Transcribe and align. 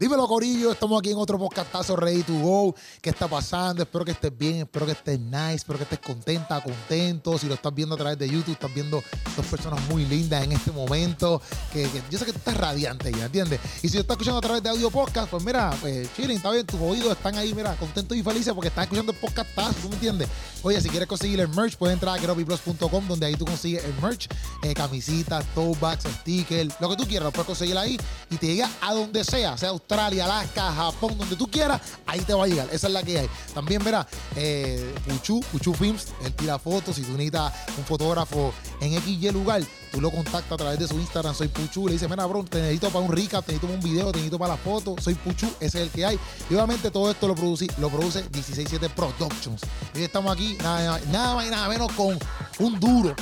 Dímelo, 0.00 0.26
Corillo. 0.26 0.72
Estamos 0.72 0.98
aquí 0.98 1.10
en 1.10 1.18
otro 1.18 1.36
podcastazo 1.36 1.94
Ready 1.94 2.22
to 2.22 2.32
Go. 2.32 2.74
¿Qué 3.02 3.10
está 3.10 3.28
pasando? 3.28 3.82
Espero 3.82 4.02
que 4.02 4.12
estés 4.12 4.34
bien, 4.34 4.62
espero 4.62 4.86
que 4.86 4.92
estés 4.92 5.20
nice, 5.20 5.56
espero 5.56 5.76
que 5.76 5.82
estés 5.82 5.98
contenta, 5.98 6.58
contento. 6.62 7.36
Si 7.36 7.46
lo 7.46 7.52
estás 7.52 7.74
viendo 7.74 7.96
a 7.96 7.98
través 7.98 8.18
de 8.18 8.26
YouTube, 8.26 8.52
estás 8.52 8.72
viendo 8.72 9.02
dos 9.36 9.44
personas 9.44 9.78
muy 9.90 10.06
lindas 10.06 10.42
en 10.42 10.52
este 10.52 10.72
momento. 10.72 11.42
Que, 11.70 11.86
yo 12.10 12.18
sé 12.18 12.24
que 12.24 12.32
tú 12.32 12.38
estás 12.38 12.56
radiante 12.56 13.12
ya, 13.12 13.26
¿entiendes? 13.26 13.60
Y 13.82 13.90
si 13.90 13.96
lo 13.96 14.00
estás 14.00 14.14
escuchando 14.14 14.38
a 14.38 14.40
través 14.40 14.62
de 14.62 14.70
audio 14.70 14.90
podcast, 14.90 15.30
pues 15.30 15.44
mira, 15.44 15.70
pues 15.82 16.08
chilling, 16.16 16.38
está 16.38 16.50
bien, 16.50 16.64
tus 16.64 16.80
oídos 16.80 17.12
están 17.12 17.36
ahí, 17.36 17.52
mira, 17.52 17.76
contentos 17.76 18.16
y 18.16 18.22
felices 18.22 18.54
porque 18.54 18.68
están 18.68 18.84
escuchando 18.84 19.12
el 19.12 19.18
podcastazo, 19.18 19.74
¿tú 19.82 19.90
me 19.90 19.96
entiendes? 19.96 20.30
Oye, 20.62 20.80
si 20.80 20.88
quieres 20.88 21.08
conseguir 21.08 21.40
el 21.40 21.48
merch, 21.48 21.76
puedes 21.76 21.92
entrar 21.92 22.16
a 22.16 22.18
keropiplus.com 22.18 23.06
donde 23.06 23.26
ahí 23.26 23.34
tú 23.34 23.44
consigues 23.44 23.84
el 23.84 23.92
merch, 24.00 24.28
eh, 24.62 24.72
camisitas, 24.72 25.44
tote 25.54 25.78
bags, 25.78 26.04
stickers, 26.20 26.74
lo 26.80 26.88
que 26.88 26.96
tú 26.96 27.06
quieras, 27.06 27.24
lo 27.24 27.32
puedes 27.32 27.46
conseguir 27.46 27.76
ahí 27.76 27.98
y 28.30 28.36
te 28.38 28.46
llega 28.46 28.70
a 28.80 28.94
donde 28.94 29.24
sea, 29.24 29.58
sea 29.58 29.72
Australia, 29.90 30.24
Alaska, 30.24 30.72
Japón, 30.72 31.18
donde 31.18 31.34
tú 31.34 31.48
quieras, 31.50 31.80
ahí 32.06 32.20
te 32.20 32.32
va 32.32 32.44
a 32.44 32.46
llegar. 32.46 32.68
Esa 32.70 32.86
es 32.86 32.92
la 32.92 33.02
que 33.02 33.18
hay. 33.18 33.30
También 33.52 33.82
verá, 33.82 34.06
eh, 34.36 34.94
Puchu, 35.04 35.40
Puchu 35.50 35.74
Films, 35.74 36.06
él 36.24 36.32
tira 36.34 36.60
fotos. 36.60 36.94
Si 36.94 37.02
tú 37.02 37.10
necesitas 37.12 37.52
un 37.76 37.84
fotógrafo 37.84 38.54
en 38.80 39.00
XY 39.00 39.32
lugar, 39.32 39.62
tú 39.90 40.00
lo 40.00 40.12
contactas 40.12 40.52
a 40.52 40.56
través 40.56 40.78
de 40.78 40.86
su 40.86 40.94
Instagram, 40.94 41.34
soy 41.34 41.48
Puchu. 41.48 41.88
Le 41.88 41.94
dice, 41.94 42.06
mira, 42.06 42.24
bro, 42.26 42.44
te 42.44 42.60
necesito 42.60 42.88
para 42.90 43.04
un 43.04 43.10
recap, 43.10 43.44
te 43.44 43.52
necesito 43.52 43.66
para 43.66 43.80
un 43.80 43.92
video, 43.92 44.12
te 44.12 44.18
necesito 44.18 44.38
para 44.38 44.52
la 44.54 44.58
foto, 44.58 44.94
soy 45.00 45.14
Puchu, 45.14 45.48
ese 45.58 45.78
es 45.78 45.86
el 45.86 45.90
que 45.90 46.06
hay. 46.06 46.20
Y 46.48 46.54
obviamente 46.54 46.92
todo 46.92 47.10
esto 47.10 47.26
lo 47.26 47.34
produce, 47.34 47.66
lo 47.78 47.90
produce 47.90 48.20
167 48.20 48.90
Productions. 48.90 49.62
Y 49.94 50.02
estamos 50.02 50.32
aquí, 50.32 50.56
nada, 50.62 51.00
nada 51.10 51.34
más 51.34 51.46
y 51.46 51.50
nada 51.50 51.68
menos 51.68 51.90
con 51.92 52.16
un 52.60 52.78
duro 52.78 53.16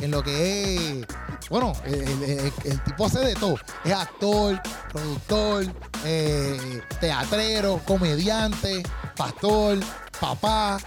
en 0.00 0.10
lo 0.10 0.22
que 0.22 1.00
es. 1.00 1.06
Bueno, 1.48 1.72
el, 1.84 1.94
el- 1.94 2.22
el- 2.22 2.52
el 2.64 2.84
tipo 2.84 3.06
hace 3.06 3.20
de 3.20 3.34
todo. 3.34 3.56
Es 3.84 3.92
actor, 3.92 4.60
productor, 4.92 5.66
eh, 6.04 6.80
teatrero, 7.00 7.80
comediante, 7.86 8.82
pastor, 9.16 9.78
papá, 10.20 10.78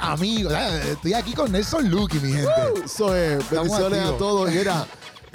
amigo. 0.00 0.50
estoy 0.50 1.12
aquí 1.14 1.32
con 1.34 1.52
Nelson 1.52 1.90
Lucky, 1.90 2.18
mi 2.20 2.32
gente. 2.32 2.50
Eso 2.84 3.14
es, 3.14 3.50
bendiciones 3.50 3.98
activos. 3.98 4.14
a 4.14 4.18
todos. 4.18 4.50
Mira, 4.50 4.86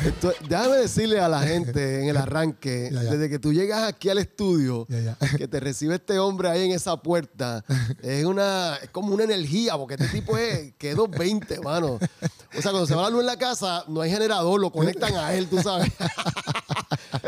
esto- 0.06 0.34
déjame 0.48 0.78
decirle 0.78 1.20
a 1.20 1.28
la 1.28 1.42
gente 1.42 2.02
en 2.03 2.09
el 2.09 2.17
arranque, 2.17 2.90
Ya, 2.92 3.03
ya. 3.03 3.12
desde 3.12 3.30
que 3.30 3.40
tú 3.40 3.52
llegas 3.53 3.84
aquí 3.84 4.09
al 4.09 4.17
estudio, 4.20 4.86
Ya, 4.89 5.17
que 5.38 5.48
te 5.48 5.59
recibe 5.59 5.95
este 5.95 6.20
hombre 6.20 6.50
ahí 6.50 6.66
en 6.66 6.72
esa 6.72 6.98
puerta, 7.02 7.64
es 8.02 8.26
una 8.26 8.78
es 8.81 8.89
como 8.92 9.14
una 9.14 9.23
energía, 9.23 9.76
porque 9.78 9.95
este 9.95 10.08
tipo 10.09 10.38
es 10.38 10.73
que 10.78 10.92
es 10.92 10.95
220, 10.95 11.59
mano. 11.62 11.94
O 12.58 12.62
sea, 12.62 12.72
cuando 12.72 12.86
se 12.88 12.95
va 12.95 13.04
la 13.04 13.09
luz 13.09 13.20
en 13.22 13.26
la 13.28 13.38
casa, 13.38 13.84
no 13.88 14.02
hay 14.02 14.09
generador, 14.12 14.59
lo 14.59 14.72
conectan 14.72 15.16
a 15.16 15.34
él, 15.34 15.48
tú 15.48 15.62
sabes. 15.62 15.92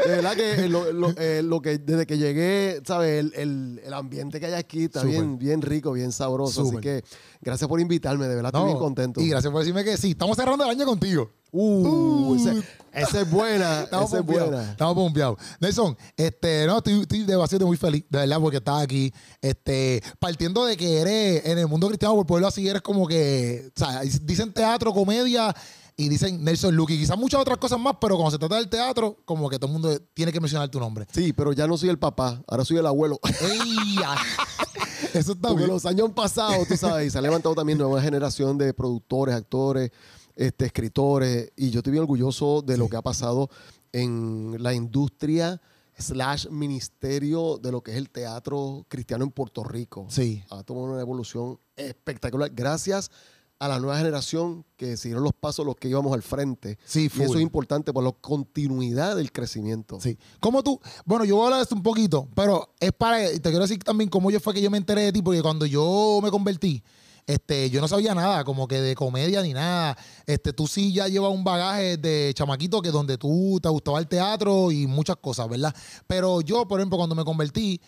De 0.05 0.11
verdad 0.15 0.35
que 0.35 0.67
lo, 0.69 0.91
lo- 0.91 1.13
eh, 1.17 1.41
lo 1.43 1.61
que 1.61 1.77
desde 1.77 2.05
que 2.05 2.17
llegué, 2.17 2.81
¿sabes? 2.85 3.19
El, 3.19 3.33
el- 3.35 3.81
el 3.83 3.93
ambiente 3.93 4.39
que 4.39 4.45
hay 4.47 4.53
aquí 4.53 4.85
está 4.85 5.03
bien, 5.03 5.37
bien 5.37 5.61
rico, 5.61 5.91
bien 5.91 6.11
sabroso. 6.11 6.61
Así 6.67 6.77
que 6.77 7.03
gracias 7.41 7.67
por 7.67 7.79
invitarme, 7.79 8.27
de 8.27 8.35
verdad 8.35 8.51
No, 8.53 8.59
estoy 8.59 8.71
bien 8.73 8.79
contento. 8.79 9.21
Y 9.21 9.29
gracias 9.29 9.51
por 9.51 9.61
decirme 9.61 9.83
que 9.83 9.97
sí. 9.97 10.11
Estamos 10.11 10.35
cerrando 10.37 10.63
el 10.65 10.69
año 10.71 10.85
contigo. 10.85 11.31
Uh, 11.51 12.35
ese- 12.35 12.63
esa 12.93 13.21
es 13.21 13.31
buena, 13.31 13.81
Estamos 13.83 14.07
esa 14.09 14.19
es 14.19 14.25
buena. 14.25 14.71
Estamos 14.71 14.93
pompeados. 14.95 15.37
Nelson, 15.59 15.97
este, 16.15 16.65
no, 16.67 16.77
estoy, 16.77 17.01
estoy 17.01 17.23
demasiado 17.23 17.65
muy 17.67 17.77
feliz, 17.77 18.03
de 18.09 18.19
verdad, 18.19 18.39
porque 18.39 18.57
estás 18.57 18.83
aquí. 18.83 19.11
Este, 19.41 20.01
partiendo 20.19 20.65
de 20.65 20.77
que 20.77 20.99
eres 21.01 21.45
en 21.45 21.57
el 21.57 21.67
mundo 21.67 21.87
cristiano, 21.87 22.15
por 22.15 22.25
ponerlo 22.25 22.47
así, 22.49 22.67
eres 22.67 22.81
como 22.81 23.07
que, 23.07 23.71
o 23.75 23.79
sea, 23.79 24.01
dicen 24.21 24.53
teatro, 24.53 24.93
comedia 24.93 25.55
y 25.99 26.07
dicen 26.07 26.41
Nelson 26.45 26.73
Lucky. 26.77 26.97
Quizás 26.97 27.17
muchas 27.17 27.41
otras 27.41 27.57
cosas 27.57 27.77
más, 27.77 27.97
pero 27.99 28.15
cuando 28.15 28.31
se 28.31 28.39
trata 28.39 28.55
del 28.55 28.69
teatro, 28.69 29.17
como 29.25 29.49
que 29.49 29.59
todo 29.59 29.67
el 29.67 29.73
mundo 29.73 29.99
tiene 30.13 30.31
que 30.31 30.39
mencionar 30.39 30.69
tu 30.69 30.79
nombre. 30.79 31.05
Sí, 31.11 31.33
pero 31.33 31.51
ya 31.51 31.67
no 31.67 31.77
soy 31.77 31.89
el 31.89 31.99
papá, 31.99 32.41
ahora 32.47 32.63
soy 32.63 32.77
el 32.77 32.85
abuelo. 32.85 33.19
¡Ey! 33.41 33.95
ya! 33.99 34.15
Eso 35.13 35.33
está 35.33 35.49
Porque 35.49 35.65
bien. 35.65 35.67
los 35.67 35.85
años 35.85 36.09
pasados, 36.15 36.65
tú 36.69 36.77
sabes, 36.77 37.07
y 37.07 37.09
se 37.09 37.17
ha 37.17 37.21
levantado 37.21 37.53
también 37.53 37.77
nueva 37.77 38.01
generación 38.01 38.57
de 38.57 38.73
productores, 38.73 39.35
actores, 39.35 39.91
este, 40.37 40.67
escritores, 40.67 41.51
y 41.57 41.69
yo 41.69 41.79
estoy 41.79 41.91
bien 41.91 42.03
orgulloso 42.03 42.61
de 42.61 42.77
lo 42.77 42.87
que 42.87 42.95
ha 42.95 43.01
pasado 43.01 43.49
en 43.91 44.55
la 44.63 44.73
industria 44.73 45.59
slash 45.97 46.47
ministerio 46.47 47.57
de 47.57 47.73
lo 47.73 47.81
que 47.81 47.91
es 47.91 47.97
el 47.97 48.09
teatro 48.09 48.85
cristiano 48.87 49.25
en 49.25 49.31
Puerto 49.31 49.65
Rico. 49.65 50.07
Sí. 50.09 50.45
Ha 50.49 50.63
tomado 50.63 50.93
una 50.93 51.01
evolución 51.01 51.59
espectacular 51.75 52.51
gracias 52.53 53.09
a 53.09 53.38
la 53.67 53.79
nueva 53.79 53.97
generación 53.97 54.65
que 54.77 54.95
siguieron 54.95 55.23
los 55.23 55.33
pasos 55.33 55.65
los 55.65 55.75
que 55.75 55.89
íbamos 55.89 56.13
al 56.13 56.23
frente. 56.23 56.77
Sí, 56.85 57.11
y 57.13 57.21
eso 57.21 57.35
es 57.35 57.41
importante 57.41 57.91
por 57.91 58.03
la 58.03 58.11
continuidad 58.11 59.17
del 59.17 59.31
crecimiento. 59.31 59.99
Sí. 59.99 60.17
¿Cómo 60.39 60.63
tú? 60.63 60.79
Bueno, 61.05 61.25
yo 61.25 61.35
voy 61.35 61.43
a 61.43 61.45
hablar 61.47 61.59
de 61.59 61.63
esto 61.63 61.75
un 61.75 61.83
poquito, 61.83 62.27
pero 62.35 62.73
es 62.79 62.93
para. 62.93 63.19
Te 63.19 63.41
quiero 63.41 63.59
decir 63.59 63.79
también 63.79 64.09
cómo 64.09 64.31
yo 64.31 64.39
fue 64.39 64.53
que 64.53 64.61
yo 64.61 64.71
me 64.71 64.77
enteré 64.77 65.01
de 65.01 65.11
ti, 65.11 65.21
porque 65.21 65.41
cuando 65.41 65.65
yo 65.65 66.19
me 66.23 66.31
convertí, 66.31 66.81
este, 67.29 67.69
yo 67.69 67.79
no 67.79 67.87
sabía 67.87 68.15
nada, 68.15 68.43
como 68.43 68.67
que 68.67 68.81
de 68.81 68.95
comedia 68.95 69.41
ni 69.43 69.53
nada. 69.53 69.95
Este, 70.25 70.51
tú 70.51 70.65
sí 70.65 70.91
ya 70.93 71.07
llevas 71.07 71.31
un 71.31 71.43
bagaje 71.43 71.97
de 71.97 72.31
chamaquito 72.33 72.81
que 72.81 72.89
donde 72.89 73.19
tú 73.19 73.59
te 73.61 73.69
gustaba 73.69 73.99
el 73.99 74.07
teatro 74.07 74.71
y 74.71 74.87
muchas 74.87 75.17
cosas, 75.17 75.47
¿verdad? 75.47 75.75
Pero 76.07 76.41
yo, 76.41 76.67
por 76.67 76.79
ejemplo, 76.79 76.97
cuando 76.97 77.13
me 77.13 77.23
convertí, 77.23 77.79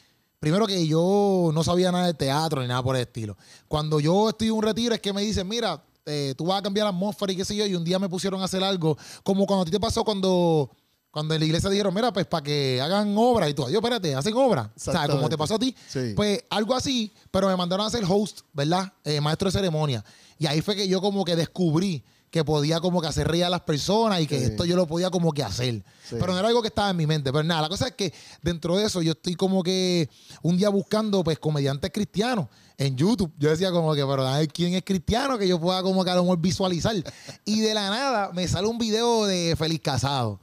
primero 0.41 0.65
que 0.65 0.87
yo 0.87 1.51
no 1.53 1.63
sabía 1.63 1.91
nada 1.91 2.07
de 2.07 2.15
teatro 2.15 2.61
ni 2.61 2.67
nada 2.67 2.81
por 2.81 2.95
el 2.95 3.03
estilo. 3.03 3.37
Cuando 3.67 3.99
yo 3.99 4.29
estoy 4.29 4.47
en 4.47 4.55
un 4.55 4.63
retiro 4.63 4.95
es 4.95 4.99
que 4.99 5.13
me 5.13 5.21
dicen, 5.21 5.47
mira, 5.47 5.81
eh, 6.03 6.33
tú 6.35 6.47
vas 6.47 6.59
a 6.59 6.61
cambiar 6.63 6.85
la 6.85 6.89
atmósfera 6.89 7.31
y 7.31 7.35
qué 7.35 7.45
sé 7.45 7.55
yo, 7.55 7.63
y 7.67 7.75
un 7.75 7.83
día 7.83 7.99
me 7.99 8.09
pusieron 8.09 8.41
a 8.41 8.45
hacer 8.45 8.63
algo, 8.63 8.97
como 9.23 9.45
cuando 9.45 9.61
a 9.61 9.65
ti 9.65 9.71
te 9.71 9.79
pasó 9.79 10.03
cuando 10.03 10.71
cuando 11.11 11.33
en 11.33 11.41
la 11.41 11.45
iglesia 11.45 11.69
dijeron, 11.69 11.93
mira, 11.93 12.11
pues 12.11 12.25
para 12.25 12.41
que 12.41 12.81
hagan 12.81 13.13
obra 13.17 13.47
y 13.49 13.53
tú, 13.53 13.69
yo, 13.69 13.79
espérate, 13.79 14.15
hacen 14.15 14.33
obra. 14.33 14.71
O 14.75 14.79
sea, 14.79 15.07
como 15.07 15.27
te 15.29 15.37
pasó 15.37 15.55
a 15.55 15.59
ti. 15.59 15.75
Sí. 15.87 16.13
Pues 16.15 16.43
algo 16.49 16.73
así, 16.73 17.13
pero 17.29 17.47
me 17.47 17.55
mandaron 17.55 17.85
a 17.85 17.89
ser 17.89 18.03
host, 18.07 18.39
¿verdad? 18.53 18.91
Eh, 19.03 19.19
maestro 19.19 19.49
de 19.49 19.51
ceremonia. 19.51 20.03
Y 20.39 20.47
ahí 20.47 20.61
fue 20.61 20.75
que 20.75 20.87
yo 20.87 21.01
como 21.01 21.25
que 21.25 21.35
descubrí 21.35 22.03
que 22.31 22.43
podía 22.45 22.79
como 22.79 23.01
que 23.01 23.07
hacer 23.07 23.27
reír 23.27 23.43
a 23.43 23.49
las 23.49 23.61
personas 23.61 24.21
y 24.21 24.25
que 24.27 24.39
Sí. 24.39 24.45
esto 24.45 24.63
yo 24.65 24.75
lo 24.77 24.87
podía 24.87 25.09
como 25.11 25.33
que 25.33 25.43
hacer. 25.43 25.83
Sí. 26.09 26.15
Pero 26.19 26.27
no 26.33 26.39
era 26.39 26.47
algo 26.47 26.61
que 26.61 26.69
estaba 26.69 26.89
en 26.89 26.95
mi 26.97 27.05
mente. 27.05 27.31
Pero 27.31 27.43
nada, 27.43 27.61
la 27.63 27.69
cosa 27.69 27.87
es 27.89 27.93
que 27.93 28.13
dentro 28.41 28.77
de 28.77 28.85
eso 28.85 29.01
yo 29.01 29.11
estoy 29.11 29.35
como 29.35 29.61
que 29.61 30.09
un 30.41 30.57
día 30.57 30.69
buscando 30.69 31.23
pues 31.23 31.37
comediantes 31.37 31.91
cristianos 31.93 32.47
en 32.81 32.97
YouTube. 32.97 33.31
Yo 33.37 33.49
decía 33.51 33.71
como 33.71 33.93
que, 33.93 34.03
pero 34.05 34.23
dame 34.23 34.47
quién 34.47 34.73
es 34.73 34.83
cristiano 34.83 35.37
que 35.37 35.47
yo 35.47 35.59
pueda 35.59 35.83
como 35.83 36.03
que 36.03 36.09
a 36.09 36.15
lo 36.15 36.23
mejor 36.23 36.39
visualizar. 36.39 36.95
y 37.45 37.59
de 37.59 37.73
la 37.75 37.89
nada 37.89 38.31
me 38.33 38.47
sale 38.47 38.67
un 38.67 38.77
video 38.79 39.25
de 39.25 39.55
Feliz 39.55 39.79
Casado 39.81 40.39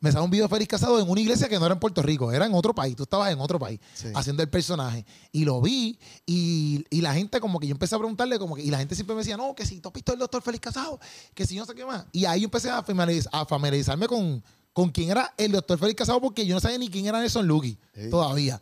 me 0.00 0.12
sale 0.12 0.24
un 0.24 0.30
video 0.30 0.46
de 0.46 0.54
Félix 0.54 0.68
Casado 0.68 1.00
en 1.00 1.08
una 1.08 1.20
iglesia 1.20 1.48
que 1.48 1.58
no 1.58 1.64
era 1.64 1.72
en 1.74 1.80
Puerto 1.80 2.02
Rico, 2.02 2.32
era 2.32 2.44
en 2.44 2.52
otro 2.54 2.74
país. 2.74 2.94
Tú 2.96 3.04
estabas 3.04 3.32
en 3.32 3.40
otro 3.40 3.58
país 3.58 3.80
Sí. 3.94 4.08
haciendo 4.14 4.42
el 4.42 4.50
personaje. 4.50 5.06
Y 5.32 5.44
lo 5.44 5.60
vi 5.60 5.98
y, 6.26 6.84
y 6.90 7.00
la 7.00 7.14
gente 7.14 7.40
como 7.40 7.58
que 7.58 7.66
yo 7.66 7.72
empecé 7.72 7.94
a 7.94 7.98
preguntarle 7.98 8.38
como 8.38 8.56
que, 8.56 8.62
y 8.62 8.70
la 8.70 8.78
gente 8.78 8.94
siempre 8.94 9.14
me 9.14 9.20
decía, 9.20 9.36
no, 9.36 9.54
que 9.54 9.64
si 9.64 9.80
tú 9.80 9.88
has 9.88 9.94
visto 9.94 10.12
el 10.12 10.18
doctor 10.18 10.42
Félix 10.42 10.60
Casado, 10.64 11.00
que 11.34 11.46
si 11.46 11.54
yo 11.54 11.62
no 11.62 11.66
sé 11.66 11.74
qué 11.74 11.86
más. 11.86 12.04
Y 12.12 12.26
ahí 12.26 12.40
yo 12.42 12.44
empecé 12.46 12.68
a 12.70 12.82
familiarizarme 12.82 14.06
con, 14.06 14.42
con 14.72 14.90
quién 14.90 15.10
era 15.10 15.34
el 15.36 15.52
doctor 15.52 15.78
Félix 15.78 15.98
Casado 15.98 16.20
porque 16.20 16.46
yo 16.46 16.54
no 16.54 16.60
sabía 16.60 16.78
ni 16.78 16.88
quién 16.88 17.06
era 17.06 17.18
Nelson 17.20 17.46
Lucky 17.46 17.76
Sí. 17.94 18.08
todavía. 18.10 18.60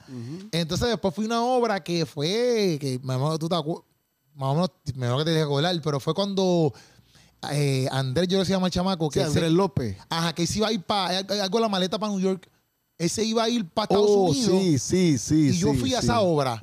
Entonces 0.53 0.89
después 0.89 1.15
fui 1.15 1.25
a 1.25 1.29
una 1.29 1.43
obra 1.45 1.83
que 1.85 2.07
fue, 2.07 2.79
que 2.81 2.99
más 3.03 3.17
o 3.19 3.21
menos 3.25 3.39
tú 3.39 3.49
te 3.49 3.55
más 3.55 3.65
o 4.51 4.55
menos, 4.55 4.71
mejor 4.95 5.19
que 5.19 5.25
te 5.25 5.31
deje 5.31 5.43
acordar, 5.43 5.81
pero 5.83 6.01
fue 6.01 6.15
cuando 6.15 6.73
eh, 7.53 7.87
Andrés, 7.93 8.29
yo 8.29 8.39
le 8.39 8.41
decía 8.45 8.57
al 8.57 8.71
chamaco, 8.71 9.09
que 9.11 9.23
Andrés 9.23 9.53
López. 9.53 9.97
Ajá, 10.09 10.33
que 10.35 10.47
se 10.47 10.59
iba 10.59 10.69
a 10.69 10.73
ir 10.73 10.83
para 10.83 11.19
algo 11.19 11.61
la 11.61 11.69
maleta 11.69 11.99
para 11.99 12.11
New 12.13 12.21
York. 12.21 12.49
Él 12.97 13.09
se 13.09 13.25
iba 13.25 13.45
a 13.45 13.49
ir 13.49 13.65
para 13.69 13.85
Estados 13.85 14.07
Oh, 14.11 14.25
Unidos. 14.31 14.61
sí, 14.61 14.77
sí, 14.79 15.19
sí. 15.19 15.51
y 15.51 15.59
yo 15.59 15.73
sí, 15.73 15.79
fui 15.79 15.95
a 15.95 16.01
sí. 16.01 16.07
esa 16.07 16.21
obra. 16.21 16.61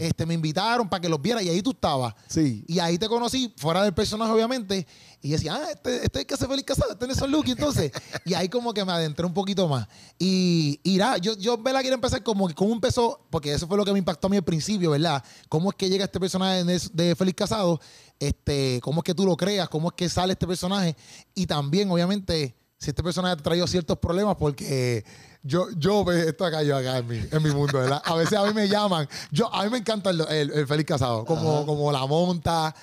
Este, 0.00 0.24
me 0.24 0.32
invitaron 0.32 0.88
para 0.88 1.02
que 1.02 1.10
los 1.10 1.20
viera 1.20 1.42
y 1.42 1.50
ahí 1.50 1.60
tú 1.60 1.72
estabas. 1.72 2.14
Sí. 2.26 2.64
Y 2.66 2.78
ahí 2.78 2.96
te 2.96 3.06
conocí, 3.06 3.52
fuera 3.58 3.82
del 3.82 3.92
personaje, 3.92 4.32
obviamente. 4.32 4.86
Y 5.24 5.30
yo 5.30 5.36
decía, 5.36 5.54
ah, 5.54 5.70
este, 5.70 6.04
este 6.04 6.18
es 6.18 6.20
el 6.20 6.26
que 6.26 6.34
hace 6.34 6.46
feliz 6.46 6.64
casado, 6.66 6.92
este 6.92 7.06
es 7.06 7.08
Nelson 7.08 7.30
Lucky, 7.30 7.52
entonces. 7.52 7.90
y 8.26 8.34
ahí 8.34 8.50
como 8.50 8.74
que 8.74 8.84
me 8.84 8.92
adentré 8.92 9.24
un 9.24 9.32
poquito 9.32 9.66
más. 9.66 9.88
Y, 10.18 10.78
y 10.82 10.98
nada, 10.98 11.16
yo, 11.16 11.34
yo 11.38 11.56
la 11.64 11.80
quiero 11.80 11.94
empezar 11.94 12.22
como 12.22 12.46
que 12.46 12.54
cómo 12.54 12.74
empezó, 12.74 13.26
porque 13.30 13.54
eso 13.54 13.66
fue 13.66 13.78
lo 13.78 13.86
que 13.86 13.92
me 13.94 13.98
impactó 13.98 14.26
a 14.26 14.30
mí 14.30 14.36
al 14.36 14.44
principio, 14.44 14.90
¿verdad? 14.90 15.24
Cómo 15.48 15.70
es 15.70 15.76
que 15.76 15.88
llega 15.88 16.04
este 16.04 16.20
personaje 16.20 16.62
de, 16.64 16.78
de 16.92 17.16
Félix 17.16 17.38
Casado, 17.38 17.80
este, 18.20 18.80
cómo 18.82 19.00
es 19.00 19.04
que 19.04 19.14
tú 19.14 19.24
lo 19.24 19.34
creas, 19.34 19.70
cómo 19.70 19.88
es 19.88 19.94
que 19.94 20.10
sale 20.10 20.34
este 20.34 20.46
personaje. 20.46 20.94
Y 21.34 21.46
también, 21.46 21.90
obviamente, 21.90 22.54
si 22.76 22.90
este 22.90 23.02
personaje 23.02 23.36
te 23.36 23.40
ha 23.40 23.44
traído 23.44 23.66
ciertos 23.66 23.98
problemas, 23.98 24.36
porque 24.36 25.06
yo, 25.42 25.68
yo 25.78 26.04
ve 26.04 26.28
esto 26.28 26.44
acá, 26.44 26.62
yo 26.62 26.76
acá 26.76 26.98
en 26.98 27.06
mi, 27.08 27.16
en 27.16 27.42
mi 27.42 27.50
mundo, 27.50 27.78
¿verdad? 27.78 28.02
A 28.04 28.14
veces 28.14 28.38
a 28.38 28.44
mí 28.44 28.52
me 28.52 28.68
llaman, 28.68 29.08
yo, 29.30 29.52
a 29.54 29.64
mí 29.64 29.70
me 29.70 29.78
encanta 29.78 30.10
el, 30.10 30.20
el, 30.28 30.50
el 30.50 30.66
Félix 30.66 30.88
Casado, 30.88 31.24
como, 31.24 31.64
como 31.64 31.90
la 31.90 32.04
monta, 32.04 32.74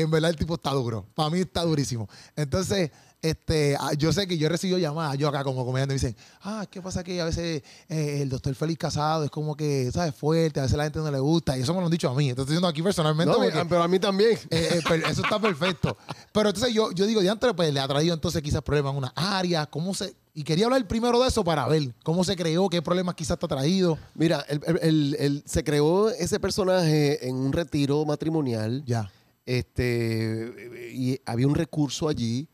en 0.00 0.10
verdad 0.10 0.30
el 0.30 0.36
tipo 0.36 0.54
está 0.54 0.70
duro. 0.70 1.06
Para 1.14 1.30
mí 1.30 1.40
está 1.40 1.62
durísimo. 1.62 2.08
Entonces, 2.36 2.90
este, 3.20 3.76
ah, 3.78 3.92
yo 3.96 4.12
sé 4.12 4.26
que 4.26 4.36
yo 4.36 4.46
he 4.46 4.48
recibido 4.50 4.78
llamadas, 4.78 5.16
yo 5.16 5.28
acá 5.28 5.44
como 5.44 5.64
comediante, 5.64 5.92
me 5.94 6.00
dicen, 6.00 6.16
ah, 6.42 6.66
¿qué 6.68 6.82
pasa 6.82 7.04
que 7.04 7.20
a 7.20 7.24
veces 7.26 7.62
eh, 7.88 8.18
el 8.20 8.28
doctor 8.28 8.52
Félix 8.56 8.78
Casado 8.80 9.22
es 9.22 9.30
como 9.30 9.56
que, 9.56 9.90
¿sabes? 9.92 10.12
Fuerte, 10.14 10.58
a 10.58 10.64
veces 10.64 10.76
la 10.76 10.82
gente 10.84 10.98
no 10.98 11.08
le 11.08 11.20
gusta. 11.20 11.56
Y 11.56 11.62
eso 11.62 11.72
me 11.72 11.78
lo 11.80 11.86
han 11.86 11.92
dicho 11.92 12.08
a 12.10 12.14
mí. 12.14 12.30
Entonces, 12.30 12.42
estoy 12.42 12.54
diciendo 12.54 12.66
aquí 12.68 12.82
personalmente. 12.82 13.32
No, 13.32 13.38
porque- 13.38 13.64
pero 13.68 13.82
a 13.84 13.86
mí 13.88 14.00
también. 14.00 14.32
eh, 14.50 14.80
eh, 14.90 15.02
eso 15.08 15.22
está 15.22 15.38
perfecto. 15.38 15.96
Pero 16.32 16.48
entonces 16.48 16.74
yo, 16.74 16.90
yo 16.90 17.06
digo, 17.06 17.20
de 17.20 17.30
antes, 17.30 17.52
pues 17.54 17.72
le 17.72 17.78
ha 17.78 17.86
traído 17.86 18.12
entonces 18.14 18.42
quizás 18.42 18.60
problemas 18.62 18.90
en 18.92 18.98
una 18.98 19.12
área. 19.14 19.66
¿Cómo 19.66 19.94
se, 19.94 20.14
Y 20.34 20.42
quería 20.42 20.64
hablar 20.64 20.84
primero 20.88 21.20
de 21.22 21.28
eso 21.28 21.44
para 21.44 21.68
ver 21.68 21.94
cómo 22.02 22.24
se 22.24 22.34
creó, 22.34 22.68
qué 22.68 22.82
problemas 22.82 23.14
quizás 23.14 23.38
te 23.38 23.46
ha 23.46 23.48
traído. 23.48 23.98
Mira, 24.16 24.44
el- 24.48 24.60
el- 24.66 24.78
el- 24.82 25.16
el- 25.20 25.42
se 25.46 25.62
creó 25.62 26.08
ese 26.10 26.40
personaje 26.40 27.28
en 27.28 27.36
un 27.36 27.52
retiro 27.52 28.04
matrimonial. 28.04 28.82
Ya. 28.84 29.08
Este, 29.46 30.90
y 30.94 31.20
había 31.26 31.46
un 31.46 31.54
recurso 31.54 32.08
allí. 32.08 32.48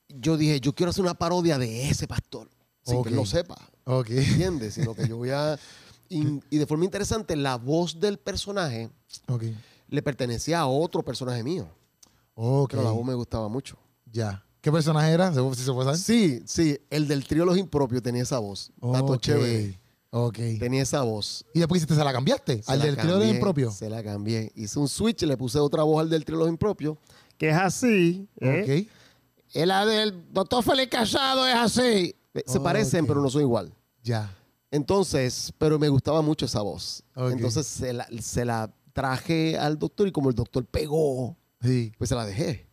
Yo 0.08 0.36
dije, 0.36 0.60
yo 0.60 0.74
quiero 0.74 0.90
hacer 0.90 1.02
una 1.02 1.14
parodia 1.14 1.58
de 1.58 1.88
ese 1.88 2.06
pastor, 2.06 2.48
sin 2.84 3.02
que 3.02 3.08
él 3.08 3.16
lo 3.16 3.26
sepa, 3.26 3.56
Ok. 3.84 4.10
¿entiendes? 4.10 4.74
Sino 4.74 4.94
que 4.94 5.08
yo 5.08 5.16
voy 5.16 5.30
a... 5.30 5.58
Y, 6.08 6.40
y 6.50 6.58
de 6.58 6.66
forma 6.66 6.84
interesante, 6.84 7.34
la 7.36 7.56
voz 7.56 7.98
del 7.98 8.18
personaje 8.18 8.90
le 9.88 10.02
pertenecía 10.02 10.60
a 10.60 10.66
otro 10.66 11.02
personaje 11.02 11.42
mío, 11.42 11.66
pero 12.70 12.82
la 12.82 12.90
voz 12.90 13.04
me 13.06 13.14
gustaba 13.14 13.48
mucho. 13.48 13.76
Ya. 14.12 14.44
¿Qué 14.60 14.72
personaje 14.72 15.10
era? 15.12 15.32
¿Se- 15.32 15.54
Si 15.54 15.62
se 15.62 15.72
puede 15.72 15.84
saber. 15.86 15.98
Sí, 15.98 16.42
sí, 16.46 16.78
el 16.90 17.06
del 17.06 17.26
trío 17.26 17.44
Los 17.44 17.58
Impropios 17.58 18.02
tenía 18.02 18.22
esa 18.22 18.38
voz. 18.38 18.70
Tato 18.80 19.12
Ok. 19.14 19.20
Chévere. 19.20 19.80
Ok. 20.10 20.38
Tenía 20.60 20.82
esa 20.82 21.02
voz. 21.02 21.44
Y 21.52 21.58
después 21.58 21.80
hiciste, 21.80 21.94
se 21.96 22.04
la 22.04 22.12
cambiaste 22.12 22.62
Se 22.62 22.70
al 22.72 22.78
la 22.78 22.84
del 22.86 22.96
trío 22.96 23.14
de 23.14 23.20
cambié, 23.20 23.34
impropio. 23.34 23.70
Se 23.72 23.90
la 23.90 24.02
cambié. 24.02 24.52
Hice 24.54 24.78
un 24.78 24.88
switch, 24.88 25.22
le 25.22 25.36
puse 25.36 25.58
otra 25.58 25.82
voz 25.82 26.00
al 26.00 26.08
del 26.08 26.24
trío 26.24 26.38
Los 26.38 26.48
Impropios. 26.48 26.96
Que 27.36 27.50
es 27.50 27.56
así. 27.56 28.28
¿eh? 28.40 28.86
Ok. 28.86 29.54
Y 29.56 29.66
la 29.66 29.84
del 29.84 30.32
doctor 30.32 30.62
Félix 30.64 30.90
Casado 30.90 31.46
es 31.46 31.54
así. 31.54 32.14
Se 32.46 32.58
parecen, 32.60 33.06
pero 33.06 33.20
no 33.20 33.28
son 33.28 33.42
igual. 33.42 33.72
Ya. 34.02 34.34
Entonces, 34.74 35.52
pero 35.56 35.78
me 35.78 35.88
gustaba 35.88 36.20
mucho 36.20 36.46
esa 36.46 36.60
voz. 36.62 37.04
Ok. 37.14 37.30
Entonces 37.32 37.66
se 37.66 37.92
la, 37.92 38.06
se 38.20 38.44
la 38.44 38.72
traje 38.92 39.56
al 39.56 39.78
doctor 39.78 40.08
y 40.08 40.12
como 40.12 40.28
el 40.30 40.34
doctor 40.34 40.64
pegó, 40.66 41.36
Sí. 41.62 41.92
pues 41.96 42.08
se 42.08 42.14
la 42.16 42.26
dejé. 42.26 42.68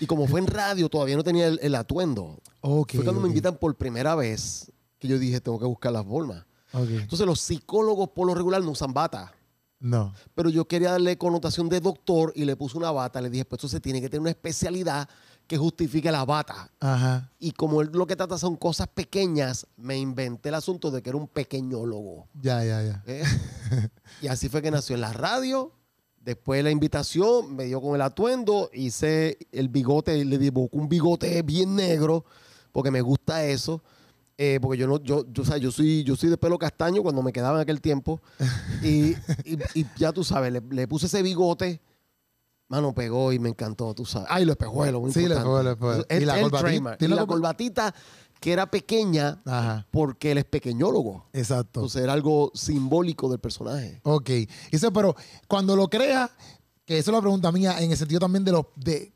y 0.00 0.06
como 0.06 0.26
fue 0.28 0.40
en 0.40 0.46
radio, 0.46 0.88
todavía 0.88 1.16
no 1.16 1.24
tenía 1.24 1.48
el, 1.48 1.58
el 1.62 1.74
atuendo. 1.74 2.40
Ok. 2.60 2.92
Fue 2.94 3.04
cuando 3.04 3.20
me 3.20 3.26
ok. 3.26 3.32
invitan 3.32 3.56
por 3.56 3.76
primera 3.76 4.14
vez 4.14 4.70
que 4.98 5.08
yo 5.08 5.18
dije, 5.18 5.40
tengo 5.40 5.58
que 5.58 5.66
buscar 5.66 5.92
las 5.92 6.06
formas. 6.06 6.44
Entonces 6.72 7.26
los 7.26 7.40
psicólogos 7.40 8.08
por 8.10 8.26
lo 8.26 8.34
regular 8.34 8.62
no 8.62 8.70
usan 8.70 8.94
bata. 8.94 9.32
No. 9.80 10.14
Pero 10.34 10.48
yo 10.48 10.66
quería 10.66 10.92
darle 10.92 11.18
connotación 11.18 11.68
de 11.68 11.80
doctor 11.80 12.32
y 12.36 12.44
le 12.44 12.54
puse 12.56 12.78
una 12.78 12.92
bata. 12.92 13.20
Le 13.20 13.28
dije, 13.28 13.44
pues 13.44 13.58
entonces 13.58 13.82
tiene 13.82 14.00
que 14.00 14.08
tener 14.08 14.20
una 14.20 14.30
especialidad 14.30 15.08
que 15.52 15.58
justifique 15.58 16.10
la 16.10 16.24
bata. 16.24 16.70
Ajá. 16.80 17.30
Y 17.38 17.52
como 17.52 17.82
él 17.82 17.90
lo 17.92 18.06
que 18.06 18.16
trata 18.16 18.38
son 18.38 18.56
cosas 18.56 18.88
pequeñas, 18.88 19.66
me 19.76 19.98
inventé 19.98 20.48
el 20.48 20.54
asunto 20.54 20.90
de 20.90 21.02
que 21.02 21.10
era 21.10 21.18
un 21.18 21.28
pequeñólogo. 21.28 22.26
Ya, 22.40 22.64
ya, 22.64 22.82
ya. 22.82 23.02
¿eh? 23.06 23.22
y 24.22 24.28
así 24.28 24.48
fue 24.48 24.62
que 24.62 24.70
nació 24.70 24.94
en 24.94 25.02
la 25.02 25.12
radio. 25.12 25.70
Después 26.24 26.58
de 26.60 26.62
la 26.62 26.70
invitación, 26.70 27.54
me 27.54 27.64
dio 27.64 27.82
con 27.82 27.94
el 27.94 28.00
atuendo, 28.00 28.70
hice 28.72 29.36
el 29.52 29.68
bigote, 29.68 30.24
le 30.24 30.38
dibujé 30.38 30.74
un 30.74 30.88
bigote 30.88 31.42
bien 31.42 31.74
negro, 31.76 32.24
porque 32.72 32.90
me 32.90 33.02
gusta 33.02 33.44
eso. 33.44 33.82
eh, 34.38 34.58
porque 34.62 34.78
yo 34.78 34.86
no, 34.86 35.02
yo, 35.02 35.26
yo, 35.30 35.42
o 35.42 35.44
sea, 35.44 35.58
yo 35.58 35.70
soy, 35.70 36.02
yo 36.04 36.16
soy 36.16 36.30
de 36.30 36.38
pelo 36.38 36.56
castaño 36.58 37.02
cuando 37.02 37.22
me 37.22 37.30
quedaba 37.32 37.58
en 37.58 37.62
aquel 37.62 37.82
tiempo. 37.82 38.22
Y, 38.82 39.10
y- 39.44 39.58
y 39.74 39.86
ya 39.98 40.12
tú 40.12 40.24
sabes, 40.24 40.50
le, 40.50 40.62
le 40.70 40.88
puse 40.88 41.04
ese 41.06 41.20
bigote, 41.22 41.82
mano, 42.72 42.94
pegó 42.94 43.32
y 43.32 43.38
me 43.38 43.50
encantó, 43.50 43.92
tú 43.94 44.04
sabes. 44.06 44.28
Ay, 44.30 44.44
los 44.46 44.54
espejuelos, 44.54 45.00
muy 45.02 45.12
Sí, 45.12 45.20
los 45.28 45.36
espejuelos, 45.38 45.64
los 45.64 45.72
espejuelos. 45.74 46.06
Es 46.08 46.22
¿Y 46.22 46.24
la 46.24 46.34
el 46.36 46.42
corbatita? 46.42 46.60
trademark. 46.68 46.98
¿Tiene 46.98 47.12
Y 47.12 47.16
la 47.16 47.22
la 47.22 47.26
cor- 47.26 47.36
corbatita 47.36 47.94
que 48.40 48.52
era 48.52 48.70
pequeña 48.70 49.40
Ajá. 49.44 49.86
porque 49.90 50.32
él 50.32 50.38
es 50.38 50.44
pequeñólogo. 50.46 51.26
Exacto. 51.32 51.80
Entonces 51.80 52.02
era 52.02 52.12
algo 52.12 52.50
simbólico 52.54 53.28
del 53.28 53.38
personaje. 53.38 54.00
Ok. 54.04 54.30
Eso, 54.70 54.92
pero 54.92 55.14
cuando 55.46 55.76
lo 55.76 55.88
creas, 55.88 56.30
que 56.84 56.98
eso 56.98 57.10
es 57.10 57.14
la 57.14 57.20
pregunta 57.20 57.52
mía, 57.52 57.76
en 57.80 57.90
el 57.92 57.96
sentido 57.96 58.18
también 58.20 58.42
de 58.44 58.52
los 58.52 58.64
de 58.76 59.12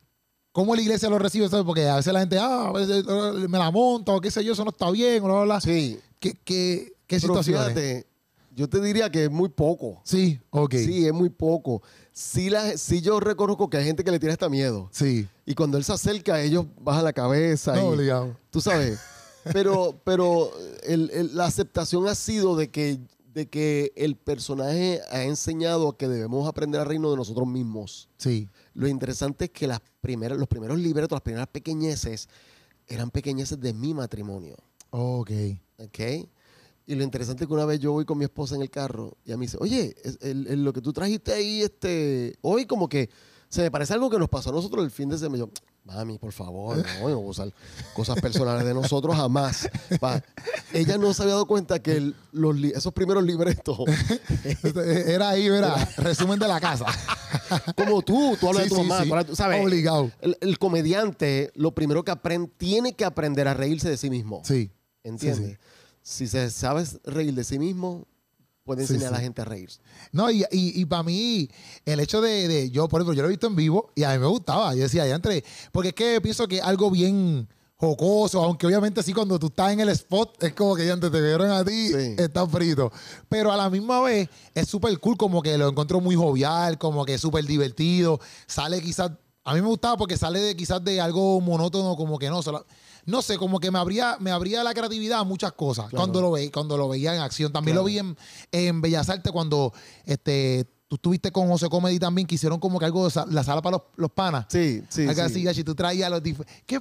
cómo 0.53 0.77
la 0.77 0.83
iglesia 0.83 1.09
lo 1.09 1.19
recibe, 1.19 1.49
¿sabes? 1.49 1.65
Porque 1.67 1.89
a 1.89 1.97
veces 1.97 2.13
la 2.13 2.21
gente, 2.21 2.39
ah, 2.39 2.73
eh, 2.79 3.03
me 3.49 3.59
la 3.59 3.71
monta 3.71 4.13
o 4.13 4.21
qué 4.21 4.31
sé 4.31 4.45
yo, 4.45 4.53
eso 4.53 4.65
no 4.65 4.71
está 4.71 4.91
bien, 4.91 5.23
o 5.23 5.27
bla, 5.27 5.35
bla, 5.35 5.45
bla. 5.45 5.61
Sí. 5.61 5.99
¿Qué, 6.21 6.33
qué, 6.45 6.93
qué 7.07 7.17
Pero 7.21 7.21
situaciones? 7.21 7.63
fíjate, 7.69 8.07
yo 8.55 8.69
te 8.69 8.81
diría 8.81 9.11
que 9.11 9.25
es 9.25 9.31
muy 9.31 9.49
poco. 9.49 10.01
Sí, 10.05 10.41
ok. 10.51 10.73
Sí, 10.77 11.05
es 11.07 11.13
muy 11.13 11.31
poco. 11.31 11.83
Sí, 12.19 12.49
la, 12.49 12.79
sí 12.79 13.03
yo 13.03 13.21
reconozco 13.21 13.69
que 13.69 13.77
hay 13.77 13.85
gente 13.85 14.03
que 14.03 14.11
le 14.11 14.19
tiene 14.19 14.33
hasta 14.33 14.49
miedo. 14.49 14.89
Sí. 14.91 15.29
Y 15.45 15.55
cuando 15.55 15.77
él 15.77 15.85
se 15.85 15.93
acerca, 15.93 16.41
ellos 16.41 16.65
bajan 16.81 17.05
la 17.05 17.13
cabeza. 17.13 17.75
No, 17.77 17.91
y, 17.91 17.95
obligado. 17.95 18.35
Tú 18.51 18.63
sabes. 18.63 18.99
Pero, 19.53 20.01
pero 20.03 20.51
el- 20.83 21.09
el- 21.13 21.37
la 21.37 21.45
aceptación 21.45 22.09
ha 22.09 22.15
sido 22.17 22.57
de 22.57 22.69
que, 22.69 22.99
de 23.33 23.47
que 23.49 23.93
el 23.95 24.17
personaje 24.17 25.01
ha 25.11 25.23
enseñado 25.23 25.97
que 25.97 26.09
debemos 26.09 26.49
aprender 26.49 26.81
a 26.81 26.85
reino 26.85 27.11
de 27.13 27.17
nosotros 27.17 27.47
mismos. 27.47 28.09
Sí. 28.17 28.49
Lo 28.75 28.89
interesante 28.89 29.45
es 29.45 29.51
que 29.53 29.69
las 29.69 29.81
primeras, 30.01 30.37
los 30.39 30.49
primeros 30.49 30.79
libretos, 30.79 31.15
las 31.15 31.23
primeras 31.23 31.47
pequeñeces, 31.47 32.29
eran 32.89 33.11
pequeñeces 33.13 33.61
de 33.61 33.73
mi 33.73 33.95
matrimonio. 33.95 34.57
Ok. 34.91 35.31
¿Ok? 35.79 35.99
Y 36.87 36.95
lo 36.95 37.03
interesante 37.03 37.45
es 37.45 37.49
que 37.49 37.55
una 37.55 37.65
vez 37.65 37.81
yo 37.81 37.93
voy 37.93 38.05
con 38.05 38.17
mi 38.19 38.25
esposa 38.25 38.55
en 38.55 38.63
el 38.63 38.71
carro 38.71 39.17
y 39.25 39.31
ella 39.31 39.37
me 39.39 39.47
dice, 39.47 39.57
oye, 39.61 39.95
es- 40.05 40.19
el- 40.23 40.47
el- 40.47 40.63
lo 40.65 40.73
que 40.73 40.81
tú 40.81 40.93
trajiste 40.93 41.33
ahí 41.33 41.63
este, 41.63 42.37
hoy 42.43 42.65
como 42.67 42.89
que 42.89 43.11
se 43.49 43.63
me 43.63 43.71
parece 43.71 43.93
algo 43.95 44.09
que 44.11 44.19
nos 44.19 44.29
pasó 44.29 44.51
a 44.51 44.53
nosotros 44.53 44.85
el 44.85 44.91
fin 44.91 45.09
de 45.09 45.19
semana. 45.19 45.39
Yo, 45.39 45.51
mami, 45.85 46.19
por 46.19 46.33
favor, 46.33 46.77
no, 46.77 46.83
yo 46.85 46.95
no 46.95 47.01
voy 47.03 47.13
a 47.13 47.17
usar 47.17 47.53
cosas 47.95 48.21
personales 48.21 48.65
de 48.65 48.75
nosotros 48.75 49.17
jamás. 49.17 49.69
Pa- 50.01 50.23
Ella 50.73 50.97
no 50.99 51.13
se 51.15 51.23
había 51.23 51.35
dado 51.35 51.47
cuenta 51.47 51.81
que 51.81 51.93
el- 51.97 52.15
los, 52.33 52.57
esos 52.63 52.93
primeros 52.93 53.25
libretos, 53.25 53.79
Era 54.75 55.31
ahí, 55.31 55.47
era 55.47 55.75
resumen 55.97 56.39
de 56.39 56.49
la 56.49 56.61
casa. 56.61 56.87
como 57.77 58.03
tú, 58.03 58.37
tú 58.39 58.49
hablas 58.49 58.65
Sí, 58.65 58.69
de 58.71 58.77
tu 58.77 58.83
sí, 58.83 58.89
mamá, 58.89 59.23
sí. 59.25 59.35
sabes, 59.37 59.65
Obligado. 59.65 60.11
el, 60.21 60.37
el 60.41 60.59
comediante 60.59 61.51
lo 61.55 61.73
primero 61.75 62.05
que 62.05 62.11
aprende, 62.13 62.51
tiene 62.57 62.95
que 62.95 63.05
aprender 63.05 63.49
a 63.49 63.55
reírse 63.55 63.89
de 63.89 63.97
sí 63.97 64.11
mismo. 64.11 64.43
Sí. 64.45 64.71
¿Entiendes? 65.03 65.59
Si 66.09 66.29
se 66.29 66.51
sabe 66.51 66.85
reír 67.03 67.35
de 67.35 67.43
sí 67.43 67.59
mismo, 67.59 68.07
puede 68.63 68.87
Sí, 68.87 68.93
enseñar 68.95 69.13
a 69.13 69.17
la 69.17 69.23
gente 69.23 69.43
a 69.43 69.45
reírse. 69.45 69.81
No, 70.13 70.31
y, 70.31 70.45
y, 70.53 70.85
para 70.85 71.03
mí, 71.03 71.51
el 71.85 71.99
hecho 71.99 72.21
de, 72.21 72.47
de- 72.47 72.71
yo, 72.71 72.87
por 72.89 73.01
ejemplo, 73.01 73.13
yo 73.13 73.23
lo 73.23 73.29
he 73.29 73.33
visto 73.33 73.49
en 73.49 73.57
vivo 73.57 73.91
y 73.97 74.05
a 74.05 74.13
mí 74.13 74.19
me 74.21 74.27
gustaba. 74.27 74.73
Yo 74.77 74.83
decía, 74.85 75.05
ya 75.05 75.17
entre, 75.17 75.43
porque 75.73 75.89
es 75.89 75.95
que 75.97 76.21
pienso 76.21 76.47
que 76.47 76.61
algo 76.61 76.93
bien 76.93 77.49
jocoso, 77.75 78.41
aunque 78.45 78.69
obviamente 78.69 79.03
sí, 79.03 79.13
cuando 79.13 79.37
tú 79.37 79.49
estás 79.49 79.73
en 79.73 79.81
el 79.81 79.89
spot, 79.89 80.41
es 80.45 80.53
como 80.55 80.77
que 80.77 80.87
ya 80.87 80.93
antes 80.93 81.11
te 81.11 81.21
vieron 81.21 81.51
a 81.51 81.65
ti, 81.65 81.89
Sí. 81.89 82.15
estás 82.19 82.49
frito. 82.53 82.93
Pero 83.29 83.51
a 83.51 83.57
la 83.57 83.69
misma 83.69 84.01
vez 84.01 84.29
es 84.55 84.69
súper 84.69 84.97
cool, 85.01 85.17
como 85.17 85.43
que 85.43 85.59
lo 85.59 85.69
encuentro 85.71 86.01
muy 86.01 86.15
jovial, 86.15 86.79
como 86.79 87.05
que 87.05 87.19
súper 87.19 87.45
divertido. 87.45 88.21
Sale 88.47 88.81
quizás, 88.81 89.11
a 89.47 89.55
mí 89.55 89.61
me 89.63 89.69
gustaba 89.69 89.97
porque 89.97 90.17
sale 90.17 90.41
de 90.41 90.57
quizás 90.57 90.83
de 90.85 91.01
algo 91.01 91.41
monótono, 91.41 91.97
como 91.97 92.19
que 92.19 92.29
no, 92.29 92.43
solo- 92.43 92.67
no 93.07 93.23
sé, 93.23 93.39
como 93.39 93.61
que 93.61 93.71
me 93.71 93.79
abría, 93.79 94.17
me 94.21 94.31
abría 94.33 94.65
la 94.65 94.75
creatividad 94.75 95.21
a 95.21 95.25
muchas 95.25 95.53
cosas 95.53 95.87
Claro. 95.89 95.97
cuando 96.03 96.21
lo 96.21 96.33
veía, 96.33 96.51
cuando 96.51 96.77
lo 96.77 96.89
veía 96.89 97.15
en 97.15 97.21
acción. 97.21 97.53
También 97.53 97.77
Claro. 97.77 97.83
lo 97.83 97.87
vi 97.87 97.99
en, 98.01 98.17
en 98.51 98.81
Bellas 98.83 99.09
Artes 99.09 99.31
cuando 99.33 99.73
este, 100.05 100.67
tú 100.89 100.97
estuviste 100.97 101.31
con 101.31 101.49
José 101.49 101.69
Comedy 101.69 101.99
también, 102.01 102.27
que 102.27 102.35
hicieron 102.35 102.59
como 102.59 102.79
que 102.81 102.85
algo 102.87 103.09
de 103.09 103.23
la 103.31 103.45
sala 103.45 103.63
para 103.63 103.77
los, 103.77 103.83
los 103.97 104.11
panas. 104.11 104.47
Sí, 104.49 104.83
sí. 104.89 105.03
algo 105.07 105.29
sí. 105.29 105.47
así, 105.47 105.63
tú 105.63 105.75
traías 105.77 106.11
los 106.11 106.21
¿Qué, 106.67 106.81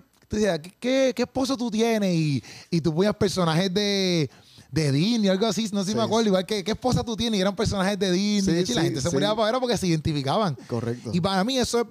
¿qué, 0.80 1.14
qué, 1.16 1.22
esposo 1.22 1.56
tú 1.56 1.70
tienes? 1.70 2.16
Y, 2.16 2.44
y 2.72 2.82
tú 2.82 2.94
ponías 2.96 3.16
personajes 3.16 3.72
de, 3.72 4.28
de 4.72 4.92
Disney, 4.92 5.30
algo 5.30 5.46
así, 5.46 5.70
no 5.72 5.82
sé 5.82 5.86
si 5.86 5.92
Sí. 5.92 5.98
me 5.98 6.02
acuerdo, 6.04 6.30
igual 6.30 6.46
que 6.48 6.64
qué 6.64 6.72
esposa 6.72 7.04
tú 7.04 7.16
tienes, 7.16 7.38
y 7.38 7.42
eran 7.42 7.56
personajes 7.56 8.00
de 8.00 8.12
Disney, 8.12 8.66
Sí, 8.66 8.72
y 8.72 8.76
la 8.76 8.82
sí, 8.82 8.88
gente 8.88 9.02
se 9.02 9.10
sí. 9.10 9.16
moría 9.16 9.36
para 9.36 9.52
ver 9.52 9.62
porque 9.62 9.78
se 9.78 9.86
identificaban. 9.86 10.58
Correcto. 10.68 11.12
Y 11.14 11.22
para 11.22 11.44
mí 11.44 11.60
eso 11.60 11.82
es- 11.82 11.88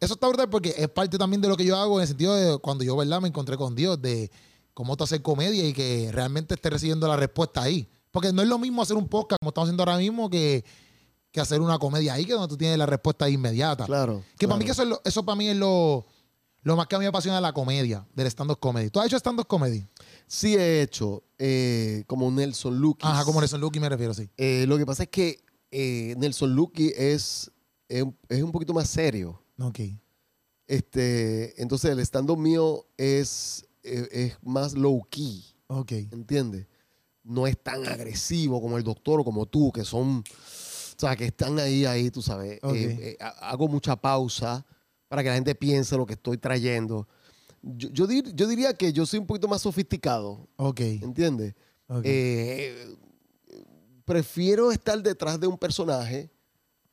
eso 0.00 0.14
está 0.14 0.28
brutal 0.28 0.48
porque 0.50 0.74
es 0.76 0.88
parte 0.88 1.16
también 1.18 1.40
de 1.40 1.48
lo 1.48 1.56
que 1.56 1.64
yo 1.64 1.76
hago 1.76 1.96
en 1.98 2.02
el 2.02 2.08
sentido 2.08 2.34
de 2.34 2.58
cuando 2.58 2.84
yo, 2.84 2.96
¿verdad? 2.96 3.20
Me 3.20 3.28
encontré 3.28 3.56
con 3.56 3.74
Dios, 3.74 4.00
de 4.00 4.30
cómo 4.74 4.96
tú 4.96 5.04
hacer 5.04 5.22
comedia 5.22 5.64
y 5.66 5.72
que 5.72 6.10
realmente 6.12 6.54
esté 6.54 6.70
recibiendo 6.70 7.06
la 7.08 7.16
respuesta 7.16 7.62
ahí. 7.62 7.88
Porque 8.10 8.32
no 8.32 8.42
es 8.42 8.48
lo 8.48 8.58
mismo 8.58 8.82
hacer 8.82 8.96
un 8.96 9.08
podcast 9.08 9.38
como 9.40 9.50
estamos 9.50 9.68
haciendo 9.68 9.82
ahora 9.82 9.96
mismo 9.98 10.28
que, 10.30 10.64
que 11.32 11.40
hacer 11.40 11.60
una 11.60 11.78
comedia 11.78 12.14
ahí, 12.14 12.24
que 12.24 12.32
donde 12.32 12.48
tú 12.48 12.56
tienes 12.56 12.78
la 12.78 12.86
respuesta 12.86 13.28
inmediata. 13.28 13.86
Claro. 13.86 14.22
Que 14.38 14.46
para 14.46 14.58
mí 14.58 14.64
que 14.64 14.72
eso, 14.72 14.82
es 14.82 14.88
lo- 14.88 15.00
eso 15.04 15.24
para 15.24 15.36
mí 15.36 15.48
es 15.48 15.56
lo, 15.56 16.04
lo 16.62 16.76
más 16.76 16.86
que 16.86 16.94
a 16.94 16.98
mí 16.98 17.04
me 17.04 17.08
apasiona 17.08 17.38
es 17.38 17.42
la 17.42 17.52
comedia, 17.52 18.06
del 18.14 18.26
stand-up 18.28 18.58
comedy. 18.60 18.90
¿Tú 18.90 19.00
has 19.00 19.06
hecho 19.06 19.16
stand-up 19.18 19.46
comedy? 19.46 19.84
Sí 20.26 20.54
he 20.56 20.82
hecho, 20.82 21.22
eh, 21.38 22.04
como 22.06 22.30
Nelson 22.30 22.78
Lucky. 22.78 23.06
Ajá, 23.06 23.24
como 23.24 23.40
Nelson 23.40 23.60
Lucky 23.60 23.80
me 23.80 23.88
refiero, 23.88 24.14
sí. 24.14 24.28
Eh, 24.36 24.64
lo 24.68 24.78
que 24.78 24.86
pasa 24.86 25.02
es 25.04 25.08
que 25.08 25.40
eh, 25.70 26.14
Nelson 26.18 26.54
Lucky 26.54 26.92
es, 26.96 27.50
es 27.88 28.42
un 28.42 28.52
poquito 28.52 28.72
más 28.72 28.88
serio. 28.88 29.40
Ok. 29.58 29.80
Este, 30.66 31.60
entonces 31.60 31.90
el 31.90 31.98
stand-up 32.00 32.38
mío 32.38 32.86
es, 32.96 33.66
eh, 33.82 34.08
es 34.10 34.36
más 34.42 34.74
low 34.74 35.02
key, 35.10 35.44
Ok. 35.66 35.92
¿entiendes? 35.92 36.66
No 37.22 37.46
es 37.46 37.56
tan 37.62 37.86
agresivo 37.86 38.60
como 38.60 38.76
el 38.78 38.84
doctor 38.84 39.20
o 39.20 39.24
como 39.24 39.46
tú, 39.46 39.70
que 39.72 39.84
son, 39.84 40.18
o 40.18 40.24
sea, 40.98 41.16
que 41.16 41.26
están 41.26 41.58
ahí, 41.58 41.84
ahí, 41.84 42.10
tú 42.10 42.22
sabes. 42.22 42.58
Ok. 42.62 42.74
Eh, 42.74 42.98
eh, 43.00 43.16
ha- 43.20 43.50
hago 43.50 43.68
mucha 43.68 43.96
pausa 43.96 44.64
para 45.08 45.22
que 45.22 45.28
la 45.28 45.34
gente 45.34 45.54
piense 45.54 45.96
lo 45.96 46.06
que 46.06 46.14
estoy 46.14 46.38
trayendo. 46.38 47.06
Yo, 47.62 47.88
yo 47.90 48.06
dir- 48.06 48.34
yo 48.34 48.46
diría 48.46 48.74
que 48.74 48.92
yo 48.92 49.06
soy 49.06 49.18
un 49.20 49.26
poquito 49.26 49.48
más 49.48 49.62
sofisticado, 49.62 50.48
Ok. 50.56 50.80
¿entiendes? 50.80 51.54
ok. 51.88 52.02
Eh, 52.04 52.94
prefiero 54.04 54.70
estar 54.72 55.02
detrás 55.02 55.38
de 55.40 55.46
un 55.46 55.56
personaje, 55.58 56.30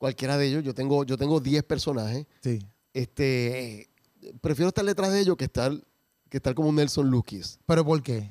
cualquiera 0.01 0.35
de 0.35 0.47
ellos. 0.47 0.63
Yo 0.63 0.73
tengo, 0.73 1.03
yo 1.05 1.15
tengo 1.15 1.39
10 1.39 1.63
personajes. 1.63 2.25
sí. 2.41 2.59
Este, 2.93 3.87
prefiero 4.41 4.67
estar 4.67 4.83
detrás 4.83 5.13
de 5.13 5.21
ellos 5.21 5.37
que 5.37 5.45
estar, 5.45 5.71
que 6.27 6.37
estar 6.37 6.53
como 6.53 6.69
Nelson 6.73 7.09
Lukis. 7.09 7.57
¿Pero 7.65 7.85
por 7.85 8.03
qué? 8.03 8.29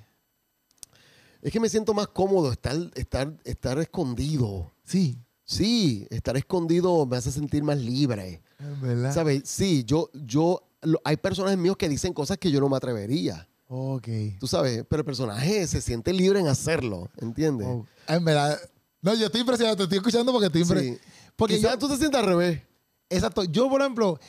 Es 1.40 1.50
que 1.50 1.58
me 1.60 1.68
siento 1.70 1.94
más 1.94 2.08
cómodo 2.08 2.52
estar, 2.52 2.76
estar, 2.94 3.32
estar 3.44 3.78
escondido. 3.78 4.70
Sí. 4.84 5.16
Sí, 5.44 6.06
estar 6.10 6.36
escondido 6.36 7.06
me 7.06 7.16
hace 7.16 7.32
sentir 7.32 7.62
más 7.62 7.78
libre. 7.78 8.42
¿Verdad? 8.82 9.14
¿Sabes? 9.14 9.42
Sí, 9.46 9.82
yo, 9.84 10.10
yo, 10.12 10.62
lo- 10.82 11.00
hay 11.04 11.16
personajes 11.16 11.58
míos 11.58 11.76
que 11.78 11.88
dicen 11.88 12.12
cosas 12.12 12.36
que 12.36 12.50
yo 12.50 12.60
no 12.60 12.68
me 12.68 12.76
atrevería. 12.76 13.48
Ok. 13.68 14.08
Tú 14.38 14.46
sabes, 14.46 14.84
pero 14.90 15.00
el 15.00 15.06
personaje 15.06 15.66
se 15.66 15.80
siente 15.80 16.12
libre 16.12 16.40
en 16.40 16.48
hacerlo, 16.48 17.08
¿entiendes? 17.16 17.66
Oh, 17.66 17.86
En 18.08 18.24
verdad. 18.26 18.60
No, 19.00 19.14
yo 19.14 19.24
estoy 19.26 19.40
impresionado, 19.40 19.76
te 19.78 19.84
estoy 19.84 19.98
escuchando 19.98 20.30
porque 20.32 20.46
estoy 20.48 20.60
impresionado. 20.62 20.98
Sí. 21.02 21.19
Porque 21.40 21.56
Quizás 21.56 21.72
yo, 21.72 21.78
tú 21.78 21.88
te 21.88 21.96
sientas 21.96 22.20
al 22.20 22.26
revés. 22.28 22.62
exacto, 23.08 23.44
yo 23.44 23.70
por 23.70 23.80
ejemplo, 23.80 24.20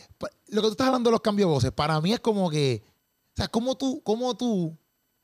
lo 0.48 0.62
que 0.62 0.68
tú 0.68 0.72
estás 0.72 0.88
hablando 0.88 1.10
de 1.10 1.12
los 1.12 1.20
cambios 1.20 1.50
de 1.50 1.54
voces, 1.54 1.72
para 1.74 2.00
mí 2.00 2.14
es 2.14 2.22
como 2.22 2.50
que, 2.50 2.82
o 2.86 3.36
sea, 3.36 3.50
¿cómo 3.50 3.76
tú, 3.76 4.02
cómo 4.02 4.34
tú 4.38 4.78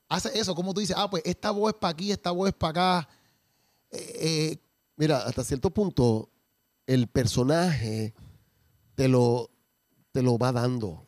haces 0.06 0.34
eso? 0.36 0.54
¿Cómo 0.54 0.74
tú 0.74 0.80
dices, 0.80 0.94
ah, 0.98 1.08
pues 1.08 1.22
esta 1.24 1.50
voz 1.50 1.72
es 1.72 1.78
para 1.78 1.92
aquí, 1.92 2.12
esta 2.12 2.30
voz 2.30 2.48
es 2.48 2.54
para 2.54 2.98
acá? 2.98 3.08
Eh, 3.90 4.18
eh, 4.20 4.58
Mira, 4.96 5.22
hasta 5.22 5.44
cierto 5.44 5.70
punto, 5.70 6.28
el 6.86 7.06
personaje 7.06 8.12
te 8.94 9.08
lo, 9.08 9.48
te 10.12 10.20
lo 10.22 10.36
va 10.36 10.52
dando. 10.52 11.06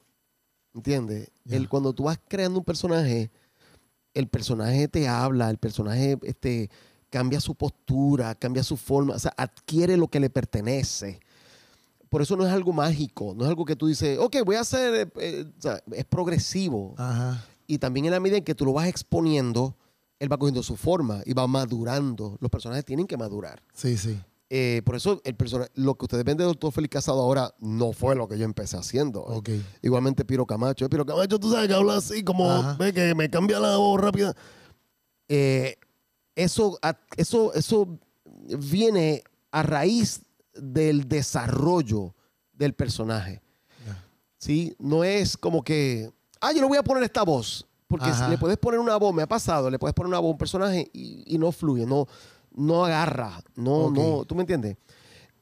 ¿Entiendes? 0.74 1.30
Ya. 1.44 1.58
El, 1.58 1.68
cuando 1.68 1.92
tú 1.92 2.04
vas 2.04 2.18
creando 2.26 2.60
un 2.60 2.64
personaje, 2.64 3.30
el 4.14 4.28
personaje 4.28 4.88
te 4.88 5.08
habla, 5.08 5.50
el 5.50 5.58
personaje 5.58 6.18
este, 6.22 6.70
cambia 7.10 7.40
su 7.40 7.54
postura, 7.54 8.34
cambia 8.34 8.62
su 8.62 8.76
forma, 8.76 9.14
o 9.14 9.18
sea, 9.18 9.34
adquiere 9.36 9.96
lo 9.96 10.08
que 10.08 10.20
le 10.20 10.30
pertenece. 10.30 11.20
Por 12.08 12.22
eso 12.22 12.36
no 12.36 12.46
es 12.46 12.52
algo 12.52 12.72
mágico, 12.72 13.34
no 13.36 13.44
es 13.44 13.48
algo 13.50 13.64
que 13.64 13.76
tú 13.76 13.86
dices, 13.86 14.18
ok, 14.18 14.36
voy 14.44 14.56
a 14.56 14.60
hacer, 14.60 14.94
eh, 14.94 15.12
eh, 15.20 15.44
o 15.58 15.62
sea, 15.62 15.82
es 15.92 16.04
progresivo. 16.04 16.94
ajá. 16.96 17.44
Y 17.66 17.78
también 17.78 18.06
en 18.06 18.10
la 18.10 18.18
medida 18.18 18.36
en 18.38 18.42
que 18.42 18.56
tú 18.56 18.64
lo 18.64 18.72
vas 18.72 18.88
exponiendo, 18.88 19.76
él 20.18 20.30
va 20.32 20.36
cogiendo 20.38 20.60
su 20.60 20.76
forma 20.76 21.22
y 21.24 21.34
va 21.34 21.46
madurando. 21.46 22.36
Los 22.40 22.50
personajes 22.50 22.84
tienen 22.84 23.06
que 23.06 23.16
madurar. 23.16 23.62
Sí, 23.74 23.96
sí. 23.96 24.18
Eh, 24.48 24.82
por 24.84 24.96
eso 24.96 25.20
el 25.24 25.36
personaje, 25.36 25.70
lo 25.76 25.94
que 25.94 26.06
ustedes 26.06 26.24
ven 26.24 26.36
de 26.36 26.42
Doctor 26.42 26.72
Félix 26.72 26.94
Casado 26.94 27.20
ahora 27.20 27.54
no 27.60 27.92
fue 27.92 28.16
lo 28.16 28.26
que 28.26 28.36
yo 28.36 28.44
empecé 28.44 28.76
haciendo. 28.76 29.20
Ok. 29.22 29.50
Igualmente 29.82 30.24
Piro 30.24 30.44
Camacho. 30.46 30.90
Piro 30.90 31.06
Camacho, 31.06 31.38
tú 31.38 31.52
sabes 31.52 31.68
que 31.68 31.74
habla 31.74 31.98
así, 31.98 32.24
como 32.24 32.50
Ajá. 32.50 32.74
ve 32.76 32.92
que 32.92 33.14
me 33.14 33.30
cambia 33.30 33.60
la 33.60 33.76
voz 33.76 34.00
rápida. 34.00 34.34
Eh, 35.28 35.76
eso, 36.34 36.78
eso, 37.16 37.52
eso 37.54 37.98
viene 38.58 39.22
a 39.50 39.62
raíz 39.62 40.22
del 40.54 41.08
desarrollo 41.08 42.14
del 42.52 42.74
personaje. 42.74 43.42
¿sí? 44.38 44.74
No 44.78 45.04
es 45.04 45.36
como 45.36 45.62
que, 45.62 46.10
ah, 46.40 46.52
yo 46.52 46.60
le 46.60 46.66
voy 46.68 46.78
a 46.78 46.82
poner 46.82 47.02
esta 47.02 47.22
voz. 47.22 47.66
Porque 47.86 48.06
Ajá. 48.06 48.28
le 48.28 48.38
puedes 48.38 48.56
poner 48.56 48.78
una 48.78 48.96
voz, 48.96 49.12
me 49.12 49.22
ha 49.22 49.26
pasado, 49.26 49.68
le 49.68 49.76
puedes 49.76 49.94
poner 49.94 50.06
una 50.08 50.20
voz 50.20 50.28
a 50.28 50.32
un 50.32 50.38
personaje 50.38 50.88
y, 50.92 51.24
y 51.34 51.38
no 51.38 51.50
fluye, 51.50 51.84
no, 51.84 52.06
no 52.54 52.84
agarra, 52.84 53.42
no, 53.56 53.90
no, 53.90 54.24
¿tú 54.24 54.36
me 54.36 54.42
entiendes? 54.42 54.76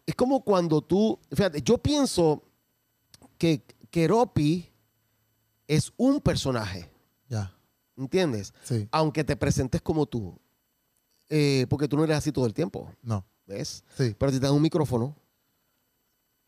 Es 0.07 0.15
como 0.15 0.43
cuando 0.43 0.81
tú, 0.81 1.19
fíjate, 1.31 1.61
yo 1.61 1.77
pienso 1.77 2.43
que 3.37 3.63
Keropi 3.91 4.67
es 5.67 5.93
un 5.99 6.23
personaje, 6.23 6.91
Ya. 7.29 7.55
¿entiendes? 7.99 8.55
Sí. 8.63 8.89
Aunque 8.93 9.25
te 9.25 9.37
presentes 9.37 9.83
como 9.83 10.07
tú, 10.07 10.35
eh, 11.29 11.67
porque 11.69 11.89
tú 11.89 11.97
no 11.97 12.05
eres 12.05 12.17
así 12.17 12.33
todo 12.33 12.47
el 12.47 12.55
tiempo, 12.55 12.91
No. 13.03 13.25
¿ves? 13.47 13.85
Sí. 13.97 14.15
Pero 14.19 14.33
si 14.33 14.39
te 14.41 14.47
dan 14.47 14.55
un 14.55 14.63
micrófono 14.63 15.15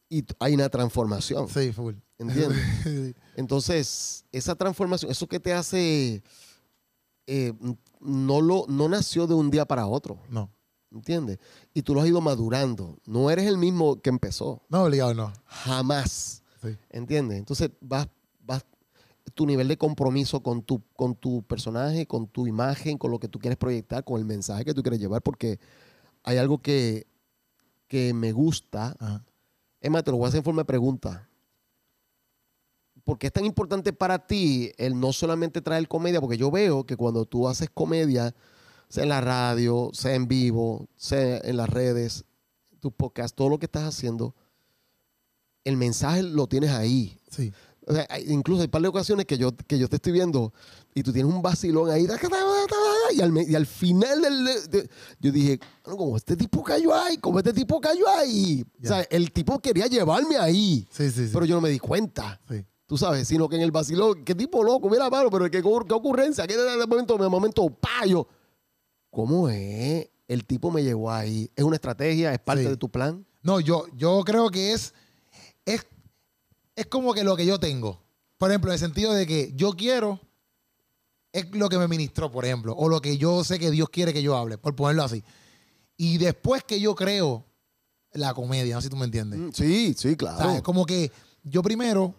y 0.08 0.24
hay 0.38 0.54
una 0.54 0.68
transformación, 0.68 1.48
Sí, 1.48 1.72
full. 1.72 1.94
¿entiendes? 2.18 2.58
Sí. 2.84 3.14
Entonces, 3.36 4.24
esa 4.32 4.54
transformación, 4.54 5.10
eso 5.10 5.26
que 5.26 5.38
te 5.40 5.52
hace, 5.52 6.22
eh, 7.26 7.52
no, 8.00 8.40
lo, 8.40 8.64
no 8.68 8.88
nació 8.88 9.26
de 9.26 9.34
un 9.34 9.50
día 9.50 9.64
para 9.66 9.86
otro, 9.86 10.18
No. 10.28 10.50
¿entiendes? 10.90 11.38
Y 11.72 11.82
tú 11.82 11.94
lo 11.94 12.00
has 12.00 12.08
ido 12.08 12.20
madurando. 12.20 12.98
No 13.06 13.30
eres 13.30 13.46
el 13.46 13.56
mismo 13.58 14.00
que 14.00 14.10
empezó, 14.10 14.62
No, 14.68 14.82
obligado, 14.84 15.14
no. 15.14 15.32
jamás, 15.46 16.42
Sí. 16.62 16.76
¿entiendes? 16.90 17.38
Entonces, 17.38 17.70
vas, 17.80 18.08
tu 19.34 19.46
nivel 19.46 19.68
de 19.68 19.78
compromiso 19.78 20.42
con 20.42 20.62
tu, 20.62 20.82
con 20.96 21.14
tu 21.14 21.42
personaje, 21.42 22.06
con 22.06 22.26
tu 22.26 22.46
imagen, 22.46 22.98
con 22.98 23.10
lo 23.10 23.18
que 23.18 23.28
tú 23.28 23.38
quieres 23.38 23.56
proyectar, 23.56 24.04
con 24.04 24.18
el 24.18 24.26
mensaje 24.26 24.64
que 24.64 24.74
tú 24.74 24.82
quieres 24.82 25.00
llevar, 25.00 25.22
porque 25.22 25.58
hay 26.22 26.36
algo 26.36 26.58
que, 26.58 27.06
que 27.88 28.12
me 28.14 28.32
gusta. 28.32 28.96
Ajá. 28.98 29.24
Emma, 29.80 30.02
te 30.02 30.10
lo 30.10 30.18
voy 30.18 30.26
a 30.26 30.28
hacer 30.28 30.38
en 30.38 30.44
forma 30.44 30.62
de 30.62 30.66
pregunta. 30.66 31.28
¿Por 33.04 33.18
qué 33.18 33.28
es 33.28 33.32
tan 33.32 33.46
importante 33.46 33.92
para 33.92 34.26
ti 34.26 34.72
el 34.76 34.98
no 34.98 35.12
solamente 35.12 35.62
traer 35.62 35.88
comedia? 35.88 36.20
Porque 36.20 36.36
yo 36.36 36.50
veo 36.50 36.84
que 36.84 36.96
cuando 36.96 37.24
tú 37.24 37.48
haces 37.48 37.70
comedia, 37.72 38.34
sea 38.88 39.04
en 39.04 39.08
la 39.08 39.20
radio, 39.20 39.90
sea 39.92 40.14
en 40.14 40.28
vivo, 40.28 40.86
sea 40.96 41.38
en 41.38 41.56
las 41.56 41.70
redes, 41.70 42.24
tus 42.78 42.92
podcasts, 42.92 43.34
todo 43.34 43.48
lo 43.48 43.58
que 43.58 43.66
estás 43.66 43.84
haciendo, 43.84 44.34
el 45.64 45.76
mensaje 45.76 46.22
lo 46.22 46.46
tienes 46.46 46.70
ahí. 46.70 47.18
Sí. 47.30 47.52
O 47.90 47.94
sea, 47.94 48.06
hay- 48.08 48.24
incluso 48.30 48.60
hay 48.62 48.66
un 48.66 48.70
par 48.70 48.82
de 48.82 48.88
ocasiones 48.88 49.26
que 49.26 49.36
yo, 49.36 49.50
que 49.66 49.78
yo 49.78 49.88
te 49.88 49.96
estoy 49.96 50.12
viendo 50.12 50.52
y 50.94 51.02
tú 51.02 51.12
tienes 51.12 51.32
un 51.32 51.42
vacilón 51.42 51.90
ahí. 51.90 52.06
Y 53.14 53.20
al, 53.20 53.36
y 53.50 53.54
al 53.54 53.66
final 53.66 54.22
del. 54.22 54.44
de- 54.70 54.90
yo 55.18 55.32
dije, 55.32 55.58
"Bueno, 55.84 55.96
como 55.98 56.16
este 56.16 56.36
tipo 56.36 56.62
cayó 56.62 56.94
ahí, 56.94 57.16
como 57.18 57.38
este 57.38 57.52
tipo 57.52 57.80
cayó 57.80 58.08
ahí. 58.08 58.64
O 58.82 58.86
sea, 58.86 59.00
el 59.10 59.32
tipo 59.32 59.58
quería 59.58 59.86
llevarme 59.86 60.36
ahí, 60.36 60.86
Sí, 60.90 61.10
sí, 61.10 61.26
sí. 61.26 61.30
pero 61.32 61.44
yo 61.44 61.56
no 61.56 61.60
me 61.60 61.70
di 61.70 61.78
cuenta. 61.78 62.40
sí. 62.48 62.64
Tú 62.86 62.98
sabes, 62.98 63.28
sino 63.28 63.48
que 63.48 63.54
en 63.54 63.62
el 63.62 63.70
vacilón, 63.70 64.24
qué 64.24 64.34
tipo 64.34 64.64
loco, 64.64 64.90
mira, 64.90 65.08
mano, 65.08 65.30
pero 65.30 65.44
qué, 65.48 65.62
qué 65.62 65.94
ocurrencia, 65.94 66.44
qué 66.48 66.56
de 66.56 66.86
momento, 66.88 67.16
de 67.16 67.28
momento, 67.28 67.70
pa, 67.70 68.04
yo, 68.04 68.26
¿cómo 69.10 69.48
es? 69.48 70.08
El 70.26 70.44
tipo 70.44 70.72
me 70.72 70.82
llegó 70.82 71.10
ahí. 71.10 71.48
¿Es 71.54 71.64
una 71.64 71.76
estrategia? 71.76 72.32
¿Es 72.32 72.40
parte 72.40 72.64
Sí. 72.64 72.68
de 72.68 72.76
tu 72.76 72.88
plan? 72.88 73.24
No, 73.42 73.60
yo, 73.60 73.84
yo 73.96 74.22
creo 74.24 74.50
que 74.50 74.72
es, 74.72 74.92
es, 75.64 75.86
es 76.80 76.86
como 76.86 77.14
que 77.14 77.24
lo 77.24 77.36
que 77.36 77.46
yo 77.46 77.58
tengo. 77.58 78.00
Por 78.38 78.50
ejemplo, 78.50 78.70
en 78.70 78.74
el 78.74 78.78
sentido 78.78 79.12
de 79.12 79.26
que 79.26 79.52
yo 79.54 79.72
quiero, 79.72 80.18
es 81.32 81.50
lo 81.54 81.68
que 81.68 81.78
me 81.78 81.86
ministró, 81.88 82.30
por 82.30 82.44
ejemplo, 82.44 82.74
o 82.76 82.88
lo 82.88 83.00
que 83.00 83.18
yo 83.18 83.44
sé 83.44 83.58
que 83.58 83.70
Dios 83.70 83.88
quiere 83.90 84.12
que 84.12 84.22
yo 84.22 84.36
hable, 84.36 84.58
por 84.58 84.74
ponerlo 84.74 85.02
así. 85.04 85.22
Y 85.96 86.18
después 86.18 86.64
que 86.64 86.80
yo 86.80 86.94
creo 86.94 87.44
la 88.12 88.34
comedia, 88.34 88.74
no 88.74 88.80
sé 88.80 88.86
si 88.86 88.90
tú 88.90 88.96
me 88.96 89.04
entiendes. 89.04 89.38
Mm, 89.38 89.50
Sí, 89.52 89.94
sí, 89.96 90.08
O 90.08 90.08
sea, 90.10 90.16
claro. 90.16 90.50
es 90.52 90.62
como 90.62 90.84
que 90.86 91.12
yo 91.44 91.62
primero, 91.62 92.14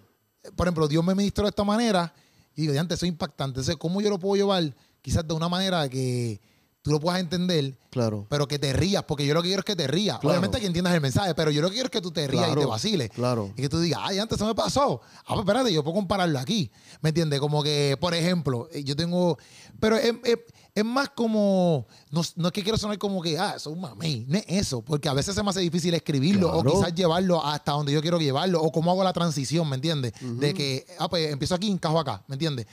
por 0.55 0.67
ejemplo, 0.67 0.87
Dios 0.87 1.03
me 1.03 1.15
ministró 1.15 1.43
de 1.43 1.49
esta 1.49 1.63
manera 1.63 2.13
y 2.55 2.61
digo, 2.67 2.79
antes 2.79 3.01
es 3.01 3.09
impactante. 3.09 3.59
Entonces, 3.59 3.75
¿cómo 3.77 4.01
yo 4.01 4.09
lo 4.09 4.19
puedo 4.19 4.35
llevar 4.35 4.75
quizás 5.01 5.27
de 5.27 5.33
una 5.33 5.49
manera 5.49 5.89
que 5.89 6.39
tú 6.81 6.91
lo 6.91 6.99
puedas 6.99 7.19
entender, 7.19 7.77
Claro. 7.91 8.25
pero 8.29 8.47
que 8.47 8.57
te 8.57 8.73
rías? 8.73 9.03
Porque 9.03 9.25
yo 9.25 9.33
lo 9.33 9.41
que 9.41 9.49
quiero 9.49 9.59
es 9.59 9.65
que 9.65 9.75
te 9.75 9.85
rías. 9.87 10.17
Claro. 10.19 10.29
Obviamente 10.31 10.59
que 10.59 10.65
entiendas 10.67 10.93
el 10.93 11.01
mensaje, 11.01 11.35
pero 11.35 11.51
yo 11.51 11.61
lo 11.61 11.67
que 11.69 11.73
quiero 11.73 11.85
es 11.87 11.91
que 11.91 12.01
tú 12.01 12.11
te 12.11 12.27
rías 12.27 12.49
y 12.51 12.55
te 12.55 12.65
vaciles. 12.65 13.09
claro. 13.11 13.51
Y 13.55 13.61
que 13.61 13.69
tú 13.69 13.79
digas, 13.79 13.99
ay, 14.03 14.17
antes 14.19 14.37
eso 14.37 14.45
me 14.47 14.55
pasó. 14.55 15.01
Ah, 15.19 15.23
pues 15.29 15.39
espérate, 15.41 15.71
yo 15.73 15.83
puedo 15.83 15.95
compararlo 15.95 16.39
aquí. 16.39 16.71
¿Me 17.01 17.09
entiendes? 17.09 17.39
Como 17.39 17.61
que, 17.63 17.97
por 17.99 18.13
ejemplo, 18.13 18.67
eh, 18.71 18.83
yo 18.83 18.95
tengo. 18.95 19.37
Pero 19.79 19.95
es, 19.97 20.13
es- 20.23 20.39
es 20.73 20.85
más 20.85 21.09
como. 21.09 21.85
No, 22.11 22.21
no 22.37 22.47
es 22.47 22.53
que 22.53 22.63
quiero 22.63 22.77
sonar 22.77 22.97
como 22.97 23.21
que, 23.21 23.37
ah, 23.37 23.55
eso 23.57 23.69
es 23.71 23.75
un 23.75 23.81
mamey. 23.81 24.25
No 24.29 24.37
es 24.37 24.45
eso. 24.47 24.81
Porque 24.81 25.09
a 25.09 25.13
veces 25.13 25.35
se 25.35 25.43
me 25.43 25.49
hace 25.49 25.59
difícil 25.59 25.93
escribirlo 25.93 26.49
o 26.51 26.63
quizás 26.63 26.95
llevarlo 26.95 27.45
hasta 27.45 27.73
donde 27.73 27.91
yo 27.91 28.01
quiero 28.01 28.17
llevarlo. 28.19 28.61
O 28.61 28.71
cómo 28.71 28.89
hago 28.89 29.03
la 29.03 29.11
transición, 29.11 29.67
¿me 29.69 29.75
entiendes? 29.75 30.13
De 30.21 30.53
que, 30.53 30.85
ah, 30.97 31.09
pues 31.09 31.29
empiezo 31.31 31.55
aquí, 31.55 31.69
encajo 31.69 31.99
acá, 31.99 32.23
¿me 32.27 32.35
entiendes? 32.35 32.67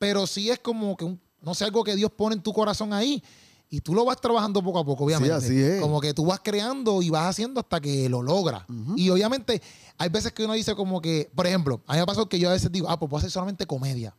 Pero 0.00 0.26
sí 0.26 0.50
es 0.50 0.58
como 0.58 0.96
que, 0.96 1.04
un- 1.04 1.20
no 1.42 1.54
sé, 1.54 1.64
algo 1.64 1.84
que 1.84 1.94
Dios 1.96 2.10
pone 2.10 2.34
en 2.36 2.42
tu 2.42 2.52
corazón 2.52 2.92
ahí. 2.92 3.22
Y 3.70 3.80
tú 3.80 3.94
lo 3.94 4.04
vas 4.06 4.18
trabajando 4.18 4.62
poco 4.62 4.78
a 4.78 4.84
poco, 4.84 5.04
obviamente. 5.04 5.34
así 5.34 5.60
es. 5.60 5.80
Como 5.80 6.00
que 6.00 6.14
tú 6.14 6.24
vas 6.24 6.40
creando 6.42 7.02
y 7.02 7.10
vas 7.10 7.28
haciendo 7.28 7.60
hasta 7.60 7.80
que 7.80 8.08
lo 8.08 8.22
logras. 8.22 8.64
Y 8.96 9.10
obviamente 9.10 9.60
hay 9.98 10.08
veces 10.08 10.32
que 10.32 10.44
uno 10.44 10.54
dice 10.54 10.74
como 10.74 11.02
que, 11.02 11.30
por 11.34 11.46
ejemplo, 11.46 11.82
a 11.86 11.92
mí 11.92 11.98
me 12.00 12.06
pasó 12.06 12.28
que 12.28 12.38
yo 12.38 12.48
a 12.48 12.52
veces 12.52 12.72
digo, 12.72 12.88
ah, 12.88 12.98
pues 12.98 13.10
puedo 13.10 13.18
hacer 13.18 13.30
solamente 13.30 13.66
comedia. 13.66 14.16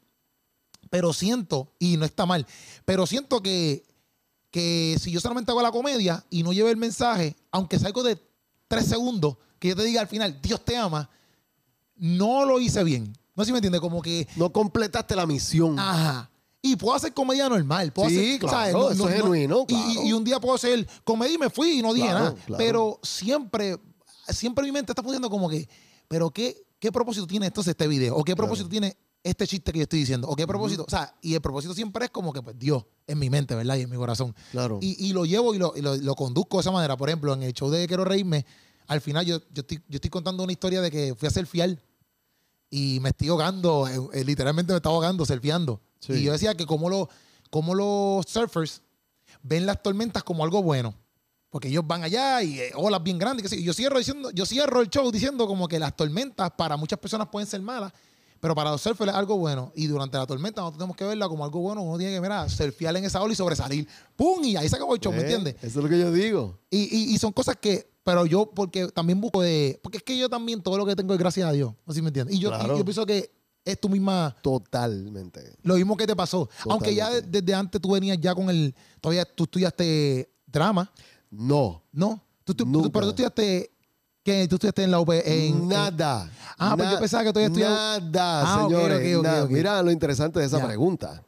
Pero 0.92 1.14
siento, 1.14 1.74
y 1.80 1.98
no 1.98 2.06
está 2.06 2.26
mal, 2.26 2.46
pero 2.86 3.06
siento 3.08 3.42
que, 3.42 3.84
que 4.52 4.98
si 5.00 5.12
yo 5.12 5.20
solamente 5.20 5.52
hago 5.52 5.62
la 5.62 5.72
comedia 5.72 6.24
y 6.30 6.44
no 6.44 6.54
llevo 6.54 6.70
el 6.70 6.78
mensaje, 6.78 7.36
aunque 7.52 7.78
salgo 7.80 8.02
de 8.04 8.20
tres 8.68 8.86
segundos, 8.86 9.38
que 9.58 9.70
yo 9.70 9.76
te 9.76 9.84
diga 9.84 10.02
al 10.02 10.08
final, 10.08 10.40
Dios 10.42 10.64
te 10.64 10.78
ama, 10.78 11.10
no 11.96 12.46
lo 12.46 12.60
hice 12.60 12.84
bien. 12.84 13.14
No 13.36 13.44
sé 13.44 13.48
si 13.48 13.52
me 13.52 13.58
entiende, 13.60 13.80
como 13.80 14.02
que, 14.02 14.28
No 14.36 14.52
completaste 14.52 15.16
la 15.16 15.26
misión. 15.26 15.78
ajá. 15.80 16.30
Y 16.62 16.76
puedo 16.76 16.94
hacer 16.96 17.14
comedia 17.14 17.48
normal. 17.48 17.94
Puedo 17.94 18.10
Sí, 18.10 18.18
hacer, 18.18 18.40
claro, 18.40 18.92
eso 18.92 19.08
es 19.10 19.16
genuino, 19.16 19.62
y- 19.62 19.66
claro. 19.68 19.90
Y, 20.04 20.10
y 20.10 20.14
un 20.14 20.24
día 20.24 20.40
puedo 20.40 20.56
hacer 20.56 20.88
comedia 21.04 21.36
y 21.36 21.38
me 21.38 21.50
fui 21.50 21.80
y 21.80 21.82
no 21.82 21.94
dije 21.94 22.10
Claro, 22.10 22.36
nada. 22.36 22.58
Pero 22.58 23.00
siempre, 23.02 23.78
siempre 24.28 24.66
mi 24.66 24.72
mente 24.72 24.92
está 24.92 25.02
funcionando 25.02 25.30
como 25.30 25.50
que, 25.50 25.68
pero 26.08 26.30
¿qué, 26.32 26.66
qué 26.80 26.92
propósito 26.92 27.26
tiene 27.28 27.46
entonces 27.46 27.72
este 27.72 27.88
video? 27.88 28.16
¿O 28.16 28.24
qué 28.24 28.36
propósito 28.36 28.68
tiene 28.68 28.98
este 29.24 29.48
chiste 29.48 29.72
que 29.72 29.80
yo 29.80 29.84
estoy 29.84 30.00
diciendo? 30.00 30.28
¿O 30.28 30.36
qué 30.36 30.46
propósito? 30.46 30.84
O 30.86 30.90
sea, 30.90 31.16
y 31.22 31.34
el 31.34 31.42
propósito 31.42 31.74
siempre 31.74 32.06
es 32.06 32.12
como 32.12 32.34
que, 32.34 32.42
pues, 32.42 32.58
Dios, 32.60 32.84
en 33.08 33.20
mi 33.20 33.30
mente, 33.30 33.56
¿verdad? 33.56 33.78
Y 33.78 33.82
en 33.84 33.90
mi 33.90 33.96
corazón. 33.98 34.36
Claro. 34.52 34.80
Y, 34.82 35.08
y 35.08 35.14
lo 35.14 35.26
llevo 35.26 35.54
y, 35.54 35.60
lo, 35.60 35.74
y 35.78 35.82
lo- 35.82 35.96
lo 35.96 36.16
conduzco 36.16 36.58
de 36.58 36.62
esa 36.62 36.72
manera. 36.72 36.98
Por 36.98 37.08
ejemplo, 37.10 37.34
en 37.34 37.44
el 37.44 37.54
show 37.54 37.70
de 37.70 37.88
Quiero 37.88 38.04
Reírme, 38.04 38.46
al 38.88 39.00
final 39.00 39.26
yo, 39.26 39.38
yo, 39.54 39.62
estoy, 39.62 39.78
yo 39.88 39.96
estoy 39.96 40.10
contando 40.10 40.44
una 40.44 40.52
historia 40.52 40.82
de 40.82 40.92
que 40.92 41.16
fui 41.16 41.28
a 41.28 41.32
surfear 41.32 41.78
y 42.70 43.00
me 43.02 43.10
estoy 43.10 43.30
ahogando, 43.30 43.88
eh, 43.88 44.20
eh, 44.20 44.24
literalmente 44.26 44.74
me 44.74 44.78
estaba 44.78 44.94
ahogando, 44.96 45.26
surfeando. 45.26 45.82
Sí. 46.00 46.14
Y 46.14 46.24
yo 46.24 46.32
decía 46.32 46.56
que 46.56 46.66
como, 46.66 46.90
lo, 46.90 47.10
como 47.50 47.76
los 47.76 48.26
surfers 48.28 48.82
ven 49.44 49.66
las 49.66 49.82
tormentas 49.84 50.24
como 50.24 50.44
algo 50.44 50.62
bueno. 50.64 50.94
Porque 51.50 51.68
ellos 51.68 51.86
van 51.88 52.04
allá 52.04 52.44
y 52.44 52.60
eh, 52.60 52.72
olas 52.76 53.02
bien 53.02 53.18
grandes. 53.18 53.52
Y 53.54 53.64
yo 53.64 53.74
cierro 53.74 53.98
diciendo, 53.98 54.30
yo 54.32 54.46
cierro 54.46 54.82
el 54.82 54.90
show 54.90 55.12
diciendo 55.12 55.48
como 55.48 55.68
que 55.68 55.80
las 55.80 55.96
tormentas 55.96 56.52
para 56.52 56.78
muchas 56.78 57.00
personas 57.00 57.28
pueden 57.32 57.48
ser 57.48 57.60
malas, 57.62 57.92
pero 58.40 58.54
para 58.54 58.70
los 58.70 58.82
surfers 58.82 59.10
es 59.12 59.18
algo 59.18 59.36
bueno. 59.38 59.72
Y 59.76 59.88
durante 59.88 60.16
la 60.18 60.28
tormenta 60.28 60.62
nosotros 60.62 60.78
tenemos 60.78 60.96
que 60.96 61.06
verla 61.06 61.28
como 61.28 61.44
algo 61.44 61.60
bueno. 61.60 61.82
Uno 61.82 61.98
tiene 61.98 62.14
que, 62.14 62.22
mira, 62.22 62.48
surfear 62.48 62.96
en 62.98 63.06
esa 63.06 63.20
ola 63.22 63.34
y 63.34 63.36
sobresalir. 63.36 63.88
¡Pum! 64.16 64.44
Y 64.44 64.56
ahí 64.58 64.70
se 64.70 64.76
acabó 64.76 64.94
el 64.94 65.02
show, 65.02 65.12
¿me 65.12 65.20
¿Eh? 65.20 65.22
entiendes? 65.22 65.56
Eso 65.56 65.80
es 65.80 65.84
lo 65.84 65.90
que 65.90 65.98
yo 66.00 66.12
digo. 66.12 66.60
Y, 66.70 66.82
y- 66.96 67.16
y 67.16 67.18
son 67.18 67.32
cosas 67.34 67.56
que, 67.60 67.90
pero 68.04 68.28
yo, 68.28 68.52
porque 68.52 68.88
también 68.90 69.20
busco 69.20 69.42
de, 69.42 69.80
porque 69.82 69.98
es 69.98 70.04
que 70.04 70.16
yo 70.20 70.30
también 70.30 70.62
todo 70.62 70.78
lo 70.78 70.86
que 70.86 70.96
tengo 70.96 71.14
es 71.14 71.20
gracias 71.20 71.50
a 71.50 71.52
Dios, 71.52 71.74
¿no 71.86 71.94
sé 71.94 71.98
si 71.98 72.02
me 72.04 72.10
entiendes? 72.10 72.36
Y 72.36 72.40
yo, 72.40 72.52
y 72.64 72.68
yo 72.78 72.86
pienso 72.86 73.08
que 73.08 73.32
es 73.66 73.80
tu 73.80 73.90
misma, 73.90 74.36
Totalmente. 74.42 75.56
lo 75.64 75.76
mismo 75.76 75.96
que 75.98 76.08
te 76.08 76.16
pasó. 76.16 76.50
Aunque 76.70 76.94
ya 76.96 77.10
de- 77.10 77.22
desde 77.22 77.54
antes 77.54 77.80
tú 77.82 77.92
venías 77.92 78.18
ya 78.20 78.34
con 78.34 78.50
el, 78.50 78.74
todavía 79.02 79.26
tú 79.26 79.44
estudiaste 79.44 80.32
drama, 80.48 80.92
No. 81.30 81.84
¿no? 81.92 82.24
Tú, 82.44 82.54
tú- 82.56 82.66
Nunca. 82.66 82.90
pero 82.90 83.06
tú 83.06 83.10
estudiaste, 83.12 83.72
¿qué? 84.24 84.48
Tú 84.48 84.56
estudiaste 84.56 84.84
en 84.84 84.92
la 84.92 85.00
UP, 85.00 85.10
en, 85.14 85.24
en- 85.62 85.68
nada. 85.68 86.32
Ah, 86.58 86.76
pues 86.76 86.90
yo 86.90 87.00
pensaba 87.00 87.24
que 87.24 87.30
todavía 87.34 87.48
estudiaba- 87.48 88.00
Nada, 88.00 88.42
Ah, 88.56 88.64
ok, 88.66 88.72
señores. 88.72 88.98
ok, 89.14 89.18
ok, 89.20 89.24
nada. 89.24 89.44
ok. 89.44 89.50
Mira 89.52 89.84
lo 89.84 89.92
interesante 89.92 90.40
de 90.40 90.46
esa 90.48 90.58
Ya. 90.60 90.66
pregunta. 90.68 91.24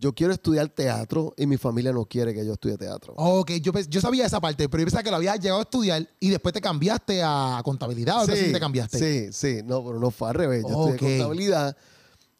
Yo 0.00 0.14
quiero 0.14 0.32
estudiar 0.32 0.68
teatro 0.68 1.34
y 1.36 1.44
mi 1.46 1.56
familia 1.56 1.92
no 1.92 2.04
quiere 2.04 2.32
que 2.32 2.46
yo 2.46 2.52
estudie 2.52 2.76
teatro. 2.78 3.14
Ok, 3.16 3.50
yo, 3.60 3.72
yo 3.72 4.00
sabía 4.00 4.26
esa 4.26 4.40
parte, 4.40 4.68
pero 4.68 4.80
yo 4.82 4.86
pensaba 4.86 5.02
que 5.02 5.10
lo 5.10 5.16
habías 5.16 5.40
llegado 5.40 5.58
a 5.58 5.62
estudiar 5.64 6.08
y 6.20 6.30
después 6.30 6.52
te 6.52 6.60
cambiaste 6.60 7.20
a 7.24 7.60
contabilidad 7.64 8.18
o 8.18 8.20
algo 8.20 8.32
así 8.32 8.52
te 8.52 8.60
cambiaste. 8.60 8.98
Sí, 8.98 9.32
sí, 9.32 9.62
no, 9.64 9.84
pero 9.84 9.98
no 9.98 10.12
fue 10.12 10.28
al 10.28 10.34
revés. 10.34 10.64
Yo 10.68 10.76
Ok. 10.78 10.90
estudié 10.94 11.18
contabilidad, 11.18 11.76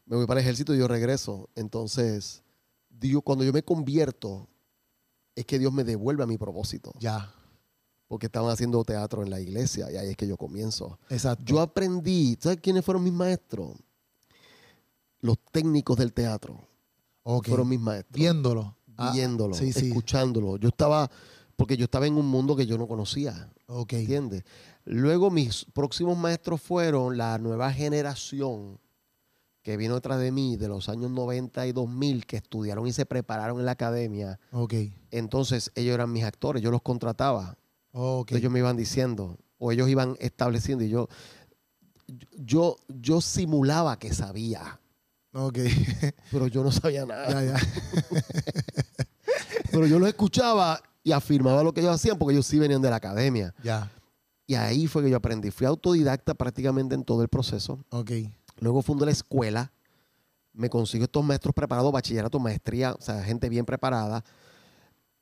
me 0.06 0.16
voy 0.16 0.26
para 0.26 0.38
el 0.40 0.44
ejército 0.46 0.72
y 0.72 0.78
yo 0.78 0.86
regreso. 0.86 1.48
Entonces, 1.56 2.42
cuando 3.24 3.44
yo 3.44 3.52
me 3.52 3.62
convierto, 3.64 4.46
es 5.34 5.44
que 5.44 5.58
Dios 5.58 5.72
me 5.72 5.82
devuelve 5.82 6.22
a 6.22 6.26
mi 6.26 6.38
propósito. 6.38 6.92
Ya, 7.00 7.32
Porque 8.06 8.26
estaban 8.26 8.50
haciendo 8.50 8.84
teatro 8.84 9.22
en 9.24 9.30
la 9.30 9.40
iglesia 9.40 9.90
y 9.90 9.96
ahí 9.96 10.10
es 10.10 10.16
que 10.16 10.28
yo 10.28 10.36
comienzo. 10.36 10.98
exacto. 11.10 11.44
Yo 11.44 11.60
aprendí, 11.60 12.38
¿sabes 12.40 12.60
quiénes 12.60 12.84
fueron 12.84 13.02
mis 13.02 13.12
maestros? 13.12 13.72
Los 15.20 15.38
técnicos 15.50 15.96
del 15.98 16.12
teatro 16.12 16.67
Ok. 17.30 17.48
fueron 17.48 17.68
mis 17.68 17.80
maestros. 17.80 18.14
Viéndolo. 18.18 18.76
Ah, 18.96 19.12
Viéndolo, 19.12 19.54
sí, 19.54 19.72
sí. 19.72 19.88
escuchándolo. 19.88 20.56
Yo 20.56 20.68
estaba, 20.68 21.10
porque 21.56 21.76
yo 21.76 21.84
estaba 21.84 22.06
en 22.06 22.14
un 22.16 22.26
mundo 22.26 22.56
que 22.56 22.66
yo 22.66 22.78
no 22.78 22.88
conocía. 22.88 23.50
Ok. 23.66 23.92
¿Entiendes? 23.92 24.44
Luego 24.84 25.30
mis 25.30 25.66
próximos 25.66 26.16
maestros 26.16 26.60
fueron 26.62 27.16
la 27.18 27.36
nueva 27.38 27.70
generación 27.72 28.80
que 29.62 29.76
vino 29.76 29.94
detrás 29.96 30.18
de 30.18 30.32
mí 30.32 30.56
de 30.56 30.68
los 30.68 30.88
años 30.88 31.10
90 31.10 31.66
y 31.66 31.72
2000 31.72 32.24
que 32.24 32.38
estudiaron 32.38 32.86
y 32.86 32.92
se 32.92 33.04
prepararon 33.04 33.60
en 33.60 33.66
la 33.66 33.72
academia. 33.72 34.40
Ok. 34.50 34.74
Entonces 35.10 35.70
ellos 35.74 35.92
eran 35.94 36.10
mis 36.10 36.24
actores, 36.24 36.62
yo 36.62 36.70
los 36.70 36.80
contrataba. 36.80 37.58
Ok. 37.92 38.32
Ellos 38.32 38.50
me 38.50 38.60
iban 38.60 38.76
diciendo 38.78 39.36
o 39.58 39.70
ellos 39.70 39.88
iban 39.90 40.16
estableciendo 40.20 40.82
y 40.84 40.88
yo 40.88 41.08
yo 42.38 42.76
yo 42.88 43.20
simulaba 43.20 43.98
que 43.98 44.14
sabía, 44.14 44.80
Ok. 45.40 45.58
pero 46.32 46.46
yo 46.48 46.62
no 46.64 46.72
sabía 46.72 47.06
nada. 47.06 47.28
ya, 47.30 47.42
ya. 47.42 47.56
Pero 49.70 49.86
yo 49.86 49.98
los 49.98 50.08
escuchaba 50.08 50.80
y 51.04 51.12
afirmaba 51.12 51.62
lo 51.62 51.72
que 51.72 51.80
ellos 51.80 51.94
hacían 51.94 52.18
porque 52.18 52.32
ellos 52.34 52.46
sí 52.46 52.58
venían 52.58 52.80
de 52.82 52.90
la 52.90 52.96
academia. 52.96 53.54
Ya. 53.62 53.90
Y 54.46 54.54
ahí 54.54 54.86
fue 54.86 55.02
que 55.02 55.10
yo 55.10 55.16
aprendí. 55.18 55.50
Fui 55.50 55.66
autodidacta 55.66 56.34
prácticamente 56.34 56.94
en 56.94 57.04
todo 57.04 57.22
el 57.22 57.28
proceso. 57.28 57.78
Ok. 57.90 58.10
Luego 58.60 58.82
fundé 58.82 59.04
la 59.04 59.12
escuela. 59.12 59.70
Me 60.54 60.70
consigo 60.70 61.04
estos 61.04 61.22
maestros 61.22 61.54
preparados, 61.54 61.92
bachillerato, 61.92 62.38
maestría, 62.40 62.92
o 62.94 63.00
sea, 63.00 63.22
gente 63.22 63.48
bien 63.48 63.64
preparada. 63.64 64.24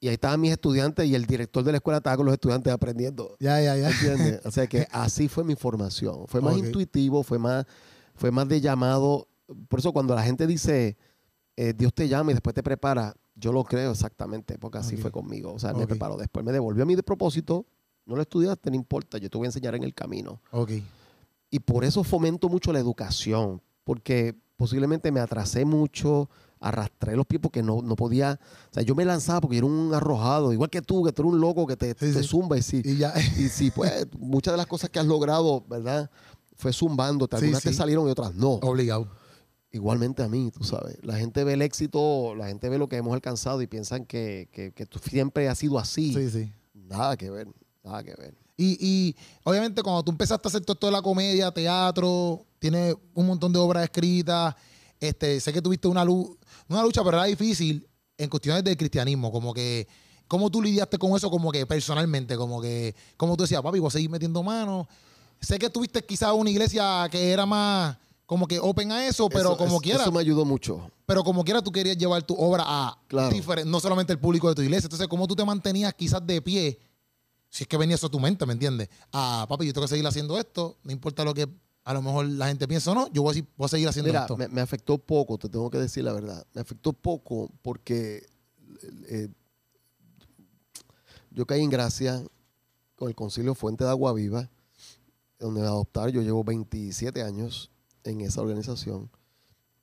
Y 0.00 0.08
ahí 0.08 0.14
estaban 0.14 0.40
mis 0.40 0.52
estudiantes 0.52 1.06
y 1.06 1.14
el 1.14 1.26
director 1.26 1.64
de 1.64 1.72
la 1.72 1.78
escuela 1.78 1.98
estaba 1.98 2.16
con 2.16 2.26
los 2.26 2.32
estudiantes 2.34 2.72
aprendiendo. 2.72 3.36
Ya, 3.40 3.60
ya, 3.60 3.76
ya. 3.76 3.90
¿Entiendes? 3.90 4.40
O 4.46 4.50
sea 4.50 4.66
que 4.66 4.86
así 4.92 5.28
fue 5.28 5.42
mi 5.44 5.56
formación. 5.56 6.26
Fue 6.28 6.40
más 6.40 6.54
Ok. 6.54 6.64
intuitivo, 6.66 7.22
fue 7.22 7.38
más, 7.38 7.66
fue 8.14 8.30
más 8.30 8.48
de 8.48 8.60
llamado. 8.60 9.28
Por 9.68 9.78
eso 9.80 9.92
cuando 9.92 10.14
la 10.14 10.22
gente 10.22 10.46
dice, 10.46 10.96
eh, 11.56 11.72
Dios 11.76 11.94
te 11.94 12.08
llama 12.08 12.30
y 12.30 12.34
después 12.34 12.54
te 12.54 12.62
prepara, 12.62 13.14
yo 13.34 13.52
lo 13.52 13.64
creo 13.64 13.92
exactamente, 13.92 14.58
porque 14.58 14.78
así 14.78 14.96
fue 14.96 15.10
conmigo. 15.10 15.52
O 15.52 15.58
sea, 15.58 15.72
me 15.74 15.86
preparó. 15.86 16.16
Después 16.16 16.44
me 16.44 16.52
devolvió 16.52 16.82
a 16.82 16.86
mí 16.86 16.94
de 16.96 17.02
propósito. 17.02 17.66
No 18.06 18.14
lo 18.16 18.22
estudiaste, 18.22 18.70
no 18.70 18.76
importa, 18.76 19.18
yo 19.18 19.28
te 19.28 19.36
voy 19.36 19.46
a 19.46 19.48
enseñar 19.48 19.74
en 19.74 19.82
el 19.84 19.92
camino. 19.92 20.40
Ok. 20.52 20.70
Y 21.50 21.58
por 21.60 21.84
eso 21.84 22.04
fomento 22.04 22.48
mucho 22.48 22.72
la 22.72 22.78
educación, 22.78 23.60
porque 23.84 24.34
posiblemente 24.56 25.10
me 25.12 25.20
atrasé 25.20 25.64
mucho, 25.64 26.28
arrastré 26.60 27.14
los 27.16 27.26
pies 27.26 27.40
porque 27.40 27.62
no, 27.62 27.82
no 27.82 27.96
podía. 27.96 28.38
O 28.70 28.74
sea, 28.74 28.82
yo 28.82 28.94
me 28.94 29.04
lanzaba 29.04 29.40
porque 29.40 29.58
era 29.58 29.66
un 29.66 29.92
arrojado, 29.92 30.52
igual 30.52 30.70
que 30.70 30.82
tú, 30.82 31.04
que 31.04 31.12
tú 31.12 31.22
eres 31.22 31.34
un 31.34 31.40
loco 31.40 31.66
que 31.66 31.76
te, 31.76 31.90
Sí, 31.90 32.12
te 32.12 32.22
sí. 32.22 32.22
zumba. 32.22 32.56
Y 32.56 32.62
sí, 32.62 32.80
Y 32.84 32.96
ya. 32.96 33.12
y 33.38 33.48
sí, 33.48 33.70
pues 33.70 34.06
muchas 34.18 34.52
de 34.54 34.58
las 34.58 34.66
cosas 34.66 34.88
que 34.90 34.98
has 34.98 35.06
logrado, 35.06 35.64
¿verdad? 35.68 36.10
Fue 36.56 36.72
zumbándote. 36.72 37.36
Algunas 37.36 37.62
sí. 37.62 37.68
te 37.70 37.74
salieron 37.74 38.06
y 38.08 38.10
otras 38.10 38.34
no. 38.34 38.52
Obligado. 38.62 39.08
Igualmente 39.72 40.22
a 40.22 40.28
mí, 40.28 40.50
tú 40.50 40.64
sabes. 40.64 40.96
La 41.02 41.16
gente 41.16 41.44
ve 41.44 41.52
el 41.54 41.62
éxito, 41.62 42.34
la 42.34 42.46
gente 42.46 42.68
ve 42.68 42.78
lo 42.78 42.88
que 42.88 42.96
hemos 42.96 43.12
alcanzado 43.12 43.60
y 43.60 43.66
piensan 43.66 44.06
que, 44.06 44.48
que, 44.52 44.72
que 44.72 44.86
tú 44.86 44.98
siempre 44.98 45.48
has 45.48 45.58
sido 45.58 45.78
así. 45.78 46.14
Sí, 46.14 46.30
sí. 46.30 46.52
Nada 46.74 47.16
que 47.16 47.28
ver, 47.30 47.48
nada 47.84 48.02
que 48.02 48.14
ver. 48.14 48.34
Y, 48.56 48.78
y 48.80 49.16
obviamente 49.44 49.82
cuando 49.82 50.02
tú 50.02 50.12
empezaste 50.12 50.46
a 50.46 50.48
hacer 50.48 50.62
todo 50.64 50.74
esto 50.74 50.86
de 50.86 50.92
la 50.92 51.02
comedia, 51.02 51.50
teatro, 51.50 52.46
tienes 52.58 52.94
un 53.12 53.26
montón 53.26 53.52
de 53.52 53.58
obras 53.58 53.82
escritas, 53.84 54.54
este, 54.98 55.40
sé 55.40 55.52
que 55.52 55.60
tuviste 55.60 55.88
una, 55.88 56.04
lu- 56.04 56.38
una 56.68 56.82
lucha, 56.82 57.04
pero 57.04 57.18
era 57.18 57.26
difícil 57.26 57.86
en 58.16 58.30
cuestiones 58.30 58.64
del 58.64 58.78
cristianismo, 58.78 59.30
como 59.30 59.52
que, 59.52 59.86
¿cómo 60.26 60.48
tú 60.50 60.62
lidiaste 60.62 60.96
con 60.96 61.14
eso 61.14 61.30
como 61.30 61.52
que 61.52 61.66
personalmente? 61.66 62.34
Como 62.36 62.62
que, 62.62 62.94
como 63.18 63.36
tú 63.36 63.42
decías, 63.42 63.60
papi, 63.60 63.78
voy 63.78 63.88
a 63.88 63.90
seguir 63.90 64.08
metiendo 64.08 64.42
manos. 64.42 64.86
Sé 65.38 65.58
que 65.58 65.68
tuviste 65.68 66.02
quizás 66.02 66.32
una 66.32 66.48
iglesia 66.48 67.06
que 67.10 67.30
era 67.30 67.44
más 67.44 67.98
como 68.26 68.46
que 68.48 68.58
open 68.58 68.90
a 68.92 69.06
eso, 69.06 69.28
pero 69.28 69.50
Eso- 69.50 69.56
como 69.56 69.76
es- 69.76 69.82
quiera, 69.82 70.02
Eso 70.02 70.12
me 70.12 70.20
ayudó 70.20 70.44
mucho. 70.44 70.90
pero 71.06 71.22
como 71.24 71.44
quiera 71.44 71.62
tú 71.62 71.70
querías 71.72 71.96
llevar 71.96 72.22
tu 72.24 72.34
obra 72.34 72.64
a 72.66 72.98
Claro. 73.08 73.34
no 73.64 73.80
solamente 73.80 74.12
el 74.12 74.18
público 74.18 74.48
de 74.48 74.54
tu 74.56 74.62
iglesia. 74.62 74.86
Entonces, 74.86 75.06
¿cómo 75.08 75.26
tú 75.28 75.36
te 75.36 75.44
mantenías 75.44 75.94
quizás 75.94 76.26
de 76.26 76.42
pie? 76.42 76.78
Si 77.48 77.62
es 77.64 77.68
que 77.68 77.76
venía 77.76 77.94
eso 77.94 78.08
a 78.08 78.10
tu 78.10 78.18
mente, 78.20 78.44
¿me 78.44 78.52
entiendes? 78.54 78.88
Ah, 79.12 79.46
papi, 79.48 79.66
yo 79.66 79.72
tengo 79.72 79.84
que 79.86 79.90
seguir 79.90 80.06
haciendo 80.06 80.36
esto, 80.38 80.76
no 80.82 80.90
importa 80.92 81.24
lo 81.24 81.32
que 81.32 81.46
a 81.84 81.94
lo 81.94 82.02
mejor 82.02 82.26
la 82.26 82.48
gente 82.48 82.66
piense 82.66 82.90
o 82.90 82.94
no, 82.96 83.06
yo 83.12 83.22
voy 83.22 83.30
a, 83.30 83.34
seguir- 83.34 83.48
voy 83.56 83.64
a 83.66 83.68
seguir 83.68 83.88
haciendo 83.88 84.08
Mira, 84.08 84.22
esto. 84.22 84.36
me, 84.36 84.48
me 84.48 84.60
afectó 84.60 84.98
poco, 84.98 85.38
te 85.38 85.48
tengo 85.48 85.70
que 85.70 85.78
decir 85.78 86.02
la 86.02 86.12
verdad. 86.12 86.44
Me 86.52 86.60
afectó 86.60 86.92
poco 86.92 87.48
porque 87.62 88.26
eh, 89.08 89.28
yo 91.30 91.46
caí 91.46 91.62
en 91.62 91.70
gracia 91.70 92.24
con 92.96 93.08
el 93.08 93.14
Concilio 93.14 93.54
Fuente 93.54 93.84
de 93.84 93.90
Agua 93.90 94.12
Viva, 94.12 94.50
donde 95.38 95.60
me 95.60 95.66
adoptaron. 95.66 96.10
Yo 96.12 96.22
llevo 96.22 96.42
27 96.42 97.22
años 97.22 97.70
en 98.06 98.20
esa 98.22 98.40
organización. 98.40 99.10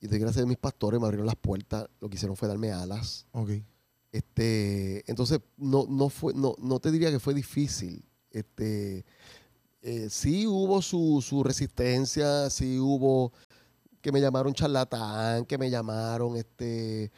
Y 0.00 0.06
doy 0.06 0.18
gracias 0.18 0.44
a 0.44 0.48
mis 0.48 0.58
pastores, 0.58 1.00
me 1.00 1.06
abrieron 1.06 1.26
las 1.26 1.36
puertas. 1.36 1.88
Lo 2.00 2.08
que 2.08 2.16
hicieron 2.16 2.36
fue 2.36 2.48
darme 2.48 2.72
alas. 2.72 3.26
Ok. 3.32 3.50
Este, 4.12 5.08
entonces, 5.10 5.40
no, 5.56 5.86
no, 5.88 6.08
fue, 6.08 6.34
no, 6.34 6.54
no 6.58 6.78
te 6.78 6.90
diría 6.90 7.10
que 7.10 7.18
fue 7.18 7.34
difícil. 7.34 8.04
Este, 8.30 9.04
eh, 9.82 10.08
sí 10.10 10.46
hubo 10.46 10.82
su, 10.82 11.24
su 11.26 11.42
resistencia, 11.42 12.48
sí 12.50 12.78
hubo 12.78 13.32
que 14.00 14.12
me 14.12 14.20
llamaron 14.20 14.52
charlatán, 14.52 15.46
que 15.46 15.56
me 15.56 15.70
llamaron, 15.70 16.36
este, 16.36 17.10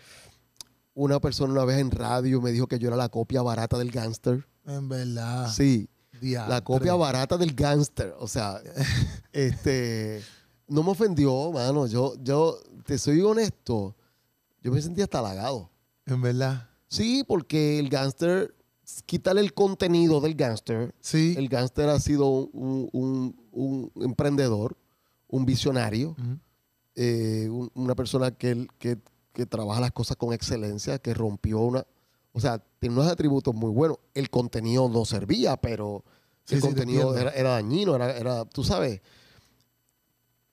una 0.94 1.20
persona 1.20 1.52
una 1.52 1.64
vez 1.64 1.78
en 1.78 1.90
radio 1.90 2.40
me 2.40 2.52
dijo 2.52 2.66
que 2.66 2.78
yo 2.78 2.88
era 2.88 2.96
la 2.96 3.08
copia 3.08 3.42
barata 3.42 3.76
del 3.76 3.90
gángster. 3.90 4.46
En 4.64 4.88
verdad. 4.88 5.50
Sí, 5.52 5.90
Diantre. 6.20 6.54
La 6.54 6.64
copia 6.64 6.94
barata 6.94 7.36
del 7.36 7.54
gángster. 7.54 8.14
O 8.18 8.26
sea, 8.26 8.60
este. 9.32 10.22
No 10.68 10.82
me 10.82 10.90
ofendió, 10.90 11.52
mano. 11.52 11.86
Yo, 11.86 12.14
yo, 12.22 12.58
te 12.84 12.98
soy 12.98 13.20
honesto. 13.20 13.94
Yo 14.62 14.72
me 14.72 14.82
sentí 14.82 15.00
hasta 15.02 15.20
halagado. 15.20 15.70
En 16.06 16.20
verdad. 16.20 16.68
Sí, 16.88 17.24
porque 17.26 17.78
el 17.78 17.88
gángster, 17.88 18.54
quítale 19.06 19.40
el 19.40 19.52
contenido 19.54 20.20
del 20.20 20.34
gángster. 20.34 20.94
Sí. 21.00 21.34
El 21.36 21.48
gángster 21.48 21.88
ha 21.88 22.00
sido 22.00 22.28
un, 22.28 22.88
un- 22.92 23.36
un 23.52 23.92
emprendedor, 24.02 24.76
un 25.28 25.44
visionario, 25.46 26.14
eh, 26.94 27.48
un- 27.50 27.70
una 27.74 27.94
persona 27.94 28.30
que, 28.30 28.66
que, 28.78 28.98
que 29.32 29.46
trabaja 29.46 29.80
las 29.80 29.92
cosas 29.92 30.16
con 30.16 30.32
excelencia, 30.32 30.98
que 30.98 31.14
rompió 31.14 31.60
una... 31.60 31.86
O 32.32 32.40
sea, 32.40 32.62
tiene 32.78 32.94
unos 32.96 33.10
atributos 33.10 33.54
muy 33.54 33.70
buenos. 33.70 33.98
El 34.14 34.28
contenido 34.30 34.88
no 34.88 35.04
servía, 35.04 35.56
pero 35.56 36.04
Sí, 36.44 36.54
el 36.56 36.60
sí, 36.60 36.66
contenido 36.66 37.16
era, 37.16 37.30
era 37.32 37.50
dañino, 37.50 37.94
era, 37.96 38.16
era, 38.16 38.44
tú 38.44 38.62
sabes. 38.62 39.00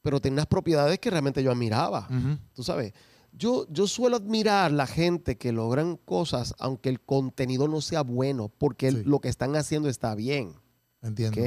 Pero 0.03 0.21
tenía 0.21 0.35
unas 0.35 0.45
propiedades 0.47 0.99
que 0.99 1.09
realmente 1.09 1.41
yo 1.41 1.49
admiraba. 1.51 2.07
Tú 2.53 2.61
sabes, 2.63 2.93
yo, 3.31 3.65
yo 3.71 3.87
suelo 3.87 4.17
admirar 4.17 4.71
la 4.71 4.85
gente 4.85 5.37
que 5.39 5.51
logran 5.51 5.97
cosas 5.97 6.53
aunque 6.59 6.89
el 6.89 7.01
contenido 7.01 7.67
no 7.67 7.81
sea 7.81 8.03
bueno, 8.03 8.49
porque 8.49 8.91
Sí. 8.91 9.01
lo 9.05 9.19
que 9.19 9.29
están 9.29 9.55
haciendo 9.55 9.89
está 9.89 10.13
bien. 10.13 10.53
Entiendo. 11.01 11.41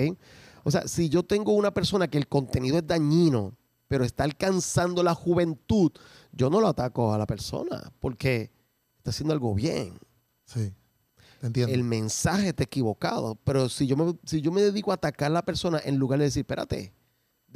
O 0.65 0.71
sea, 0.73 0.89
si 0.89 1.09
yo 1.09 1.23
tengo 1.23 1.53
una 1.53 1.73
persona 1.73 2.09
que 2.09 2.19
el 2.19 2.27
contenido 2.27 2.77
es 2.79 2.87
dañino, 2.87 3.57
pero 3.89 4.05
está 4.05 4.25
alcanzando 4.25 5.05
la 5.05 5.15
juventud, 5.15 5.93
yo 6.33 6.51
no 6.51 6.61
lo 6.61 6.67
ataco 6.67 7.13
a 7.15 7.19
la 7.19 7.27
persona 7.27 7.93
porque 8.01 8.51
está 8.99 9.11
haciendo 9.11 9.33
algo 9.33 9.55
bien. 9.55 9.97
Sí. 10.45 10.75
Te 11.41 11.47
entiendo. 11.47 11.73
El 11.73 11.85
mensaje 11.85 12.49
está 12.49 12.65
equivocado. 12.65 13.37
Pero 13.45 13.69
si 13.69 13.87
yo, 13.87 13.97
me, 13.97 14.17
si 14.25 14.41
yo 14.41 14.51
me 14.51 14.61
dedico 14.63 14.91
a 14.91 14.95
atacar 14.95 15.27
a 15.31 15.35
la 15.35 15.45
persona 15.45 15.79
en 15.85 15.99
lugar 15.99 16.19
de 16.19 16.25
decir, 16.25 16.41
espérate, 16.41 16.93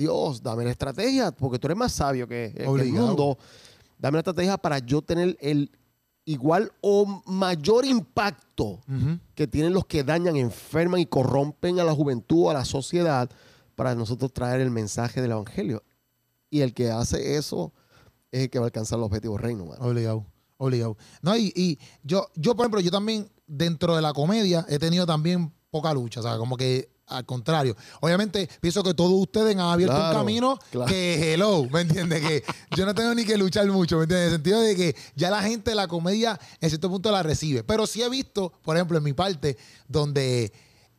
Dios, 0.00 0.42
dame 0.42 0.64
la 0.64 0.70
estrategia, 0.70 1.30
porque 1.30 1.58
tú 1.58 1.66
eres 1.66 1.76
más 1.76 1.92
sabio 1.92 2.26
que, 2.26 2.54
que 2.56 2.64
el 2.64 2.92
mundo, 2.92 3.36
dame 3.98 4.16
la 4.16 4.20
estrategia 4.20 4.56
para 4.56 4.78
yo 4.78 5.02
tener 5.02 5.36
el 5.40 5.70
igual 6.24 6.72
o 6.80 7.22
mayor 7.26 7.84
impacto 7.84 8.80
que 9.34 9.46
tienen 9.46 9.74
los 9.74 9.84
que 9.84 10.02
dañan, 10.02 10.36
enferman 10.36 11.00
y 11.00 11.06
corrompen 11.06 11.80
a 11.80 11.84
la 11.84 11.92
juventud, 11.92 12.48
a 12.48 12.54
la 12.54 12.64
sociedad, 12.64 13.28
para 13.74 13.94
nosotros 13.94 14.32
traer 14.32 14.62
el 14.62 14.70
mensaje 14.70 15.20
del 15.20 15.32
evangelio. 15.32 15.82
Y 16.48 16.62
el 16.62 16.72
que 16.72 16.90
hace 16.90 17.36
eso 17.36 17.74
es 18.32 18.44
el 18.44 18.50
que 18.50 18.58
va 18.58 18.64
a 18.64 18.68
alcanzar 18.68 18.98
el 18.98 19.04
objetivo 19.04 19.36
reino, 19.36 19.66
mano. 19.66 19.84
Obligado, 19.84 20.24
obligado. 20.56 20.96
No, 21.20 21.36
y, 21.36 21.52
y 21.54 21.78
yo, 22.02 22.26
yo, 22.36 22.54
por 22.56 22.64
ejemplo, 22.64 22.80
yo 22.80 22.90
también, 22.90 23.30
dentro 23.46 23.96
de 23.96 24.00
la 24.00 24.14
comedia, 24.14 24.64
he 24.70 24.78
tenido 24.78 25.04
también 25.04 25.52
poca 25.70 25.92
lucha, 25.92 26.20
o 26.20 26.22
sea, 26.22 26.38
como 26.38 26.56
que 26.56 26.88
al 27.10 27.26
contrario. 27.26 27.76
Obviamente, 28.00 28.48
pienso 28.60 28.82
que 28.82 28.94
todos 28.94 29.12
ustedes 29.12 29.54
han 29.54 29.60
abierto 29.60 29.94
Claro, 29.96 30.10
un 30.10 30.20
camino 30.20 30.58
claro. 30.70 30.90
que 30.90 31.34
hello, 31.34 31.66
¿me 31.70 31.82
entiendes? 31.82 32.20
Que 32.20 32.44
yo 32.76 32.86
no 32.86 32.94
tengo 32.94 33.14
ni 33.14 33.24
que 33.24 33.36
luchar 33.36 33.66
mucho, 33.66 33.96
¿me 33.98 34.04
entiendes? 34.04 34.28
En 34.28 34.32
el 34.32 34.36
sentido 34.38 34.60
de 34.60 34.76
que 34.76 34.96
ya 35.16 35.30
la 35.30 35.42
gente 35.42 35.74
la 35.74 35.88
comedia 35.88 36.38
en 36.60 36.70
cierto 36.70 36.88
punto 36.88 37.10
la 37.10 37.22
recibe. 37.22 37.64
Pero 37.64 37.86
sí 37.86 38.02
he 38.02 38.08
visto, 38.08 38.52
por 38.62 38.76
ejemplo, 38.76 38.96
en 38.98 39.04
mi 39.04 39.12
parte, 39.12 39.58
donde 39.88 40.52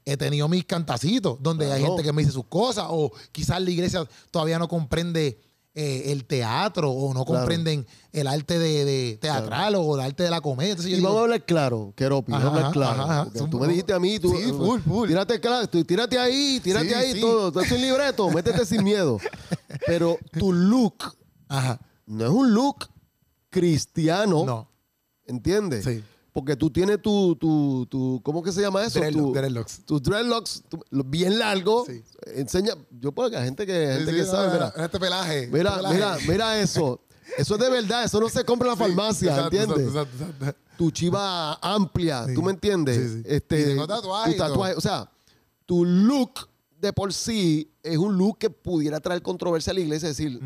he 0.05 0.17
tenido 0.17 0.47
mis 0.47 0.65
cantacitos, 0.65 1.37
donde 1.41 1.71
hay 1.71 1.83
gente 1.83 2.03
que 2.03 2.11
me 2.11 2.21
dice 2.23 2.33
sus 2.33 2.45
cosas, 2.45 2.85
o 2.89 3.11
quizás 3.31 3.61
la 3.61 3.69
iglesia 3.69 4.07
todavía 4.31 4.59
no 4.59 4.67
comprende 4.67 5.39
eh, 5.73 6.11
el 6.11 6.25
teatro, 6.25 6.91
o 6.91 7.13
no 7.13 7.23
Claro. 7.23 7.39
comprenden 7.41 7.87
el 8.11 8.27
arte 8.27 8.59
de, 8.59 8.83
de 8.83 9.17
teatral 9.21 9.75
o 9.75 9.95
el 9.95 10.01
arte 10.01 10.23
de 10.23 10.29
la 10.29 10.41
comedia. 10.41 10.71
Entonces 10.71 10.91
Y 10.91 10.95
digo, 10.95 11.07
vamos 11.07 11.19
a 11.19 11.23
hablar 11.23 11.45
claro, 11.45 11.93
Keropi, 11.95 12.31
vamos 12.33 12.47
a 12.47 12.55
hablar 12.57 12.71
claro. 12.73 13.01
ajá, 13.03 13.27
tú 13.49 13.57
me 13.59 13.67
dijiste 13.67 13.93
a 13.93 13.99
mí, 13.99 14.19
tú, 14.19 14.35
Sí, 14.35 14.51
full, 14.51 14.81
full. 14.81 15.07
tírate 15.07 15.39
claro, 15.39 15.67
tú- 15.69 15.83
tírate 15.85 16.19
ahí, 16.19 16.59
tírate 16.61 16.89
Sí, 16.89 16.93
ahí, 16.93 17.13
sí. 17.13 17.21
todo, 17.21 17.61
es 17.61 17.71
un 17.71 17.81
libreto, 17.81 18.29
métete 18.31 18.65
sin 18.65 18.83
miedo. 18.83 19.17
Pero 19.87 20.17
tu 20.37 20.51
look 20.51 21.15
ajá, 21.47 21.79
no 22.05 22.25
es 22.25 22.31
un 22.31 22.53
look 22.53 22.89
cristiano, 23.49 24.45
no, 24.45 24.69
¿entiendes? 25.25 25.83
sí. 25.85 26.03
Porque 26.33 26.55
tú 26.55 26.69
tienes 26.69 27.01
tu, 27.01 27.35
tu, 27.35 27.85
tu, 27.89 28.21
¿cómo 28.23 28.41
que 28.41 28.51
se 28.53 28.61
llama 28.61 28.83
eso? 28.85 28.99
Dreadlock- 29.01 29.11
Tu- 29.27 29.33
dreadlocks. 29.33 29.81
tus 29.85 30.01
dreadlocks 30.01 30.63
tu- 30.69 30.81
bien 31.05 31.37
largos. 31.37 31.87
Sí. 31.87 32.01
Enseña, 32.35 32.73
yo 33.01 33.11
puedo 33.11 33.29
que 33.29 33.35
hay 33.37 33.45
gente 33.45 33.65
que, 33.65 33.93
gente 33.97 34.11
Sí, 34.11 34.17
que 34.17 34.25
sabe, 34.25 34.47
no, 34.47 34.53
mira, 34.53 34.73
Este 34.85 34.99
pelaje. 34.99 35.43
este 35.43 35.57
mira, 35.57 35.75
pelaje. 35.75 35.95
mira, 35.95 36.17
mira 36.29 36.59
eso. 36.61 37.01
Eso 37.37 37.55
es 37.55 37.59
de 37.61 37.69
verdad, 37.69 38.03
eso 38.05 38.19
no 38.21 38.29
se 38.29 38.43
compra 38.45 38.67
en 38.67 38.71
la 38.71 38.77
farmacia, 38.77 39.29
exacto, 39.31 39.55
¿entiendes? 39.57 39.87
exacto, 39.87 40.13
exacto, 40.15 40.35
exacto. 40.45 40.61
tu 40.77 40.91
chiva 40.91 41.53
amplia. 41.55 42.25
¿tú 42.33 42.41
me 42.41 42.51
entiendes? 42.51 42.97
Sí, 42.97 43.17
sí. 43.17 43.23
Este, 43.25 43.61
Y 43.61 43.63
tengo 43.65 43.87
tatuajes 43.87 44.35
tu 44.35 44.41
tatuaje, 44.41 44.73
o 44.75 44.81
sea, 44.81 45.09
tu 45.65 45.83
look 45.85 46.47
de 46.79 46.91
por 46.93 47.13
sí 47.13 47.71
es 47.83 47.97
un 47.97 48.17
look 48.17 48.37
que 48.37 48.49
pudiera 48.49 48.99
traer 49.01 49.21
controversia 49.21 49.71
a 49.71 49.73
la 49.73 49.79
iglesia, 49.81 50.09
es 50.09 50.17
decir, 50.17 50.39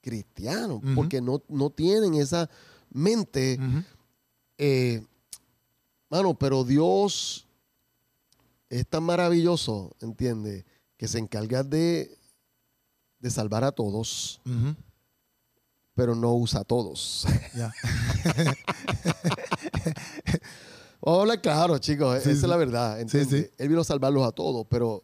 cristiano, 0.00 0.80
porque 0.94 1.20
no, 1.20 1.42
no 1.48 1.70
tienen 1.70 2.14
esa 2.14 2.48
mente. 2.90 3.58
ujú. 3.60 3.82
Eh, 4.58 5.02
mano, 6.10 6.34
pero 6.38 6.64
Dios 6.64 7.46
es 8.68 8.86
tan 8.86 9.02
maravilloso, 9.04 9.94
¿entiendes? 10.00 10.64
Que 10.96 11.08
se 11.08 11.18
encarga 11.18 11.62
de, 11.62 12.16
de 13.18 13.30
salvar 13.30 13.64
a 13.64 13.72
todos, 13.72 14.40
pero 15.94 16.14
no 16.14 16.34
usa 16.34 16.60
a 16.60 16.64
todos. 16.64 17.26
Ya. 17.54 17.72
Vamos 21.00 21.18
a 21.18 21.22
hablar 21.22 21.40
claro, 21.42 21.78
chicos. 21.78 22.22
Sí, 22.22 22.30
Esa 22.30 22.40
sí. 22.40 22.44
es 22.44 22.48
la 22.48 22.56
verdad. 22.56 23.00
¿entiendes? 23.00 23.28
sí. 23.28 23.50
Él 23.58 23.68
vino 23.68 23.82
a 23.82 23.84
salvarlos 23.84 24.26
a 24.26 24.32
todos, 24.32 24.66
pero, 24.70 25.02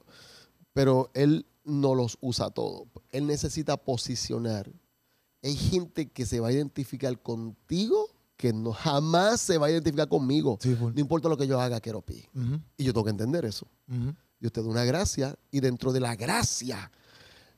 pero 0.73 1.11
él 1.15 1.47
no 1.65 1.95
los 1.95 2.17
usa 2.21 2.47
a 2.47 2.51
todos. 2.51 2.89
Él 3.11 3.27
necesita 3.27 3.77
posicionar. 3.77 4.71
Hay 5.43 5.55
gente 5.55 6.11
que 6.11 6.25
se 6.25 6.41
va 6.41 6.49
a 6.49 6.53
identificar 6.53 7.21
contigo 7.21 8.09
que 8.40 8.55
no, 8.55 8.72
jamás 8.72 9.38
se 9.42 9.59
va 9.59 9.66
a 9.66 9.70
identificar 9.70 10.09
conmigo. 10.09 10.59
Sí. 10.62 10.74
No 10.81 10.98
importa 10.98 11.29
lo 11.29 11.37
que 11.37 11.46
yo 11.46 11.61
haga, 11.61 11.79
quiero 11.79 12.00
pi. 12.00 12.24
Y 12.79 12.85
yo 12.85 12.92
tengo 12.94 13.05
que 13.05 13.11
entender 13.11 13.44
eso. 13.44 13.66
Dios 14.38 14.50
te 14.53 14.62
da 14.62 14.68
una 14.68 14.85
gracia 14.85 15.37
y 15.50 15.61
dentro 15.61 15.92
de 15.92 16.00
la 16.00 16.16
gracia 16.16 16.90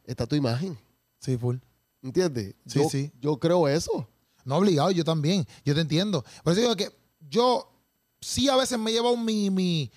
está 0.05 0.27
tu 0.27 0.35
imagen. 0.35 0.77
Sí, 1.21 1.37
full. 1.37 1.59
¿Entiendes? 2.03 2.57
Sí, 2.66 2.81
yo, 2.81 2.88
sí. 2.90 3.12
yo 3.21 3.37
creo 3.38 3.68
eso. 3.68 4.09
No 4.45 4.57
obligado, 4.57 4.90
yo 4.90 5.05
también. 5.05 5.47
Yo 5.64 5.73
te 5.73 5.83
entiendo. 5.83 6.25
Por 6.42 6.53
eso 6.53 6.62
digo 6.62 6.75
que 6.75 6.90
yo 7.31 7.71
sí 8.21 8.49
a 8.49 8.57
veces 8.57 8.77
me 8.77 8.90
llevo 8.90 9.16
mi, 9.16 9.51
mi, 9.51 9.88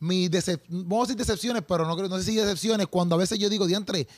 mi 0.00 0.28
decep- 0.28 0.62
vamos 0.68 1.04
a 1.04 1.12
decir 1.12 1.16
decepciones, 1.18 1.62
pero 1.68 1.86
no 1.86 1.96
creo, 1.96 2.08
no 2.08 2.18
sé 2.18 2.24
si 2.24 2.34
decepciones, 2.34 2.88
cuando 2.88 3.14
a 3.14 3.18
veces 3.18 3.38
yo 3.38 3.48
digo, 3.48 3.64
diantre, 3.64 4.08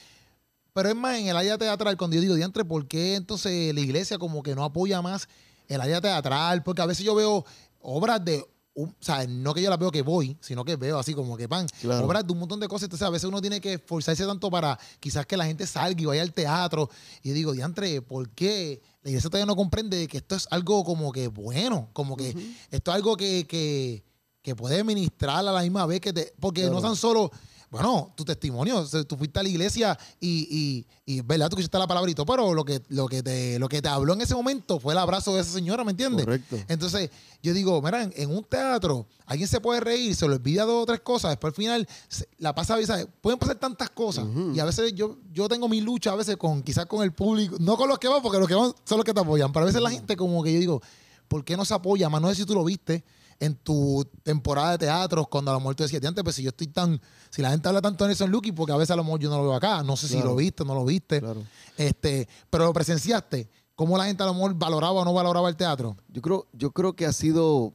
pero 0.73 0.89
es 0.89 0.97
más 0.97 1.19
en 1.19 1.27
el 1.27 1.37
área 1.37 1.59
teatral, 1.59 1.99
cuando 1.99 2.15
yo 2.15 2.23
digo, 2.23 2.35
diantre, 2.35 2.65
¿por 2.65 2.87
qué 2.89 3.17
entonces 3.17 3.75
la 3.75 3.81
iglesia 3.81 4.17
como 4.19 4.43
que 4.43 4.55
no 4.55 4.65
apoya 4.65 5.03
más 5.03 5.29
el 5.69 5.81
área 5.81 6.01
teatral? 6.01 6.63
Porque 6.63 6.83
a 6.83 6.87
veces 6.87 7.05
yo 7.05 7.15
veo 7.15 7.45
obras 7.81 8.25
de, 8.25 8.45
un- 8.75 8.91
o 8.91 8.95
sea, 9.01 9.27
no 9.27 9.55
que 9.55 9.63
yo 9.63 9.71
las 9.71 9.79
veo 9.79 9.91
que 9.91 10.03
voy, 10.03 10.37
sino 10.41 10.65
que 10.65 10.77
veo 10.77 10.99
así 10.99 11.15
como 11.15 11.37
que 11.37 11.49
pan, 11.49 11.67
Claro. 11.81 12.07
obras 12.07 12.27
de 12.27 12.33
un 12.33 12.39
montón 12.41 12.59
de 12.61 12.69
cosas. 12.69 12.85
Entonces 12.85 13.07
a 13.07 13.11
veces 13.11 13.29
uno 13.29 13.41
tiene 13.41 13.61
que 13.61 13.75
esforzarse 13.75 14.25
tanto 14.27 14.51
para 14.51 14.79
quizás 15.01 15.27
que 15.27 15.37
la 15.37 15.45
gente 15.47 15.67
salga 15.67 16.01
y 16.01 16.05
vaya 16.07 16.23
al 16.23 16.33
teatro. 16.33 16.89
Y 17.23 17.31
digo, 17.31 17.53
diantre, 17.53 18.03
¿por 18.03 18.31
qué 18.31 18.81
la 19.03 19.11
iglesia 19.11 19.31
todavía 19.31 19.47
no 19.47 19.57
comprende 19.57 20.07
que 20.09 20.19
esto 20.19 20.35
es 20.37 20.47
algo 20.51 20.85
como 20.85 21.13
que 21.13 21.29
bueno? 21.29 21.89
Como 21.93 22.17
que 22.17 22.31
esto 22.71 22.91
es 22.91 22.95
algo 22.95 23.17
que, 23.17 23.47
que, 23.47 24.05
que 24.43 24.55
puede 24.57 24.83
ministrar 24.85 25.39
a 25.39 25.43
la 25.53 25.61
misma 25.63 25.85
vez 25.87 26.01
que 26.01 26.13
te... 26.13 26.33
Porque 26.41 26.69
no 26.71 26.81
tan 26.81 26.97
solo... 26.97 27.31
Bueno, 27.71 28.13
tu 28.17 28.25
testimonio, 28.25 28.79
o 28.79 28.87
sea, 28.87 29.05
tú 29.05 29.15
fuiste 29.19 29.39
a 29.39 29.43
la 29.43 29.49
iglesia 29.51 29.99
y, 30.19 30.87
y, 31.05 31.15
y 31.15 31.21
verdad, 31.21 31.51
tú 31.51 31.57
escuchaste 31.57 31.79
la 31.79 31.87
palabrita, 31.87 32.25
pero 32.25 32.55
lo 32.55 32.65
que, 32.65 32.81
lo, 32.89 33.07
que 33.09 33.23
te, 33.23 33.59
lo 33.59 33.69
que 33.69 33.83
te 33.83 33.89
habló 33.89 34.15
en 34.15 34.23
ese 34.23 34.35
momento 34.35 34.81
fue 34.81 34.95
el 34.95 34.99
abrazo 34.99 35.35
de 35.35 35.43
esa 35.43 35.53
señora, 35.53 35.85
¿me 35.85 35.91
entiendes? 35.91 36.25
Correcto. 36.25 36.57
Entonces, 36.67 37.11
yo 37.43 37.53
digo, 37.53 37.83
mira, 37.83 38.05
en, 38.11 38.31
un 38.35 38.43
teatro, 38.43 39.07
alguien 39.27 39.47
se 39.49 39.61
puede 39.61 39.81
reír, 39.81 40.17
se 40.17 40.27
le 40.27 40.37
olvida 40.37 40.65
dos 40.65 40.83
o 40.85 40.87
tres 40.87 41.01
cosas, 41.01 41.33
después 41.33 41.51
al 41.53 41.57
final 41.57 41.89
se- 42.09 42.27
la 42.39 42.55
pasa, 42.55 42.83
¿sabes? 42.87 43.07
Pueden 43.21 43.39
pasar 43.39 43.57
tantas 43.57 43.91
cosas. 43.91 44.25
Y 44.55 44.61
a 44.61 44.65
veces 44.65 44.95
yo, 44.95 45.19
yo 45.35 45.47
tengo 45.47 45.69
mi 45.69 45.83
lucha, 45.83 46.13
a 46.13 46.17
veces 46.17 46.39
con 46.39 46.63
quizás 46.63 46.87
con 46.87 47.03
el 47.03 47.13
público, 47.13 47.57
no 47.61 47.77
con 47.77 47.87
los 47.89 47.99
que 47.99 48.09
van, 48.09 48.23
porque 48.23 48.39
los 48.39 48.49
que 48.49 48.55
van 48.55 48.73
son 48.85 48.97
los 48.97 49.05
que 49.05 49.13
te 49.13 49.21
apoyan, 49.21 49.53
pero 49.53 49.65
a 49.65 49.67
veces 49.67 49.83
la 49.83 49.91
gente 49.91 50.17
como 50.17 50.43
que 50.43 50.55
yo 50.55 50.59
digo, 50.59 50.83
¿por 51.29 51.45
qué 51.45 51.55
no 51.55 51.67
se 51.67 51.75
apoya? 51.75 52.09
Más 52.09 52.23
no 52.23 52.29
sé 52.31 52.37
si 52.37 52.47
tú 52.47 52.55
lo 52.55 52.65
viste 52.65 53.05
en 53.41 53.55
tu 53.55 54.05
temporada 54.25 54.73
de 54.73 54.79
teatros, 54.79 55.29
cuando 55.29 55.51
a 55.51 55.55
lo 55.55 55.61
mejor 55.61 55.77
tú 55.77 55.85
decías, 55.85 56.05
antes, 56.05 56.25
pues 56.25 56.35
si 56.37 56.43
yo 56.43 56.49
estoy 56.49 56.67
tan, 56.69 57.01
si 57.31 57.41
la 57.41 57.51
gente 57.51 57.69
habla 57.69 57.81
tanto 57.81 58.05
de 58.05 58.09
Nelson 58.09 58.31
Lucky, 58.31 58.51
porque 58.53 58.73
a 58.73 58.77
veces 58.77 58.91
a 58.91 58.97
lo 58.97 59.05
mejor 59.05 59.21
yo 59.21 59.31
no 59.31 59.37
lo 59.39 59.45
veo 59.45 59.55
acá, 59.55 59.83
no 59.85 59.97
sé 59.97 60.09
si 60.09 60.21
lo 60.21 60.35
viste, 60.35 60.65
no 60.65 60.75
lo 60.75 60.85
viste, 60.85 61.21
Claro. 61.21 61.43
este, 61.77 62.29
pero 62.51 62.65
lo 62.65 62.73
presenciaste, 62.73 63.49
cómo 63.77 63.97
la 63.97 64.07
gente 64.07 64.25
a 64.25 64.27
lo 64.27 64.35
mejor 64.35 64.55
valoraba 64.55 64.93
o 65.01 65.05
no 65.05 65.13
valoraba 65.15 65.49
el 65.49 65.57
teatro. 65.57 65.97
Yo 66.09 66.21
creo, 66.21 66.47
yo 66.53 66.73
creo 66.73 66.95
que 66.95 67.07
ha 67.07 67.13
sido, 67.13 67.75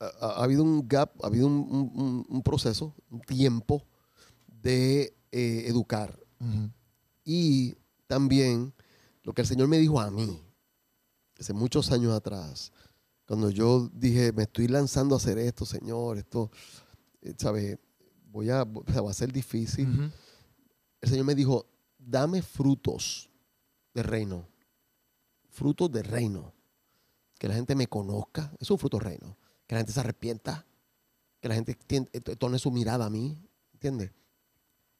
ha, 0.00 0.06
ha- 0.20 0.30
ha 0.40 0.42
habido 0.44 0.64
un 0.64 0.86
gap, 0.88 1.12
ha 1.22 1.28
habido 1.28 1.46
un, 1.46 1.54
un- 1.70 1.92
un- 2.02 2.26
un 2.28 2.42
proceso, 2.42 2.92
un 3.10 3.20
tiempo 3.20 3.84
de 4.48 5.14
eh, 5.30 5.64
educar. 5.68 6.18
Y 7.24 7.74
también 8.06 8.72
lo 9.22 9.32
que 9.32 9.42
el 9.42 9.46
Señor 9.48 9.68
me 9.68 9.78
dijo 9.78 10.00
a 10.00 10.10
mí, 10.10 10.40
hace 11.38 11.52
muchos 11.52 11.90
años 11.92 12.12
atrás, 12.14 12.72
cuando 13.26 13.50
yo 13.50 13.90
dije, 13.92 14.32
me 14.32 14.44
estoy 14.44 14.68
lanzando 14.68 15.14
a 15.14 15.18
hacer 15.18 15.38
esto, 15.38 15.66
Señor, 15.66 16.18
esto, 16.18 16.50
eh, 17.22 17.34
¿sabes? 17.36 17.78
voy 18.36 18.50
a, 18.50 18.62
o 18.62 18.84
sea, 18.92 19.00
va 19.00 19.10
a 19.10 19.14
ser 19.14 19.32
difícil. 19.32 20.12
El 21.00 21.08
Señor 21.08 21.24
me 21.24 21.34
dijo, 21.34 21.66
dame 21.98 22.42
frutos 22.42 23.30
de 23.94 24.02
reino. 24.02 24.46
Frutos 25.48 25.90
de 25.90 26.02
reino. 26.02 26.52
Que 27.38 27.48
la 27.48 27.54
gente 27.54 27.74
me 27.74 27.86
conozca. 27.86 28.52
Es 28.60 28.70
un 28.70 28.78
fruto 28.78 28.98
de 28.98 29.04
reino. 29.04 29.36
Que 29.66 29.74
la 29.74 29.80
gente 29.80 29.92
se 29.92 30.00
arrepienta. 30.00 30.66
Que 31.40 31.48
la 31.48 31.54
gente 31.54 31.78
eh, 31.88 32.20
torne 32.20 32.58
su 32.58 32.70
mirada 32.70 33.06
a 33.06 33.10
mí. 33.10 33.38
¿Entiendes? 33.72 34.12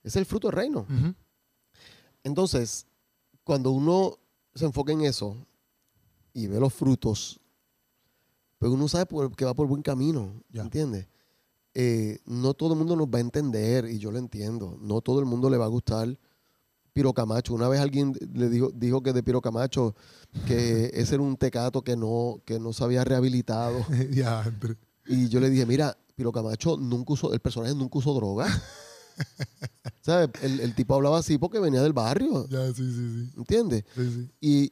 Es 0.03 0.17
el 0.17 0.25
fruto 0.25 0.49
del 0.49 0.57
reino. 0.57 0.87
Entonces, 2.25 2.87
cuando 3.45 3.71
uno 3.71 4.19
se 4.55 4.65
enfoca 4.65 4.93
en 4.93 5.03
eso 5.03 5.47
y 6.33 6.47
ve 6.47 6.59
los 6.59 6.73
frutos, 6.73 7.41
pues 8.59 8.73
uno 8.73 8.89
sabe 8.89 9.07
por- 9.07 9.35
que 9.35 9.45
va 9.45 9.55
por 9.55 9.67
buen 9.67 9.83
camino, 9.83 10.33
Ya. 10.51 10.63
¿entiendes? 10.63 11.07
Eh, 11.75 12.19
no 12.25 12.55
todo 12.55 12.73
el 12.73 12.79
mundo 12.79 12.97
nos 12.97 13.07
va 13.09 13.19
a 13.19 13.21
entender 13.21 13.85
y 13.91 13.99
yo 13.99 14.11
lo 14.11 14.19
entiendo. 14.19 14.79
No 14.81 15.01
todo 15.03 15.21
el 15.21 15.27
mundo 15.27 15.51
le 15.51 15.59
va 15.59 15.67
a 15.67 15.69
gustar 15.69 16.19
Piro 16.95 17.13
Camacho. 17.13 17.53
Una 17.53 17.69
vez 17.69 17.81
alguien 17.81 18.15
le 18.33 18.49
dijo, 18.49 18.71
dijo 18.75 19.03
que 19.03 19.13
de 19.13 19.23
Piro 19.23 19.43
Camacho 19.43 19.95
que 20.47 20.91
ese 20.95 21.17
era 21.17 21.23
un 21.23 21.37
tecato 21.37 21.83
que 21.83 21.95
no, 21.97 22.41
que 22.47 22.59
no 22.59 22.73
se 22.73 22.83
había 22.83 23.05
rehabilitado. 23.05 23.85
André. 24.45 24.77
Y 25.07 25.29
yo 25.29 25.39
le 25.41 25.51
dije, 25.51 25.67
mira, 25.67 25.97
Piro 26.15 26.33
Camacho 26.33 26.79
nunca 26.79 27.13
usó, 27.13 27.35
el 27.35 27.41
personaje 27.41 27.75
nunca 27.75 27.99
usó 27.99 28.15
droga. 28.15 28.47
¿Sabes? 30.03 30.31
El, 30.43 30.61
el 30.61 30.75
tipo 30.75 30.95
hablaba 30.95 31.19
así 31.19 31.37
porque 31.39 31.59
venía 31.59 31.83
del 31.83 31.93
barrio, 31.93 32.47
Ya, 32.49 32.67
sí, 32.69 32.75
sí, 32.75 33.31
¿entiendes? 33.37 33.85
sí. 33.95 34.03
sí, 34.05 34.13
sí. 34.15 34.31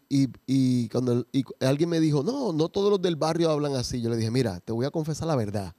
Y, 0.08 0.22
y- 0.24 0.28
y 0.46 0.88
cuando 0.88 1.12
el- 1.12 1.26
y 1.32 1.44
alguien 1.60 1.88
me 1.90 1.98
dijo, 2.00 2.22
no, 2.22 2.52
no 2.52 2.68
todos 2.68 2.90
los 2.90 3.02
del 3.02 3.16
barrio 3.16 3.50
hablan 3.50 3.74
así. 3.74 4.00
Yo 4.00 4.10
le 4.10 4.16
dije, 4.16 4.30
mira, 4.30 4.60
te 4.60 4.72
voy 4.72 4.86
a 4.86 4.90
confesar 4.90 5.26
la 5.26 5.36
verdad. 5.36 5.74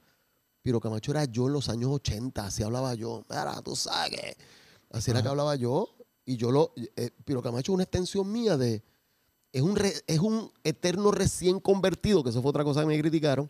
Piro 0.62 0.80
Camacho 0.80 1.12
era 1.12 1.24
yo 1.24 1.46
en 1.46 1.52
los 1.54 1.68
años 1.68 1.90
80, 1.90 2.46
así 2.46 2.62
hablaba 2.62 2.94
yo. 2.94 3.24
Mira, 3.30 3.62
tú 3.62 3.76
sabes 3.76 4.10
que 4.10 4.36
así 4.90 5.10
era 5.10 5.22
que 5.22 5.28
hablaba 5.28 5.54
yo. 5.56 5.88
Y 6.24 6.36
yo 6.36 6.50
lo. 6.50 6.72
eh, 6.96 7.10
Piro 7.24 7.40
Camacho 7.40 7.70
es 7.72 7.74
una 7.74 7.84
extensión 7.84 8.30
mía 8.30 8.56
de. 8.56 8.82
Es 9.52 9.62
un, 9.62 9.76
re- 9.76 9.94
es 10.06 10.18
un 10.18 10.50
eterno 10.64 11.12
recién 11.12 11.60
convertido, 11.60 12.22
que 12.22 12.30
eso 12.30 12.42
fue 12.42 12.50
otra 12.50 12.64
cosa 12.64 12.80
que 12.80 12.86
me 12.88 12.98
criticaron. 13.00 13.48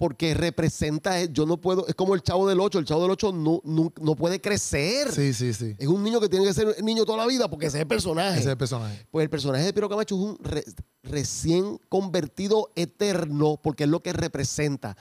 Porque 0.00 0.32
representa, 0.32 1.22
yo 1.26 1.44
no 1.44 1.58
puedo, 1.60 1.86
es 1.86 1.94
como 1.94 2.14
el 2.14 2.22
chavo 2.22 2.48
del 2.48 2.58
8, 2.58 2.78
el 2.78 2.84
chavo 2.86 3.02
del 3.02 3.10
8 3.10 3.32
no, 3.32 3.60
no, 3.64 3.92
no 4.00 4.16
puede 4.16 4.40
crecer. 4.40 5.12
Sí, 5.12 5.34
sí, 5.34 5.52
sí. 5.52 5.74
Es 5.78 5.88
un 5.88 6.02
niño 6.02 6.18
que 6.20 6.28
tiene 6.30 6.46
que 6.46 6.54
ser 6.54 6.82
niño 6.82 7.04
toda 7.04 7.18
la 7.18 7.26
vida 7.26 7.50
porque 7.50 7.66
ese 7.66 7.76
es 7.76 7.82
el 7.82 7.86
personaje. 7.86 8.30
Ese 8.38 8.40
es 8.40 8.46
el 8.52 8.56
personaje. 8.56 9.06
Pues 9.10 9.24
el 9.24 9.28
personaje 9.28 9.62
de 9.62 9.74
Piero 9.74 9.90
Camacho 9.90 10.14
es 10.14 10.20
un 10.22 10.38
re- 10.42 10.64
recién 11.02 11.78
convertido 11.90 12.70
eterno, 12.76 13.60
porque 13.62 13.84
es 13.84 13.90
lo 13.90 14.00
que 14.02 14.14
representa. 14.14 14.96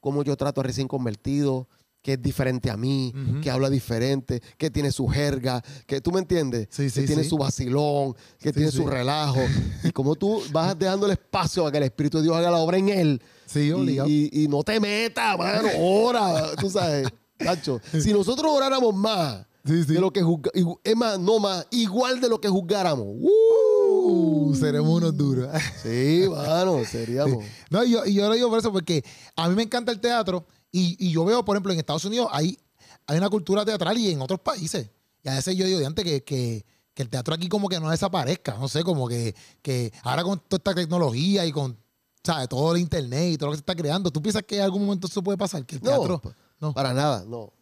Cómo 0.00 0.24
yo 0.24 0.36
trato 0.36 0.62
a 0.62 0.64
recién 0.64 0.88
convertido, 0.88 1.68
que 2.02 2.14
es 2.14 2.22
diferente 2.22 2.70
a 2.70 2.76
mí, 2.76 3.12
que 3.42 3.50
habla 3.52 3.70
diferente, 3.70 4.42
que 4.58 4.68
tiene 4.70 4.90
su 4.90 5.06
jerga, 5.06 5.62
que 5.86 6.00
tú 6.00 6.10
me 6.10 6.18
entiendes, 6.18 6.66
Sí, 6.70 6.90
sí, 6.90 7.02
que 7.02 7.06
tiene 7.06 7.22
sí. 7.22 7.28
su 7.28 7.36
vacilón, 7.38 8.16
que 8.40 8.52
tiene 8.52 8.72
su 8.72 8.84
relajo. 8.86 9.38
y 9.84 9.92
como 9.92 10.16
tú 10.16 10.42
vas 10.50 10.76
dejando 10.78 11.06
el 11.06 11.12
espacio 11.12 11.66
a 11.66 11.70
que 11.70 11.76
el 11.78 11.84
Espíritu 11.84 12.16
de 12.18 12.24
Dios 12.24 12.34
haga 12.36 12.50
la 12.50 12.56
obra 12.58 12.78
en 12.78 12.88
él. 12.88 13.22
Sí, 13.52 13.66
y, 13.68 13.72
obligado. 13.72 14.08
y- 14.08 14.30
y 14.32 14.48
no 14.48 14.62
te 14.62 14.78
metas, 14.80 15.36
mano, 15.38 15.68
ora, 15.78 16.54
tú 16.56 16.70
sabes. 16.70 17.08
Tacho, 17.36 17.80
si 18.00 18.12
nosotros 18.12 18.50
oráramos 18.54 18.94
más 18.94 19.46
Sí, 19.64 19.84
sí. 19.84 19.92
de 19.94 20.00
lo 20.00 20.10
que 20.12 20.22
igu- 20.22 20.80
es 20.84 20.96
más, 20.96 21.18
no 21.18 21.38
más, 21.38 21.66
igual 21.70 22.20
de 22.20 22.28
lo 22.28 22.40
que 22.40 22.48
juzgáramos. 22.48 23.06
Uh, 23.18 24.54
seremos 24.58 24.90
unos 24.96 25.16
duros. 25.16 25.48
Sí, 25.82 26.24
mano, 26.30 26.84
seríamos. 26.84 27.44
No, 27.70 27.84
y 27.84 27.90
yo, 27.92 28.04
y 28.06 28.14
yo 28.14 28.28
lo 28.28 28.34
digo 28.34 28.48
por 28.48 28.58
eso, 28.58 28.72
porque 28.72 29.04
a 29.36 29.48
mí 29.48 29.54
me 29.54 29.62
encanta 29.62 29.92
el 29.92 30.00
teatro 30.00 30.46
y, 30.72 30.96
y 31.04 31.10
yo 31.12 31.24
veo, 31.24 31.44
por 31.44 31.56
ejemplo, 31.56 31.72
en 31.72 31.78
Estados 31.78 32.04
Unidos 32.04 32.28
hay, 32.32 32.58
hay 33.06 33.18
una 33.18 33.28
cultura 33.28 33.64
teatral 33.64 33.98
y 33.98 34.10
en 34.10 34.20
otros 34.22 34.40
países. 34.40 34.90
Y 35.22 35.28
a 35.28 35.34
veces 35.34 35.56
yo 35.56 35.66
digo 35.66 35.78
de 35.78 35.86
antes 35.86 36.04
que, 36.04 36.22
que, 36.24 36.64
que 36.94 37.02
el 37.02 37.08
teatro 37.08 37.34
aquí 37.34 37.48
como 37.48 37.68
que 37.68 37.80
no 37.80 37.90
desaparezca. 37.90 38.56
No 38.58 38.68
sé, 38.68 38.82
como 38.84 39.08
que, 39.08 39.34
que 39.62 39.92
ahora 40.02 40.22
con 40.22 40.38
toda 40.40 40.58
esta 40.58 40.74
tecnología 40.74 41.44
y 41.46 41.52
con 41.52 41.76
¿sabes? 42.22 42.48
todo 42.48 42.74
el 42.74 42.80
internet 42.80 43.32
y 43.32 43.36
todo 43.36 43.48
lo 43.48 43.52
que 43.52 43.58
se 43.58 43.62
está 43.62 43.74
creando, 43.74 44.10
¿tú 44.10 44.20
piensas 44.22 44.42
que 44.42 44.56
en 44.56 44.62
algún 44.62 44.84
momento 44.84 45.06
eso 45.06 45.22
puede 45.22 45.38
pasar? 45.38 45.64
Que 45.64 45.76
el 45.76 45.80
teatro... 45.82 46.20
No. 46.60 46.74
para 46.74 46.92
nada, 46.92 47.24
no. 47.26 47.52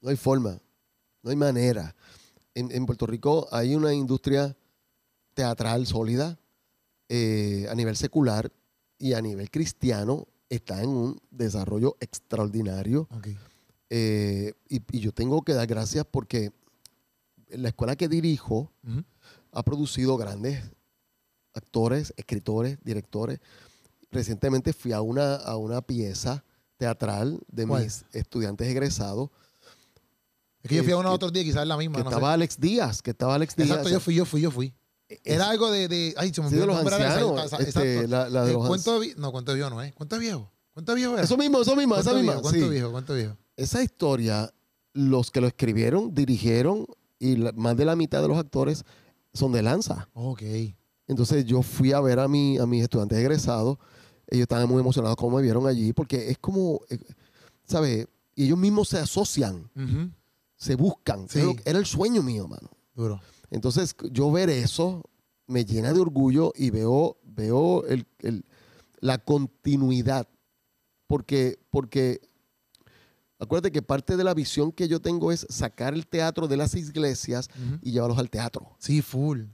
No 0.00 0.10
hay 0.10 0.16
forma, 0.16 0.58
no 1.22 1.30
hay 1.30 1.36
manera. 1.36 1.94
En, 2.54 2.72
en 2.72 2.86
Puerto 2.86 3.06
Rico 3.06 3.46
hay 3.52 3.74
una 3.76 3.94
industria 3.94 4.56
teatral 5.34 5.86
sólida 5.86 6.38
eh, 7.08 7.66
a 7.70 7.74
nivel 7.74 7.96
secular 7.96 8.52
y 8.98 9.12
a 9.12 9.22
nivel 9.22 9.50
cristiano 9.50 10.26
está 10.48 10.82
en 10.82 10.88
un 10.90 11.20
desarrollo 11.30 11.96
extraordinario. 12.00 13.08
Eh, 13.90 14.52
y, 14.68 14.82
y 14.90 15.00
yo 15.00 15.12
tengo 15.12 15.42
que 15.42 15.54
dar 15.54 15.66
gracias 15.66 16.04
porque 16.10 16.52
la 17.50 17.68
escuela 17.68 17.96
que 17.96 18.08
dirijo 18.08 18.72
ha 19.52 19.62
producido 19.62 20.16
grandes 20.16 20.62
actores, 21.54 22.12
escritores, 22.16 22.78
directores. 22.82 23.40
Recientemente 24.10 24.72
fui 24.72 24.92
a 24.92 25.00
una, 25.00 25.36
a 25.36 25.56
una 25.56 25.82
pieza 25.82 26.44
teatral 26.76 27.40
de 27.48 27.66
¿Cuál? 27.66 27.84
mis 27.84 28.04
estudiantes 28.12 28.66
egresados. 28.68 29.30
Es 30.62 30.68
que 30.70 30.76
yo 30.76 30.82
fui 30.82 30.92
a 30.92 30.96
Que- 30.96 31.00
uno 31.00 31.12
otro 31.12 31.30
día, 31.30 31.44
quizás 31.44 31.62
es 31.62 31.68
la 31.68 31.76
misma. 31.76 31.98
Que 31.98 32.04
no 32.04 32.10
estaba 32.10 32.28
sé. 32.28 32.34
Alex 32.34 32.58
Díaz, 32.60 33.02
que 33.02 33.10
estaba 33.10 33.34
Alex 33.34 33.54
Díaz. 33.56 33.68
Exacto, 33.70 33.88
yo 33.90 34.00
fui, 34.00 34.14
yo 34.14 34.24
fui, 34.24 34.40
yo 34.40 34.50
fui. 34.50 34.74
Era 35.24 35.48
algo 35.48 35.70
de, 35.70 35.88
de 35.88 36.14
ay, 36.18 36.32
se 36.34 36.42
me 36.42 36.48
sí, 36.50 36.56
olvidó 36.58 36.60
de 36.76 36.82
los 36.84 36.86
era 36.92 36.96
esa, 36.96 37.14
ancianos. 37.14 37.44
esa- 37.44 37.56
este, 37.58 38.08
la, 38.08 38.28
la 38.28 38.44
de 38.44 38.50
Eh, 38.50 38.54
los 38.54 38.66
cuento 38.66 39.00
no, 39.16 39.32
cuento 39.32 39.54
viejo 39.54 39.70
no 39.70 39.82
es. 39.82 39.94
Cuento 39.94 40.16
de 40.16 40.20
viejo. 40.20 40.50
Cuento 40.74 40.94
viejo 40.94 41.14
era. 41.14 41.22
Eso 41.22 41.36
mismo, 41.36 41.60
eso 41.62 41.74
mismo, 41.76 41.96
esa 41.96 42.12
misma. 42.12 42.32
viejo, 42.32 42.42
cuento 42.42 42.64
sí. 42.66 42.70
viejo, 42.70 42.92
cuento 42.92 43.14
viejo. 43.14 43.36
Esa 43.56 43.82
historia, 43.82 44.52
los 44.92 45.30
que 45.30 45.40
lo 45.40 45.46
escribieron, 45.46 46.14
dirigieron 46.14 46.86
y 47.18 47.36
la- 47.36 47.52
más 47.52 47.76
de 47.76 47.84
la 47.86 47.96
mitad 47.96 48.20
de 48.20 48.28
los 48.28 48.36
actores 48.38 48.84
son 49.32 49.52
de 49.52 49.62
Lanza. 49.62 50.08
Ok. 50.12 50.42
Entonces 51.06 51.44
yo 51.46 51.62
fui 51.62 51.92
a 51.92 52.00
ver 52.00 52.18
a, 52.18 52.28
mi, 52.28 52.58
a 52.58 52.66
mis 52.66 52.82
estudiantes 52.82 53.16
egresados. 53.18 53.78
Ellos 54.28 54.42
estaban 54.42 54.68
muy 54.68 54.80
emocionados 54.80 55.16
como 55.16 55.36
me 55.36 55.42
vieron 55.42 55.66
allí, 55.66 55.92
porque 55.92 56.30
es 56.30 56.38
como, 56.38 56.80
eh, 56.90 56.98
¿sabes? 57.64 58.06
Y 58.34 58.44
ellos 58.44 58.58
mismos 58.58 58.88
se 58.88 58.98
asocian, 58.98 59.68
se 60.56 60.74
buscan. 60.76 61.28
Sí. 61.28 61.40
Era 61.64 61.78
el 61.78 61.86
sueño 61.86 62.22
mío, 62.22 62.46
mano. 62.46 62.68
Duro. 62.94 63.20
Entonces 63.50 63.94
yo 64.12 64.30
ver 64.30 64.50
eso 64.50 65.02
me 65.46 65.64
llena 65.64 65.92
de 65.92 66.00
orgullo 66.00 66.52
y 66.54 66.70
veo, 66.70 67.16
veo 67.24 67.84
el- 67.86 68.06
el- 68.20 68.44
la 69.00 69.18
continuidad. 69.18 70.28
Porque, 71.06 71.58
porque 71.70 72.20
acuérdate 73.38 73.72
que 73.72 73.82
parte 73.82 74.16
de 74.16 74.24
la 74.24 74.34
visión 74.34 74.72
que 74.72 74.88
yo 74.88 75.00
tengo 75.00 75.32
es 75.32 75.46
sacar 75.48 75.94
el 75.94 76.06
teatro 76.06 76.48
de 76.48 76.56
las 76.56 76.74
iglesias 76.74 77.48
Ujú. 77.56 77.78
y 77.82 77.92
llevarlos 77.92 78.18
al 78.18 78.30
teatro. 78.30 78.76
Sí, 78.78 79.00
full. 79.02 79.44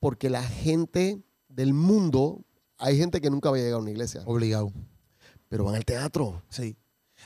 Porque 0.00 0.28
la 0.30 0.42
gente 0.42 1.22
del 1.48 1.72
mundo, 1.74 2.44
hay 2.78 2.96
gente 2.96 3.20
que 3.20 3.30
nunca 3.30 3.50
va 3.50 3.56
a 3.56 3.58
llegar 3.58 3.74
a 3.74 3.78
una 3.82 3.90
iglesia, 3.90 4.22
Obligado. 4.26 4.72
pero 5.48 5.64
van 5.64 5.74
al 5.74 5.84
teatro. 5.84 6.42
Sí. 6.48 6.76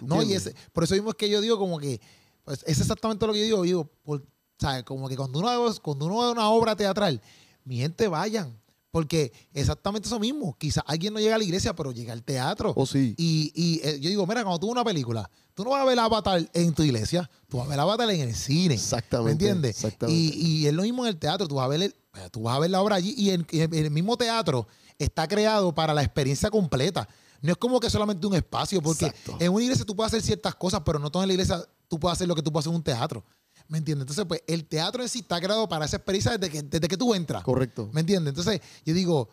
No, 0.01 0.23
y 0.23 0.33
ese, 0.33 0.55
por 0.73 0.85
eso 0.85 0.95
mismo 0.95 1.11
es 1.11 1.17
que 1.17 1.29
yo 1.29 1.41
digo 1.41 1.59
como 1.59 1.79
que, 1.79 2.01
pues, 2.45 2.65
es 2.67 2.81
exactamente 2.81 3.27
lo 3.27 3.33
que 3.33 3.41
yo 3.41 3.45
digo, 3.45 3.63
digo, 3.63 3.91
por, 4.03 4.25
¿sabes? 4.59 4.85
Como 4.85 5.09
que 5.09 5.17
cuando 5.17 5.39
uno, 5.39 5.75
cuando 5.83 6.07
uno 6.07 6.21
ve 6.21 6.31
una 6.33 6.49
obra 6.49 6.75
teatral, 6.75 7.21
mi 7.65 7.77
gente 7.77 8.09
vayan, 8.09 8.59
porque 8.91 9.33
exactamente 9.53 10.09
eso 10.09 10.19
mismo, 10.19 10.57
quizás 10.59 10.83
alguien 10.87 11.13
no 11.15 11.21
llega 11.21 11.35
a 11.35 11.39
la 11.39 11.45
iglesia, 11.45 11.75
pero 11.75 11.93
llega 11.93 12.13
al 12.13 12.23
teatro. 12.23 12.73
¿O 12.77 12.87
sí? 12.87 13.15
Y, 13.19 13.53
y, 13.55 13.81
eh, 13.87 14.01
yo 14.01 14.09
digo, 14.09 14.27
mira, 14.27 14.43
cuando 14.43 14.59
tú 14.61 14.67
ves 14.69 14.73
una 14.73 14.85
película, 14.85 15.31
tú 15.55 15.65
no 15.65 15.71
vas 15.71 15.83
a 15.83 15.85
ver 15.85 15.99
Avatar 15.99 16.49
en 16.55 16.75
tu 16.75 16.83
iglesia, 16.83 17.31
tú 17.49 17.59
vas 17.59 17.67
a 17.67 17.71
ver 17.71 17.81
Avatar 17.81 18.11
en 18.11 18.21
el 18.21 18.35
cine. 18.35 18.75
Exactamente. 18.75 19.27
¿Me 19.27 19.33
entiendes? 19.33 19.77
Exactamente. 19.77 20.19
Y, 20.19 20.61
y 20.63 20.67
es 20.67 20.73
lo 20.75 20.83
mismo 20.83 21.05
en 21.05 21.11
el 21.11 21.19
teatro, 21.19 21.47
tú 21.49 21.57
vas 21.57 21.67
a 21.67 21.69
ver, 21.69 21.83
el- 21.83 21.95
eh, 22.15 22.29
tú 22.31 22.43
vas 22.43 22.57
a 22.57 22.59
ver 22.61 22.71
la 22.71 22.83
obra 22.83 22.97
allí 22.97 23.15
y 23.17 23.31
en, 23.31 23.47
y 23.51 23.61
en 23.61 23.75
el 23.75 23.91
mismo 23.91 24.17
teatro 24.17 24.67
está 24.99 25.27
creado 25.29 25.75
para 25.75 25.95
la 25.95 26.03
experiencia 26.03 26.51
completa. 26.51 27.09
No 27.41 27.53
es 27.53 27.59
como 27.59 27.81
que 27.81 27.91
solamente 27.91 28.27
un 28.27 28.35
espacio, 28.35 28.81
porque 28.81 29.07
Exacto. 29.07 29.37
en 29.41 29.53
una 29.53 29.65
iglesia 29.65 29.85
tú 29.85 29.97
puedes 29.97 30.13
hacer 30.13 30.23
ciertas 30.23 30.55
cosas, 30.55 30.83
pero 30.85 30.99
no 30.99 31.11
toda 31.11 31.25
en 31.25 31.29
la 31.29 31.35
iglesia 31.35 31.65
tú 31.89 31.99
puedes 31.99 32.17
hacer 32.17 32.29
lo 32.29 32.35
que 32.35 32.43
tú 32.43 32.53
puedes 32.53 32.65
hacer 32.65 32.73
en 32.73 32.77
un 32.77 32.85
teatro. 32.85 33.25
¿Me 33.69 33.79
entiendes? 33.79 34.03
Entonces, 34.03 34.25
pues 34.27 34.43
el 34.47 34.65
teatro 34.67 35.03
en 35.03 35.09
sí 35.09 35.21
está 35.21 35.41
creado 35.41 35.69
para 35.69 35.85
esa 35.85 35.97
experiencia 35.97 36.37
desde 36.37 36.51
que, 36.53 36.63
desde 36.63 36.89
que 36.89 36.97
tú 36.97 37.15
entras. 37.15 37.43
Correcto. 37.43 37.89
¿Me 37.93 38.01
entiendes? 38.01 38.31
Entonces, 38.31 38.61
yo 38.85 38.95
digo, 38.95 39.29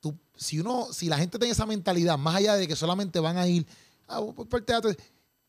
tú, 0.00 0.18
si 0.36 0.60
uno, 0.60 0.92
si 0.92 1.08
la 1.08 1.18
gente 1.18 1.38
tiene 1.38 1.52
esa 1.52 1.66
mentalidad, 1.66 2.16
más 2.16 2.36
allá 2.36 2.54
de 2.56 2.66
que 2.66 2.76
solamente 2.76 3.20
van 3.20 3.36
a 3.36 3.46
ir 3.46 3.66
a, 4.08 4.20
por 4.20 4.60
el 4.60 4.64
teatro, 4.64 4.90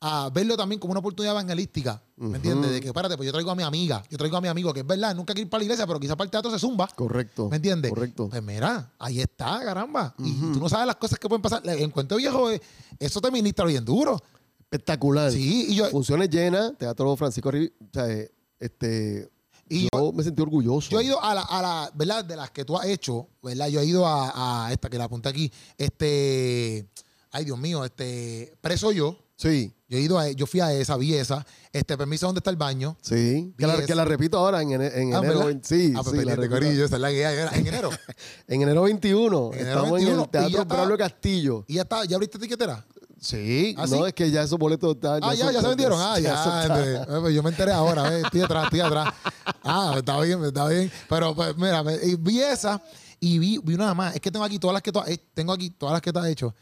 a 0.04 0.32
verlo 0.34 0.58
también 0.58 0.80
como 0.80 0.92
una 0.92 1.00
oportunidad 1.00 1.34
evangelística, 1.36 2.02
¿me 2.18 2.38
entiendes? 2.38 2.72
De 2.72 2.82
que, 2.82 2.88
espérate, 2.88 3.16
pues 3.16 3.28
yo 3.28 3.32
traigo 3.32 3.52
a 3.52 3.56
mi 3.56 3.62
amiga, 3.62 4.04
yo 4.10 4.18
traigo 4.18 4.36
a 4.36 4.42
mi 4.42 4.48
amigo, 4.48 4.74
que 4.74 4.80
es 4.80 4.88
verdad, 4.88 5.14
nunca 5.16 5.34
quiere 5.34 5.46
ir 5.46 5.50
para 5.50 5.60
la 5.60 5.66
iglesia, 5.66 5.86
pero 5.86 6.00
quizás 6.00 6.16
para 6.16 6.26
el 6.26 6.32
teatro 6.32 6.50
se 6.50 6.58
zumba. 6.58 6.88
Correcto. 6.96 7.50
¿Me 7.50 7.58
entiendes? 7.58 7.92
Correcto. 7.92 8.28
Pues 8.28 8.42
mira, 8.42 8.92
ahí 8.98 9.20
está, 9.22 9.64
caramba. 9.64 10.16
Y 10.18 10.34
tú 10.54 10.60
no 10.60 10.68
sabes 10.68 10.88
las 10.88 10.96
cosas 10.96 11.20
que 11.20 11.28
pueden 11.30 11.42
pasar. 11.44 11.62
En 11.70 11.92
cuento 11.92 12.16
viejo, 12.16 12.50
eh, 12.50 12.60
eso 12.98 13.22
te 13.22 13.30
ministra 13.30 13.64
bien 13.66 13.86
duro. 13.86 14.20
Espectacular. 14.60 15.32
Sí, 15.32 15.68
y 15.70 15.76
yo, 15.76 15.86
Funciones 15.90 16.30
llenas, 16.30 16.76
Teatro 16.80 17.16
Francisco 17.16 17.52
Rivi- 17.52 17.72
o 17.80 17.90
sea, 17.94 18.10
eh, 18.10 18.32
este, 18.60 19.30
y 19.70 19.84
yo, 19.84 19.90
yo, 19.94 20.12
me 20.14 20.24
sentí 20.24 20.42
orgulloso. 20.42 20.90
yo 20.90 21.00
he 21.00 21.04
ido 21.04 21.22
a 21.24 21.36
la, 21.36 21.42
a 21.42 21.62
la, 21.62 21.92
¿verdad? 21.94 22.26
De 22.26 22.36
las 22.36 22.50
que 22.52 22.66
tú 22.66 22.76
has 22.78 22.86
hecho, 22.88 23.28
¿verdad? 23.44 23.68
Yo 23.68 23.82
he 23.82 23.86
ido 23.86 24.08
a, 24.08 24.66
a 24.66 24.72
esta 24.74 24.90
que 24.90 24.98
la 24.98 25.04
apunté 25.04 25.30
aquí, 25.30 25.52
este, 25.78 26.90
ay 27.32 27.46
Dios 27.46 27.60
mío, 27.60 27.86
este, 27.86 28.56
preso 28.62 28.92
yo. 28.92 29.18
Sí. 29.36 29.74
Yo 29.92 29.98
he 29.98 30.02
ido 30.02 30.18
a, 30.18 30.32
yo 30.32 30.48
fui 30.48 30.62
a 30.62 30.72
esa, 30.72 30.96
vi 30.96 31.16
esa. 31.16 31.46
Este, 31.74 31.98
permiso, 31.98 32.26
¿dónde 32.26 32.40
está 32.40 32.50
el 32.50 32.56
baño? 32.56 32.96
Sí, 33.02 33.54
que 33.58 33.68
la, 33.68 33.76
eso. 33.76 33.86
que 33.88 33.94
la 33.94 34.06
repito 34.06 34.38
ahora 34.38 34.62
en, 34.62 34.70
ene- 34.70 34.90
en 34.96 35.14
Ah, 35.14 35.18
enero. 35.18 35.46
20 35.48 35.68
Sí, 35.68 35.94
Ah, 35.94 36.00
pues 36.02 36.18
sí, 36.18 36.26
la 36.26 36.48
corillo, 36.48 36.86
esa 36.86 36.96
es 36.96 37.02
la 37.02 37.10
que 37.10 37.20
era 37.20 37.52
en 37.54 37.68
enero. 37.68 37.90
En 38.48 38.62
enero 38.62 38.84
21. 38.84 39.50
En 39.52 39.60
enero 39.60 39.70
estamos 39.70 39.92
21, 39.92 40.16
en 40.16 40.24
el 40.24 40.30
Teatro. 40.30 40.66
Braulio 40.66 40.98
Castillo. 40.98 41.66
y 41.68 41.74
ya 41.74 41.82
está, 41.82 42.06
¿ya 42.06 42.16
abriste 42.16 42.40
tiquetera? 42.40 42.86
Sí, 43.20 43.76
¿Ah, 43.78 43.82
no, 43.86 43.98
sí? 43.98 44.04
es 44.08 44.14
que 44.14 44.32
ya 44.32 44.44
esos 44.44 44.58
boletos 44.58 44.96
están. 44.96 45.20
Ah, 45.24 45.36
ya, 45.36 45.52
ya 45.52 45.60
se 45.62 45.68
vendieron. 45.68 46.00
Ah, 46.02 46.18
ya. 46.20 47.06
pues 47.20 47.36
yo 47.36 47.44
me 47.44 47.50
enteré 47.50 47.74
ahora, 47.74 48.10
¿ves? 48.10 48.24
estoy 48.24 48.42
atrás, 48.44 48.64
estoy 48.64 48.80
atrás. 48.80 49.14
Ah, 49.62 49.94
está 49.98 50.20
bien, 50.22 50.42
está 50.46 50.68
bien. 50.70 50.90
Pero 51.10 51.36
pues, 51.36 51.56
mira, 51.58 51.84
vi 51.84 52.40
esa 52.40 52.82
y 53.20 53.40
vi, 53.40 53.58
vi 53.62 53.74
una 53.74 53.94
más. 53.94 54.16
Es 54.16 54.22
que 54.22 54.32
tengo 54.32 54.46
aquí 54.46 54.58
todas 54.58 54.74
las 54.74 54.82
que 54.84 54.92
tú 54.94 55.00
has- 55.00 55.10
eh, 55.10 55.22
tengo 55.34 55.52
aquí 55.52 55.70
todas 55.70 55.92
las 55.94 56.02
que 56.02 56.14
te 56.14 56.18
has 56.20 56.28
hecho. 56.28 56.56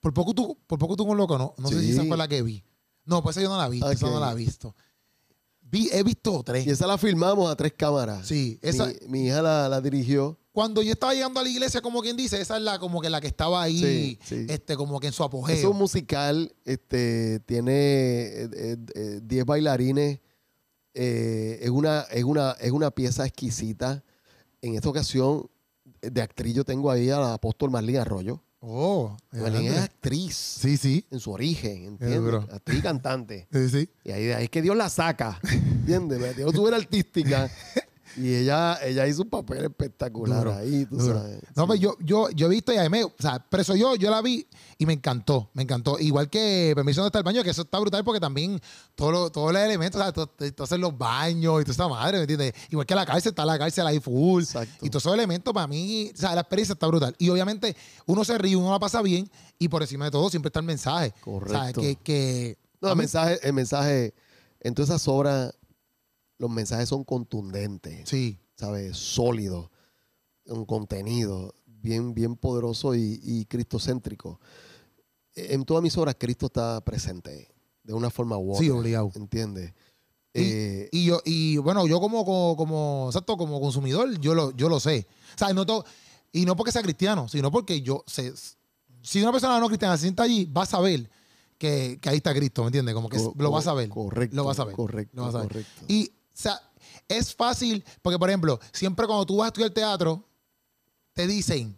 Por 0.00 0.12
poco 0.12 0.34
tú, 0.34 0.58
por 0.66 0.80
poco 0.80 0.96
tú 0.96 1.06
con 1.06 1.16
loco, 1.16 1.38
¿no? 1.38 1.54
No 1.58 1.68
sé 1.68 1.80
si 1.80 1.92
esa 1.92 2.04
fue 2.04 2.16
la 2.16 2.26
que 2.26 2.42
vi. 2.42 2.62
No, 3.04 3.22
pues 3.22 3.36
esa 3.36 3.42
yo 3.44 3.48
no 3.50 3.58
la 3.58 3.68
vi, 3.68 3.78
esa 3.78 3.88
Ok. 4.06 4.12
no 4.12 4.20
la 4.20 4.32
he 4.32 4.34
visto. 4.34 4.74
Vi, 5.62 5.88
he 5.92 6.02
visto 6.02 6.42
tres. 6.44 6.66
Y 6.66 6.70
esa 6.70 6.86
la 6.86 6.98
filmamos 6.98 7.50
a 7.50 7.56
tres 7.56 7.72
cámaras. 7.76 8.26
Sí, 8.26 8.58
esa, 8.62 8.86
Mi, 8.86 8.94
mi 9.08 9.26
hija 9.26 9.40
la, 9.42 9.68
la 9.68 9.80
dirigió. 9.80 10.38
cuando 10.52 10.82
yo 10.82 10.92
estaba 10.92 11.14
llegando 11.14 11.40
a 11.40 11.42
la 11.42 11.48
iglesia, 11.48 11.80
como 11.80 12.02
quien 12.02 12.16
dice, 12.16 12.40
esa 12.40 12.56
es 12.58 12.62
la 12.62 12.78
como 12.78 13.00
que 13.00 13.08
la 13.08 13.20
que 13.22 13.26
estaba 13.28 13.62
ahí, 13.62 13.78
Sí, 13.80 14.18
sí. 14.22 14.46
este, 14.50 14.76
como 14.76 15.00
que 15.00 15.06
en 15.06 15.12
su 15.14 15.24
apogeo. 15.24 15.56
Es 15.56 15.64
un 15.64 15.78
musical, 15.78 16.54
este, 16.64 17.40
tiene 17.40 17.72
eh, 17.72 18.48
eh, 18.54 18.76
eh, 18.94 19.20
10 19.22 19.44
bailarines. 19.46 20.20
eh, 20.94 21.58
es, 21.62 21.70
una, 21.70 22.02
es, 22.10 22.24
una, 22.24 22.52
es 22.60 22.70
una 22.70 22.90
pieza 22.90 23.24
exquisita. 23.26 24.04
En 24.60 24.74
esta 24.74 24.90
ocasión, 24.90 25.48
de 26.02 26.20
actriz, 26.20 26.54
yo 26.54 26.64
tengo 26.64 26.90
ahí 26.90 27.08
a 27.10 27.18
la 27.18 27.32
apóstol 27.34 27.70
Marlene 27.70 27.98
Arroyo. 27.98 28.42
Oh, 28.64 29.16
Marlene 29.32 29.70
es 29.70 29.78
actriz 29.78 30.36
sí, 30.36 30.76
sí, 30.76 31.04
en 31.10 31.18
su 31.18 31.32
origen. 31.32 31.84
¿entiendes? 31.84 32.44
Actriz 32.52 32.78
y 32.78 32.82
cantante. 32.82 33.48
sí, 33.52 33.68
sí. 33.68 33.88
Y 34.04 34.12
ahí, 34.12 34.30
ahí 34.30 34.44
es 34.44 34.50
que 34.50 34.62
Dios 34.62 34.76
la 34.76 34.88
saca, 34.88 35.40
¿entiendes? 35.50 36.36
Dios 36.36 36.52
tuvo 36.52 36.68
artística 36.68 37.50
y 38.16 38.34
ella, 38.34 38.78
ella 38.84 39.06
hizo 39.06 39.22
un 39.22 39.30
papel 39.30 39.64
espectacular 39.64 40.38
Duro, 40.44 40.54
ahí, 40.54 40.84
tú 40.86 40.96
duro. 40.96 41.18
sabes. 41.18 41.38
No, 41.56 41.62
Sí. 41.62 41.66
pues 41.66 41.80
yo, 41.80 41.96
yo, 42.00 42.30
yo 42.30 42.46
he 42.46 42.50
visto 42.50 42.72
y 42.72 42.76
a 42.76 42.88
mí 42.88 43.02
o 43.02 43.12
sea, 43.18 43.44
pero 43.48 43.62
eso 43.62 43.74
yo, 43.74 43.94
yo 43.96 44.10
la 44.10 44.20
vi 44.22 44.46
y 44.78 44.86
me 44.86 44.92
encantó, 44.92 45.50
me 45.54 45.62
encantó. 45.62 45.98
Igual 45.98 46.28
que 46.28 46.72
Permiso 46.74 47.00
donde 47.00 47.08
está 47.08 47.18
el 47.18 47.24
baño, 47.24 47.42
que 47.42 47.50
eso 47.50 47.62
está 47.62 47.78
brutal 47.78 48.04
porque 48.04 48.20
también 48.20 48.60
todos 48.94 49.12
los 49.12 49.32
todos 49.32 49.52
los 49.52 49.62
elementos, 49.62 50.00
o 50.00 50.04
sea, 50.04 50.12
to- 50.12 50.26
to- 50.26 50.44
entonces 50.44 50.78
los 50.78 50.96
baños 50.96 51.60
y 51.60 51.64
toda 51.64 51.72
esa 51.72 51.88
madre, 51.88 52.18
¿me 52.18 52.22
entiendes? 52.22 52.52
Igual 52.70 52.86
que 52.86 52.94
la 52.94 53.06
cárcel, 53.06 53.30
está 53.30 53.44
la 53.44 53.58
cárcel 53.58 53.86
ahí 53.86 54.00
full. 54.00 54.42
Exacto. 54.42 54.84
Y 54.84 54.90
todos 54.90 55.02
esos 55.04 55.14
elementos 55.14 55.52
para 55.54 55.66
mí, 55.66 56.10
o 56.14 56.16
sea, 56.16 56.34
la 56.34 56.40
experiencia 56.42 56.72
está 56.74 56.86
brutal. 56.86 57.14
Y 57.18 57.28
obviamente 57.30 57.76
uno 58.06 58.24
se 58.24 58.36
ríe, 58.38 58.56
uno 58.56 58.70
la 58.70 58.78
pasa 58.78 59.00
bien 59.02 59.30
y 59.58 59.68
por 59.68 59.82
encima 59.82 60.06
de 60.06 60.10
todo 60.10 60.28
siempre 60.28 60.48
está 60.48 60.60
el 60.60 60.66
mensaje. 60.66 61.14
Correcto. 61.22 61.58
O 61.58 61.62
sea, 61.62 61.72
que, 61.72 61.96
que 61.96 62.58
No, 62.80 62.90
el 62.90 62.96
mensaje, 62.96 63.38
el 63.42 63.52
mensaje, 63.52 64.12
en 64.60 64.74
todas 64.74 64.90
esas 64.90 65.06
obras, 65.08 65.54
los 66.38 66.50
mensajes 66.50 66.88
son 66.88 67.04
contundentes, 67.04 68.08
Sí, 68.08 68.38
¿sabes? 68.56 68.96
Sólidos, 68.96 69.70
un 70.46 70.64
contenido 70.64 71.54
bien, 71.66 72.14
bien 72.14 72.36
poderoso 72.36 72.94
y, 72.94 73.20
y 73.22 73.44
cristocéntrico. 73.46 74.40
En 75.34 75.64
todas 75.64 75.82
mis 75.82 75.96
obras, 75.96 76.16
Cristo 76.18 76.46
está 76.46 76.80
presente, 76.84 77.48
de 77.82 77.92
una 77.94 78.10
forma 78.10 78.36
u 78.38 78.50
otra. 78.52 78.62
sí, 78.64 78.70
obligado. 78.70 79.10
¿Entiendes? 79.14 79.72
Y, 80.34 80.40
Eh, 80.42 80.88
y 80.92 81.04
yo, 81.06 81.20
y 81.24 81.56
bueno, 81.58 81.86
yo 81.86 82.00
como, 82.00 82.24
como, 82.24 82.56
como, 82.56 83.06
exacto, 83.08 83.36
como 83.36 83.60
consumidor, 83.60 84.18
yo 84.20 84.34
lo, 84.34 84.50
yo 84.52 84.68
lo 84.68 84.80
sé. 84.80 85.06
O 85.34 85.38
sea, 85.38 85.52
no 85.52 85.64
to- 85.66 85.84
y 86.32 86.44
no 86.44 86.56
porque 86.56 86.72
sea 86.72 86.82
cristiano, 86.82 87.28
sino 87.28 87.50
porque 87.50 87.82
yo 87.82 88.02
sé. 88.06 88.32
Si 89.02 89.20
una 89.20 89.32
persona 89.32 89.58
no 89.60 89.66
cristiana 89.68 89.96
se 89.96 90.02
sienta 90.02 90.22
allí, 90.22 90.44
va 90.46 90.62
a 90.62 90.66
saber 90.66 91.10
que, 91.58 91.98
que 92.00 92.08
ahí 92.08 92.16
está 92.18 92.32
Cristo, 92.34 92.62
¿me 92.62 92.68
entiendes? 92.68 92.94
Como 92.94 93.08
que 93.08 93.18
co- 93.18 93.34
lo 93.38 93.50
va 93.50 93.58
a 93.58 93.62
saber. 93.62 93.88
Correcto. 93.88 94.36
Lo 94.36 94.44
va 94.44 94.52
a 94.52 94.54
saber. 94.54 94.74
Correcto. 94.74 95.16
Lo 95.16 95.22
va 95.24 95.28
a 95.28 95.32
saber. 95.32 95.48
correcto. 95.48 95.84
Y, 95.88 96.10
sea, 96.32 96.60
es 97.08 97.34
fácil, 97.34 97.84
porque 98.00 98.18
por 98.18 98.28
ejemplo, 98.28 98.60
siempre 98.72 99.06
cuando 99.06 99.26
tú 99.26 99.36
vas 99.36 99.46
a 99.46 99.48
estudiar 99.48 99.70
teatro, 99.70 100.26
te 101.12 101.26
dicen, 101.26 101.76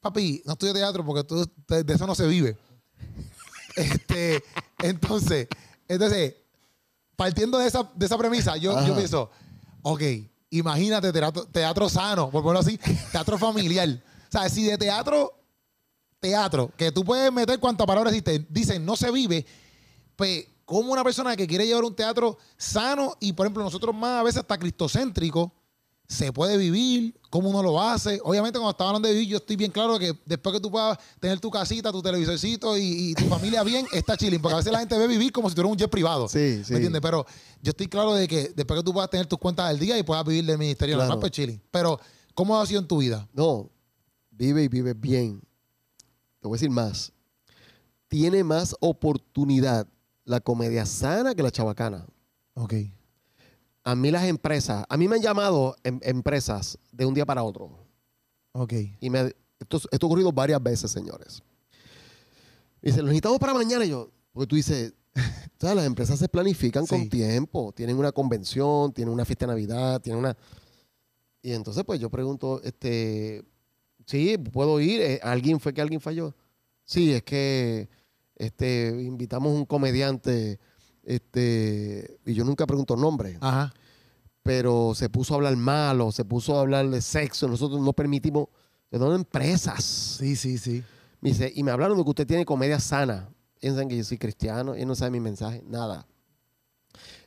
papi, 0.00 0.42
no 0.44 0.52
estudio 0.52 0.74
teatro 0.74 1.04
porque 1.04 1.24
tú, 1.24 1.50
de, 1.66 1.84
de 1.84 1.94
eso 1.94 2.06
no 2.06 2.14
se 2.14 2.26
vive. 2.26 2.56
Este, 3.76 4.42
entonces, 4.82 5.46
entonces, 5.86 6.34
partiendo 7.14 7.58
de 7.58 7.68
esa, 7.68 7.88
de 7.94 8.06
esa 8.06 8.18
premisa, 8.18 8.56
yo, 8.56 8.84
yo 8.84 8.96
pienso, 8.96 9.30
ok, 9.82 10.02
imagínate 10.50 11.12
teatro, 11.12 11.44
teatro 11.46 11.88
sano, 11.88 12.28
por 12.28 12.42
ponerlo 12.42 12.60
así, 12.60 12.78
teatro 13.12 13.38
familiar. 13.38 13.88
O 13.88 14.32
sea, 14.32 14.48
si 14.48 14.64
de 14.64 14.76
teatro, 14.76 15.32
teatro, 16.18 16.72
que 16.76 16.90
tú 16.90 17.04
puedes 17.04 17.32
meter 17.32 17.60
cuantas 17.60 17.86
palabras 17.86 18.14
y 18.14 18.22
te 18.22 18.44
dicen 18.48 18.84
no 18.84 18.96
se 18.96 19.12
vive, 19.12 19.46
pues, 20.16 20.46
como 20.68 20.92
una 20.92 21.02
persona 21.02 21.34
que 21.34 21.46
quiere 21.46 21.66
llevar 21.66 21.82
un 21.82 21.94
teatro 21.96 22.36
sano 22.58 23.16
y, 23.20 23.32
por 23.32 23.46
ejemplo, 23.46 23.64
nosotros 23.64 23.94
más 23.96 24.20
a 24.20 24.22
veces 24.22 24.40
hasta 24.42 24.58
cristocéntrico, 24.58 25.50
se 26.06 26.30
puede 26.30 26.58
vivir, 26.58 27.18
cómo 27.30 27.48
uno 27.48 27.62
lo 27.62 27.80
hace. 27.80 28.20
Obviamente, 28.22 28.58
cuando 28.58 28.72
estaba 28.72 28.90
hablando 28.90 29.08
de 29.08 29.14
vivir, 29.14 29.28
yo 29.30 29.36
estoy 29.38 29.56
bien 29.56 29.70
claro 29.70 29.98
que 29.98 30.12
después 30.26 30.54
que 30.54 30.60
tú 30.60 30.70
puedas 30.70 30.98
tener 31.20 31.40
tu 31.40 31.50
casita, 31.50 31.90
tu 31.90 32.02
televisorcito 32.02 32.76
y, 32.76 32.82
y 33.10 33.14
tu 33.14 33.24
familia 33.28 33.62
bien, 33.62 33.86
está 33.92 34.14
chilling. 34.14 34.42
Porque 34.42 34.54
a 34.54 34.56
veces 34.58 34.70
la 34.70 34.80
gente 34.80 34.98
ve 34.98 35.06
vivir 35.06 35.32
como 35.32 35.48
si 35.48 35.54
tuviera 35.54 35.70
un 35.72 35.78
jet 35.78 35.90
privado. 35.90 36.28
Sí, 36.28 36.62
sí. 36.64 36.72
¿Me 36.72 36.76
entiendes? 36.76 37.00
Pero 37.00 37.24
yo 37.62 37.70
estoy 37.70 37.86
claro 37.88 38.12
de 38.12 38.28
que 38.28 38.52
después 38.54 38.78
que 38.80 38.84
tú 38.84 38.92
puedas 38.92 39.08
tener 39.08 39.26
tus 39.26 39.38
cuentas 39.38 39.66
al 39.66 39.78
día 39.78 39.96
y 39.98 40.02
puedas 40.02 40.22
vivir 40.26 40.44
del 40.44 40.58
ministerio 40.58 40.96
Claro. 40.96 41.08
normal, 41.08 41.20
pues 41.20 41.32
chilling. 41.32 41.62
Pero, 41.70 41.98
¿cómo 42.34 42.60
ha 42.60 42.66
sido 42.66 42.80
en 42.80 42.86
tu 42.88 42.98
vida? 42.98 43.26
No, 43.32 43.70
vive 44.30 44.64
y 44.64 44.68
vive 44.68 44.92
bien. 44.92 45.40
Te 46.40 46.46
voy 46.48 46.56
a 46.56 46.58
decir 46.58 46.70
más. 46.70 47.10
Tiene 48.06 48.44
más 48.44 48.74
oportunidad 48.80 49.86
la 50.28 50.40
comedia 50.40 50.84
sana 50.86 51.34
que 51.34 51.42
la 51.42 51.50
chabacana. 51.50 52.06
Ok. 52.54 52.74
A 53.84 53.94
mí 53.94 54.10
las 54.10 54.24
empresas, 54.24 54.84
a 54.88 54.96
mí 54.98 55.08
me 55.08 55.16
han 55.16 55.22
llamado 55.22 55.74
em- 55.82 56.00
empresas 56.02 56.78
de 56.92 57.06
un 57.06 57.14
día 57.14 57.24
para 57.24 57.42
otro. 57.42 57.70
Ok. 58.52 58.74
Y 59.00 59.08
me, 59.08 59.34
esto, 59.58 59.80
esto 59.90 60.06
ha 60.06 60.06
ocurrido 60.06 60.30
varias 60.30 60.62
veces, 60.62 60.90
señores. 60.90 61.42
Y 62.82 62.86
dicen, 62.88 63.00
lo 63.02 63.06
necesitamos 63.06 63.38
para 63.38 63.54
mañana. 63.54 63.84
Y 63.84 63.88
yo, 63.90 64.10
porque 64.32 64.46
tú 64.46 64.56
dices, 64.56 64.92
¿sabes? 65.58 65.76
Las 65.76 65.86
empresas 65.86 66.18
se 66.18 66.28
planifican 66.28 66.84
Sí. 66.86 66.90
con 66.90 67.08
tiempo. 67.08 67.72
Tienen 67.72 67.96
una 67.96 68.12
convención, 68.12 68.92
tienen 68.92 69.14
una 69.14 69.24
fiesta 69.24 69.46
de 69.46 69.52
Navidad, 69.52 70.00
tienen 70.02 70.20
una... 70.20 70.36
Y 71.40 71.52
entonces, 71.52 71.82
pues 71.84 71.98
yo 72.00 72.10
pregunto, 72.10 72.60
este, 72.62 73.42
sí, 74.04 74.36
puedo 74.36 74.78
ir. 74.80 75.00
Eh, 75.00 75.20
¿Alguien 75.22 75.58
fue 75.58 75.72
que 75.72 75.80
alguien 75.80 76.00
falló? 76.00 76.34
Sí, 76.84 77.14
es 77.14 77.22
que 77.22 77.88
este, 78.38 78.88
invitamos 79.02 79.52
un 79.52 79.64
comediante, 79.66 80.58
este, 81.02 82.18
y 82.24 82.34
yo 82.34 82.44
nunca 82.44 82.66
pregunto 82.66 82.94
nombre 82.96 83.38
Ajá. 83.40 83.72
pero 84.42 84.92
se 84.94 85.08
puso 85.08 85.34
a 85.34 85.36
hablar 85.36 85.56
malo, 85.56 86.12
se 86.12 86.24
puso 86.24 86.56
a 86.56 86.60
hablar 86.60 86.88
de 86.88 87.00
sexo. 87.02 87.48
Nosotros 87.48 87.80
no 87.80 87.92
permitimos, 87.92 88.48
son 88.90 89.14
empresas. 89.14 89.82
Sí, 89.84 90.36
sí, 90.36 90.56
sí. 90.58 90.82
Me 91.20 91.30
dice, 91.30 91.52
y 91.54 91.62
me 91.62 91.70
hablaron 91.70 91.98
de 91.98 92.04
que 92.04 92.10
usted 92.10 92.26
tiene 92.26 92.44
comedia 92.46 92.78
sana. 92.80 93.28
Piensan 93.60 93.88
que 93.88 93.96
yo 93.96 94.04
soy 94.04 94.18
cristiano, 94.18 94.76
y 94.76 94.84
no 94.86 94.94
sabe 94.94 95.10
mi 95.10 95.20
mensaje, 95.20 95.62
nada. 95.66 96.06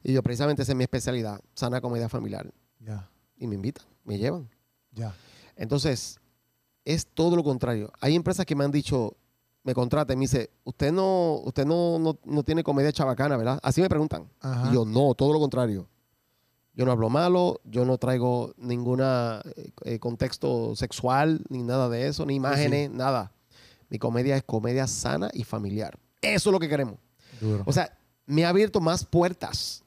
Y 0.03 0.13
yo, 0.13 0.23
precisamente, 0.23 0.63
esa 0.63 0.71
es 0.71 0.75
mi 0.77 0.83
especialidad, 0.83 1.39
sana 1.53 1.81
comedia 1.81 2.07
familiar. 2.09 2.49
Ya, 2.79 3.09
Y 3.37 3.45
me 3.47 3.55
invitan, 3.55 3.85
me 4.05 4.17
llevan. 4.17 4.49
ya. 4.91 5.13
Entonces, 5.55 6.19
es 6.85 7.05
todo 7.05 7.35
lo 7.35 7.43
contrario. 7.43 7.91
Hay 7.99 8.15
empresas 8.15 8.45
que 8.45 8.55
me 8.55 8.63
han 8.63 8.71
dicho, 8.71 9.15
me 9.63 9.73
contratan 9.73 10.15
y 10.15 10.17
me 10.17 10.21
dice, 10.23 10.49
usted 10.63 10.91
no, 10.91 11.35
usted 11.43 11.65
no, 11.65 11.99
no, 11.99 12.17
no 12.23 12.43
tiene 12.43 12.63
comedia 12.63 12.91
chabacana, 12.91 13.37
¿verdad? 13.37 13.59
Así 13.61 13.81
me 13.81 13.89
preguntan. 13.89 14.27
Ajá. 14.39 14.69
Y 14.69 14.73
yo, 14.73 14.85
no, 14.85 15.13
todo 15.13 15.33
lo 15.33 15.39
contrario. 15.39 15.87
Yo 16.73 16.85
no 16.85 16.91
hablo 16.91 17.09
malo, 17.09 17.59
yo 17.65 17.83
no 17.85 17.97
traigo 17.97 18.53
ningún 18.57 19.03
contexto 19.99 20.75
sexual, 20.75 21.43
ni 21.49 21.63
nada 21.63 21.89
de 21.89 22.07
eso, 22.07 22.25
ni 22.25 22.35
imágenes, 22.35 22.89
nada. 22.89 23.33
Mi 23.89 23.99
comedia 23.99 24.37
es 24.37 24.43
comedia 24.43 24.87
sana 24.87 25.29
y 25.33 25.43
familiar. 25.43 25.99
Eso 26.21 26.49
es 26.49 26.53
lo 26.53 26.59
que 26.59 26.69
queremos. 26.69 26.95
Duro. 27.41 27.63
O 27.65 27.73
sea, 27.73 27.97
me 28.25 28.45
ha 28.45 28.49
abierto 28.49 28.79
más 28.79 29.03
puertas. 29.03 29.83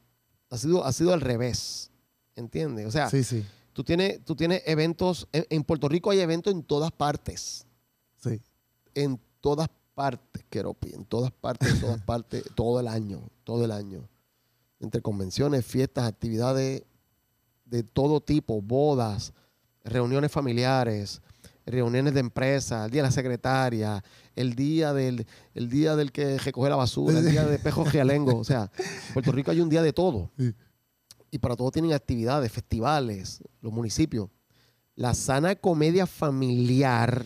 Ha 0.51 0.59
sido, 0.59 0.85
ha 0.85 0.93
sido 0.93 1.15
al 1.15 1.23
revés. 1.23 1.91
¿Entiendes? 2.37 2.87
O 2.87 2.91
sea, 2.91 3.09
sí, 3.09 3.25
sí. 3.25 3.45
tú, 3.73 3.83
tienes, 3.83 4.23
tú 4.25 4.37
tienes 4.37 4.63
eventos, 4.67 5.27
en, 5.33 5.47
en 5.49 5.65
Puerto 5.65 5.89
Rico 5.89 6.11
hay 6.11 6.21
eventos 6.21 6.53
en 6.53 6.63
todas 6.63 6.93
partes. 6.93 7.67
Sí. 8.17 8.43
En 8.95 9.19
todas 9.45 9.69
partes, 9.95 10.43
Keropi. 10.49 10.95
En 10.95 11.05
todas 11.05 11.31
partes, 11.31 11.75
en 11.75 11.81
todas 11.83 12.01
partes, 12.07 12.43
todo 12.55 12.81
el 12.81 12.89
año. 12.89 13.21
Todo 13.45 13.63
el 13.67 13.73
año 13.73 14.09
entre 14.81 15.03
convenciones, 15.03 15.65
fiestas, 15.67 16.05
actividades 16.05 16.83
de 17.65 17.83
todo 17.83 18.21
tipo, 18.21 18.63
bodas, 18.63 19.33
reuniones 19.83 20.31
familiares, 20.31 21.21
reuniones 21.67 22.15
de 22.15 22.21
empresas, 22.21 22.85
el 22.87 22.91
día 22.91 23.03
de 23.03 23.09
la 23.09 23.13
secretaria, 23.13 24.05
el 24.35 24.55
día 24.55 24.93
del, 24.93 25.27
el 25.55 25.69
día 25.69 25.97
del 25.97 26.13
que 26.13 26.39
recoge 26.39 26.71
la 26.71 26.77
basura, 26.77 27.19
el 27.19 27.31
día 27.31 27.45
de 27.45 27.59
Pejo 27.59 27.85
Gialengo. 27.85 28.37
O 28.39 28.45
sea, 28.45 28.71
en 28.79 28.85
Puerto 29.15 29.33
Rico 29.33 29.51
hay 29.51 29.61
un 29.61 29.69
día 29.69 29.83
de 29.83 29.93
todo. 29.93 30.31
Y 31.31 31.39
para 31.39 31.57
todo 31.57 31.71
tienen 31.71 31.93
actividades, 31.93 32.53
festivales, 32.53 33.43
los 33.61 33.73
municipios. 33.73 34.29
La 34.95 35.15
sana 35.15 35.57
comedia 35.57 36.07
familiar 36.07 37.25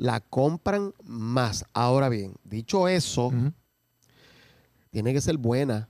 la 0.00 0.20
compran 0.20 0.94
más. 1.04 1.66
Ahora 1.74 2.08
bien, 2.08 2.34
dicho 2.44 2.88
eso, 2.88 3.30
tiene 4.90 5.12
que 5.12 5.20
ser 5.20 5.36
buena. 5.36 5.88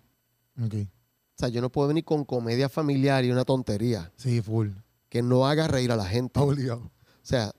Ok. 0.61 0.75
O 0.75 1.39
sea, 1.41 1.49
yo 1.49 1.61
no 1.61 1.71
puedo 1.71 1.89
venir 1.89 2.05
con 2.05 2.25
comedia 2.25 2.69
familiar 2.69 3.25
y 3.25 3.31
una 3.31 3.45
tontería 3.45 4.13
Sí, 4.17 4.43
full. 4.43 4.71
que 5.09 5.23
no 5.23 5.47
haga 5.47 5.69
reír 5.69 5.93
a 5.93 5.97
la 5.97 6.05
gente. 6.07 6.39
O 6.41 6.43
Obligado. 6.43 6.91
sea, 7.23 7.53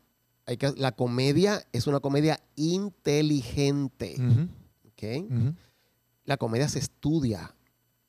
hay 0.45 0.57
que, 0.57 0.71
la 0.75 0.91
comedia 0.91 1.65
es 1.71 1.87
una 1.87 1.99
comedia 2.01 2.39
inteligente. 2.55 4.15
Ujú, 4.17 4.49
¿ok? 4.89 5.31
ujú. 5.31 5.55
La 6.25 6.37
comedia 6.37 6.67
se 6.69 6.79
estudia. 6.79 7.55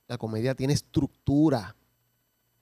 La 0.08 0.18
comedia 0.18 0.54
tiene 0.54 0.72
estructura. 0.74 1.76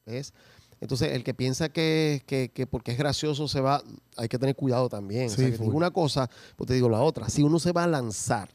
¿Ves? 0.06 0.32
Entonces, 0.80 1.12
el 1.12 1.22
que 1.24 1.34
piensa 1.34 1.68
que, 1.68 2.22
que- 2.26 2.50
que 2.54 2.66
porque 2.66 2.92
es 2.92 2.98
gracioso 2.98 3.46
se 3.48 3.60
va, 3.60 3.82
hay 4.16 4.28
que 4.28 4.38
tener 4.38 4.56
cuidado 4.56 4.88
también. 4.88 5.26
O 5.26 5.28
sea, 5.28 5.44
Sí, 5.44 5.50
que 5.52 5.56
full. 5.58 5.66
digo 5.66 5.76
una 5.76 5.90
cosa, 5.90 6.30
pues 6.56 6.68
te 6.68 6.74
digo 6.74 6.88
la 6.88 7.00
otra. 7.02 7.28
Si 7.28 7.42
uno 7.42 7.58
se 7.58 7.72
va 7.72 7.84
a 7.84 7.86
lanzar 7.86 8.48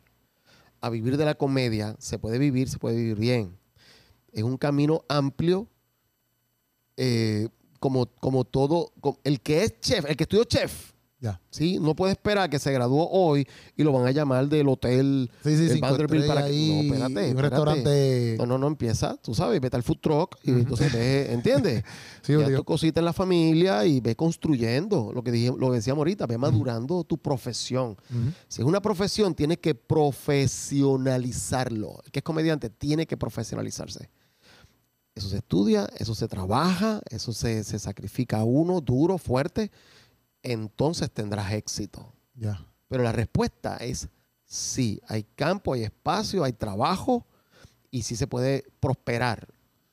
a 0.81 0.89
vivir 0.89 1.17
de 1.17 1.25
la 1.25 1.35
comedia, 1.35 1.95
se 1.99 2.17
puede 2.17 2.39
vivir, 2.39 2.67
se 2.69 2.79
puede 2.79 2.95
vivir 2.97 3.17
bien. 3.17 3.57
Es 4.31 4.43
un 4.43 4.57
camino 4.57 5.03
amplio, 5.07 5.67
eh, 6.97 7.47
como, 7.79 8.07
como 8.07 8.43
todo. 8.45 8.91
como- 9.01 9.19
el 9.23 9.39
que 9.41 9.63
es 9.63 9.79
chef, 9.79 10.05
el 10.05 10.15
que 10.17 10.23
estudió 10.23 10.43
chef, 10.45 10.93
Ya. 11.25 11.41
¿sí? 11.49 11.79
No 11.79 11.95
puede 11.95 12.11
esperar 12.13 12.51
que 12.51 12.59
se 12.59 12.71
graduó 12.71 13.09
hoy 13.09 13.47
y 13.75 13.81
lo 13.83 13.91
van 13.91 14.05
a 14.05 14.11
llamar 14.11 14.47
del 14.47 14.67
hotel 14.69 15.31
Sí, 15.43 15.57
sí, 15.57 15.71
el. 15.71 15.79
Vanderbilt 15.81 16.27
para 16.27 16.45
que- 16.45 16.51
no, 16.87 16.93
espérate, 16.93 17.31
Un 17.31 17.37
restaurante. 17.37 18.35
no, 18.37 18.45
no, 18.45 18.57
no 18.59 18.67
empieza, 18.67 19.17
tú 19.17 19.33
sabes, 19.33 19.59
vete 19.59 19.75
al 19.75 19.81
food 19.81 19.97
truck 20.01 20.37
y 20.43 20.51
entonces 20.51 20.93
ve, 20.93 21.33
¿entiendes? 21.33 21.83
Sí, 22.21 22.33
ya 22.33 22.55
tu 22.55 22.63
cosita 22.63 22.99
en 23.01 23.05
la 23.05 23.13
familia 23.13 23.85
y 23.85 23.99
ve 24.01 24.15
construyendo, 24.15 25.11
lo 25.13 25.23
que, 25.23 25.31
dije, 25.31 25.51
lo 25.57 25.69
que 25.69 25.75
decíamos 25.77 26.01
ahorita, 26.01 26.25
ve 26.27 26.37
madurando 26.37 27.03
tu 27.03 27.17
profesión. 27.17 27.97
Si 28.47 28.61
es 28.61 28.67
una 28.67 28.81
profesión, 28.81 29.33
tienes 29.35 29.57
que 29.59 29.75
profesionalizarlo. 29.75 32.01
El 32.05 32.11
que 32.11 32.19
es 32.19 32.23
comediante 32.23 32.69
tiene 32.69 33.05
que 33.05 33.17
profesionalizarse. 33.17 34.09
Eso 35.13 35.29
se 35.29 35.37
estudia, 35.37 35.87
eso 35.97 36.13
se 36.13 36.27
trabaja, 36.27 37.01
eso 37.09 37.31
se, 37.31 37.63
se 37.63 37.79
sacrifica 37.79 38.43
uno 38.43 38.81
duro, 38.81 39.17
fuerte, 39.17 39.71
entonces 40.45 41.11
tendrás 41.11 41.51
éxito. 41.53 42.13
Ya. 42.35 42.65
Pero 42.87 43.03
la 43.03 43.11
respuesta 43.11 43.77
es 43.77 44.07
sí, 44.45 45.01
hay 45.07 45.23
campo, 45.35 45.73
hay 45.73 45.83
espacio, 45.83 46.43
hay 46.43 46.53
trabajo 46.53 47.25
y 47.91 48.03
sí 48.03 48.15
se 48.15 48.27
puede 48.27 48.63
prosperar 48.79 49.47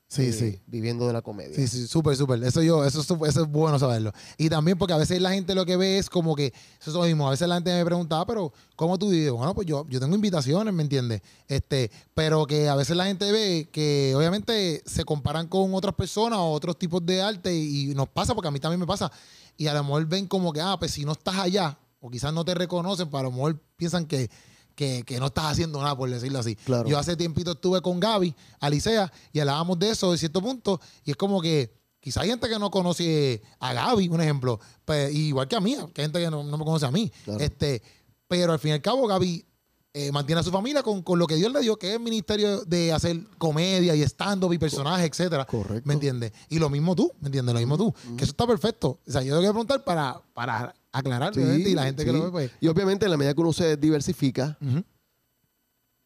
Sí, 0.09 0.25
eh, 0.27 0.33
sí. 0.35 0.61
viviendo 0.67 1.07
de 1.07 1.15
la 1.15 1.23
comedia. 1.23 1.57
Sí, 1.57 1.67
sí, 1.67 1.87
súper, 1.87 2.15
súper. 2.17 2.45
Eso 2.45 2.61
yo, 2.61 2.85
eso, 2.85 3.01
es 3.01 3.07
su- 3.07 3.25
eso 3.25 3.43
es 3.45 3.49
bueno 3.49 3.79
saberlo. 3.79 4.13
Y 4.37 4.51
también 4.51 4.77
porque 4.77 4.93
a 4.93 4.99
veces 4.99 5.23
la 5.23 5.33
gente 5.33 5.55
lo 5.55 5.65
que 5.65 5.79
ve 5.79 5.97
es 5.97 6.11
como 6.11 6.37
que, 6.37 6.49
eso 6.49 6.91
es 6.91 6.95
lo 6.95 7.03
mismo, 7.05 7.27
a 7.27 7.31
veces 7.31 7.49
la 7.49 7.55
gente 7.55 7.73
me 7.75 7.83
preguntaba, 7.83 8.27
pero 8.27 8.53
¿cómo 8.77 8.99
tú 8.99 9.09
vives? 9.09 9.31
Bueno, 9.33 9.55
pues 9.55 9.67
yo, 9.67 9.87
yo 9.89 9.99
tengo 10.01 10.15
invitaciones, 10.15 10.75
¿me 10.75 10.83
entiendes? 10.83 11.23
Este, 11.49 11.91
pero 12.13 12.45
que 12.45 12.69
a 12.69 12.75
veces 12.75 12.95
la 12.95 13.07
gente 13.07 13.33
ve 13.33 13.71
que 13.73 14.13
obviamente 14.15 14.83
se 14.85 15.03
comparan 15.07 15.49
con 15.49 15.75
otras 15.75 15.95
personas 15.95 16.41
o 16.41 16.51
otros 16.51 16.79
tipos 16.79 17.01
de 17.07 17.23
arte 17.23 17.55
y 17.57 17.95
nos 17.95 18.09
pasa, 18.11 18.35
porque 18.35 18.49
a 18.49 18.51
mí 18.51 18.61
también 18.61 18.81
me 18.81 18.87
pasa. 18.87 19.11
Y 19.57 19.67
a 19.67 19.75
lo 19.75 19.83
mejor 19.85 20.07
ven 20.07 20.27
como 20.27 20.53
que, 20.53 20.61
ah, 20.61 20.77
pues 20.79 20.93
si 20.93 21.05
no 21.05 21.13
estás 21.13 21.37
allá, 21.37 21.79
o 22.01 22.11
quizás 22.11 22.33
no 22.33 22.45
te 22.45 22.55
reconocen, 22.55 23.09
pero 23.09 23.19
a 23.19 23.23
lo 23.25 23.31
mejor 23.31 23.61
piensan 23.77 24.07
que, 24.07 24.31
que, 24.75 25.05
que 25.05 25.21
no 25.21 25.27
estás 25.27 25.45
haciendo 25.45 25.81
nada, 25.81 25.97
por 25.97 26.11
decirlo 26.11 26.39
así. 26.39 26.57
Claro. 26.57 26.89
Yo 26.89 26.99
hace 26.99 27.17
tiempito 27.17 27.53
estuve 27.53 27.81
con 27.81 28.01
Gaby, 28.01 28.35
Alicea, 28.61 29.13
y 29.33 29.41
hablábamos 29.41 29.79
de 29.79 29.91
eso 29.91 30.11
de 30.11 30.19
cierto 30.19 30.41
punto, 30.41 30.81
y 31.05 31.13
es 31.13 31.17
como 31.17 31.41
que 31.41 31.73
quizá 32.01 32.23
hay 32.23 32.31
gente 32.31 32.49
que 32.49 32.59
no 32.59 32.71
conoce 32.71 33.43
a 33.61 33.73
Gaby, 33.73 34.09
un 34.09 34.21
ejemplo, 34.21 34.59
pues, 34.85 35.15
igual 35.15 35.47
que 35.47 35.57
a 35.57 35.61
mí, 35.61 35.77
que 35.95 36.01
hay 36.03 36.07
gente 36.07 36.21
que 36.21 36.31
no, 36.31 36.43
no 36.43 36.59
me 36.59 36.65
conoce 36.65 36.87
a 36.87 36.91
mí. 36.91 37.13
Claro. 37.25 37.41
Este, 37.41 37.83
pero 38.27 38.53
al 38.53 38.59
fin 38.59 38.71
y 38.71 38.75
al 38.75 38.83
cabo, 38.83 39.07
Gaby 39.07 39.47
eh, 39.95 40.11
mantiene 40.11 40.41
a 40.41 40.43
su 40.43 40.51
familia 40.51 40.83
con, 40.83 41.03
con 41.03 41.19
lo 41.19 41.27
que 41.27 41.37
Dios 41.37 41.53
le 41.53 41.61
dio, 41.61 41.77
que 41.77 41.89
es 41.89 41.95
el 41.97 42.01
ministerio 42.01 42.65
de 42.65 42.93
hacer 42.93 43.25
comedia 43.37 43.95
y 43.95 44.03
stand-up 44.03 44.53
y 44.53 44.59
personajes, 44.59 45.07
etcétera. 45.11 45.45
Correcto. 45.45 45.87
¿Me 45.87 45.95
entiendes? 45.95 46.33
Y 46.49 46.59
lo 46.59 46.71
mismo 46.71 46.97
tú, 46.97 47.13
¿me 47.21 47.29
entiendes? 47.29 47.53
Lo 47.53 47.61
mismo 47.61 47.77
tú. 47.77 47.93
Que 48.17 48.25
eso 48.25 48.33
está 48.33 48.47
perfecto. 48.47 49.01
O 49.07 49.11
sea, 49.11 49.23
yo 49.23 49.35
tengo 49.35 49.43
que 49.43 49.49
preguntar 49.49 49.85
para, 49.85 50.21
para 50.33 50.75
aclarar, 50.93 51.35
Sí, 51.35 51.41
y 51.41 51.75
la 51.75 51.85
gente 51.85 52.05
que 52.05 52.13
lo 52.13 52.25
ve, 52.25 52.31
pues. 52.31 52.51
Y 52.61 52.69
obviamente 52.69 53.05
en 53.05 53.11
la 53.11 53.17
medida 53.19 53.35
que 53.35 53.41
uno 53.41 53.53
se 53.53 53.77
diversifica, 53.77 54.57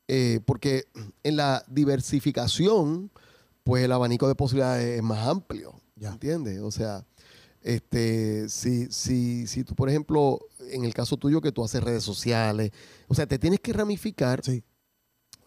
eh, 0.09 0.41
porque 0.45 0.85
en 1.23 1.37
la 1.37 1.65
diversificación, 1.69 3.11
pues 3.63 3.85
el 3.85 3.93
abanico 3.93 4.27
de 4.29 4.35
posibilidades 4.35 4.97
es 4.99 5.03
más 5.03 5.27
amplio. 5.27 5.81
Ya. 5.97 6.11
¿Entiendes? 6.11 6.61
O 6.61 6.71
sea, 6.71 7.05
este, 7.67 8.49
si, 8.49 8.87
si, 8.93 9.47
si 9.47 9.65
tú, 9.65 9.75
por 9.75 9.89
ejemplo, 9.89 10.39
en 10.71 10.85
el 10.85 10.95
caso 10.95 11.17
tuyo 11.17 11.41
que 11.41 11.51
tú 11.53 11.65
haces 11.65 11.83
redes 11.83 12.05
sociales, 12.05 12.71
o 13.09 13.15
sea, 13.15 13.27
te 13.27 13.39
tienes 13.39 13.59
que 13.61 13.73
ramificar, 13.73 14.41
Sí. 14.45 14.63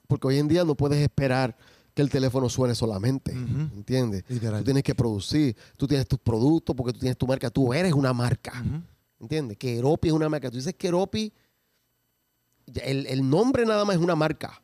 porque 0.07 0.27
hoy 0.27 0.37
en 0.37 0.47
día 0.47 0.63
no 0.65 0.75
puedes 0.75 0.99
esperar 0.99 1.57
que 1.93 2.01
el 2.01 2.09
teléfono 2.09 2.49
suene 2.49 2.75
solamente. 2.75 3.31
Ujú. 3.31 3.73
¿Entiendes? 3.75 4.23
Literal. 4.27 4.59
Tú 4.59 4.65
tienes 4.65 4.83
que 4.83 4.93
producir, 4.95 5.55
tú 5.77 5.87
tienes 5.87 6.07
tus 6.07 6.19
productos 6.19 6.75
porque 6.75 6.93
tú 6.93 6.99
tienes 6.99 7.17
tu 7.17 7.25
marca, 7.25 7.49
tú 7.49 7.73
eres 7.73 7.93
una 7.93 8.11
marca. 8.13 8.63
Ujú. 8.65 8.81
¿Entiendes? 9.21 9.57
Keropi 9.57 10.09
es 10.09 10.13
una 10.13 10.29
marca. 10.29 10.49
Tú 10.51 10.57
dices 10.57 10.75
Keropi, 10.75 11.31
el, 12.83 13.07
el 13.07 13.29
nombre 13.29 13.65
nada 13.65 13.83
más 13.85 13.95
es 13.95 14.01
una 14.01 14.15
marca. 14.15 14.61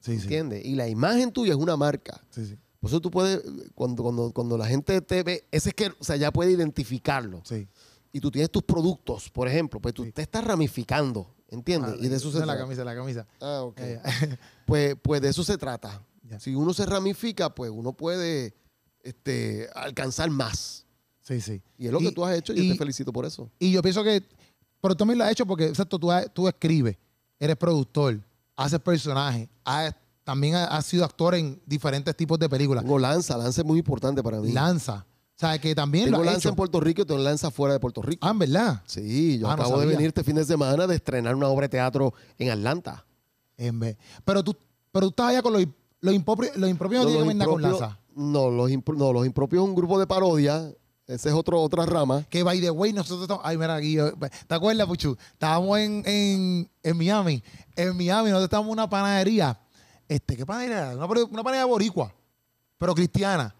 Sí, 0.00 0.16
sí. 0.16 0.22
¿Entiendes? 0.24 0.64
Y 0.64 0.74
la 0.76 0.88
imagen 0.88 1.32
tuya 1.32 1.52
es 1.52 1.58
una 1.58 1.76
marca. 1.76 2.22
Sí, 2.30 2.46
sí. 2.46 2.56
Por 2.88 2.94
eso 2.94 3.00
tú 3.02 3.10
puedes, 3.10 3.42
cuando, 3.74 4.02
cuando, 4.02 4.32
cuando 4.32 4.56
la 4.56 4.66
gente 4.66 5.00
te 5.02 5.22
ve, 5.22 5.46
ese 5.50 5.68
es 5.70 5.74
que, 5.74 5.88
o 5.98 6.04
sea, 6.04 6.16
ya 6.16 6.32
puede 6.32 6.52
identificarlo. 6.52 7.42
Sí. 7.44 7.68
Y 8.12 8.20
tú 8.20 8.30
tienes 8.30 8.50
tus 8.50 8.62
productos, 8.62 9.28
por 9.28 9.46
ejemplo, 9.46 9.78
pues 9.80 9.92
tú 9.92 10.04
Sí. 10.04 10.12
te 10.12 10.22
estás 10.22 10.42
ramificando, 10.42 11.34
¿entiendes? 11.48 11.92
Ah, 11.94 11.98
y 12.00 12.08
de 12.08 12.16
eso 12.16 12.32
se 12.32 12.38
la 12.38 12.44
trata. 12.46 12.60
camisa, 12.60 12.84
la 12.84 12.94
camisa. 12.94 13.26
Ah, 13.40 13.60
ok. 13.62 13.78
Eh, 13.80 14.00
Pues, 14.66 14.96
pues 15.02 15.20
de 15.20 15.28
eso 15.28 15.44
se 15.44 15.58
trata. 15.58 16.02
Si 16.38 16.54
uno 16.54 16.72
se 16.74 16.84
ramifica, 16.86 17.54
pues 17.54 17.70
uno 17.70 17.92
puede 17.92 18.54
este, 19.02 19.68
alcanzar 19.74 20.30
más. 20.30 20.86
sí, 21.22 21.40
sí. 21.42 21.62
Y 21.78 21.86
es 21.86 21.92
lo 21.92 22.00
Y- 22.00 22.04
que 22.06 22.12
tú 22.12 22.24
has 22.24 22.36
hecho 22.36 22.52
y, 22.54 22.66
yo 22.66 22.72
te 22.72 22.78
felicito 22.78 23.12
por 23.12 23.24
eso. 23.26 23.50
Y 23.58 23.70
yo 23.72 23.82
pienso 23.82 24.02
que, 24.02 24.22
pero 24.80 24.94
tú 24.94 24.98
también 25.00 25.18
lo 25.18 25.24
has 25.24 25.32
hecho 25.32 25.44
porque, 25.46 25.66
exacto, 25.66 25.98
tú, 25.98 26.08
tú 26.32 26.48
escribes, 26.48 26.96
eres 27.38 27.56
productor, 27.56 28.20
haces 28.56 28.80
personajes, 28.80 29.48
has- 29.64 29.94
también 30.28 30.56
has 30.56 30.84
sido 30.84 31.06
actor 31.06 31.34
en 31.34 31.58
diferentes 31.64 32.14
tipos 32.14 32.38
de 32.38 32.50
películas. 32.50 32.84
Tengo 32.84 32.98
lanza, 32.98 33.38
lanza 33.38 33.62
es 33.62 33.66
muy 33.66 33.78
importante 33.78 34.22
para 34.22 34.38
mí. 34.42 34.52
Lanza. 34.52 35.06
O 35.08 35.40
sea, 35.40 35.58
que 35.58 35.74
también 35.74 36.04
Tengo 36.04 36.18
lo 36.18 36.24
lanza 36.24 36.40
hecho. 36.40 36.48
en 36.50 36.54
Puerto 36.54 36.80
Rico 36.80 37.00
y 37.00 37.04
tengo 37.06 37.18
lanza 37.22 37.50
fuera 37.50 37.72
de 37.72 37.80
Puerto 37.80 38.02
Rico. 38.02 38.26
Ah, 38.26 38.32
en 38.32 38.38
verdad. 38.40 38.82
Sí, 38.84 39.38
yo 39.38 39.48
Ah, 39.50 39.56
no 39.56 39.62
acabo 39.62 39.80
de 39.80 39.86
venir 39.86 40.08
este 40.08 40.22
fin 40.22 40.36
de 40.36 40.44
semana 40.44 40.86
de 40.86 40.96
estrenar 40.96 41.34
una 41.34 41.48
obra 41.48 41.62
de 41.64 41.70
teatro 41.70 42.12
en 42.38 42.50
Atlanta. 42.50 43.06
En 43.56 43.80
vez. 43.80 43.96
Pero 44.22 44.44
tú, 44.44 44.54
pero 44.92 45.06
tú 45.06 45.10
estás 45.12 45.28
allá 45.28 45.40
con 45.40 45.54
los, 45.54 45.64
los 46.02 46.12
impropios, 46.14 46.54
los 46.58 46.68
impropios 46.68 47.04
no, 47.04 47.08
No, 47.08 47.10
tienen 47.16 47.38
los 47.38 47.46
que 47.46 47.50
ver 47.50 47.62
nada 47.62 47.72
con 47.72 47.86
Lanza. 47.86 47.98
No, 48.14 48.50
los, 48.50 48.70
impro- 48.70 48.96
no, 48.98 49.10
los 49.14 49.24
impropios 49.24 49.62
es 49.62 49.66
un 49.70 49.74
grupo 49.74 49.98
de 49.98 50.06
parodia. 50.06 50.70
Esa 51.06 51.30
es 51.30 51.34
otro, 51.34 51.62
otra 51.62 51.86
rama. 51.86 52.26
Que 52.28 52.42
by 52.42 52.60
the 52.60 52.70
way, 52.70 52.92
nosotros 52.92 53.22
estamos. 53.22 53.42
Ay, 53.46 53.56
mira 53.56 53.76
aquí. 53.76 53.92
yo- 53.94 54.12
¿Te 54.46 54.54
acuerdas, 54.54 54.86
Puchu? 54.86 55.16
Estábamos 55.32 55.78
en, 55.78 56.02
en, 56.04 56.70
en 56.82 56.96
Miami. 56.98 57.42
En 57.76 57.96
Miami, 57.96 58.28
nosotros 58.28 58.44
estábamos 58.44 58.68
en 58.68 58.72
una 58.74 58.90
panadería. 58.90 59.58
Este, 60.08 60.36
¿qué 60.36 60.46
panadería 60.46 60.78
era? 60.92 60.96
Una, 60.96 61.06
una 61.06 61.42
panadería 61.44 61.66
boricua, 61.66 62.12
pero 62.78 62.94
cristiana. 62.94 63.54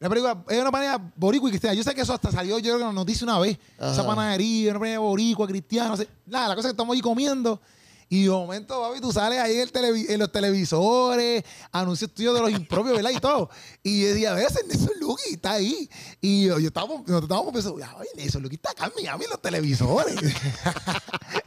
Una 0.00 0.10
película, 0.10 0.44
es 0.48 0.60
una 0.60 0.70
panadería 0.72 1.12
boricua 1.16 1.48
y 1.48 1.52
cristiana. 1.52 1.74
Yo 1.74 1.82
sé 1.82 1.94
que 1.94 2.00
eso 2.02 2.12
hasta 2.12 2.30
salió, 2.30 2.58
yo 2.58 2.64
creo 2.74 2.78
que 2.78 2.84
nos 2.84 2.94
noticia 2.94 3.24
una 3.24 3.38
vez. 3.38 3.56
Esa 3.78 4.06
panadería, 4.06 4.70
una 4.72 4.80
panadería 4.80 4.98
boricua, 4.98 5.46
cristiana. 5.46 5.88
No 5.90 5.96
sé. 5.96 6.08
Nada, 6.26 6.48
la 6.48 6.54
cosa 6.54 6.68
es 6.68 6.72
que 6.72 6.74
estamos 6.76 6.94
ahí 6.94 7.00
comiendo. 7.00 7.60
Y 8.08 8.22
de 8.24 8.30
momento, 8.30 8.80
papi, 8.80 9.00
tú 9.00 9.12
sales 9.12 9.40
ahí 9.40 9.54
en, 9.56 9.60
el 9.62 9.72
televi- 9.72 10.06
en 10.08 10.20
los 10.20 10.30
televisores, 10.30 11.42
anuncios 11.72 12.12
tuyos 12.14 12.34
de 12.36 12.40
los 12.40 12.50
impropios, 12.52 12.94
¿verdad? 12.94 13.10
Y 13.10 13.18
todo. 13.18 13.50
Y 13.82 14.02
yo 14.02 14.08
decía, 14.08 14.30
a 14.30 14.34
veces 14.34 14.64
Nelson 14.68 14.92
Lucky 15.00 15.30
está 15.34 15.52
ahí. 15.54 15.90
Y 16.20 16.44
yo, 16.46 16.60
yo 16.60 16.68
estábamos, 16.68 16.98
nosotros 17.00 17.22
estábamos 17.24 17.52
pensando, 17.52 17.78
ya, 17.80 17.96
oye, 17.96 18.08
Nelson 18.14 18.42
Lucky 18.44 18.54
está 18.56 18.70
acá 18.70 18.84
en 18.86 18.92
Miami 19.02 19.24
en 19.24 19.30
los 19.30 19.42
televisores. 19.42 20.14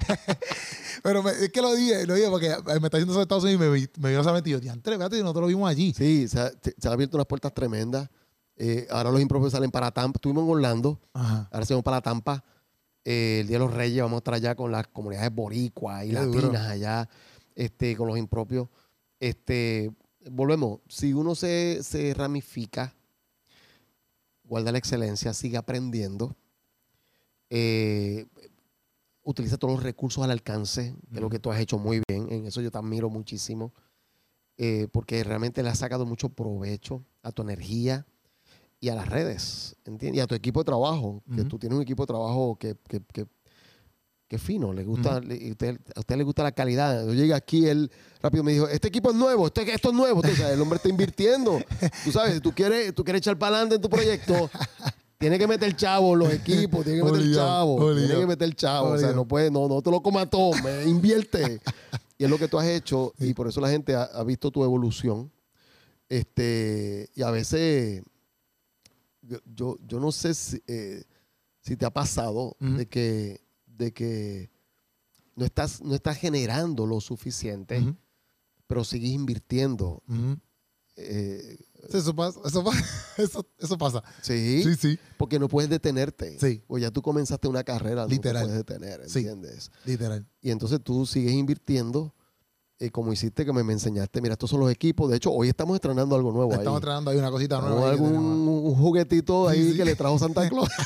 Pero 1.03 1.23
me- 1.23 1.31
es 1.31 1.49
que 1.51 1.61
lo 1.61 1.73
dije, 1.75 2.05
lo 2.05 2.15
dije 2.15 2.29
porque 2.29 2.55
me 2.79 2.87
está 2.87 2.97
eso 2.97 3.13
de 3.13 3.21
Estados 3.21 3.43
Unidos 3.43 3.61
y 3.61 3.69
me, 3.69 3.73
vi- 3.75 3.89
me 3.99 4.09
vio 4.09 4.21
esa 4.21 4.33
mentira. 4.33 4.59
Diantre, 4.59 4.93
espérate, 4.93 5.19
nosotros 5.21 5.41
lo 5.43 5.47
vimos 5.47 5.69
allí. 5.69 5.93
Sí, 5.93 6.27
se, 6.27 6.39
ha- 6.39 6.51
se 6.51 6.87
han 6.87 6.93
abierto 6.93 7.17
unas 7.17 7.27
puertas 7.27 7.53
tremendas. 7.53 8.09
Eh, 8.57 8.87
ahora 8.89 9.11
los 9.11 9.21
impropios 9.21 9.51
salen 9.53 9.71
para 9.71 9.91
Tampa. 9.91 10.17
Estuvimos 10.17 10.43
en 10.43 10.49
Orlando. 10.51 10.99
Ajá. 11.13 11.47
Ahora 11.51 11.65
se 11.65 11.73
vamos 11.73 11.83
para 11.85 12.01
Tampa. 12.01 12.43
Eh, 13.05 13.39
el 13.41 13.47
Día 13.47 13.57
de 13.57 13.65
los 13.65 13.73
Reyes 13.73 14.01
vamos 14.03 14.17
a 14.17 14.19
estar 14.19 14.33
allá 14.33 14.55
con 14.55 14.71
las 14.71 14.87
comunidades 14.87 15.33
boricuas 15.33 16.03
y 16.03 16.07
Qué 16.09 16.13
latinas 16.13 16.41
duro. 16.43 16.57
allá, 16.59 17.09
este, 17.55 17.95
con 17.95 18.07
los 18.07 18.17
impropios. 18.17 18.67
Este, 19.19 19.91
volvemos, 20.29 20.79
si 20.89 21.13
uno 21.13 21.33
se, 21.35 21.79
se 21.81 22.13
ramifica, 22.13 22.93
guarda 24.43 24.71
la 24.73 24.77
excelencia, 24.79 25.33
sigue 25.33 25.55
aprendiendo, 25.57 26.35
eh, 27.49 28.25
utiliza 29.23 29.57
todos 29.57 29.75
los 29.75 29.83
recursos 29.83 30.23
al 30.23 30.31
alcance, 30.31 30.95
que 31.09 31.15
es 31.17 31.21
lo 31.21 31.29
que 31.29 31.39
tú 31.39 31.51
has 31.51 31.59
hecho 31.59 31.77
muy 31.77 32.01
bien, 32.07 32.31
en 32.31 32.45
eso 32.45 32.61
yo 32.61 32.71
te 32.71 32.77
admiro 32.77 33.09
muchísimo, 33.09 33.73
eh, 34.57 34.87
porque 34.91 35.23
realmente 35.23 35.61
le 35.63 35.69
has 35.69 35.79
sacado 35.79 36.05
mucho 36.05 36.29
provecho 36.29 37.03
a 37.23 37.31
tu 37.31 37.41
energía 37.41 38.05
y 38.79 38.89
a 38.89 38.95
las 38.95 39.07
redes, 39.09 39.75
¿entiendes? 39.85 40.17
Y 40.17 40.21
a 40.21 40.27
tu 40.27 40.35
equipo 40.35 40.61
de 40.61 40.65
trabajo, 40.65 41.21
que 41.33 41.41
Ujú. 41.41 41.49
tú 41.49 41.59
tienes 41.59 41.75
un 41.77 41.81
equipo 41.83 42.03
de 42.03 42.07
trabajo 42.07 42.57
que, 42.57 42.75
que- 42.87 43.01
que 43.13 43.27
qué 44.27 44.37
fino, 44.37 44.71
le 44.73 44.83
gusta, 44.83 45.19
le- 45.21 45.49
usted- 45.51 45.79
a 45.95 46.01
usted 46.01 46.15
le 46.15 46.23
gusta 46.23 46.43
la 46.43 46.51
calidad. 46.51 47.03
Yo 47.07 47.13
llegué 47.15 47.33
aquí, 47.33 47.65
él 47.67 47.91
rápido 48.21 48.43
me 48.43 48.51
dijo, 48.51 48.67
este 48.67 48.87
equipo 48.87 49.09
es 49.09 49.15
nuevo, 49.15 49.47
este, 49.47 49.73
esto 49.73 49.89
es 49.89 49.95
nuevo. 49.95 50.21
Sabes, 50.21 50.39
el 50.41 50.61
hombre 50.61 50.77
está 50.77 50.87
invirtiendo. 50.87 51.59
Tú 52.05 52.11
sabes, 52.11 52.35
si 52.35 52.39
tú 52.39 52.51
quieres, 52.53 52.93
tú 52.93 53.03
quieres 53.03 53.21
echar 53.21 53.39
para 53.39 53.55
adelante 53.55 53.75
en 53.77 53.81
tu 53.81 53.89
proyecto, 53.89 54.47
tiene 55.19 55.37
que 55.37 55.47
meter 55.47 55.75
chavo 55.75 56.13
en 56.13 56.19
los 56.19 56.33
equipos, 56.33 56.83
tiene 56.83 56.99
que 56.99 57.03
meter 57.03 57.19
Obligado, 57.19 57.77
chavo, 57.77 57.95
tiene 57.95 58.15
que 58.15 58.25
meter 58.25 58.55
chavo. 58.55 58.89
O 58.91 58.97
sea, 58.97 59.11
no 59.11 59.27
puede, 59.27 59.51
no, 59.51 59.67
no 59.67 59.81
te 59.81 59.91
lo 59.91 60.01
comas 60.01 60.29
todo, 60.29 60.51
me 60.63 60.83
invierte. 60.89 61.61
y 62.17 62.23
es 62.23 62.29
lo 62.29 62.37
que 62.37 62.47
tú 62.47 62.57
has 62.57 62.67
hecho 62.67 63.13
y 63.19 63.33
por 63.33 63.47
eso 63.47 63.59
la 63.59 63.69
gente 63.69 63.93
ha, 63.93 64.03
ha 64.03 64.23
visto 64.23 64.49
tu 64.49 64.63
evolución. 64.63 65.31
Este, 66.07 67.09
y 67.13 67.21
a 67.21 67.31
veces, 67.31 68.01
yo, 69.21 69.37
yo, 69.53 69.77
yo 69.85 69.99
no 69.99 70.11
sé 70.11 70.33
si, 70.33 70.63
eh, 70.65 71.03
si 71.59 71.75
te 71.75 71.85
ha 71.85 71.91
pasado 71.91 72.55
de 72.59 72.87
que, 72.87 73.41
de 73.67 73.91
que 73.93 74.49
no 75.35 75.45
estás, 75.45 75.81
no 75.81 75.95
estás 75.95 76.17
generando 76.17 76.85
lo 76.85 77.01
suficiente, 77.01 77.93
pero 78.67 78.85
sigues 78.85 79.11
invirtiendo. 79.11 80.01
Eh, 80.95 81.57
Sí, 81.89 81.97
eso 81.97 82.15
pasa. 82.15 82.39
Eso, 82.45 82.63
pa- 82.63 82.71
eso, 83.17 83.45
eso 83.57 83.77
pasa. 83.77 84.03
¿sí? 84.21 84.63
Sí, 84.63 84.75
sí. 84.75 84.99
porque 85.17 85.39
no 85.39 85.47
puedes 85.47 85.69
detenerte. 85.69 86.37
Sí. 86.39 86.63
O 86.67 86.77
ya 86.77 86.91
tú 86.91 87.01
comenzaste 87.01 87.47
una 87.47 87.63
carrera, 87.63 88.05
Literal. 88.05 88.43
no 88.47 88.53
te 88.57 88.63
puedes 88.63 88.81
detener, 88.85 89.09
Sí. 89.09 89.19
¿entiendes? 89.19 89.71
Literal. 89.85 90.27
Y 90.41 90.51
entonces 90.51 90.79
tú 90.83 91.05
sigues 91.05 91.33
invirtiendo, 91.33 92.13
eh, 92.79 92.91
como 92.91 93.11
hiciste 93.13 93.45
que 93.45 93.53
me, 93.53 93.63
me 93.63 93.73
enseñaste. 93.73 94.21
Mira, 94.21 94.33
estos 94.33 94.49
son 94.49 94.59
los 94.61 94.71
equipos. 94.71 95.09
De 95.09 95.17
hecho, 95.17 95.31
hoy 95.31 95.49
estamos 95.49 95.75
estrenando 95.75 96.15
algo 96.15 96.31
nuevo 96.31 96.51
ahí. 96.53 96.59
Estamos 96.59 96.81
trayendo 96.81 97.11
ahí 97.11 97.17
una 97.17 97.29
cosita 97.31 97.57
Tenemos 97.57 97.77
nueva. 97.79 97.91
ahí 97.91 97.97
algún 97.97 98.15
un 98.17 98.75
juguetito 98.75 99.47
ahí 99.49 99.63
Sí, 99.63 99.71
sí. 99.71 99.77
que 99.77 99.85
le 99.85 99.95
trajo 99.95 100.17
Santa 100.19 100.47
Claus. 100.49 100.69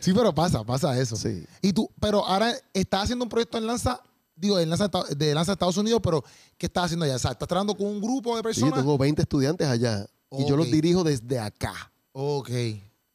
Sí, 0.00 0.12
pero 0.12 0.34
pasa, 0.34 0.62
pasa 0.64 0.98
eso. 1.00 1.16
sí. 1.16 1.46
Y 1.62 1.72
tú, 1.72 1.88
pero 1.98 2.26
ahora 2.26 2.52
estás 2.74 3.04
haciendo 3.04 3.24
un 3.24 3.28
proyecto 3.30 3.56
en 3.56 3.66
Lanza, 3.66 4.00
digo, 4.36 4.58
en 4.58 4.68
Lanza, 4.70 4.90
de 5.16 5.34
Lanza 5.34 5.52
Estados 5.52 5.76
Unidos, 5.76 6.00
pero 6.02 6.22
¿qué 6.58 6.66
estás 6.66 6.84
haciendo 6.86 7.04
allá? 7.04 7.16
O 7.16 7.18
sea, 7.18 7.32
¿estás 7.32 7.48
trabajando 7.48 7.74
con 7.76 7.86
un 7.86 8.00
grupo 8.00 8.32
de 8.32 8.38
Sí, 8.40 8.42
personas? 8.44 8.78
tengo 8.80 8.98
20 8.98 9.22
estudiantes 9.22 9.66
allá. 9.68 10.06
Y 10.32 10.46
yo 10.48 10.56
los 10.56 10.70
dirijo 10.70 11.04
desde 11.04 11.38
acá. 11.38 11.92
Ok. 12.12 12.50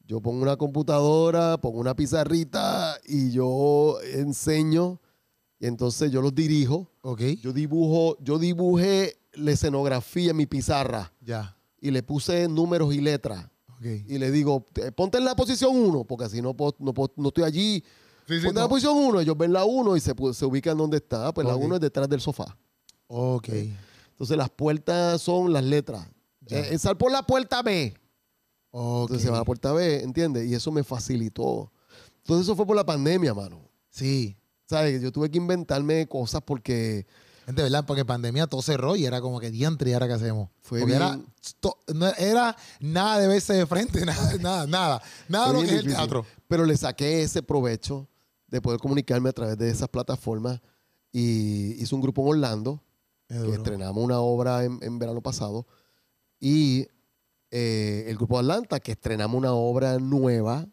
Yo 0.06 0.20
pongo 0.20 0.42
una 0.42 0.56
computadora, 0.56 1.58
pongo 1.58 1.78
una 1.78 1.94
pizarrita 1.94 2.98
y 3.06 3.30
yo 3.30 3.98
enseño. 4.14 5.00
Y 5.58 5.66
entonces 5.66 6.10
yo 6.10 6.22
los 6.22 6.34
dirijo. 6.34 6.90
Ok. 7.02 7.20
Yo 7.42 7.52
dibujo, 7.52 8.16
yo 8.20 8.38
dibujé 8.38 9.18
la 9.34 9.52
escenografía 9.52 10.30
en 10.30 10.36
mi 10.38 10.46
pizarra 10.46 11.12
Ya. 11.20 11.56
y 11.80 11.90
le 11.90 12.02
puse 12.02 12.48
números 12.48 12.94
y 12.94 13.00
letras. 13.00 13.46
Ok. 13.76 13.84
Y 14.08 14.18
le 14.18 14.30
digo, 14.30 14.64
"Eh, 14.76 14.90
ponte 14.90 15.18
en 15.18 15.24
la 15.24 15.36
posición 15.36 15.76
1, 15.76 16.04
porque 16.04 16.24
así 16.24 16.40
no, 16.42 16.54
puedo- 16.54 16.74
no, 16.78 16.92
puedo- 16.94 17.12
no 17.16 17.28
estoy 17.28 17.44
allí. 17.44 17.84
Sí, 18.30 18.40
sí, 18.40 18.46
ponte 18.46 18.48
en 18.48 18.54
no. 18.54 18.60
la 18.62 18.68
posición 18.68 18.96
1, 18.96 19.20
ellos 19.20 19.36
ven 19.36 19.52
la 19.52 19.64
1 19.64 19.96
y 19.96 20.00
se, 20.00 20.14
se 20.34 20.44
ubican 20.46 20.76
donde 20.78 20.98
está. 20.98 21.32
Pues 21.34 21.46
la 21.46 21.54
Ok. 21.56 21.64
1 21.64 21.74
es 21.74 21.80
detrás 21.80 22.08
del 22.08 22.20
sofá. 22.20 22.56
Ok. 23.08 23.48
Entonces 23.48 24.36
las 24.36 24.50
puertas 24.50 25.20
son 25.20 25.52
las 25.52 25.64
letras. 25.64 26.06
Ya. 26.42 26.58
Eh, 26.60 26.78
sal 26.78 26.96
por 26.96 27.10
la 27.10 27.22
puerta 27.26 27.62
B. 27.62 27.94
Ok. 28.70 29.02
Entonces 29.10 29.22
se 29.24 29.30
va 29.30 29.38
a 29.38 29.40
la 29.40 29.44
puerta 29.44 29.72
B, 29.72 30.02
¿entiendes? 30.02 30.46
Y 30.48 30.54
eso 30.54 30.70
me 30.70 30.84
facilitó. 30.84 31.72
Entonces 32.18 32.46
eso 32.46 32.54
fue 32.54 32.66
por 32.66 32.76
la 32.76 32.84
pandemia, 32.86 33.34
mano. 33.34 33.60
Sí. 33.88 34.36
¿Sabes? 34.66 35.02
Yo 35.02 35.10
tuve 35.10 35.30
que 35.30 35.38
inventarme 35.38 36.06
cosas 36.06 36.42
porque 36.44 37.06
Gente, 37.46 37.62
¿verdad? 37.62 37.84
Porque 37.84 38.04
pandemia 38.04 38.46
todo 38.46 38.62
cerró 38.62 38.94
y 38.94 39.06
era 39.06 39.20
como 39.20 39.40
que 39.40 39.50
diantre, 39.50 39.90
¿y 39.90 39.92
ahora 39.94 40.06
qué 40.06 40.12
hacemos? 40.12 40.50
Fue 40.60 40.78
Porque 40.80 40.94
era, 40.94 41.16
bien- 41.16 41.26
to- 41.58 41.78
no 41.92 42.06
era 42.16 42.54
nada 42.78 43.18
de 43.18 43.26
verse 43.26 43.54
de 43.54 43.66
frente, 43.66 44.04
nada, 44.06 44.34
nada, 44.38 44.66
nada. 44.68 45.02
Nada 45.28 45.46
de 45.46 45.52
fue 45.52 45.54
lo 45.54 45.60
que 45.62 45.64
bien 45.66 45.74
es 45.74 45.80
el 45.80 45.86
difícil. 45.86 45.96
teatro. 45.96 46.26
Pero 46.46 46.64
le 46.64 46.76
saqué 46.76 47.22
ese 47.22 47.42
provecho 47.42 48.06
de 48.50 48.60
poder 48.60 48.80
comunicarme 48.80 49.28
a 49.28 49.32
través 49.32 49.56
de 49.58 49.70
esas 49.70 49.88
plataformas. 49.88 50.60
Y 51.12 51.80
hice 51.82 51.94
un 51.94 52.00
grupo 52.00 52.22
en 52.22 52.28
Orlando, 52.28 52.82
Es 53.28 53.36
que 53.36 53.42
duro. 53.42 53.54
estrenamos 53.56 54.02
una 54.04 54.20
obra 54.20 54.64
en, 54.64 54.78
en 54.82 54.98
verano 54.98 55.20
pasado. 55.20 55.66
Y 56.38 56.86
eh, 57.50 58.04
el 58.08 58.16
grupo 58.16 58.36
de 58.36 58.40
Atlanta, 58.40 58.80
que 58.80 58.92
estrenamos 58.92 59.36
una 59.38 59.52
obra 59.52 59.98
nueva. 59.98 60.66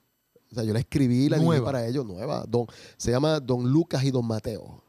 O 0.51 0.55
sea, 0.55 0.63
yo 0.63 0.73
la 0.73 0.79
escribí, 0.79 1.27
la 1.27 1.37
Nueva. 1.37 1.65
para 1.65 1.85
ellos, 1.87 2.05
nueva. 2.05 2.45
Don, 2.47 2.65
se 2.97 3.11
llama 3.11 3.39
Don 3.39 3.69
Lucas 3.69 4.03
y 4.03 4.11
Don 4.11 4.25
Mateo. 4.25 4.81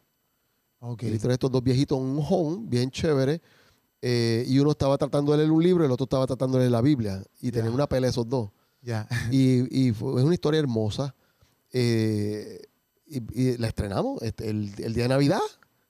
Ok. 0.80 1.02
Y 1.02 1.08
la 1.08 1.16
historia 1.16 1.30
de 1.32 1.34
estos 1.34 1.50
dos 1.50 1.62
viejitos 1.64 1.98
un 1.98 2.22
home, 2.28 2.58
bien 2.68 2.90
chévere. 2.90 3.40
eh, 4.00 4.44
y 4.46 4.58
uno 4.60 4.70
estaba 4.70 4.96
tratando 4.96 5.32
de 5.32 5.38
leer 5.38 5.50
un 5.50 5.60
libro 5.62 5.82
y 5.82 5.86
el 5.86 5.90
otro 5.92 6.04
estaba 6.04 6.26
tratando 6.28 6.56
de 6.58 6.62
leer 6.64 6.70
la 6.72 6.80
Biblia. 6.82 7.24
Y 7.40 7.50
tenían 7.50 7.74
una 7.74 7.88
pelea 7.88 8.10
esos 8.10 8.28
dos. 8.28 8.50
Ya. 8.82 9.08
Y, 9.32 9.86
y 9.88 9.92
fue- 9.92 10.20
es 10.20 10.24
una 10.24 10.34
historia 10.34 10.60
hermosa. 10.60 11.12
eh, 11.72 12.62
y, 13.08 13.42
y 13.52 13.56
la 13.58 13.68
estrenamos 13.68 14.22
este, 14.22 14.50
el, 14.50 14.72
el 14.78 14.94
día 14.94 15.04
de 15.04 15.08
Navidad. 15.08 15.40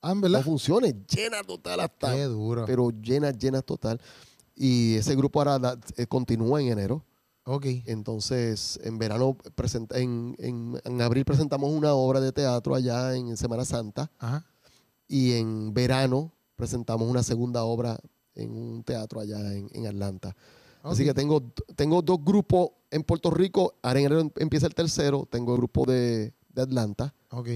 Ah, 0.00 0.12
en 0.12 0.18
No 0.18 0.22
verdad. 0.22 0.42
funciona, 0.44 0.86
llena 0.88 1.42
total 1.44 1.80
hasta. 1.80 2.14
Qué 2.14 2.24
duro. 2.24 2.64
Pero 2.66 2.90
llena, 2.90 3.30
llena 3.32 3.62
total. 3.62 4.00
Y 4.54 4.94
ese 4.96 5.14
grupo 5.16 5.40
ahora 5.40 5.58
da- 5.58 5.80
eh, 5.96 6.06
continúa 6.06 6.60
en 6.60 6.68
enero. 6.68 7.04
ok. 7.44 7.66
Entonces, 7.86 8.78
en 8.84 8.98
verano, 8.98 9.36
presenta- 9.54 9.98
en, 9.98 10.34
en- 10.38 10.80
en 10.84 11.02
abril 11.02 11.24
presentamos 11.24 11.70
una 11.70 11.94
obra 11.94 12.20
de 12.20 12.32
teatro 12.32 12.74
allá 12.74 13.14
en 13.16 13.36
Semana 13.36 13.64
Santa. 13.64 14.10
Ajá. 14.18 14.46
Y 15.08 15.32
en 15.32 15.72
verano 15.74 16.32
presentamos 16.56 17.08
una 17.08 17.22
segunda 17.22 17.64
obra 17.64 17.98
en 18.34 18.50
un 18.50 18.82
teatro 18.84 19.20
allá 19.20 19.38
en, 19.54 19.68
en 19.72 19.86
Atlanta. 19.86 20.36
Así 20.82 21.04
que 21.04 21.12
tengo, 21.12 21.42
tengo 21.76 22.02
dos 22.02 22.18
grupos 22.24 22.70
en 22.90 23.02
Puerto 23.02 23.30
Rico. 23.30 23.74
Ahora 23.82 23.98
en 24.00 24.06
enero 24.06 24.20
em- 24.20 24.30
empieza 24.36 24.66
el 24.66 24.74
tercero. 24.74 25.26
Tengo 25.30 25.52
el 25.54 25.58
grupo 25.58 25.84
de, 25.86 26.32
de 26.58 26.62
Atlanta. 26.64 27.14
Ok. 27.30 27.48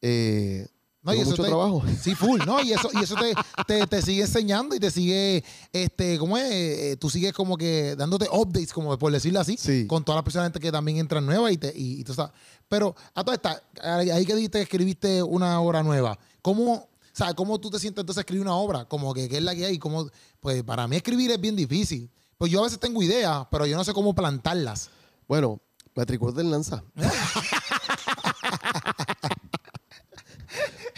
Eh, 0.00 0.66
No, 1.02 1.12
y 1.14 1.20
eso 1.20 1.30
mucho 1.30 1.42
te- 1.42 1.48
trabajo. 1.48 1.82
Sí, 2.02 2.14
full, 2.14 2.40
¿no? 2.46 2.62
Y 2.62 2.72
eso, 2.72 2.88
y 2.92 3.02
eso 3.02 3.14
te, 3.16 3.34
te, 3.66 3.86
te 3.86 4.02
sigue 4.02 4.22
enseñando 4.22 4.76
y 4.76 4.80
te 4.80 4.90
sigue, 4.90 5.42
este, 5.72 6.18
¿cómo 6.18 6.36
es? 6.38 6.44
Eh, 6.50 6.96
tú 7.00 7.08
sigues 7.10 7.32
como 7.32 7.56
que 7.56 7.96
dándote 7.96 8.28
updates, 8.30 8.72
como 8.72 8.96
por 8.98 9.10
decirlo 9.12 9.40
así, 9.40 9.56
Sí. 9.56 9.86
con 9.86 10.04
todas 10.04 10.18
las 10.18 10.24
personas 10.24 10.52
que 10.52 10.70
también 10.70 10.98
entran 10.98 11.24
nuevas 11.26 11.52
y, 11.52 11.58
te, 11.58 11.72
y, 11.76 12.00
y 12.00 12.04
tú 12.04 12.14
sabes. 12.14 12.32
Pero 12.68 12.94
a 13.14 13.24
toda 13.24 13.34
esta, 13.36 13.62
ahí 13.82 14.24
que 14.26 14.34
dijiste 14.34 14.58
que 14.58 14.62
escribiste 14.64 15.22
una 15.22 15.60
obra 15.60 15.82
nueva, 15.82 16.18
¿cómo, 16.42 16.88
sea, 17.12 17.34
¿cómo 17.34 17.58
tú 17.58 17.70
te 17.70 17.78
sientes 17.78 18.02
entonces 18.02 18.18
a 18.18 18.20
escribir 18.22 18.42
una 18.42 18.54
obra? 18.54 18.84
Como 18.84 19.12
que, 19.14 19.28
¿qué 19.28 19.38
es 19.38 19.42
la 19.42 19.54
que 19.54 19.64
hay? 19.66 19.78
Como, 19.78 20.08
pues 20.40 20.62
para 20.62 20.86
mí 20.86 20.96
escribir 20.96 21.30
es 21.32 21.40
bien 21.40 21.56
difícil. 21.56 22.08
Pues 22.36 22.52
yo 22.52 22.60
a 22.60 22.64
veces 22.64 22.78
tengo 22.78 23.02
ideas, 23.02 23.46
pero 23.50 23.66
yo 23.66 23.76
no 23.76 23.82
sé 23.82 23.92
cómo 23.92 24.14
plantarlas. 24.14 24.90
Bueno, 25.26 25.60
matricúlate 25.96 26.40
en 26.42 26.50
Lanza. 26.52 26.84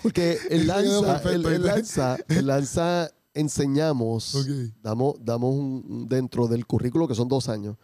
Porque 0.02 0.38
quedó 0.48 1.58
Lanza, 1.58 2.18
Lanza 2.28 3.10
enseñamos, 3.34 4.46
damos, 4.82 5.14
damos 5.20 5.54
un, 5.54 6.06
dentro 6.08 6.46
del 6.48 6.66
currículo, 6.66 7.06
que 7.06 7.14
son 7.14 7.28
dos 7.28 7.48
años, 7.48 7.76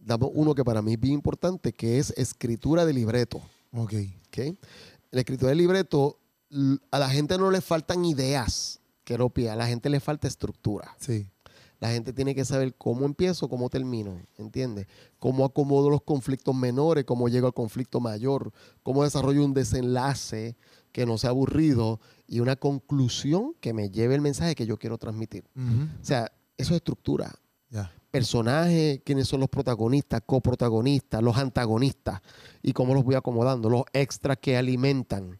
damos 0.00 0.30
uno 0.34 0.54
que 0.54 0.64
para 0.64 0.82
mí 0.82 0.94
es 0.94 1.00
bien 1.00 1.14
importante, 1.14 1.72
que 1.72 1.98
es 1.98 2.12
escritura 2.16 2.84
de 2.84 2.92
libreto. 2.92 3.40
Ok. 3.72 3.94
¿ok? 4.28 4.56
La 5.10 5.20
escritura 5.20 5.50
de 5.50 5.56
libreto, 5.56 6.18
a 6.90 6.98
la 6.98 7.08
gente 7.08 7.38
no 7.38 7.50
le 7.50 7.60
faltan 7.60 8.04
ideas, 8.04 8.80
Keropia, 9.04 9.54
a 9.54 9.56
la 9.56 9.66
gente 9.66 9.88
le 9.88 10.00
falta 10.00 10.28
estructura. 10.28 10.94
Sí. 10.98 11.26
La 11.80 11.90
gente 11.90 12.12
tiene 12.12 12.34
que 12.34 12.44
saber 12.44 12.74
cómo 12.74 13.06
empiezo, 13.06 13.48
cómo 13.48 13.70
termino, 13.70 14.20
¿entiendes? 14.36 14.88
Cómo 15.20 15.44
acomodo 15.44 15.90
los 15.90 16.02
conflictos 16.02 16.54
menores, 16.54 17.04
cómo 17.04 17.28
llego 17.28 17.46
al 17.46 17.54
conflicto 17.54 18.00
mayor, 18.00 18.52
cómo 18.82 19.04
desarrollo 19.04 19.44
un 19.44 19.54
desenlace 19.54 20.56
que 20.92 21.06
no 21.06 21.18
sea 21.18 21.30
aburrido 21.30 22.00
y 22.26 22.40
una 22.40 22.56
conclusión 22.56 23.54
que 23.60 23.72
me 23.72 23.90
lleve 23.90 24.14
el 24.14 24.20
mensaje 24.20 24.54
que 24.54 24.66
yo 24.66 24.78
quiero 24.78 24.98
transmitir. 24.98 25.44
O 25.56 26.04
sea, 26.04 26.30
eso 26.56 26.74
es 26.74 26.78
estructura. 26.78 27.34
Ya. 27.70 27.92
Personajes, 28.10 29.00
quiénes 29.04 29.28
son 29.28 29.40
los 29.40 29.48
protagonistas, 29.48 30.22
coprotagonistas, 30.24 31.22
los 31.22 31.36
antagonistas 31.36 32.20
y 32.62 32.72
cómo 32.72 32.94
los 32.94 33.04
voy 33.04 33.14
acomodando, 33.14 33.68
los 33.68 33.84
extras 33.92 34.38
que 34.38 34.56
alimentan. 34.56 35.38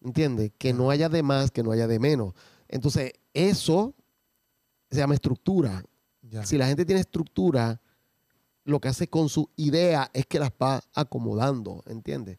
¿Entiendes? 0.00 0.52
Que 0.56 0.72
no 0.72 0.90
haya 0.90 1.08
de 1.08 1.22
más, 1.22 1.50
que 1.50 1.62
no 1.62 1.72
haya 1.72 1.86
de 1.86 1.98
menos. 1.98 2.34
Entonces, 2.68 3.12
eso 3.34 3.94
se 4.90 4.98
llama 4.98 5.14
estructura. 5.14 5.82
Si 6.44 6.58
la 6.58 6.66
gente 6.66 6.84
tiene 6.84 7.00
estructura, 7.00 7.80
lo 8.64 8.80
que 8.80 8.88
hace 8.88 9.08
con 9.08 9.28
su 9.28 9.48
idea 9.56 10.10
es 10.12 10.26
que 10.26 10.38
las 10.38 10.50
va 10.50 10.82
acomodando, 10.94 11.82
¿entiendes? 11.86 12.38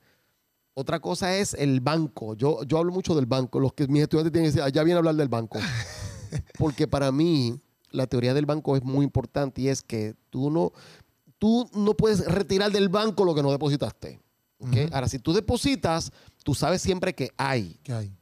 Otra 0.79 0.99
cosa 0.99 1.35
es 1.35 1.55
el 1.55 1.79
banco. 1.81 2.35
Yo, 2.35 2.61
yo 2.63 2.77
hablo 2.77 2.91
mucho 2.91 3.15
del 3.15 3.25
banco. 3.25 3.59
Los 3.59 3.73
que 3.73 3.87
mis 3.87 4.03
estudiantes 4.03 4.31
tienen 4.31 4.45
que 4.51 4.55
decir, 4.55 4.61
"Ah, 4.61 4.69
ya 4.69 4.83
viene 4.83 4.97
a 4.97 4.99
hablar 4.99 5.15
del 5.15 5.27
banco. 5.27 5.57
Porque 6.59 6.87
para 6.87 7.11
mí, 7.11 7.59
la 7.89 8.05
teoría 8.05 8.35
del 8.35 8.45
banco 8.45 8.75
es 8.77 8.83
muy 8.83 9.03
importante 9.03 9.59
y 9.61 9.69
es 9.69 9.81
que 9.81 10.13
tú 10.29 10.51
no, 10.51 10.71
tú 11.39 11.67
no 11.73 11.95
puedes 11.95 12.23
retirar 12.25 12.71
del 12.71 12.89
banco 12.89 13.25
lo 13.25 13.33
que 13.33 13.41
no 13.41 13.51
depositaste. 13.51 14.19
¿ok? 14.59 14.67
Ujú. 14.67 14.79
Ahora, 14.93 15.07
si 15.09 15.17
tú 15.17 15.33
depositas, 15.33 16.11
tú 16.43 16.53
sabes 16.53 16.79
siempre 16.81 17.15
que 17.15 17.31
hay 17.37 17.79
¿Qué 17.81 17.93
hay? 17.93 18.13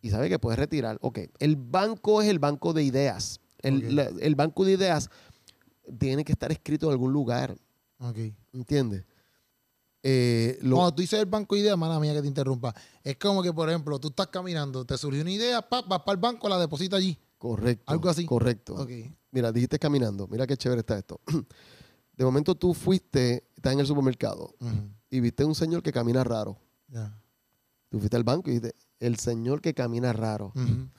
y 0.00 0.10
sabes 0.10 0.28
que 0.28 0.40
puedes 0.40 0.58
retirar. 0.58 0.98
Ok, 1.02 1.20
el 1.38 1.54
banco 1.54 2.20
es 2.20 2.28
el 2.28 2.40
banco 2.40 2.72
de 2.72 2.82
ideas. 2.82 3.38
El, 3.60 3.94
la- 3.94 4.10
el 4.20 4.34
banco 4.34 4.64
de 4.64 4.72
ideas 4.72 5.08
tiene 6.00 6.24
que 6.24 6.32
estar 6.32 6.50
escrito 6.50 6.86
en 6.86 6.92
algún 6.92 7.12
lugar, 7.12 7.56
Ok. 8.00 8.18
¿entiendes? 8.52 9.04
Eh, 10.02 10.58
lo- 10.62 10.76
Cuando 10.76 10.94
tú 10.94 11.02
dices 11.02 11.18
el 11.20 11.26
banco 11.26 11.54
de 11.54 11.60
ideas, 11.62 11.78
mala 11.78 11.98
mía 12.00 12.12
que 12.14 12.22
te 12.22 12.28
interrumpa, 12.28 12.74
es 13.04 13.16
como 13.16 13.42
que, 13.42 13.52
por 13.52 13.68
ejemplo, 13.68 13.98
tú 14.00 14.08
estás 14.08 14.26
caminando, 14.28 14.84
te 14.84 14.96
surgió 14.98 15.22
una 15.22 15.30
idea, 15.30 15.62
pa, 15.62 15.82
vas 15.82 16.00
para 16.00 16.14
el 16.14 16.20
banco, 16.20 16.48
la 16.48 16.58
depositas 16.58 16.98
allí. 16.98 17.18
correcto. 17.38 17.84
algo 17.86 18.08
así. 18.08 18.24
Correcto. 18.26 18.74
Ok. 18.74 18.90
Mira, 19.30 19.50
dijiste 19.52 19.78
caminando. 19.78 20.26
Mira 20.28 20.46
qué 20.46 20.56
chévere 20.56 20.80
está 20.80 20.98
esto. 20.98 21.20
De 22.16 22.24
momento 22.24 22.54
tú 22.54 22.74
fuiste, 22.74 23.48
estás 23.56 23.72
en 23.72 23.80
el 23.80 23.86
supermercado 23.86 24.54
y 25.08 25.20
viste 25.20 25.44
un 25.44 25.54
señor 25.54 25.82
que 25.82 25.90
camina 25.92 26.22
raro. 26.22 26.58
Ya. 26.88 27.18
Tú 27.88 27.98
fuiste 27.98 28.16
al 28.16 28.24
banco 28.24 28.50
y 28.50 28.54
dijiste, 28.54 28.74
el 29.00 29.16
señor 29.18 29.60
que 29.60 29.72
camina 29.74 30.12
raro. 30.12 30.52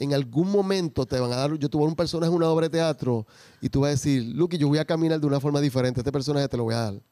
En 0.00 0.14
algún 0.14 0.50
momento 0.50 1.04
te 1.04 1.20
van 1.20 1.30
a 1.30 1.36
dar, 1.36 1.52
yo 1.58 1.68
tuve 1.68 1.84
un 1.84 1.94
personaje 1.94 2.30
en 2.30 2.36
una 2.36 2.48
obra 2.48 2.66
de 2.68 2.70
teatro 2.70 3.26
y 3.60 3.68
tú 3.68 3.80
vas 3.80 3.88
a 3.88 3.90
decir, 3.90 4.22
Lucky, 4.34 4.56
yo 4.56 4.66
voy 4.68 4.78
a 4.78 4.84
caminar 4.86 5.20
de 5.20 5.26
una 5.26 5.38
forma 5.40 5.60
diferente. 5.60 6.00
Este 6.00 6.10
personaje 6.10 6.48
te 6.48 6.56
lo 6.56 6.64
voy 6.64 6.74
a 6.74 6.78
dar. 6.78 7.02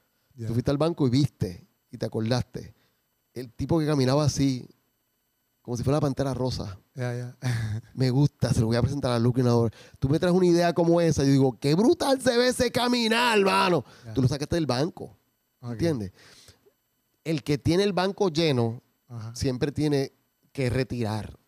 Tú 0.47 0.53
fuiste 0.53 0.70
al 0.70 0.78
banco 0.78 1.07
y 1.07 1.11
viste 1.11 1.66
y 1.91 1.99
te 1.99 2.07
acordaste. 2.07 2.74
El 3.34 3.53
tipo 3.53 3.78
que 3.78 3.86
caminaba 3.86 4.24
así, 4.24 4.68
como 5.62 5.76
si 5.76 5.82
fuera 5.82 5.97
la 5.97 6.01
pantera 6.01 6.34
rosa. 6.34 6.78
Ya, 6.95 7.14
ya. 7.14 7.36
Me 7.95 8.11
gusta, 8.11 8.53
se 8.53 8.61
lo 8.61 8.66
voy 8.66 8.76
a 8.76 8.82
presentar 8.82 9.12
a 9.12 9.18
Lucky 9.18 9.41
una 9.41 9.55
hora. 9.55 9.76
Tú 9.99 10.09
me 10.09 10.18
traes 10.18 10.34
una 10.34 10.47
idea 10.47 10.72
como 10.72 11.01
esa. 11.01 11.24
Yo 11.24 11.30
digo, 11.30 11.59
qué 11.61 11.74
brutal 11.74 12.20
se 12.20 12.36
ve 12.36 12.49
ese 12.49 12.70
caminar, 12.70 13.39
hermano. 13.39 13.84
Tú 14.14 14.22
lo 14.22 14.28
sacaste 14.28 14.57
del 14.57 14.66
banco. 14.66 15.16
Ok. 15.61 15.72
¿Entiendes? 15.72 16.12
El 17.24 17.43
que 17.43 17.59
tiene 17.59 17.82
el 17.82 17.93
banco 17.93 18.28
lleno 18.28 18.82
Ajá. 19.09 19.34
siempre 19.34 19.72
tiene 19.72 20.12
que 20.53 20.70
retirar. 20.70 21.39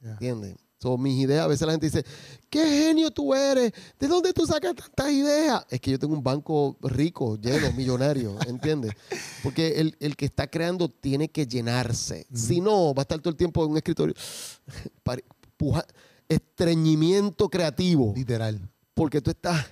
¿Entiendes? 0.00 0.56
Son 0.80 1.02
mis 1.02 1.18
ideas. 1.18 1.44
A 1.44 1.48
veces 1.48 1.66
la 1.66 1.72
gente 1.72 1.86
dice, 1.86 2.04
qué 2.48 2.64
genio 2.64 3.10
tú 3.10 3.34
eres. 3.34 3.72
¿De 3.98 4.06
dónde 4.06 4.32
tú 4.32 4.46
sacas 4.46 4.74
tantas 4.76 5.10
ideas? 5.10 5.66
Es 5.70 5.80
que 5.80 5.90
yo 5.90 5.98
tengo 5.98 6.14
un 6.14 6.22
banco 6.22 6.76
rico, 6.82 7.36
lleno, 7.36 7.72
millonario. 7.72 8.36
¿Entiendes? 8.46 8.92
Porque 9.42 9.80
el, 9.80 9.96
el 9.98 10.14
que 10.16 10.26
está 10.26 10.46
creando 10.48 10.88
tiene 10.88 11.28
que 11.28 11.46
llenarse. 11.46 12.26
Si 12.32 12.60
no, 12.60 12.94
va 12.94 13.00
a 13.00 13.02
estar 13.02 13.18
todo 13.18 13.30
el 13.30 13.36
tiempo 13.36 13.64
en 13.64 13.72
un 13.72 13.76
escritorio. 13.76 14.14
puja- 15.56 15.84
estreñimiento 16.28 17.48
creativo. 17.48 18.12
Literal. 18.16 18.60
Porque 18.94 19.20
tú 19.20 19.30
estás. 19.30 19.66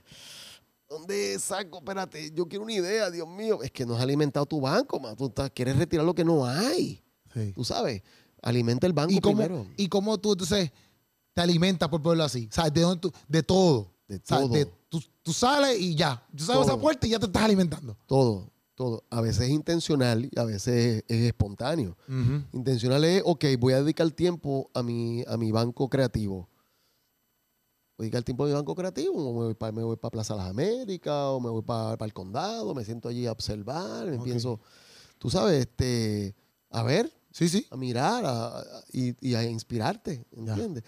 ¿Dónde 0.88 1.38
saco? 1.38 1.78
Espérate, 1.78 2.30
yo 2.32 2.46
quiero 2.46 2.64
una 2.64 2.72
idea, 2.72 3.10
Dios 3.10 3.28
mío. 3.28 3.62
Es 3.62 3.70
que 3.70 3.84
no 3.84 3.94
has 3.96 4.02
alimentado 4.02 4.46
tu 4.46 4.60
banco, 4.60 5.00
man. 5.00 5.16
Tú 5.16 5.26
estás- 5.26 5.50
quieres 5.50 5.76
retirar 5.76 6.04
lo 6.06 6.14
que 6.14 6.24
no 6.24 6.46
hay. 6.46 7.02
Sí. 7.34 7.52
Tú 7.52 7.64
sabes. 7.64 8.02
Alimenta 8.42 8.86
el 8.86 8.92
banco 8.92 9.12
¿Y 9.12 9.20
cómo, 9.20 9.36
primero. 9.38 9.66
y 9.76 9.88
cómo 9.88 10.18
tú 10.18 10.32
entonces 10.32 10.70
te 11.36 11.42
alimentas, 11.42 11.86
por 11.90 12.00
ponerlo 12.00 12.24
así? 12.24 12.48
¿Sabes? 12.50 12.72
¿De, 12.72 12.80
dónde 12.80 12.98
tú- 13.02 13.12
de 13.28 13.42
todo. 13.42 13.92
De 14.08 14.18
¿Sabes? 14.24 14.46
todo. 14.46 14.54
De- 14.56 14.72
tú, 14.88 15.02
tú 15.22 15.32
sales 15.34 15.78
y 15.78 15.94
ya. 15.94 16.26
Tú 16.34 16.44
sabes 16.44 16.62
esa 16.62 16.72
Todo. 16.72 16.80
puerta 16.80 17.06
y 17.06 17.10
ya 17.10 17.18
te 17.18 17.26
estás 17.26 17.42
alimentando. 17.42 17.94
Todo, 18.06 18.50
todo. 18.74 19.04
A 19.10 19.20
veces 19.20 19.42
es 19.42 19.50
intencional 19.50 20.30
y 20.32 20.38
a 20.40 20.44
veces 20.44 21.04
es, 21.08 21.16
es 21.18 21.26
espontáneo. 21.26 21.94
Intencional 22.52 23.04
es, 23.04 23.22
ok, 23.26 23.44
voy 23.58 23.74
a 23.74 23.82
dedicar 23.82 24.10
tiempo 24.12 24.70
a 24.72 24.82
mi, 24.82 25.24
a 25.26 25.36
mi 25.36 25.52
banco 25.52 25.90
creativo. 25.90 26.48
Voy 27.98 28.04
a 28.04 28.06
dedicar 28.06 28.22
tiempo 28.22 28.44
a 28.44 28.46
mi 28.46 28.52
banco 28.54 28.74
creativo. 28.74 29.12
o 29.16 29.32
Me 29.72 29.82
voy 29.82 29.96
para 29.96 30.10
Plaza 30.10 30.34
Las 30.36 30.48
Américas, 30.48 31.12
o 31.14 31.38
me 31.40 31.50
voy 31.50 31.62
para 31.62 32.02
el 32.02 32.14
condado, 32.14 32.74
me 32.74 32.82
siento 32.82 33.10
allí 33.10 33.26
a 33.26 33.32
observar, 33.32 34.06
me 34.06 34.16
Ok. 34.16 34.24
pienso, 34.24 34.58
tú 35.18 35.28
sabes, 35.28 35.60
este, 35.60 36.34
a 36.70 36.82
ver, 36.82 37.12
Sí, 37.30 37.48
sí. 37.50 37.66
a 37.70 37.76
mirar 37.76 38.24
a- 38.24 38.58
a- 38.58 38.64
y, 38.90 39.14
y 39.20 39.34
a 39.34 39.42
inspirarte. 39.44 40.24
¿entiendes? 40.34 40.82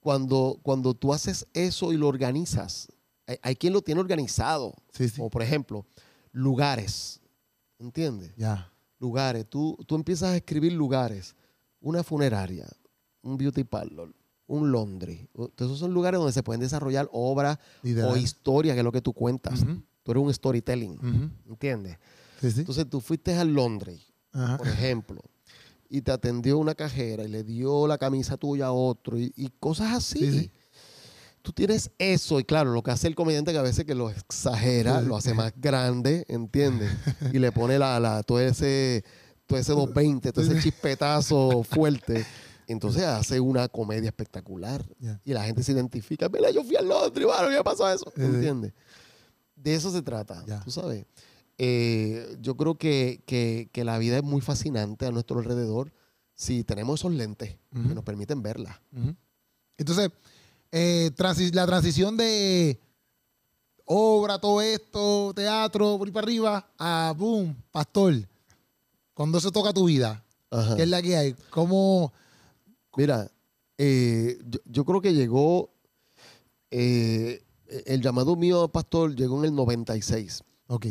Cuando, 0.00 0.58
cuando 0.62 0.94
tú 0.94 1.12
haces 1.12 1.46
eso 1.52 1.92
y 1.92 1.96
lo 1.96 2.08
organizas, 2.08 2.88
hay, 3.26 3.36
hay 3.42 3.56
quien 3.56 3.72
lo 3.72 3.82
tiene 3.82 4.00
organizado, 4.00 4.74
Sí, 4.92 5.08
sí. 5.08 5.16
como 5.16 5.30
por 5.30 5.42
ejemplo, 5.42 5.84
lugares, 6.32 7.20
¿entiendes? 7.78 8.32
Ya. 8.36 8.70
Lugares, 8.98 9.46
tú, 9.48 9.76
tú 9.86 9.94
empiezas 9.94 10.30
a 10.30 10.36
escribir 10.36 10.72
lugares, 10.72 11.34
una 11.80 12.02
funeraria, 12.02 12.66
un 13.22 13.36
beauty 13.36 13.64
parlor, 13.64 14.14
un 14.46 14.72
laundry, 14.72 15.28
Entonces, 15.34 15.66
esos 15.66 15.78
son 15.78 15.92
lugares 15.94 16.18
donde 16.18 16.32
se 16.32 16.42
pueden 16.42 16.60
desarrollar 16.60 17.08
obras 17.12 17.58
o 18.04 18.16
historias, 18.16 18.74
que 18.74 18.80
es 18.80 18.84
lo 18.84 18.92
que 18.92 19.00
tú 19.02 19.12
cuentas. 19.12 19.62
Ujú. 19.62 19.82
Tú 20.02 20.10
eres 20.12 20.22
un 20.24 20.32
storytelling, 20.34 20.92
Ujú. 20.94 21.30
¿entiendes? 21.52 21.98
Sí, 22.40 22.50
sí. 22.50 22.60
Entonces 22.60 22.88
tú 22.88 23.00
fuiste 23.00 23.34
al 23.36 23.54
laundry, 23.54 24.00
Ajá. 24.32 24.56
por 24.56 24.66
ejemplo, 24.66 25.22
y 25.90 26.02
te 26.02 26.12
atendió 26.12 26.56
una 26.56 26.74
cajera 26.74 27.24
y 27.24 27.28
le 27.28 27.42
dio 27.42 27.86
la 27.86 27.98
camisa 27.98 28.36
tuya 28.36 28.66
a 28.66 28.72
otro 28.72 29.18
y, 29.18 29.32
y 29.36 29.48
cosas 29.58 29.92
así. 29.92 30.20
Sí, 30.20 30.38
sí. 30.38 30.50
Tú 31.42 31.52
tienes 31.52 31.90
eso 31.98 32.38
y 32.38 32.44
claro, 32.44 32.72
lo 32.72 32.82
que 32.82 32.90
hace 32.92 33.08
el 33.08 33.14
comediante 33.14 33.50
que 33.50 33.58
a 33.58 33.62
veces 33.62 33.84
que 33.84 33.94
lo 33.94 34.10
exagera, 34.10 35.00
Sí, 35.00 35.06
lo 35.06 35.16
hace 35.16 35.34
más 35.34 35.52
grande, 35.56 36.24
¿entiendes? 36.28 36.90
Y 37.32 37.38
le 37.38 37.50
pone 37.50 37.78
la, 37.78 37.98
la, 37.98 38.22
todo 38.22 38.40
ese, 38.40 39.02
todo 39.46 39.58
ese 39.58 39.72
220, 39.72 40.32
todo 40.32 40.44
ese 40.44 40.60
chispetazo 40.60 41.64
fuerte. 41.64 42.24
Entonces 42.68 43.02
hace 43.02 43.40
una 43.40 43.66
comedia 43.68 44.08
espectacular 44.10 44.84
y 45.24 45.32
la 45.32 45.42
gente 45.44 45.62
se 45.64 45.72
identifica. 45.72 46.28
Mira, 46.28 46.50
yo 46.50 46.62
fui 46.62 46.76
al 46.76 46.86
Londres, 46.86 47.26
mano, 47.26 47.48
¿qué 47.48 47.64
pasó 47.64 47.90
eso? 47.90 48.12
¿Entiendes? 48.16 48.72
De 49.56 49.74
eso 49.74 49.90
se 49.90 50.02
trata, 50.02 50.44
tú 50.62 50.70
sabes. 50.70 51.04
Eh, 51.62 52.38
yo 52.40 52.56
creo 52.56 52.76
que, 52.76 53.20
que- 53.26 53.68
que 53.70 53.84
la 53.84 53.98
vida 53.98 54.16
es 54.16 54.22
muy 54.22 54.40
fascinante 54.40 55.04
a 55.04 55.10
nuestro 55.10 55.38
alrededor 55.40 55.92
si 56.34 56.64
tenemos 56.64 57.00
esos 57.00 57.12
lentes 57.12 57.50
que 57.70 57.94
nos 57.94 58.02
permiten 58.02 58.40
verla. 58.42 58.80
Entonces, 59.76 60.10
eh, 60.72 61.10
transi- 61.14 61.52
la 61.52 61.66
transición 61.66 62.16
de 62.16 62.80
obra, 63.84 64.38
todo 64.38 64.62
esto, 64.62 65.32
teatro, 65.34 65.98
por 65.98 66.08
ahí 66.08 66.12
para 66.12 66.24
arriba, 66.24 66.70
a 66.78 67.14
boom, 67.14 67.54
pastor. 67.70 68.14
Cuando 69.12 69.38
se 69.38 69.50
toca 69.50 69.72
tu 69.74 69.84
vida, 69.84 70.24
Ajá. 70.50 70.76
¿qué 70.76 70.84
es 70.84 70.88
la 70.88 71.02
que 71.02 71.14
hay? 71.16 71.34
¿Cómo? 71.50 72.10
Mira, 72.96 73.30
eh, 73.76 74.38
yo, 74.48 74.60
yo 74.64 74.84
creo 74.86 75.02
que 75.02 75.12
llegó, 75.12 75.70
eh, 76.70 77.42
el 77.84 78.00
llamado 78.00 78.34
mío 78.34 78.62
a 78.62 78.72
pastor 78.72 79.14
llegó 79.14 79.38
en 79.40 79.44
el 79.50 79.54
96. 79.54 80.42
Ok. 80.68 80.86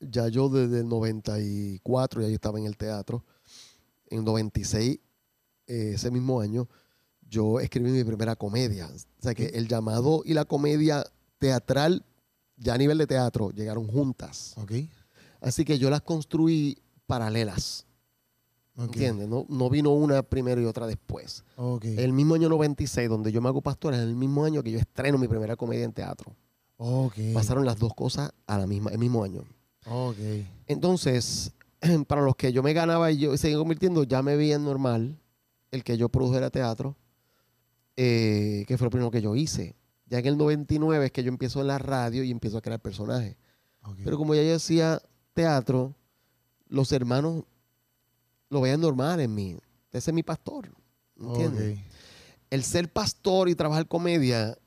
Ya 0.00 0.28
yo 0.28 0.48
desde 0.48 0.80
el 0.80 0.88
94 0.88 2.22
ya 2.22 2.28
yo 2.28 2.34
estaba 2.34 2.58
en 2.58 2.66
el 2.66 2.76
teatro. 2.76 3.24
En 4.08 4.18
el 4.18 4.24
96, 4.24 4.98
eh, 5.66 5.92
ese 5.94 6.10
mismo 6.10 6.40
año, 6.40 6.68
yo 7.28 7.60
escribí 7.60 7.90
mi 7.90 8.04
primera 8.04 8.36
comedia. 8.36 8.86
O 8.86 9.22
sea 9.22 9.34
que 9.34 9.46
el 9.46 9.68
llamado 9.68 10.22
y 10.24 10.34
la 10.34 10.44
comedia 10.44 11.04
teatral, 11.38 12.04
ya 12.56 12.74
a 12.74 12.78
nivel 12.78 12.98
de 12.98 13.06
teatro, 13.06 13.50
llegaron 13.50 13.86
juntas. 13.86 14.54
Ok. 14.56 14.72
Así 15.40 15.64
que 15.64 15.78
yo 15.78 15.90
las 15.90 16.02
construí 16.02 16.78
paralelas. 17.06 17.86
ok, 18.76 18.84
¿Entiendes? 18.84 19.28
No, 19.28 19.46
no 19.48 19.70
vino 19.70 19.92
una 19.92 20.22
primero 20.22 20.60
y 20.60 20.64
otra 20.66 20.86
después. 20.86 21.44
Ok. 21.56 21.84
El 21.84 22.12
mismo 22.12 22.34
año 22.34 22.48
96, 22.48 23.08
donde 23.08 23.32
yo 23.32 23.40
me 23.40 23.48
hago 23.48 23.60
pastor, 23.60 23.94
es 23.94 24.00
el 24.00 24.14
mismo 24.14 24.44
año 24.44 24.62
que 24.62 24.70
yo 24.70 24.78
estreno 24.78 25.18
mi 25.18 25.28
primera 25.28 25.56
comedia 25.56 25.84
en 25.84 25.92
teatro. 25.92 26.34
Pasaron 27.32 27.64
las 27.64 27.78
dos 27.78 27.94
cosas 27.94 28.32
a 28.46 28.58
la 28.58 28.66
misma, 28.66 28.90
el 28.90 28.98
mismo 28.98 29.24
año. 29.24 29.44
Ok. 29.86 30.16
Entonces, 30.66 31.52
para 32.06 32.22
los 32.22 32.36
que 32.36 32.52
yo 32.52 32.62
me 32.62 32.72
ganaba 32.72 33.10
y 33.10 33.18
yo 33.18 33.36
seguía 33.36 33.58
convirtiendo, 33.58 34.04
ya 34.04 34.22
me 34.22 34.36
veía 34.36 34.58
normal 34.58 35.18
el 35.70 35.84
que 35.84 35.96
yo 35.96 36.08
produjera 36.08 36.50
teatro, 36.50 36.96
eh, 37.96 38.64
que 38.66 38.76
fue 38.78 38.86
lo 38.86 38.90
primero 38.90 39.10
que 39.10 39.22
yo 39.22 39.34
hice. 39.36 39.74
Ya 40.06 40.18
en 40.18 40.26
el 40.26 40.38
99 40.38 41.06
es 41.06 41.12
que 41.12 41.22
yo 41.22 41.28
empiezo 41.28 41.60
en 41.60 41.66
la 41.68 41.78
radio 41.78 42.22
y 42.22 42.30
empiezo 42.30 42.58
a 42.58 42.62
crear 42.62 42.80
personajes. 42.80 43.36
Pero 44.02 44.18
como 44.18 44.34
ya 44.34 44.42
yo 44.42 44.56
hacía 44.56 45.00
teatro, 45.32 45.94
los 46.68 46.90
hermanos 46.90 47.44
lo 48.48 48.60
veían 48.60 48.80
normal 48.80 49.20
en 49.20 49.34
mí. 49.34 49.56
Ese 49.92 50.10
es 50.10 50.14
mi 50.14 50.22
pastor. 50.22 50.70
¿Entiendes? 51.18 51.78
Ok. 51.78 51.84
el 52.50 52.62
ser 52.62 52.92
pastor 52.92 53.48
y 53.48 53.54
trabajar 53.54 53.88
comedia 53.88 54.58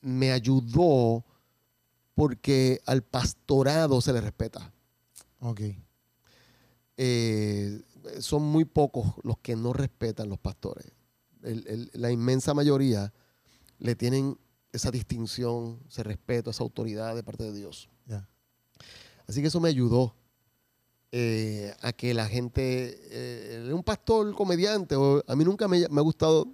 me 0.00 0.32
ayudó 0.32 1.24
porque 2.22 2.80
al 2.86 3.02
pastorado 3.02 4.00
se 4.00 4.12
le 4.12 4.20
respeta. 4.20 4.72
Ok. 5.40 5.60
Eh, 6.96 7.82
son 8.20 8.42
muy 8.44 8.64
pocos 8.64 9.14
los 9.24 9.38
que 9.38 9.56
no 9.56 9.72
respetan 9.72 10.28
los 10.28 10.38
pastores. 10.38 10.86
El- 11.42 11.66
el- 11.66 11.90
la 11.94 12.12
inmensa 12.12 12.54
mayoría 12.54 13.12
le 13.80 13.96
tienen 13.96 14.38
esa 14.72 14.92
distinción, 14.92 15.80
ese 15.88 16.04
respeto, 16.04 16.50
esa 16.50 16.62
autoridad 16.62 17.16
de 17.16 17.24
parte 17.24 17.42
de 17.42 17.52
Dios. 17.54 17.88
Ya. 18.06 18.28
Así 19.26 19.40
que 19.40 19.48
eso 19.48 19.58
me 19.60 19.68
ayudó 19.70 20.14
eh, 21.10 21.74
a 21.82 21.92
que 21.92 22.14
la 22.14 22.26
gente, 22.28 22.98
eh, 23.10 23.72
un 23.74 23.82
pastor 23.82 24.32
comediante, 24.36 24.94
o- 24.94 25.24
a 25.26 25.34
mí 25.34 25.44
nunca 25.44 25.66
me, 25.66 25.88
me 25.88 25.98
ha 26.00 26.04
gustado 26.04 26.46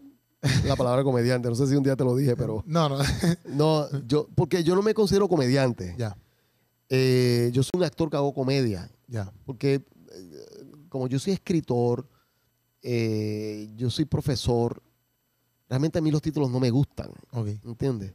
la 0.64 0.76
palabra 0.76 1.02
comediante, 1.02 1.48
no 1.48 1.54
sé 1.54 1.66
si 1.66 1.74
un 1.74 1.82
día 1.82 1.96
te 1.96 2.04
lo 2.04 2.14
dije, 2.16 2.36
pero 2.36 2.62
No, 2.66 2.88
no. 2.88 2.98
no, 3.46 3.88
yo, 4.06 4.28
porque 4.34 4.62
yo 4.62 4.74
no 4.74 4.82
me 4.82 4.94
considero 4.94 5.28
comediante. 5.28 5.94
ya. 5.98 6.16
Eh, 6.90 7.50
yo 7.52 7.62
soy 7.62 7.72
un 7.74 7.84
actor 7.84 8.08
que 8.08 8.16
hago 8.16 8.32
comedia, 8.32 8.90
Ya. 9.08 9.30
porque 9.44 9.74
eh, 9.74 9.84
como 10.88 11.06
yo 11.06 11.18
soy 11.18 11.34
escritor, 11.34 12.08
eh, 12.82 13.68
yo 13.76 13.90
soy 13.90 14.04
profesor, 14.06 14.82
realmente 15.68 15.98
a 15.98 16.02
mí 16.02 16.10
los 16.10 16.22
títulos 16.22 16.50
no 16.50 16.60
me 16.60 16.70
gustan. 16.70 17.10
Ok. 17.32 17.48
¿entiendes? 17.64 18.14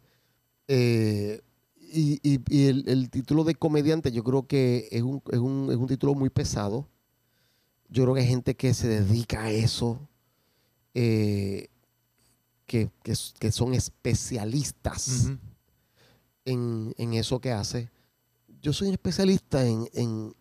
Y, 1.96 2.20
y- 2.28 2.42
y 2.50 2.68
el, 2.68 2.88
el 2.90 3.10
título 3.12 3.44
de 3.44 3.54
comediante 3.54 4.12
yo 4.12 4.24
creo 4.24 4.48
que 4.48 4.88
es 4.92 5.04
un, 5.04 5.22
es, 5.32 5.38
un, 5.38 5.68
es 5.70 5.78
un 5.78 5.86
título 5.88 6.16
muy 6.16 6.30
pesado. 6.32 6.88
Yo 7.90 8.04
creo 8.04 8.16
que 8.16 8.22
hay 8.22 8.28
gente 8.28 8.56
que 8.56 8.74
se 8.74 8.88
dedica 8.88 9.44
a 9.44 9.52
eso, 9.52 10.00
eh, 10.96 11.68
que, 12.74 12.90
que 13.04 13.12
s- 13.12 13.34
que 13.40 13.52
son 13.52 13.76
especialistas 13.76 15.28
en, 16.44 16.92
en 16.98 17.14
eso 17.14 17.40
que 17.40 17.52
hace. 17.52 17.92
Yo 18.64 18.74
soy 18.74 18.88
un 18.88 18.94
especialista 18.96 19.64
en, 19.64 19.88
en, 19.94 20.34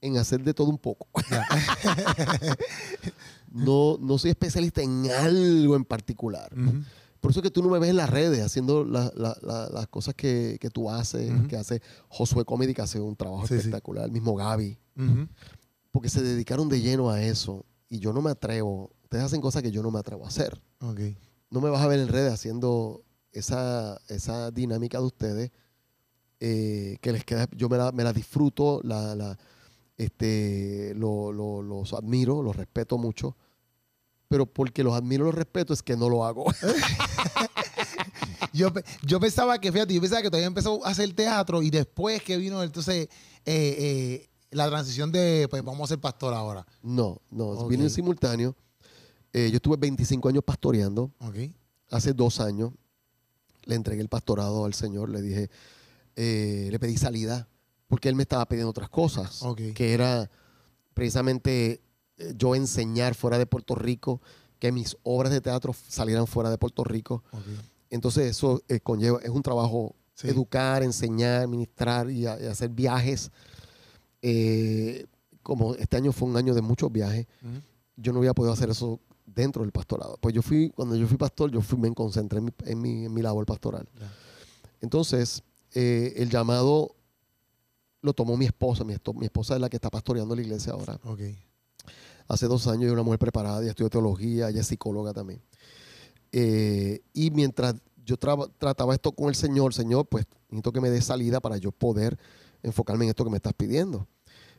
en 0.00 0.16
hacer 0.16 0.42
de 0.42 0.52
todo 0.52 0.70
un 0.70 0.78
poco. 0.78 1.06
no, 3.52 3.98
no 4.00 4.18
soy 4.18 4.30
especialista 4.30 4.82
en 4.82 5.08
algo 5.12 5.76
en 5.76 5.84
particular. 5.84 6.50
Por 7.20 7.30
eso 7.30 7.40
es 7.40 7.44
que 7.44 7.50
tú 7.50 7.62
no 7.62 7.68
me 7.70 7.78
ves 7.78 7.90
en 7.90 7.96
las 7.96 8.10
redes 8.10 8.44
haciendo 8.44 8.84
la- 8.84 9.12
la- 9.14 9.36
la- 9.42 9.68
las 9.70 9.86
cosas 9.86 10.14
que, 10.14 10.58
que 10.60 10.70
tú 10.70 10.90
haces, 10.90 11.30
que 11.48 11.56
hace 11.56 11.80
Josué 12.08 12.44
Comedy, 12.44 12.74
que 12.74 12.82
hace 12.82 13.00
un 13.00 13.14
trabajo 13.16 13.46
Sí, 13.46 13.54
espectacular, 13.54 14.06
el 14.06 14.10
mismo 14.12 14.34
Gaby, 14.34 14.76
porque 15.92 16.08
se 16.08 16.20
dedicaron 16.20 16.68
de 16.68 16.80
lleno 16.80 17.10
a 17.10 17.22
eso. 17.22 17.64
Y 17.88 18.00
yo 18.00 18.12
no 18.12 18.20
me 18.22 18.30
atrevo. 18.32 18.90
Ustedes 19.14 19.26
hacen 19.26 19.40
cosas 19.40 19.62
que 19.62 19.70
yo 19.70 19.80
no 19.80 19.92
me 19.92 20.00
atrevo 20.00 20.24
a 20.24 20.28
hacer. 20.28 20.60
Ok. 20.80 20.98
No 21.50 21.60
me 21.60 21.70
vas 21.70 21.80
a 21.82 21.86
ver 21.86 22.00
en 22.00 22.08
redes 22.08 22.32
haciendo 22.32 23.04
esa, 23.30 23.96
esa 24.08 24.50
dinámica 24.50 24.98
de 24.98 25.04
ustedes 25.04 25.50
eh, 26.40 26.96
que 27.00 27.12
les 27.12 27.24
queda. 27.24 27.46
Yo 27.56 27.68
me 27.68 27.76
la, 27.78 27.92
me 27.92 28.02
la 28.02 28.12
disfruto, 28.12 28.80
la, 28.82 29.14
la- 29.14 29.38
este, 29.96 30.94
lo- 30.96 31.30
lo- 31.32 31.62
los 31.62 31.92
admiro, 31.92 32.42
los 32.42 32.56
respeto 32.56 32.98
mucho. 32.98 33.36
Pero 34.26 34.46
porque 34.46 34.82
los 34.82 34.94
admiro 34.94 35.26
los 35.26 35.34
respeto 35.36 35.72
es 35.74 35.82
que 35.84 35.96
no 35.96 36.08
lo 36.08 36.24
hago. 36.24 36.46
Yo, 38.52 38.68
yo 39.02 39.18
pensaba 39.18 39.58
que, 39.60 39.72
fíjate, 39.72 39.94
yo 39.94 40.00
pensaba 40.00 40.22
que 40.22 40.30
todavía 40.30 40.46
empezó 40.46 40.84
a 40.86 40.90
hacer 40.90 41.12
teatro 41.12 41.60
y 41.62 41.70
después 41.70 42.22
que 42.22 42.36
vino 42.36 42.62
entonces 42.62 43.08
eh, 43.44 43.46
eh, 43.46 44.28
la 44.50 44.68
transición 44.68 45.10
de, 45.10 45.48
pues 45.50 45.64
vamos 45.64 45.90
a 45.90 45.94
ser 45.94 46.00
pastor 46.00 46.32
ahora. 46.34 46.64
No, 46.82 47.20
no, 47.32 47.46
Ok. 47.48 47.70
vino 47.70 47.82
en 47.82 47.90
simultáneo. 47.90 48.54
Eh, 49.34 49.50
yo 49.50 49.56
estuve 49.56 49.76
25 49.76 50.28
años 50.28 50.42
pastoreando. 50.44 51.10
Hace 51.90 52.12
dos 52.14 52.40
años 52.40 52.72
le 53.64 53.74
entregué 53.74 54.00
el 54.00 54.08
pastorado 54.08 54.64
al 54.64 54.72
Señor. 54.74 55.10
Le 55.10 55.20
dije, 55.20 55.50
eh, 56.16 56.68
le 56.70 56.78
pedí 56.78 56.96
salida 56.96 57.48
porque 57.88 58.08
Él 58.08 58.14
me 58.14 58.22
estaba 58.22 58.46
pidiendo 58.46 58.70
otras 58.70 58.88
cosas. 58.88 59.42
Que 59.74 59.92
era 59.92 60.30
precisamente 60.94 61.82
eh, 62.16 62.32
yo 62.36 62.54
enseñar 62.54 63.14
fuera 63.14 63.36
de 63.38 63.46
Puerto 63.46 63.74
Rico, 63.74 64.22
que 64.60 64.70
mis 64.72 64.96
obras 65.02 65.32
de 65.32 65.40
teatro 65.40 65.74
salieran 65.88 66.26
fuera 66.28 66.48
de 66.48 66.56
Puerto 66.58 66.84
Rico. 66.84 67.24
Entonces 67.90 68.30
eso 68.30 68.62
eh, 68.68 68.80
conlleva, 68.80 69.18
es 69.22 69.30
un 69.30 69.42
trabajo 69.42 69.94
Sí. 70.16 70.28
educar, 70.28 70.84
enseñar, 70.84 71.48
ministrar 71.48 72.08
y, 72.08 72.24
a- 72.26 72.40
y 72.40 72.46
hacer 72.46 72.68
viajes. 72.70 73.32
Eh, 74.22 75.06
como 75.42 75.74
este 75.74 75.96
año 75.96 76.12
fue 76.12 76.28
un 76.28 76.36
año 76.36 76.54
de 76.54 76.62
muchos 76.62 76.90
viajes, 76.92 77.26
yo 77.96 78.12
no 78.12 78.20
había 78.20 78.32
podido 78.32 78.52
hacer 78.52 78.70
eso 78.70 79.00
dentro 79.24 79.62
del 79.62 79.72
pastorado. 79.72 80.18
Pues 80.20 80.34
yo 80.34 80.42
fui, 80.42 80.70
cuando 80.70 80.96
yo 80.96 81.06
fui 81.06 81.16
pastor, 81.16 81.50
yo 81.50 81.60
fui, 81.60 81.78
me 81.78 81.92
concentré 81.94 82.38
en 82.38 82.44
mi, 82.44 82.52
en 82.64 82.80
mi, 82.80 83.04
en 83.06 83.14
mi 83.14 83.22
labor 83.22 83.46
pastoral. 83.46 83.88
Entonces, 84.80 85.42
eh, 85.74 86.12
el 86.16 86.30
llamado 86.30 86.94
lo 88.00 88.12
tomó 88.12 88.36
mi 88.36 88.44
esposa. 88.44 88.84
Mi, 88.84 88.94
esposa 88.94 89.54
es 89.54 89.60
la 89.60 89.68
que 89.68 89.76
está 89.76 89.90
pastoreando 89.90 90.36
la 90.36 90.42
iglesia 90.42 90.72
ahora. 90.72 91.00
Hace 92.28 92.46
dos 92.46 92.66
años 92.66 92.82
yo 92.82 92.88
era 92.88 92.94
una 92.94 93.02
mujer 93.02 93.18
preparada, 93.18 93.60
ella 93.60 93.70
estudió 93.70 93.90
teología, 93.90 94.48
ella 94.48 94.60
es 94.60 94.66
psicóloga 94.66 95.12
también. 95.12 95.42
Eh, 96.32 97.02
y 97.12 97.30
mientras 97.30 97.74
yo 98.04 98.16
trataba 98.16 98.94
esto 98.94 99.12
con 99.12 99.28
el 99.28 99.34
Señor, 99.34 99.72
Señor, 99.74 100.06
pues 100.06 100.26
necesito 100.48 100.72
que 100.72 100.80
me 100.80 100.90
dé 100.90 101.00
salida 101.00 101.40
para 101.40 101.56
yo 101.56 101.72
poder 101.72 102.18
enfocarme 102.62 103.04
en 103.04 103.10
esto 103.10 103.24
que 103.24 103.30
me 103.30 103.36
estás 103.36 103.54
pidiendo. 103.54 104.06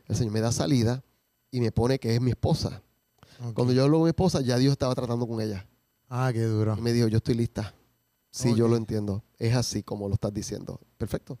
El 0.06 0.16
Señor 0.16 0.32
me 0.32 0.40
da 0.40 0.52
salida 0.52 1.04
y 1.50 1.60
me 1.60 1.72
pone 1.72 1.98
que 1.98 2.14
es 2.14 2.20
mi 2.20 2.30
esposa. 2.30 2.82
Cuando 3.54 3.72
yo 3.72 3.84
hablo 3.84 3.98
con 3.98 4.04
mi 4.04 4.08
esposa, 4.10 4.40
ya 4.40 4.56
Dios 4.58 4.72
estaba 4.72 4.94
tratando 4.94 5.26
con 5.26 5.40
ella. 5.40 5.66
Ah, 6.08 6.30
qué 6.32 6.42
duro. 6.44 6.74
Y 6.78 6.80
me 6.80 6.92
dijo, 6.92 7.08
yo 7.08 7.18
estoy 7.18 7.34
lista. 7.34 7.74
Sí, 8.30 8.54
yo 8.54 8.68
lo 8.68 8.76
entiendo. 8.76 9.22
Es 9.38 9.54
así 9.54 9.82
como 9.82 10.08
lo 10.08 10.14
estás 10.14 10.32
diciendo. 10.32 10.78
Perfecto. 10.98 11.38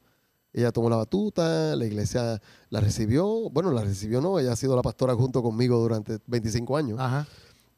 Ella 0.52 0.72
tomó 0.72 0.88
la 0.88 0.96
batuta, 0.96 1.76
la 1.76 1.84
iglesia 1.84 2.40
la 2.70 2.80
recibió. 2.80 3.50
Bueno, 3.50 3.70
la 3.72 3.82
recibió 3.82 4.20
no, 4.22 4.38
ella 4.38 4.52
ha 4.52 4.56
sido 4.56 4.74
la 4.74 4.80
pastora 4.82 5.14
junto 5.14 5.42
conmigo 5.42 5.78
durante 5.78 6.18
25 6.26 6.76
años. 6.76 6.98
Ajá. 6.98 7.26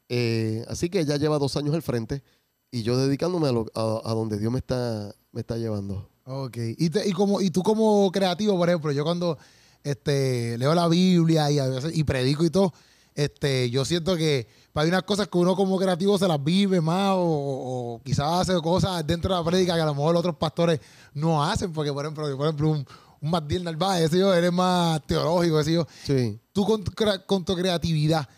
Eh, 0.08 0.64
así 0.68 0.88
que 0.88 1.00
ella 1.00 1.16
lleva 1.16 1.38
dos 1.38 1.56
años 1.56 1.74
al 1.74 1.82
frente 1.82 2.22
y 2.70 2.82
yo 2.82 2.96
dedicándome 2.96 3.48
a, 3.48 3.52
lo- 3.52 3.66
a- 3.74 4.02
a 4.04 4.14
donde 4.14 4.38
Dios 4.38 4.52
me 4.52 4.58
está, 4.60 5.12
me 5.32 5.40
está 5.40 5.56
llevando. 5.56 6.08
Ok. 6.24 6.56
Y, 6.76 6.90
te- 6.90 7.08
y, 7.08 7.12
como, 7.12 7.40
y 7.40 7.50
tú 7.50 7.62
como 7.64 8.10
creativo, 8.12 8.56
por 8.56 8.68
ejemplo, 8.68 8.92
yo 8.92 9.02
cuando 9.04 9.36
este, 9.82 10.56
leo 10.58 10.74
la 10.74 10.86
Biblia 10.88 11.50
y, 11.50 11.58
a 11.58 11.66
veces, 11.66 11.96
y 11.96 12.04
predico 12.04 12.44
y 12.44 12.50
todo, 12.50 12.72
este, 13.18 13.68
yo 13.68 13.84
siento 13.84 14.16
que 14.16 14.46
hay 14.74 14.88
unas 14.88 15.02
cosas 15.02 15.26
que 15.26 15.36
uno 15.36 15.56
como 15.56 15.76
creativo 15.76 16.16
se 16.16 16.28
las 16.28 16.42
vive 16.42 16.80
más 16.80 17.14
o, 17.16 17.96
o 17.96 18.00
quizás 18.04 18.48
hace 18.48 18.54
cosas 18.60 19.04
dentro 19.04 19.34
de 19.34 19.40
la 19.40 19.44
prédica 19.44 19.74
que 19.74 19.80
a 19.80 19.86
lo 19.86 19.92
mejor 19.92 20.14
otros 20.14 20.36
pastores 20.36 20.78
no 21.14 21.42
hacen, 21.42 21.72
porque 21.72 21.92
por 21.92 22.04
ejemplo, 22.04 22.36
por 22.36 22.46
ejemplo 22.46 22.70
un, 22.70 22.86
un 23.20 23.30
Matías 23.30 23.64
Narváez, 23.64 24.04
ese 24.04 24.20
yo, 24.20 24.32
él 24.32 24.44
es 24.44 24.52
más 24.52 25.04
teológico, 25.04 25.58
ese 25.58 25.72
yo. 25.72 25.86
Sí. 26.04 26.38
Tú 26.52 26.64
con 26.64 26.84
tu, 26.84 26.92
con 27.26 27.44
tu 27.44 27.56
creatividad, 27.56 28.28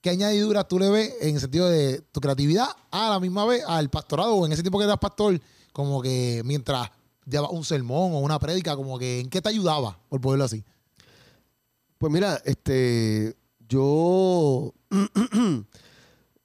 ¿qué 0.00 0.08
añadiduras 0.08 0.66
tú 0.68 0.78
le 0.78 0.88
ves 0.88 1.14
en 1.20 1.34
el 1.34 1.40
sentido 1.42 1.68
de 1.68 2.00
tu 2.12 2.20
creatividad 2.22 2.68
a 2.90 3.10
la 3.10 3.20
misma 3.20 3.44
vez 3.44 3.62
al 3.66 3.90
pastorado 3.90 4.36
o 4.36 4.46
en 4.46 4.52
ese 4.52 4.62
tiempo 4.62 4.78
que 4.78 4.86
eras 4.86 4.96
pastor, 4.96 5.38
como 5.74 6.00
que 6.00 6.40
mientras 6.46 6.88
llevas 7.26 7.50
un 7.50 7.62
sermón 7.62 8.14
o 8.14 8.20
una 8.20 8.38
prédica, 8.38 8.74
como 8.74 8.98
que 8.98 9.20
en 9.20 9.28
qué 9.28 9.42
te 9.42 9.50
ayudaba, 9.50 9.98
por 10.08 10.18
ponerlo 10.18 10.46
así? 10.46 10.64
Pues 11.98 12.10
mira, 12.10 12.40
este, 12.46 13.36
yo, 13.72 14.74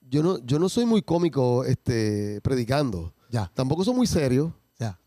yo 0.10 0.24
no, 0.24 0.38
yo 0.46 0.60
no 0.60 0.70
soy 0.70 0.86
muy 0.86 1.02
cómico, 1.02 1.66
este, 1.66 2.40
predicando. 2.42 3.14
Ya, 3.30 3.52
Tampoco 3.54 3.84
soy 3.84 3.94
muy 3.94 4.08
serio. 4.08 4.54
ya. 4.80 4.98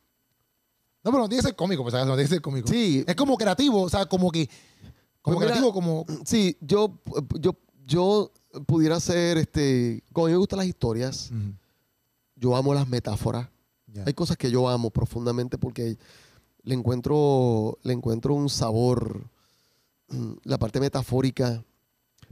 No, 1.03 1.11
pero 1.11 1.23
no 1.23 1.29
tiene 1.29 1.41
que 1.43 1.49
ser 1.49 1.57
cómico, 1.57 1.83
pues, 1.83 1.95
no 1.95 2.05
tiene 2.05 2.23
que 2.25 2.29
ser 2.29 2.43
cómico. 2.43 2.69
Sí, 2.69 3.03
Es 3.07 3.15
como 3.17 3.37
creativo, 3.39 3.81
o 3.81 3.89
sea, 3.89 4.05
como 4.05 4.31
que, 4.31 4.49
como 5.23 5.39
Pues 5.39 5.47
mira, 5.47 5.53
creativo, 5.53 5.73
como... 5.73 6.05
sí, 6.27 6.57
yo, 6.61 7.01
yo, 7.41 7.57
yo 7.87 8.31
pudiera 8.67 9.01
ser, 9.01 9.39
este, 9.39 10.03
como 10.13 10.27
a 10.27 10.29
mí 10.29 10.33
me 10.35 10.39
gustan 10.39 10.59
las 10.59 10.67
historias, 10.69 11.31
yo 12.37 12.55
amo 12.55 12.75
las 12.75 12.87
metáforas. 12.89 13.49
Hay 14.05 14.13
cosas 14.13 14.37
que 14.37 14.51
yo 14.51 14.69
amo 14.69 14.91
profundamente 14.91 15.57
porque 15.59 15.97
le 16.63 16.75
encuentro, 16.75 17.79
le 17.83 17.93
encuentro 17.95 18.35
un 18.35 18.49
sabor, 18.51 19.25
mm, 20.09 20.33
la 20.45 20.59
parte 20.59 20.79
metafórica. 20.81 21.65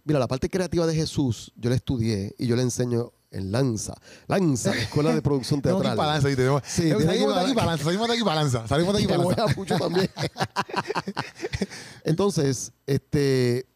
Mira, 0.08 0.18
la 0.18 0.26
parte 0.26 0.48
creativa 0.48 0.86
de 0.86 0.94
Jesús, 0.94 1.52
yo 1.54 1.68
la 1.68 1.76
estudié 1.76 2.34
y 2.38 2.46
yo 2.46 2.56
la 2.56 2.62
enseño 2.62 3.12
en 3.30 3.52
Lanza. 3.52 3.92
Lanza, 4.26 4.74
la 4.74 4.80
Escuela 4.80 5.14
de 5.14 5.20
Producción 5.20 5.60
Tenemos 5.62 5.82
Teatral. 5.82 5.98
para 5.98 6.12
Lanza, 6.14 6.28
¿viste? 6.28 6.42
Tenemos- 6.44 6.62
Sí, 6.66 6.80
tiene 6.82 6.96
que 6.96 7.04
salimos 7.04 7.34
de 7.34 7.40
aquí 7.42 7.48
para- 7.52 7.54
para 7.54 7.66
Lanza, 7.72 7.84
salimos 7.84 8.08
de 8.08 8.14
aquí 8.14 8.24
para 8.24 8.34
Lanza, 8.40 8.66
salimos 8.66 8.94
de 8.94 8.98
aquí 9.00 9.04
Y 9.04 9.08
para 9.08 9.22
voy 9.22 9.34
Lanza. 9.36 9.52
a 9.52 9.56
mucho 9.56 9.76
también. 9.78 10.10
Entonces, 12.04 12.72
este, 12.86 13.66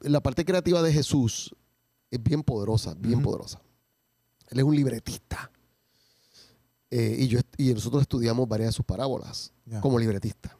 la 0.00 0.22
parte 0.22 0.44
creativa 0.46 0.80
de 0.82 0.90
Jesús 0.90 1.54
es 2.10 2.22
bien 2.22 2.42
poderosa, 2.42 2.94
bien 2.94 3.20
poderosa. 3.22 3.60
Él 4.48 4.58
es 4.58 4.64
un 4.64 4.74
libretista. 4.74 5.50
Eh, 6.90 7.16
y, 7.20 7.28
yo, 7.28 7.40
y 7.58 7.72
nosotros 7.74 8.02
estudiamos 8.02 8.48
varias 8.48 8.68
de 8.68 8.72
sus 8.72 8.84
parábolas 8.86 9.52
como 9.80 9.98
libretista. 9.98 10.56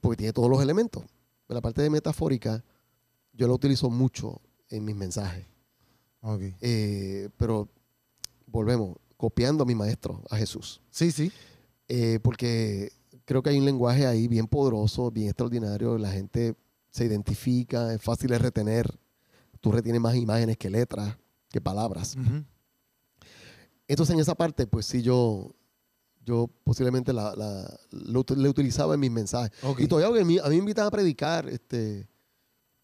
Porque 0.00 0.16
tiene 0.18 0.32
todos 0.34 0.50
los 0.50 0.62
elementos. 0.62 1.02
La 1.48 1.60
parte 1.60 1.82
de 1.82 1.90
metafórica 1.90 2.62
yo 3.32 3.46
la 3.46 3.54
utilizo 3.54 3.90
mucho 3.90 4.40
en 4.68 4.84
mis 4.84 4.94
mensajes. 4.96 5.44
Ok. 6.20 6.42
Eh, 6.60 7.28
pero 7.36 7.68
volvemos, 8.46 8.96
copiando 9.16 9.64
a 9.64 9.66
mi 9.66 9.74
maestro, 9.74 10.22
a 10.30 10.36
Jesús. 10.36 10.80
Sí, 10.90 11.10
sí. 11.10 11.32
Eh, 11.88 12.18
porque 12.22 12.92
creo 13.24 13.42
que 13.42 13.50
hay 13.50 13.58
un 13.58 13.64
lenguaje 13.64 14.06
ahí 14.06 14.28
bien 14.28 14.46
poderoso, 14.46 15.10
bien 15.10 15.28
extraordinario. 15.28 15.98
La 15.98 16.10
gente 16.10 16.54
se 16.90 17.04
identifica, 17.06 17.92
es 17.94 18.00
fácil 18.02 18.30
de 18.30 18.38
retener. 18.38 18.94
Tú 19.60 19.72
retienes 19.72 20.00
más 20.00 20.14
imágenes 20.16 20.56
que 20.58 20.68
letras, 20.70 21.16
que 21.48 21.60
palabras. 21.60 22.16
Entonces, 23.88 24.14
en 24.14 24.20
esa 24.20 24.34
parte, 24.34 24.66
pues 24.66 24.86
sí, 24.86 25.02
yo, 25.02 25.54
yo 26.24 26.48
posiblemente 26.64 27.12
la, 27.12 27.34
la, 27.36 27.78
lo, 27.90 28.24
ut- 28.24 28.36
la 28.36 28.48
utilizaba 28.48 28.94
en 28.94 29.00
mis 29.00 29.10
mensajes. 29.10 29.52
Y 29.78 29.86
todavía 29.86 30.20
a 30.20 30.24
mí, 30.24 30.38
a 30.38 30.44
mí 30.44 30.50
me 30.50 30.56
invitan 30.56 30.86
a 30.86 30.90
predicar 30.90 31.48
este, 31.48 32.08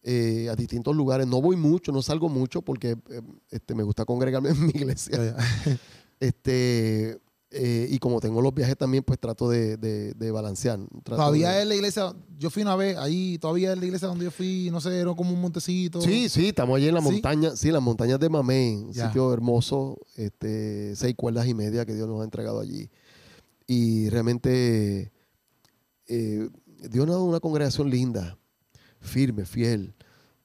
eh, 0.03 0.47
a 0.51 0.55
distintos 0.55 0.95
lugares. 0.95 1.27
No 1.27 1.41
voy 1.41 1.55
mucho, 1.55 1.91
no 1.91 2.01
salgo 2.01 2.29
mucho 2.29 2.61
porque 2.61 2.91
eh, 3.09 3.21
este, 3.51 3.75
me 3.75 3.83
gusta 3.83 4.05
congregarme 4.05 4.49
en 4.51 4.65
mi 4.65 4.71
iglesia. 4.73 5.35
Este, 6.21 7.17
eh, 7.51 7.87
y 7.89 7.97
como 7.99 8.19
tengo 8.19 8.41
los 8.41 8.53
viajes 8.53 8.75
también, 8.77 9.03
pues 9.03 9.17
trato 9.19 9.49
de, 9.49 9.77
de- 9.77 10.13
de 10.13 10.31
balancear. 10.31 10.79
Trato 11.03 11.15
Todavía 11.15 11.51
de- 11.51 11.61
es 11.61 11.67
la 11.67 11.75
iglesia, 11.75 12.13
yo 12.37 12.49
fui 12.49 12.61
una 12.61 12.75
vez 12.75 12.97
ahí, 12.97 13.37
todavía 13.39 13.71
es 13.71 13.79
la 13.79 13.85
iglesia 13.85 14.07
donde 14.09 14.25
yo 14.25 14.31
fui, 14.31 14.69
no 14.69 14.81
sé, 14.81 14.99
era 14.99 15.13
como 15.15 15.31
un 15.33 15.39
montecito. 15.41 16.01
Sí, 16.01 16.27
sí, 16.27 16.49
estamos 16.49 16.75
allí 16.75 16.89
en 16.89 16.95
la 16.95 17.01
¿Sí? 17.01 17.09
montaña, 17.09 17.55
sí, 17.55 17.71
las 17.71 17.81
montañas 17.81 18.19
de 18.19 18.29
Mamé, 18.29 18.77
un 18.85 18.91
Ya. 18.93 19.07
sitio 19.07 19.31
hermoso, 19.33 19.97
este, 20.17 20.93
seis 20.97 21.15
cuerdas 21.15 21.47
y 21.47 21.53
media 21.53 21.85
que 21.85 21.93
Dios 21.95 22.07
nos 22.09 22.19
ha 22.21 22.25
entregado 22.25 22.59
allí. 22.59 22.89
Y 23.65 24.09
realmente 24.09 25.11
eh, 26.07 26.49
Dios 26.89 27.05
nos 27.05 27.15
ha 27.15 27.19
dado 27.19 27.23
una 27.25 27.39
congregación 27.39 27.89
linda, 27.89 28.37
firme, 28.99 29.45
fiel, 29.45 29.95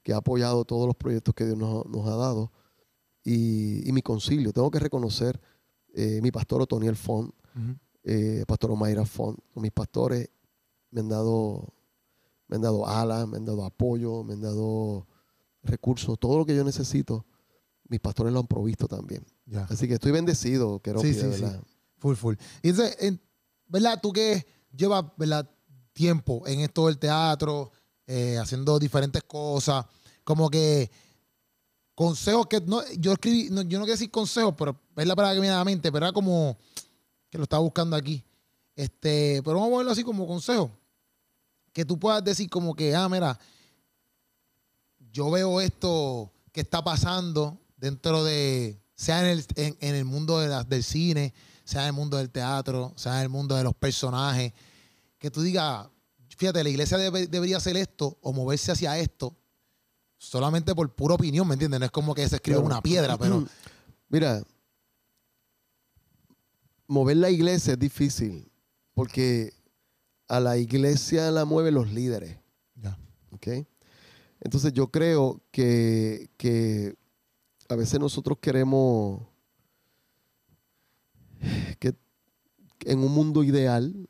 que 0.02 0.12
ha 0.12 0.18
apoyado 0.18 0.64
todos 0.64 0.86
los 0.86 0.96
proyectos 0.96 1.34
que 1.34 1.44
Dios 1.46 1.56
nos, 1.58 1.86
nos 1.86 2.06
ha 2.06 2.16
dado. 2.16 2.52
Y, 3.24 3.88
y 3.88 3.92
mi 3.92 4.02
concilio, 4.02 4.52
tengo 4.52 4.70
que 4.70 4.78
reconocer 4.78 5.40
eh, 5.94 6.20
mi 6.22 6.30
pastor 6.30 6.62
Otoniel 6.62 6.96
Font, 6.96 7.32
Ujú. 7.56 7.76
eh, 8.02 8.44
pastor 8.46 8.70
Omaira 8.72 9.04
Font, 9.06 9.38
mis 9.54 9.70
pastores 9.72 10.28
me 10.90 11.00
han 11.00 11.08
dado 11.08 11.72
me 12.48 12.56
han 12.56 12.62
dado 12.62 12.86
alas, 12.86 13.26
me 13.26 13.38
han 13.38 13.44
dado 13.46 13.64
apoyo, 13.64 14.22
me 14.22 14.34
han 14.34 14.42
dado 14.42 15.06
recursos, 15.62 16.18
todo 16.18 16.38
lo 16.38 16.44
que 16.44 16.54
yo 16.54 16.62
necesito, 16.62 17.24
mis 17.88 18.00
pastores 18.00 18.32
lo 18.34 18.40
han 18.40 18.46
provisto 18.46 18.86
también. 18.86 19.24
Ya. 19.46 19.64
Así 19.64 19.88
que 19.88 19.94
estoy 19.94 20.12
bendecido, 20.12 20.78
quiero 20.80 21.00
Sí, 21.00 21.14
sí, 21.14 21.32
sí. 21.32 21.44
Full, 21.98 22.14
full. 22.16 22.34
Y 22.62 22.68
entonces, 22.68 22.96
en- 23.00 23.18
¿verdad? 23.66 23.98
Tú 24.02 24.12
que 24.12 24.44
llevas, 24.76 25.04
¿verdad? 25.16 25.48
Tiempo 25.94 26.46
en 26.46 26.60
esto 26.60 26.86
del 26.86 26.98
teatro, 26.98 27.70
eh, 28.06 28.38
haciendo 28.38 28.78
diferentes 28.78 29.22
cosas, 29.22 29.84
como 30.24 30.50
que 30.50 30.90
consejos 31.94 32.46
que 32.46 32.60
no, 32.60 32.82
yo 32.98 33.12
escribí, 33.12 33.48
no, 33.50 33.62
yo 33.62 33.78
no 33.78 33.84
quiero 33.84 33.92
decir 33.98 34.10
consejos, 34.10 34.54
pero 34.58 34.76
es 34.96 35.06
la 35.06 35.14
palabra 35.14 35.34
que 35.34 35.40
me 35.40 35.46
viene 35.46 35.54
a 35.54 35.58
la 35.58 35.64
mente, 35.64 35.90
pero 35.92 36.06
era 36.06 36.12
como 36.12 36.56
que 37.30 37.38
lo 37.38 37.44
estaba 37.44 37.62
buscando 37.62 37.96
aquí. 37.96 38.22
Este, 38.76 39.40
pero 39.44 39.58
vamos 39.60 39.74
a 39.74 39.76
verlo 39.78 39.92
así 39.92 40.02
como 40.02 40.26
consejo. 40.26 40.70
Que 41.72 41.84
tú 41.84 41.98
puedas 41.98 42.22
decir 42.24 42.48
como 42.50 42.74
que, 42.74 42.94
ah, 42.94 43.08
mira, 43.08 43.38
yo 45.12 45.30
veo 45.30 45.60
esto 45.60 46.32
que 46.52 46.60
está 46.60 46.82
pasando 46.82 47.58
dentro 47.76 48.24
de, 48.24 48.80
sea 48.94 49.20
en 49.20 49.38
el, 49.38 49.46
en 49.56 49.94
el 49.94 50.04
mundo 50.04 50.38
de 50.40 50.48
la- 50.48 50.64
del 50.64 50.82
cine, 50.84 51.32
sea 51.64 51.82
en 51.82 51.86
el 51.88 51.92
mundo 51.92 52.16
del 52.16 52.30
teatro, 52.30 52.92
sea 52.96 53.16
en 53.16 53.22
el 53.22 53.28
mundo 53.28 53.54
de 53.56 53.64
los 53.64 53.74
personajes, 53.74 54.52
que 55.18 55.30
tú 55.30 55.42
digas, 55.42 55.86
fíjate, 56.36 56.62
la 56.62 56.70
iglesia 56.70 56.98
debe- 56.98 57.26
debería 57.26 57.56
hacer 57.58 57.76
esto 57.76 58.18
o 58.20 58.32
moverse 58.32 58.72
hacia 58.72 58.98
esto 58.98 59.36
solamente 60.18 60.74
por 60.74 60.94
pura 60.94 61.14
opinión, 61.14 61.46
¿me 61.46 61.54
entiendes? 61.54 61.80
No 61.80 61.86
es 61.86 61.92
como 61.92 62.14
que 62.14 62.26
se 62.28 62.36
escribe 62.36 62.58
una 62.58 62.80
piedra, 62.80 63.16
pero 63.18 63.44
Mira, 64.08 64.42
mover 66.86 67.16
la 67.16 67.30
iglesia 67.30 67.72
es 67.72 67.78
difícil 67.78 68.50
porque 68.94 69.52
a 70.28 70.40
la 70.40 70.56
iglesia 70.56 71.30
la 71.30 71.44
mueven 71.44 71.74
los 71.74 71.90
líderes. 71.90 72.38
Ya. 72.76 72.96
¿ok? 73.32 73.48
Entonces 74.40 74.72
yo 74.72 74.88
creo 74.90 75.42
que, 75.50 76.30
que 76.36 76.94
a 77.68 77.74
veces 77.76 77.98
nosotros 77.98 78.38
queremos 78.40 79.22
que 81.78 81.94
en 82.86 82.98
un 83.00 83.12
mundo 83.12 83.42
ideal, 83.42 84.08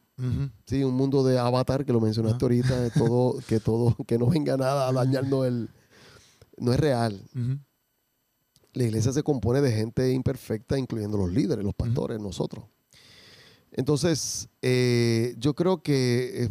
Sí, 0.67 0.85
un 0.85 0.95
mundo 0.95 1.25
de 1.25 1.39
avatar 1.39 1.85
que 1.85 1.93
lo 1.93 2.01
mencionaste 2.01 2.45
ahorita, 2.45 2.81
de 2.81 2.91
todo, 2.91 3.39
que 3.49 3.59
todo, 3.61 3.97
que 4.07 4.19
no 4.19 4.27
venga 4.27 4.57
nada 4.57 4.89
a 4.89 4.93
dañarnos 4.93 5.47
el, 5.47 5.71
no 6.57 6.73
es 6.73 6.81
real. 6.81 7.21
La 8.73 8.85
iglesia 8.85 9.13
se 9.13 9.23
compone 9.23 9.61
de 9.61 9.73
gente 9.73 10.13
imperfecta, 10.13 10.79
incluyendo 10.79 11.17
los 11.17 11.33
líderes, 11.33 11.65
los 11.65 11.75
pastores, 11.75 12.21
nosotros. 12.21 12.65
Entonces, 13.73 14.49
eh, 14.63 15.35
yo 15.39 15.55
creo 15.55 15.83
que 15.83 16.45
eh, 16.45 16.51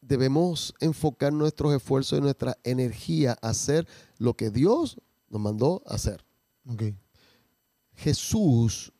debemos 0.00 0.74
enfocar 0.80 1.32
nuestros 1.32 1.74
esfuerzos 1.74 2.18
y 2.18 2.22
nuestra 2.22 2.56
energía 2.64 3.36
a 3.42 3.50
hacer 3.50 3.86
lo 4.18 4.34
que 4.34 4.50
Dios 4.50 4.98
nos 5.28 5.40
mandó 5.40 5.82
a 5.86 5.94
hacer. 5.94 6.24
Ok. 6.66 6.84
Jesús, 7.96 8.92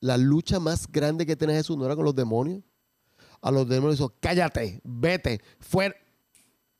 la 0.00 0.16
lucha 0.16 0.60
más 0.60 0.90
grande 0.90 1.26
que 1.26 1.36
tenía 1.36 1.56
Jesús 1.56 1.76
no 1.76 1.84
era 1.84 1.96
con 1.96 2.04
los 2.04 2.14
demonios. 2.14 2.62
A 3.44 3.50
los 3.50 3.68
demonios 3.68 3.98
dijo, 3.98 4.14
cállate, 4.20 4.80
vete, 4.84 5.38
fuera. 5.60 5.94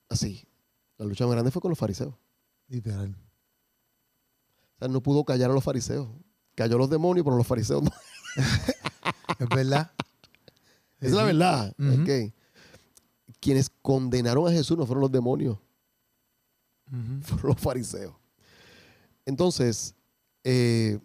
Así. 0.08 0.48
La 0.96 1.04
lucha 1.04 1.26
más 1.26 1.34
grande 1.34 1.50
fue 1.50 1.60
con 1.60 1.68
los 1.68 1.78
fariseos. 1.78 2.14
Literal. 2.68 3.14
O 4.76 4.78
sea, 4.78 4.88
no 4.88 5.02
pudo 5.02 5.26
callar 5.26 5.50
a 5.50 5.52
los 5.52 5.62
fariseos. 5.62 6.08
Cayó 6.54 6.76
a 6.76 6.78
los 6.78 6.88
demonios, 6.88 7.22
pero 7.22 7.36
los 7.36 7.46
fariseos 7.46 7.82
no. 7.82 7.90
Es 9.38 9.48
verdad. 9.50 9.92
Esa 11.00 11.06
es 11.08 11.12
la 11.12 11.24
verdad. 11.24 11.74
Ok. 11.78 12.32
Quienes 13.40 13.68
condenaron 13.82 14.48
a 14.48 14.50
Jesús 14.50 14.78
no 14.78 14.86
fueron 14.86 15.02
los 15.02 15.12
demonios, 15.12 15.58
fueron 17.20 17.48
los 17.48 17.60
fariseos. 17.60 18.14
Entonces, 19.26 19.94
eh, 20.44 20.98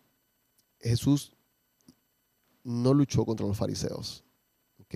Jesús 0.80 1.34
no 2.64 2.94
luchó 2.94 3.26
contra 3.26 3.46
los 3.46 3.58
fariseos. 3.58 4.24
ok. 4.80 4.96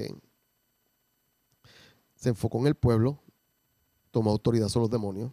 Se 2.23 2.29
enfocó 2.29 2.57
en 2.59 2.67
el 2.67 2.75
pueblo, 2.75 3.21
tomó 4.11 4.31
autoridad 4.31 4.69
sobre 4.69 4.83
los 4.83 4.91
demonios, 4.91 5.29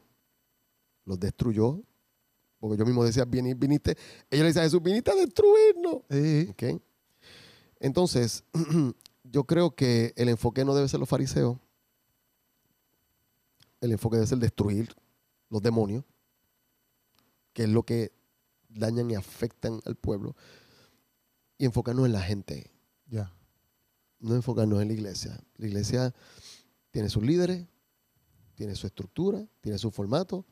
los 1.05 1.21
destruyó. 1.21 1.81
Porque 2.59 2.77
yo 2.77 2.85
mismo 2.85 3.05
decía, 3.05 3.25
"Vini- 3.25 3.55
viniste, 3.57 3.93
ellos 4.29 4.43
le 4.43 4.47
dicen 4.49 4.63
a 4.63 4.65
Jesús, 4.65 4.83
viniste 4.83 5.13
a 5.13 5.15
destruirnos. 5.15 6.03
Entonces, 7.79 8.43
yo 9.23 9.45
creo 9.45 9.75
que 9.77 10.13
el 10.17 10.29
enfoque 10.29 10.65
no 10.65 10.75
debe 10.75 10.89
ser 10.89 10.99
los 10.99 11.09
fariseos. 11.09 11.59
El 13.81 13.93
enfoque 13.93 14.17
debe 14.17 14.27
ser 14.27 14.39
destruir 14.39 14.93
los 15.49 15.63
demonios, 15.63 16.05
que 17.53 17.63
es 17.63 17.69
lo 17.69 17.85
que 17.85 18.11
dañan 18.69 19.09
y 19.11 19.15
afectan 19.15 19.81
al 19.85 19.95
pueblo. 19.95 20.35
Y 21.57 21.67
enfocarnos 21.67 22.05
en 22.07 22.13
la 22.13 22.21
gente, 22.21 22.69
Ya. 23.07 23.33
no 24.19 24.35
enfocarnos 24.35 24.83
en 24.83 24.89
la 24.89 24.95
iglesia. 24.95 25.41
La 25.57 25.67
iglesia 25.69 26.15
tiene 26.91 27.09
sus 27.09 27.23
líderes, 27.23 27.67
tiene 28.55 28.75
su 28.75 28.87
estructura, 28.87 29.47
tiene 29.61 29.79
su 29.79 29.91
formato, 29.91 30.45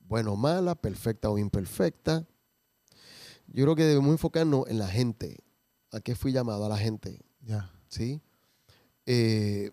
bueno 0.00 0.32
o 0.32 0.36
mala, 0.36 0.74
perfecta 0.74 1.30
o 1.30 1.38
imperfecta. 1.38 2.26
Yo 3.48 3.64
creo 3.64 3.76
que 3.76 3.84
debemos 3.84 4.10
enfocarnos 4.12 4.68
en 4.68 4.78
la 4.78 4.88
gente. 4.88 5.38
¿A 5.92 6.00
qué 6.00 6.14
fui 6.14 6.32
llamado? 6.32 6.64
A 6.64 6.68
la 6.68 6.76
gente. 6.78 7.20
Ya. 7.42 7.70
¿sí? 7.88 8.20
Eh, 9.06 9.70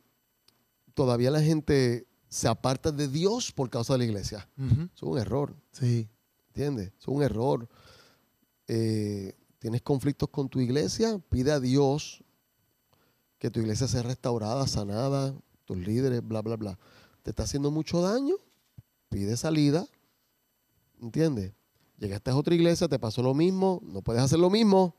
todavía 0.94 1.32
la 1.32 1.42
gente 1.42 2.08
se 2.30 2.48
aparta 2.48 2.92
de 2.92 3.08
Dios 3.08 3.52
por 3.52 3.70
causa 3.70 3.94
de 3.94 4.00
la 4.00 4.06
iglesia. 4.06 4.50
Es 4.96 5.04
un 5.04 5.18
error, 5.18 5.56
Sí. 5.72 6.10
¿entiendes? 6.50 6.92
Es 7.00 7.08
un 7.08 7.22
error. 7.24 7.68
Eh, 8.68 9.36
Tienes 9.60 9.82
conflictos 9.82 10.28
con 10.30 10.50
tu 10.50 10.60
iglesia, 10.60 11.20
pide 11.30 11.54
a 11.54 11.60
Dios 11.62 12.22
que 13.40 13.50
tu 13.50 13.62
iglesia 13.62 13.88
sea 13.88 14.04
restaurada, 14.04 14.68
sanada, 14.68 15.34
tus 15.76 15.86
líderes, 15.88 16.22
bla, 16.26 16.42
bla, 16.42 16.56
bla. 16.56 16.80
Te 17.24 17.30
está 17.32 17.44
haciendo 17.44 17.72
mucho 17.72 18.02
daño, 18.02 18.36
pide 19.10 19.38
salida, 19.38 19.86
¿entiendes? 21.02 21.54
Llegaste 21.98 22.32
a 22.32 22.36
otra 22.36 22.54
iglesia, 22.56 22.88
te 22.88 23.00
pasó 23.00 23.22
lo 23.22 23.34
mismo, 23.34 23.82
no 23.84 24.02
puedes 24.02 24.22
hacer 24.22 24.40
lo 24.40 24.50
mismo. 24.50 24.96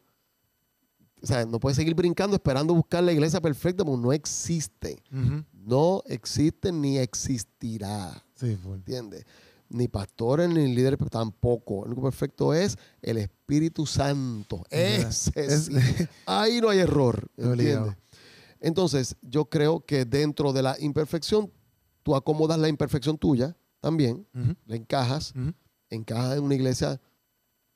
O 1.22 1.26
sea, 1.26 1.44
no 1.46 1.58
puedes 1.58 1.76
seguir 1.76 1.94
brincando 1.94 2.36
esperando 2.36 2.74
buscar 2.74 3.02
la 3.02 3.12
iglesia 3.12 3.40
perfecta 3.40 3.84
porque 3.84 4.02
no 4.02 4.12
existe. 4.12 5.02
No 5.52 6.02
existe 6.06 6.70
ni 6.70 6.98
existirá. 6.98 8.22
Sí. 8.34 8.58
¿Entiendes? 8.66 9.24
Ni 9.70 9.88
pastores 9.88 10.48
ni 10.50 10.74
líderes 10.74 10.98
tampoco. 11.10 11.80
El 11.84 11.92
único 11.92 12.02
perfecto 12.02 12.52
es 12.52 12.76
el 13.00 13.16
Espíritu 13.16 13.86
Santo. 13.86 14.64
Ese 14.70 15.32
Es- 15.36 15.64
sí. 15.66 15.72
Ahí 16.26 16.60
no 16.60 16.68
hay 16.68 16.78
error. 16.80 17.26
¿Entiendes? 17.38 17.96
Entonces, 18.64 19.14
yo 19.20 19.44
creo 19.44 19.84
que 19.84 20.06
dentro 20.06 20.54
de 20.54 20.62
la 20.62 20.74
imperfección, 20.80 21.52
tú 22.02 22.16
acomodas 22.16 22.58
la 22.58 22.68
imperfección 22.68 23.18
tuya 23.18 23.54
también, 23.80 24.26
Ujú. 24.34 24.56
la 24.64 24.76
encajas, 24.76 25.34
encajas 25.90 26.38
en 26.38 26.44
una 26.44 26.54
iglesia 26.54 26.98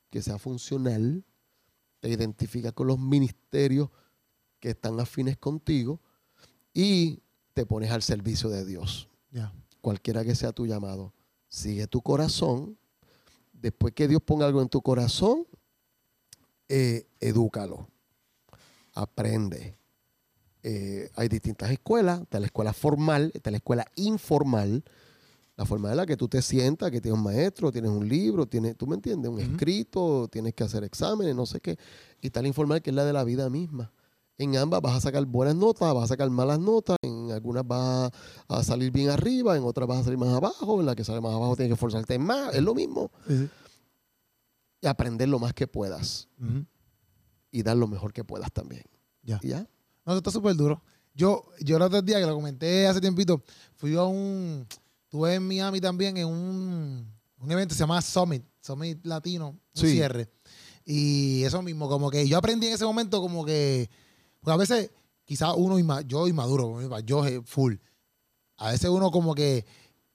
que 0.09 0.23
sea 0.23 0.39
funcional, 0.39 1.23
te 1.99 2.09
identificas 2.09 2.73
con 2.73 2.87
los 2.87 2.97
ministerios 2.97 3.89
que 4.59 4.71
están 4.71 4.99
afines 4.99 5.37
contigo 5.37 6.01
y 6.73 7.21
te 7.53 7.67
pones 7.67 7.91
al 7.91 8.01
servicio 8.01 8.49
de 8.49 8.65
Dios 8.65 9.07
cualquiera 9.81 10.25
que 10.25 10.33
sea 10.35 10.51
tu 10.51 10.65
llamado. 10.65 11.13
Sigue 11.47 11.87
tu 11.87 12.01
corazón. 12.01 12.77
Después 13.53 13.93
que 13.93 14.07
Dios 14.07 14.21
ponga 14.23 14.45
algo 14.45 14.61
en 14.61 14.69
tu 14.69 14.81
corazón, 14.81 15.45
eh, 16.67 17.07
edúcalo. 17.19 17.87
Aprende. 18.93 19.78
Eh, 20.63 21.09
hay 21.15 21.27
distintas 21.27 21.71
escuelas. 21.71 22.21
Está 22.21 22.39
la 22.39 22.47
escuela 22.47 22.73
formal, 22.73 23.31
está 23.33 23.51
la 23.51 23.57
escuela 23.57 23.85
informal. 23.95 24.83
La 25.55 25.65
formal 25.65 25.91
es 25.91 25.97
la 25.97 26.05
que 26.05 26.15
tú 26.15 26.29
te 26.29 26.41
sientas, 26.41 26.89
que 26.89 27.01
tienes 27.01 27.17
un 27.17 27.23
maestro, 27.23 27.69
tienes 27.71 27.91
un 27.91 28.07
libro, 28.07 28.45
tienes, 28.45 28.77
tú 28.77 28.87
me 28.87 28.95
entiendes, 28.95 29.29
un 29.29 29.39
escrito, 29.41 30.29
tienes 30.31 30.53
que 30.53 30.63
hacer 30.63 30.85
exámenes, 30.85 31.35
no 31.35 31.45
sé 31.45 31.59
qué. 31.59 31.77
Y 32.21 32.27
está 32.27 32.41
la 32.41 32.47
informal, 32.47 32.81
que 32.81 32.91
es 32.91 32.95
la 32.95 33.03
de 33.03 33.11
la 33.11 33.25
vida 33.25 33.49
misma. 33.49 33.91
En 34.37 34.55
ambas 34.55 34.81
vas 34.81 34.95
a 34.95 35.01
sacar 35.01 35.25
buenas 35.25 35.55
notas, 35.55 35.93
vas 35.93 36.05
a 36.05 36.07
sacar 36.07 36.29
malas 36.29 36.59
notas, 36.59 36.95
en 37.01 37.31
algunas 37.31 37.67
vas 37.67 38.09
a 38.47 38.63
salir 38.63 38.89
bien 38.89 39.09
arriba, 39.09 39.57
en 39.57 39.63
otras 39.63 39.85
vas 39.85 39.99
a 39.99 40.03
salir 40.03 40.17
más 40.17 40.33
abajo, 40.33 40.79
en 40.79 40.85
la 40.85 40.95
que 40.95 41.03
sale 41.03 41.19
más 41.19 41.33
abajo 41.33 41.57
tienes 41.57 41.71
que 41.71 41.73
esforzarte 41.73 42.17
más, 42.19 42.55
es 42.55 42.61
lo 42.61 42.73
mismo. 42.73 43.11
Y 44.79 44.87
aprender 44.87 45.27
lo 45.27 45.39
más 45.39 45.53
que 45.53 45.67
puedas 45.67 46.29
y 47.51 47.63
dar 47.63 47.75
lo 47.75 47.87
mejor 47.89 48.13
que 48.13 48.23
puedas 48.23 48.49
también. 48.53 48.83
Ya. 49.23 49.41
¿Y 49.43 49.49
ya? 49.49 49.67
No, 50.09 50.17
está 50.17 50.31
súper 50.31 50.55
duro. 50.55 50.81
Yo, 51.13 51.45
yo 51.59 51.75
el 51.77 51.83
otro 51.83 52.01
día, 52.01 52.19
que 52.19 52.25
lo 52.25 52.33
comenté 52.33 52.87
hace 52.87 52.99
tiempito, 52.99 53.43
fui 53.75 53.95
a 53.95 54.01
un... 54.05 54.65
Estuve 55.03 55.35
en 55.35 55.47
Miami 55.47 55.79
también 55.79 56.17
en 56.17 56.25
un, 56.25 57.13
un 57.37 57.51
evento 57.51 57.73
que 57.73 57.75
se 57.75 57.81
llama 57.81 58.01
Summit, 58.01 58.43
Summit 58.59 59.05
Latino, 59.05 59.49
un 59.49 59.61
Sí. 59.71 59.91
cierre. 59.91 60.27
Y 60.83 61.43
eso 61.43 61.61
mismo, 61.61 61.87
como 61.87 62.09
que 62.09 62.27
yo 62.27 62.39
aprendí 62.39 62.65
en 62.65 62.73
ese 62.73 62.85
momento 62.85 63.21
como 63.21 63.45
que... 63.45 63.87
Porque 64.39 64.51
a 64.53 64.57
veces, 64.57 64.89
quizás 65.25 65.53
uno, 65.55 65.77
yo 66.01 66.27
inmaduro, 66.27 66.99
yo 67.01 67.23
eh, 67.27 67.41
full. 67.45 67.75
A 68.57 68.71
veces 68.71 68.89
uno 68.89 69.11
como 69.11 69.35
que 69.35 69.63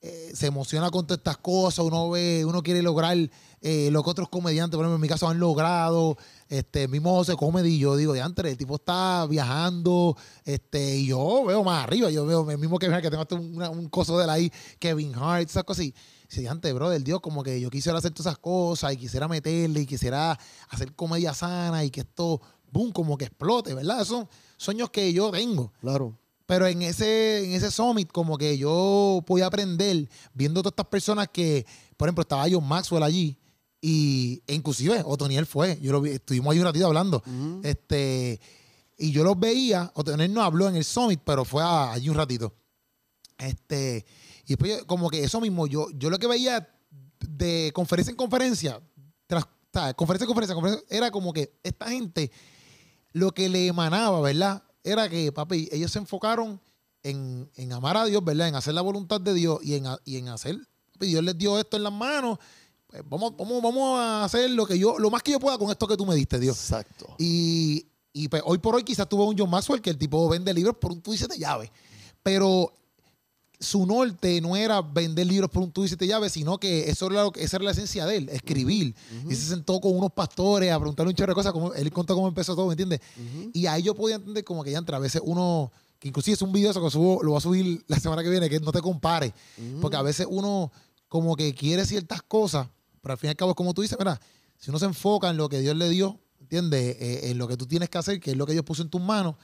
eh, 0.07 0.33
se 0.35 0.49
emociona 0.49 0.91
con 0.91 1.07
todas 1.07 1.19
estas 1.19 1.39
cosas, 1.39 1.83
uno 1.83 2.11
ve, 2.11 2.45
uno 2.45 2.63
quiere 2.63 2.83
lograr 2.83 3.17
eh, 3.63 3.89
lo 3.91 4.03
que 4.03 4.11
otros 4.11 4.29
comediantes, 4.29 4.77
por 4.77 4.85
ejemplo, 4.85 4.97
en 4.97 5.01
mi 5.01 5.09
caso 5.09 5.27
han 5.27 5.39
logrado, 5.41 6.19
este, 6.51 6.89
mismo 6.89 7.15
José 7.15 7.37
Comedy, 7.37 7.79
yo 7.79 7.97
digo, 7.97 8.13
diantre, 8.13 8.51
el 8.51 8.59
tipo 8.59 8.75
está 8.75 9.27
viajando, 9.27 10.15
este, 10.45 10.97
y 10.99 11.07
yo 11.07 11.45
veo 11.47 11.65
más 11.65 11.85
arriba, 11.85 12.11
yo 12.11 12.27
veo 12.27 12.51
el 12.51 12.59
mismo 12.59 12.79
que, 12.79 12.89
que 12.91 13.09
tengo 13.11 13.23
hasta 13.23 13.37
una- 13.37 13.71
un 13.71 13.89
coso 13.89 14.19
de 14.19 14.25
él 14.25 14.31
ahí, 14.31 14.53
Kevin 14.79 15.15
Hart, 15.15 15.49
esas 15.49 15.65
cosas, 15.65 15.87
y 15.87 15.95
dice, 16.29 16.43
diantre, 16.43 16.75
bro, 16.75 16.91
del 16.91 17.03
Dios, 17.05 17.21
como 17.21 17.43
que 17.43 17.59
yo 17.59 17.71
quisiera 17.71 17.97
hacer 17.97 18.11
todas 18.11 18.27
esas 18.33 18.39
cosas, 18.39 18.93
y 18.93 18.99
quisiera 18.99 19.27
meterle, 19.27 19.81
y 19.81 19.87
quisiera 19.87 20.39
hacer 20.69 20.95
comedia 20.95 21.33
sana, 21.33 21.83
y 21.83 21.91
que 21.91 22.01
esto, 22.01 22.43
boom, 22.71 22.93
como 22.93 23.17
que 23.17 23.25
explote, 23.25 23.73
¿verdad? 23.73 24.05
Son 24.05 24.29
sueños 24.59 24.91
que 24.91 25.11
yo 25.15 25.31
tengo. 25.31 25.73
Claro. 25.81 26.19
Pero 26.47 26.67
en 26.67 26.83
ese, 26.83 27.45
en 27.47 27.53
ese 27.53 27.71
summit, 27.71 28.11
como 28.13 28.37
que 28.37 28.59
yo 28.59 29.23
podía 29.27 29.47
aprender 29.47 30.09
viendo 30.35 30.63
todas 30.63 30.73
estas 30.73 30.87
personas 30.87 31.29
que, 31.33 31.65
por 31.97 32.09
ejemplo, 32.09 32.23
estaba 32.23 32.47
John 32.51 32.67
Maxwell 32.67 33.03
allí. 33.03 33.39
Y 33.81 34.43
e 34.47 34.55
inclusive 34.55 35.03
Otoniel 35.05 35.47
fue. 35.47 35.79
Yo 35.81 35.93
lo 35.93 36.01
vi, 36.01 36.11
estuvimos 36.11 36.53
ahí 36.53 36.59
un 36.59 36.65
ratito 36.65 36.87
hablando. 36.87 37.23
Este, 37.65 38.41
y 38.99 39.11
yo 39.13 39.25
los 39.25 39.39
veía. 39.39 39.91
Otoniel 39.95 40.33
no 40.33 40.43
habló 40.43 40.69
en 40.69 40.77
el 40.77 40.85
summit, 40.85 41.21
pero 41.25 41.45
fue 41.45 41.63
a- 41.63 41.93
allí 41.93 42.09
un 42.09 42.17
ratito. 42.17 42.55
Este, 43.39 44.05
y 44.45 44.49
después 44.49 44.79
yo- 44.81 44.87
como 44.87 45.11
que 45.11 45.25
eso 45.25 45.41
mismo, 45.41 45.67
yo, 45.67 45.89
yo 45.95 46.09
lo 46.11 46.19
que 46.19 46.27
veía 46.27 46.69
de 47.27 47.73
conferencia 47.75 48.11
en 48.11 48.17
conferencia, 48.17 48.81
tras, 49.27 49.45
conferencia 49.97 50.25
en 50.25 50.29
conferencia, 50.29 50.55
conferencia, 50.55 50.87
era 50.91 51.11
como 51.11 51.33
que 51.33 51.53
esta 51.63 51.89
gente 51.91 52.31
lo 53.13 53.33
que 53.33 53.49
le 53.49 53.67
emanaba, 53.67 54.21
¿verdad? 54.21 54.63
Era 54.85 55.09
que, 55.09 55.33
papi, 55.33 55.69
ellos 55.73 55.91
se 55.91 55.99
enfocaron 55.99 56.61
en, 57.03 57.51
en 57.57 57.73
amar 57.73 57.97
a 57.97 58.05
Dios, 58.05 58.23
¿verdad? 58.23 58.49
En 58.49 58.55
hacer 58.55 58.75
la 58.75 58.83
voluntad 58.83 59.21
de 59.21 59.35
Dios 59.35 59.59
y 59.63 59.75
en, 59.75 59.87
y 60.05 60.19
en 60.19 60.29
hacer, 60.29 60.57
papi, 60.93 61.07
Dios 61.07 61.25
les 61.25 61.37
dio 61.37 61.59
esto 61.59 61.77
en 61.77 61.83
las 61.83 61.93
manos. 61.93 62.39
Pues 62.87 63.03
vamos, 63.09 63.35
vamos, 63.37 63.63
vamos 63.63 63.99
a 63.99 64.25
hacer 64.25 64.51
lo 64.51 64.67
que 64.67 64.79
yo, 64.79 64.99
lo 64.99 65.11
más 65.11 65.23
que 65.23 65.33
yo 65.33 65.41
pueda 65.41 65.59
con 65.59 65.71
esto 65.71 65.89
que 65.89 65.97
tú 65.97 66.07
me 66.07 66.15
diste, 66.15 66.39
Dios. 66.39 66.57
Exacto. 66.57 67.17
Y, 67.19 67.87
y, 68.13 68.29
pues, 68.29 68.43
hoy 68.45 68.59
por 68.59 68.77
hoy 68.77 68.85
quizás 68.85 69.09
tuvo 69.09 69.27
un 69.29 69.37
John 69.37 69.51
Maxwell 69.51 69.81
que 69.81 69.91
el 69.91 69.99
tipo 69.99 70.29
vende 70.29 70.55
libros 70.55 70.77
por 70.77 70.93
un 70.93 71.01
tuit 71.01 71.21
de 71.21 71.39
llave. 71.39 71.73
Pero 72.23 72.73
su 73.65 73.85
norte 73.87 74.41
no 74.41 74.55
era 74.57 74.81
vender 74.83 75.27
libros 75.27 75.51
por 75.51 75.63
un 75.63 75.73
tuit 75.73 75.91
de 75.99 76.07
llave, 76.07 76.29
sino 76.31 76.59
que 76.59 76.89
eso 76.91 77.07
era 77.07 77.23
lo 77.25 77.33
que- 77.33 77.43
esa 77.43 77.57
era 77.57 77.65
la 77.65 77.71
esencia 77.73 78.07
de 78.07 78.17
él, 78.19 78.29
escribir. 78.29 78.95
Y 79.29 79.35
se 79.35 79.47
sentó 79.49 79.81
con 79.81 79.97
unos 79.97 80.13
pastores 80.13 80.71
a 80.71 80.79
preguntarle 80.79 81.11
un 81.11 81.17
chorro 81.17 81.33
de 81.33 81.35
cosas, 81.35 81.53
como, 81.53 81.73
él 81.75 81.91
contó 81.93 82.15
cómo 82.15 82.29
empezó 82.29 82.55
todo, 82.55 82.67
¿me 82.67 82.73
entiendes? 82.75 83.01
Y 83.53 83.67
ahí 83.67 83.83
yo 83.83 83.95
podía 83.95 84.17
entender 84.17 84.45
como 84.45 84.63
que 84.63 84.71
ya 84.71 84.79
entre 84.79 84.95
a 84.95 84.99
veces 84.99 85.21
uno, 85.25 85.73
que 85.99 86.09
inclusive 86.09 86.35
es 86.35 86.43
un 86.43 86.53
video 86.53 86.71
eso 86.71 86.83
que 86.85 86.91
subo, 86.91 87.23
lo 87.23 87.31
voy 87.33 87.39
a 87.39 87.41
subir 87.41 87.85
la 87.89 87.99
semana 87.99 88.23
que 88.23 88.29
viene, 88.31 88.49
que 88.49 88.61
no 88.61 88.71
te 88.73 88.81
compare. 88.81 89.33
Porque 89.81 89.97
a 89.97 90.03
veces 90.03 90.27
uno 90.31 90.71
como 91.09 91.35
que 91.37 91.55
quiere 91.55 91.85
ciertas 91.87 92.23
cosas, 92.23 92.69
pero 93.01 93.13
al 93.13 93.19
fin 93.19 93.29
y 93.29 93.31
al 93.31 93.37
cabo 93.37 93.51
es 93.53 93.57
como 93.57 93.73
tú 93.75 93.83
dices, 93.83 93.97
mira, 93.99 94.21
si 94.59 94.71
uno 94.71 94.79
se 94.79 94.87
enfoca 94.87 95.31
en 95.31 95.37
lo 95.37 95.49
que 95.49 95.61
Dios 95.61 95.77
le 95.77 95.89
dio, 95.89 96.21
¿entiendes? 96.41 96.97
Eh, 97.01 97.31
en 97.31 97.39
lo 97.39 97.47
que 97.49 97.57
tú 97.57 97.67
tienes 97.67 97.89
que 97.89 97.99
hacer, 97.99 98.21
que 98.21 98.33
es 98.33 98.37
lo 98.37 98.47
que 98.47 98.53
Dios 98.53 98.65
puso 98.65 98.83
en 98.83 98.89
tus 98.91 99.01
manos, 99.01 99.37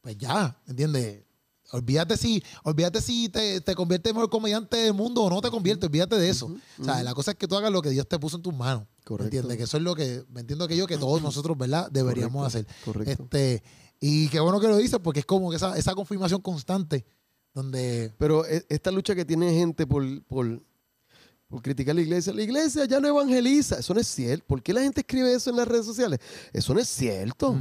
pues 0.00 0.16
ya, 0.16 0.58
¿entiendes? 0.66 1.24
Olvídate 1.72 2.16
si, 2.16 2.42
olvídate 2.64 3.00
si 3.00 3.28
te, 3.28 3.60
te 3.60 3.74
conviertes 3.74 4.10
en 4.10 4.16
el 4.16 4.20
mejor 4.20 4.30
comediante 4.30 4.76
del 4.76 4.94
mundo 4.94 5.22
o 5.22 5.30
no 5.30 5.40
te 5.40 5.50
conviertes, 5.50 5.86
olvídate 5.88 6.16
de 6.16 6.28
eso. 6.28 6.50
O 6.80 6.84
sea, 6.84 7.02
la 7.02 7.14
cosa 7.14 7.30
es 7.32 7.36
que 7.36 7.46
tú 7.46 7.56
hagas 7.56 7.70
lo 7.70 7.80
que 7.80 7.90
Dios 7.90 8.08
te 8.08 8.18
puso 8.18 8.36
en 8.36 8.42
tus 8.42 8.54
manos. 8.54 8.84
Correcto. 9.04 9.26
¿Entiendes? 9.26 9.56
Que 9.56 9.64
eso 9.64 9.76
es 9.76 9.82
lo 9.82 9.94
que, 9.94 10.24
me 10.30 10.40
entiendo 10.40 10.66
que 10.66 10.76
yo, 10.76 10.86
que 10.86 10.98
todos 10.98 11.22
nosotros, 11.22 11.56
¿verdad? 11.56 11.88
Deberíamos 11.90 12.46
hacer. 12.46 12.66
Correcto. 12.84 13.22
Este, 13.24 13.62
y 14.00 14.28
qué 14.28 14.40
bueno 14.40 14.58
que 14.60 14.66
lo 14.68 14.76
dices, 14.78 14.98
porque 15.02 15.20
es 15.20 15.26
como 15.26 15.50
que 15.50 15.56
esa, 15.56 15.76
esa 15.78 15.94
confirmación 15.94 16.40
constante, 16.40 17.04
donde 17.54 18.12
Pero 18.18 18.46
e- 18.46 18.64
esta 18.68 18.90
lucha 18.90 19.14
que 19.14 19.24
tiene 19.24 19.52
gente 19.54 19.86
por, 19.86 20.04
por, 20.24 20.62
por 21.48 21.62
criticar 21.62 21.94
la 21.94 22.00
iglesia, 22.00 22.32
la 22.32 22.42
iglesia 22.42 22.84
ya 22.86 22.98
no 23.00 23.08
evangeliza. 23.08 23.78
Eso 23.78 23.94
no 23.94 24.00
es 24.00 24.06
cierto. 24.06 24.44
¿Por 24.46 24.62
qué 24.62 24.72
la 24.72 24.80
gente 24.82 25.00
escribe 25.00 25.32
eso 25.34 25.50
en 25.50 25.56
las 25.56 25.68
redes 25.68 25.86
sociales? 25.86 26.18
Eso 26.52 26.74
no 26.74 26.80
es 26.80 26.88
cierto. 26.88 27.56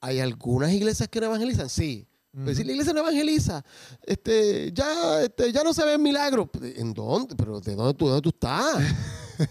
Hay 0.00 0.20
algunas 0.20 0.72
iglesias 0.72 1.08
que 1.08 1.18
no 1.20 1.26
evangelizan, 1.26 1.68
sí. 1.68 2.06
Pero 2.34 2.46
Ujú. 2.46 2.54
si 2.56 2.64
la 2.64 2.72
iglesia 2.72 2.92
no 2.92 3.00
evangeliza, 3.00 3.64
este, 4.02 4.72
ya, 4.72 5.22
este, 5.22 5.52
ya 5.52 5.62
no 5.62 5.72
se 5.72 5.84
ven 5.84 6.02
milagros. 6.02 6.48
¿En 6.76 6.92
dónde? 6.92 7.36
¿Pero 7.36 7.60
de 7.60 7.76
dónde 7.76 7.94
tú, 7.94 8.08
dónde 8.08 8.22
tú 8.22 8.30
estás? 8.30 8.82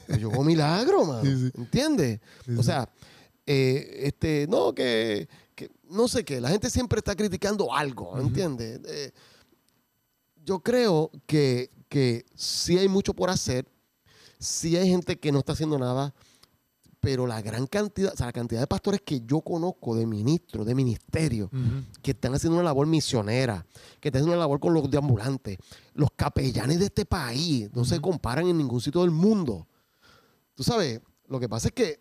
Pues 0.06 0.20
Yo 0.20 0.30
hago 0.32 0.44
milagro, 0.44 1.06
mano. 1.06 1.24
Sí, 1.24 1.38
sí. 1.48 1.52
¿Entiendes? 1.58 2.20
Sí, 2.46 2.56
o 2.58 2.62
sea, 2.64 2.90
eh, 3.46 4.02
este, 4.04 4.48
no, 4.50 4.74
que, 4.76 5.30
que 5.56 5.72
no 5.90 6.10
sé 6.10 6.26
qué. 6.26 6.42
La 6.42 6.50
gente 6.50 6.70
siempre 6.70 7.00
está 7.00 7.16
criticando 7.16 7.74
algo, 7.74 8.20
¿entiendes? 8.20 8.82
Eh, 8.86 9.12
yo 10.44 10.60
creo 10.60 11.10
que, 11.26 11.70
que 11.88 12.26
sí 12.36 12.78
hay 12.78 12.90
mucho 12.90 13.14
por 13.14 13.30
hacer, 13.30 13.66
sí 14.40 14.76
hay 14.76 14.90
gente 14.90 15.18
que 15.18 15.32
no 15.32 15.40
está 15.40 15.54
haciendo 15.54 15.80
nada, 15.80 16.14
pero 17.04 17.28
la 17.28 17.42
gran 17.42 17.68
cantidad, 17.68 18.14
o 18.14 18.16
sea, 18.16 18.28
la 18.28 18.32
cantidad 18.32 18.62
de 18.62 18.68
pastores 18.68 19.02
que 19.02 19.20
yo 19.26 19.42
conozco, 19.42 19.94
de 19.94 20.08
ministros, 20.08 20.66
de 20.66 20.74
ministerios, 20.74 21.50
que 22.02 22.12
están 22.12 22.34
haciendo 22.34 22.56
una 22.56 22.64
labor 22.64 22.88
misionera, 22.88 23.66
que 24.00 24.08
están 24.08 24.22
haciendo 24.22 24.38
una 24.38 24.40
labor 24.40 24.62
con 24.62 24.74
los 24.74 24.90
de 24.90 25.00
ambulantes, 25.00 25.58
los 25.96 26.12
capellanes 26.16 26.80
de 26.80 26.86
este 26.86 27.06
país, 27.06 27.70
no 27.74 27.84
se 27.84 28.00
comparan 28.00 28.48
en 28.48 28.58
ningún 28.58 28.80
sitio 28.80 29.02
del 29.02 29.12
mundo. 29.12 29.68
Tú 30.56 30.64
sabes, 30.64 31.02
lo 31.28 31.42
que 31.42 31.50
pasa 31.50 31.68
es 31.68 31.74
que 31.74 32.00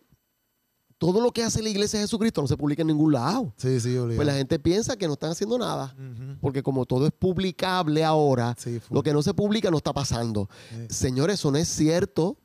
todo 0.97 1.19
lo 1.19 1.33
que 1.33 1.43
hace 1.43 1.61
la 1.61 1.67
iglesia 1.67 1.99
de 1.99 2.05
Jesucristo 2.05 2.41
no 2.41 2.47
se 2.47 2.55
publica 2.55 2.81
en 2.83 2.87
ningún 2.87 3.11
lado. 3.11 3.53
Sí, 3.57 3.81
sí, 3.81 3.97
obligado. 3.97 4.15
Pues 4.15 4.25
la 4.25 4.35
gente 4.35 4.57
piensa 4.57 4.95
que 4.95 5.05
no 5.05 5.13
están 5.13 5.31
haciendo 5.31 5.57
nada, 5.57 5.93
porque 6.39 6.63
como 6.63 6.85
todo 6.85 7.05
es 7.07 7.11
publicable 7.11 8.05
ahora, 8.05 8.55
Sí, 8.57 8.79
lo 8.89 9.03
que 9.03 9.11
no 9.11 9.21
se 9.21 9.33
publica 9.33 9.69
no 9.69 9.75
está 9.75 9.91
pasando. 9.91 10.47
Señores, 10.87 11.41
eso 11.41 11.51
no 11.51 11.57
es 11.57 11.67
cierto. 11.67 12.37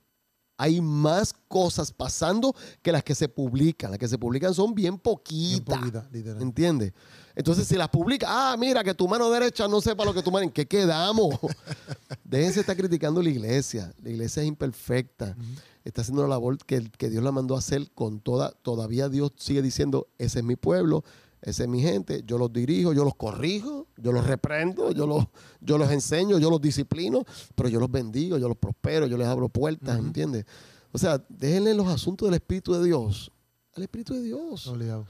Hay 0.61 0.81
más 0.81 1.33
cosas 1.47 1.93
pasando 1.93 2.55
que 2.83 2.91
las 2.93 3.05
que 3.05 3.15
se 3.15 3.29
publican. 3.29 3.91
Las 3.93 3.99
que 3.99 4.09
se 4.09 4.19
publican 4.19 4.53
son 4.53 4.75
bien 4.75 4.95
Bien 4.95 4.99
poquitas. 4.99 5.79
poquita, 5.79 6.09
literal. 6.13 6.43
¿Entiendes? 6.43 6.93
Entonces, 7.37 7.69
si 7.69 7.77
las 7.77 7.89
publica, 7.89 8.27
ah, 8.29 8.57
mira, 8.59 8.83
que 8.83 8.93
tu 8.93 9.07
mano 9.07 9.31
derecha 9.31 9.69
no 9.69 9.81
sepa 9.81 10.05
lo 10.05 10.13
que 10.13 10.23
tu 10.23 10.33
mano. 10.33 10.45
¿En 10.45 10.51
qué 10.51 10.67
quedamos? 10.67 11.39
Déjense 12.25 12.61
estar 12.61 12.77
criticando 12.77 13.23
la 13.23 13.29
iglesia. 13.31 13.95
La 14.03 14.11
iglesia 14.11 14.43
es 14.43 14.49
imperfecta. 14.49 15.37
Está 15.85 16.01
haciendo 16.03 16.23
una 16.23 16.31
labor 16.31 16.59
que, 16.59 16.91
que 16.91 17.09
Dios 17.09 17.23
la 17.23 17.31
mandó 17.31 17.55
a 17.55 17.61
hacer 17.61 17.91
con 17.93 18.21
toda. 18.21 18.51
Todavía 18.63 19.09
Dios 19.09 19.33
sigue 19.37 19.63
diciendo: 19.63 20.09
ese 20.19 20.41
es 20.41 20.45
mi 20.45 20.57
pueblo, 20.57 21.05
esa 21.43 21.63
es 21.63 21.69
mi 21.69 21.81
gente. 21.81 22.23
Yo 22.27 22.37
los 22.39 22.53
dirijo, 22.53 22.93
yo 22.93 23.05
los 23.05 23.15
corrijo, 23.15 23.87
yo 23.97 24.13
los 24.13 24.27
reprendo, 24.27 24.91
yo 24.93 25.07
los, 25.07 25.27
yo 25.61 25.79
los 25.79 25.91
enseño, 25.91 26.39
yo 26.39 26.51
los 26.51 26.61
disciplino, 26.61 27.25
pero 27.55 27.69
yo 27.69 27.79
los 27.81 27.91
bendigo, 27.91 28.39
yo 28.39 28.49
los 28.49 28.57
prospero, 28.57 29.07
yo 29.07 29.17
les 29.17 29.27
abro 29.27 29.49
puertas. 29.49 29.99
¿Entiendes? 29.99 30.45
O 30.93 30.99
sea, 30.99 31.23
déjenle 31.29 31.75
los 31.75 31.87
asuntos 31.89 32.27
del 32.29 32.35
Espíritu 32.35 32.73
de 32.75 32.85
Dios 32.85 33.31
al 33.77 33.83
Espíritu 33.85 34.15
de 34.15 34.23
Dios 34.23 34.67
Obligado. 34.67 35.07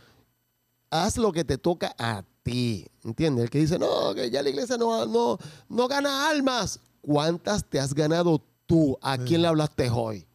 haz 0.90 1.16
lo 1.16 1.32
que 1.32 1.44
te 1.44 1.56
toca 1.56 1.94
a 1.98 2.22
ti. 2.42 2.86
¿Entiendes? 3.04 3.44
El 3.44 3.50
que 3.50 3.58
dice, 3.60 3.78
no, 3.78 4.14
que 4.14 4.30
ya 4.30 4.42
la 4.42 4.50
iglesia 4.50 4.76
no, 4.76 5.06
no, 5.06 5.38
no 5.68 5.88
gana 5.88 6.28
almas. 6.28 6.80
¿Cuántas 7.00 7.64
te 7.64 7.80
has 7.80 7.94
ganado 7.94 8.42
tú? 8.66 8.98
¿A 9.00 9.16
Sí. 9.16 9.22
quién 9.26 9.42
le 9.42 9.48
hablaste 9.48 9.88
hoy? 9.88 10.26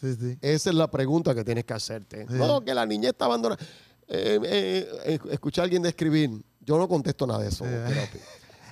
Sí, 0.00 0.14
sí. 0.14 0.38
Esa 0.40 0.70
es 0.70 0.76
la 0.76 0.90
pregunta 0.90 1.34
que 1.34 1.42
tienes 1.44 1.64
que 1.64 1.74
hacerte. 1.74 2.26
No, 2.30 2.60
que 2.64 2.72
la 2.74 2.86
niña 2.86 3.08
está 3.10 3.24
abandonada. 3.24 3.60
Eh, 4.12 4.40
eh, 4.44 4.88
eh, 5.04 5.18
escuché 5.30 5.60
a 5.60 5.64
alguien 5.64 5.82
describir. 5.82 6.30
Yo 6.60 6.76
no 6.76 6.88
contesto 6.88 7.26
nada 7.26 7.40
de 7.42 7.48
eso. 7.48 7.64
Pero, 7.64 7.84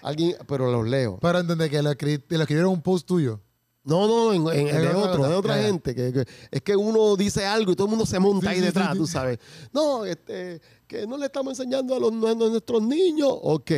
alguien, 0.03 0.37
pero 0.47 0.71
los 0.71 0.87
leo. 0.87 1.19
Pero 1.21 1.39
entendés 1.39 1.71
que 1.71 1.81
lo, 1.83 1.91
escri- 1.93 2.23
te 2.27 2.37
lo 2.37 2.43
escribieron 2.43 2.73
un 2.73 2.83
post 2.83 3.07
tuyo. 3.07 3.41
No, 3.85 4.07
no, 4.07 4.33
en- 4.53 4.67
de 4.67 4.89
otra 4.89 4.99
otro, 4.99 5.29
de 5.29 5.35
otra 5.35 5.55
gente. 5.63 5.95
Que, 5.95 6.13
que- 6.13 6.25
es 6.51 6.61
que 6.63 6.77
uno 6.77 7.17
dice 7.17 7.47
algo 7.47 7.73
y 7.73 7.77
todo 7.77 7.87
el 7.87 7.91
mundo 7.91 8.05
se 8.05 8.19
monta 8.19 8.51
Sí, 8.51 8.57
ahí 8.57 8.61
detrás, 8.61 8.89
sí, 8.89 8.93
sí. 8.95 8.99
tú 8.99 9.07
sabes. 9.07 9.39
No, 9.73 10.05
este, 10.05 10.61
que 10.87 11.07
no 11.07 11.17
le 11.17 11.27
estamos 11.27 11.59
enseñando 11.59 11.95
a, 11.95 12.01
los, 12.01 12.13
a 12.13 12.35
nuestros 12.35 12.83
niños. 12.83 13.31
Ok, 13.33 13.71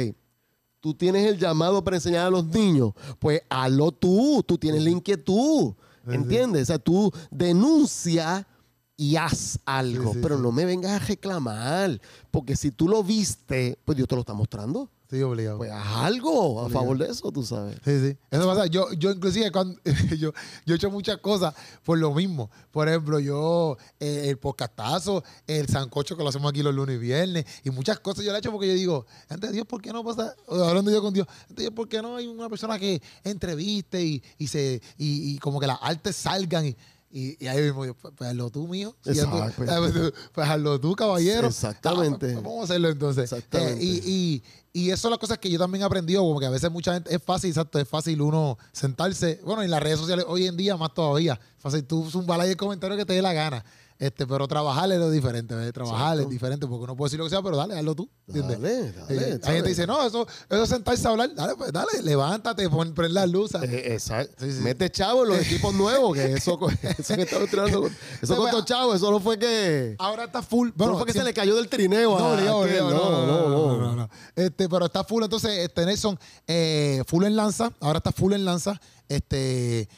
tú 0.80 0.94
tienes 0.94 1.26
el 1.30 1.38
llamado 1.38 1.84
para 1.84 1.98
enseñar 1.98 2.26
a 2.26 2.30
los 2.30 2.44
niños. 2.46 2.92
Pues 3.18 3.42
hazlo 3.50 3.92
tú, 3.92 4.42
tú 4.46 4.56
tienes 4.58 4.82
la 4.82 4.90
inquietud. 4.90 5.74
¿Entiendes? 6.08 6.62
O 6.62 6.66
sea, 6.66 6.78
tú 6.78 7.12
denuncia 7.30 8.46
y 9.00 9.16
haz 9.16 9.58
algo, 9.64 10.08
Sí, 10.08 10.16
sí, 10.16 10.20
pero 10.22 10.36
sí. 10.36 10.42
no 10.42 10.52
me 10.52 10.66
vengas 10.66 10.92
a 10.92 10.98
reclamar, 10.98 11.98
porque 12.30 12.54
si 12.54 12.70
tú 12.70 12.86
lo 12.86 13.02
viste, 13.02 13.78
pues 13.86 13.96
Dios 13.96 14.06
te 14.06 14.14
lo 14.14 14.20
está 14.20 14.34
mostrando. 14.34 14.90
Sí, 15.08 15.22
obligado. 15.22 15.56
Pues 15.56 15.72
haz 15.72 16.04
algo 16.04 16.60
a 16.60 16.68
favor 16.68 16.98
de 16.98 17.06
eso, 17.10 17.32
tú 17.32 17.42
sabes. 17.42 17.76
Sí, 17.82 17.98
sí. 17.98 18.16
Eso 18.30 18.46
pasa. 18.46 18.66
Yo, 18.66 18.92
yo 18.92 19.10
inclusive, 19.10 19.50
cuando, 19.50 19.80
yo, 20.18 20.32
yo 20.66 20.74
he 20.74 20.76
hecho 20.76 20.90
muchas 20.90 21.16
cosas 21.16 21.54
por 21.82 21.96
lo 21.98 22.12
mismo. 22.14 22.50
Por 22.70 22.88
ejemplo, 22.90 23.18
yo, 23.18 23.78
eh, 23.98 24.26
el 24.28 24.36
podcastazo, 24.36 25.24
el 25.46 25.66
sancocho 25.66 26.14
que 26.14 26.22
lo 26.22 26.28
hacemos 26.28 26.50
aquí 26.50 26.62
los 26.62 26.74
lunes 26.74 26.96
y 26.96 26.98
viernes, 26.98 27.46
y 27.64 27.70
muchas 27.70 28.00
cosas 28.00 28.22
yo 28.22 28.32
le 28.32 28.36
he 28.36 28.40
hecho 28.40 28.52
porque 28.52 28.68
yo 28.68 28.74
digo, 28.74 29.06
ante 29.30 29.50
Dios, 29.50 29.66
¿por 29.66 29.80
qué 29.80 29.94
no 29.94 30.04
pasa? 30.04 30.36
Hablando 30.46 30.90
yo 30.90 31.00
con 31.00 31.14
Dios, 31.14 31.26
ante 31.48 31.62
Dios, 31.62 31.72
¿por 31.72 31.88
qué 31.88 32.02
no 32.02 32.16
hay 32.16 32.26
una 32.26 32.50
persona 32.50 32.78
que 32.78 33.00
entreviste 33.24 34.04
y, 34.04 34.22
y 34.36 34.46
se, 34.46 34.82
y, 34.98 35.34
y 35.34 35.38
como 35.38 35.58
que 35.58 35.66
las 35.66 35.78
artes 35.80 36.14
salgan 36.16 36.66
y, 36.66 36.76
y, 37.10 37.42
y 37.44 37.48
ahí 37.48 37.60
mismo, 37.62 37.84
yo, 37.84 37.94
pues, 37.94 38.14
pues 38.16 38.30
hazlo 38.30 38.50
tú, 38.50 38.68
mío. 38.68 38.94
Si 39.02 39.14
ya 39.14 39.28
tú- 39.28 39.36
Exacto. 39.36 39.64
pues, 39.92 40.12
pues 40.32 40.48
hazlo 40.48 40.80
tú, 40.80 40.94
caballero. 40.94 41.48
Exactamente. 41.48 42.26
Ah, 42.30 42.32
pues, 42.34 42.44
vamos 42.44 42.60
a 42.60 42.64
hacerlo 42.64 42.88
entonces. 42.88 43.24
Exactamente. 43.32 43.82
Eh, 43.82 43.84
y, 43.84 44.42
y, 44.72 44.82
y 44.86 44.90
eso 44.90 45.08
es 45.08 45.10
las 45.10 45.18
cosas 45.18 45.38
que 45.38 45.50
yo 45.50 45.58
también 45.58 45.82
he 45.82 45.84
aprendido, 45.84 46.22
como 46.22 46.38
que 46.38 46.46
a 46.46 46.50
veces 46.50 46.70
mucha 46.70 46.94
gente, 46.94 47.12
es 47.14 47.20
fácil, 47.22 47.50
exacto, 47.50 47.78
es 47.80 47.88
fácil 47.88 48.20
uno 48.22 48.56
sentarse, 48.72 49.40
bueno, 49.44 49.62
en 49.62 49.70
las 49.70 49.82
redes 49.82 49.98
sociales 49.98 50.24
hoy 50.28 50.46
en 50.46 50.56
día 50.56 50.76
más 50.76 50.94
todavía, 50.94 51.40
fácil 51.58 51.84
tú 51.84 52.08
zumbar 52.08 52.40
ahí 52.40 52.50
el 52.50 52.56
comentario 52.56 52.96
que 52.96 53.04
te 53.04 53.12
dé 53.14 53.22
la 53.22 53.32
gana, 53.32 53.64
este, 54.00 54.26
pero 54.26 54.48
trabajar 54.48 54.90
es 54.90 54.98
lo 54.98 55.10
diferente, 55.10 55.54
¿ves? 55.54 55.72
trabajar 55.74 56.14
Exacto. 56.14 56.22
es 56.22 56.28
diferente, 56.30 56.66
porque 56.66 56.84
uno 56.84 56.96
puede 56.96 57.08
decir 57.10 57.18
lo 57.18 57.26
que 57.26 57.30
sea, 57.30 57.42
pero 57.42 57.58
dale, 57.58 57.78
hazlo 57.78 57.94
tú, 57.94 58.10
¿entiendes? 58.26 58.58
Dale, 58.58 58.80
Eh, 58.80 58.92
dale. 58.96 59.24
hay 59.24 59.30
¿sabes? 59.32 59.54
gente 59.56 59.68
dice, 59.68 59.86
no, 59.86 60.06
eso, 60.06 60.26
eso 60.48 60.62
es 60.62 60.68
sentarse 60.70 61.06
a 61.06 61.10
hablar, 61.10 61.34
dale, 61.34 61.54
pues 61.54 61.70
dale, 61.70 62.02
levántate, 62.02 62.68
pon, 62.70 62.94
prende 62.94 63.12
las 63.12 63.28
luces. 63.28 63.62
Eh, 63.62 63.92
exacto. 63.92 64.34
Sí, 64.38 64.52
sí. 64.52 64.60
Mete 64.62 64.90
chavo 64.90 65.24
en 65.24 65.28
los 65.28 65.38
equipos 65.40 65.74
nuevos, 65.74 66.14
que 66.16 66.32
eso, 66.32 66.58
eso 66.98 67.14
que 67.14 67.22
estaba 67.22 67.42
entrenando. 67.44 67.82
costó 68.20 68.36
pues, 68.36 68.64
chavo, 68.64 68.94
eso 68.94 69.10
no 69.10 69.20
fue 69.20 69.38
que. 69.38 69.96
Ahora 69.98 70.24
está 70.24 70.40
full. 70.42 70.70
Bueno, 70.74 70.94
no 70.94 70.98
fue 70.98 71.06
que 71.06 71.12
se 71.12 71.22
le 71.22 71.34
cayó 71.34 71.54
del 71.56 71.68
trineo. 71.68 72.18
No, 72.18 72.24
a 72.24 72.32
obligado, 72.32 72.64
aquel, 72.64 72.80
obligado, 72.80 73.26
no, 73.26 73.26
no, 73.26 73.48
no, 73.48 73.76
no, 73.76 73.96
no. 73.96 74.10
Este, 74.34 74.66
pero 74.66 74.86
está 74.86 75.04
full, 75.04 75.22
entonces, 75.22 75.58
este 75.58 75.84
Nelson, 75.84 76.18
eh, 76.46 77.02
full 77.06 77.24
en 77.24 77.36
lanza, 77.36 77.70
ahora 77.80 77.98
está 77.98 78.12
full 78.12 78.32
en 78.32 78.46
lanza, 78.46 78.80
este, 79.10 79.88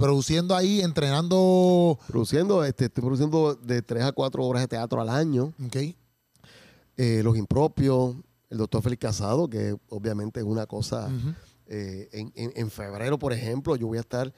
produciendo 0.00 0.56
ahí, 0.56 0.80
entrenando, 0.80 1.98
Produciendo, 2.08 2.64
este, 2.64 2.86
estoy 2.86 3.02
produciendo 3.04 3.54
de 3.54 3.82
3 3.82 4.04
a 4.04 4.12
4 4.12 4.44
horas 4.44 4.62
de 4.62 4.68
teatro 4.68 5.00
al 5.00 5.08
año. 5.08 5.52
ok, 5.66 5.76
Eh, 6.96 7.22
los 7.22 7.36
impropios, 7.36 8.14
el 8.50 8.58
doctor 8.58 8.82
Félix 8.82 9.00
Casado, 9.00 9.48
que 9.48 9.76
obviamente 9.88 10.40
es 10.40 10.46
una 10.46 10.66
cosa. 10.66 11.08
Eh, 11.66 12.08
en, 12.12 12.32
en- 12.34 12.52
en 12.56 12.70
febrero, 12.70 13.18
por 13.18 13.32
ejemplo, 13.32 13.76
yo 13.76 13.86
voy 13.86 13.98
a 13.98 14.02
estar. 14.02 14.32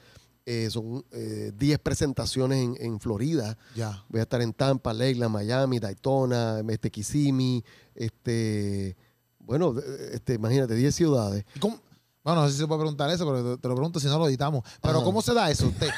eh, 0.45 0.69
son 0.71 1.05
eh, 1.13 1.53
10 1.57 1.79
presentaciones 1.79 2.59
en, 2.63 2.75
en 2.81 2.99
Florida. 2.99 3.57
ya, 3.77 4.05
Voy 4.09 4.19
a 4.19 4.25
estar 4.25 4.43
en 4.43 4.53
Tampa, 4.53 4.93
Leyland, 4.93 5.33
Miami, 5.33 5.79
Daytona, 5.79 6.61
este, 6.69 6.91
Kissimmee, 6.91 7.63
este, 7.95 8.97
bueno, 9.39 9.73
este, 10.13 10.35
imagínate, 10.35 10.75
10 10.75 10.93
ciudades. 10.95 11.45
¿Y 11.55 11.61
cómo? 11.61 11.81
Bueno, 12.25 12.43
no 12.43 12.47
sé 12.47 12.53
si 12.55 12.59
se 12.61 12.67
puede 12.69 12.81
preguntar 12.81 13.11
eso, 13.11 13.27
pero 13.27 13.57
te, 13.57 13.63
te 13.63 13.69
lo 13.69 13.75
pregunto 13.75 13.99
si 13.99 14.07
no 14.07 14.19
lo 14.19 14.29
editamos. 14.29 14.63
Pero 14.81 14.97
Ajá. 14.99 15.05
¿cómo 15.05 15.23
se 15.23 15.35
da 15.35 15.51
eso? 15.51 15.73
¿Te, 15.79 15.89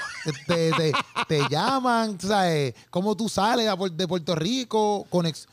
te, 0.46 0.72
te- 0.72 0.92
te 1.28 1.40
llaman? 1.50 2.18
¿Sabes? 2.20 2.74
¿Cómo 2.90 3.14
tú 3.14 3.28
sales 3.28 3.68
de 3.94 4.08
Puerto 4.08 4.34
Rico? 4.34 5.06
Conex 5.10 5.46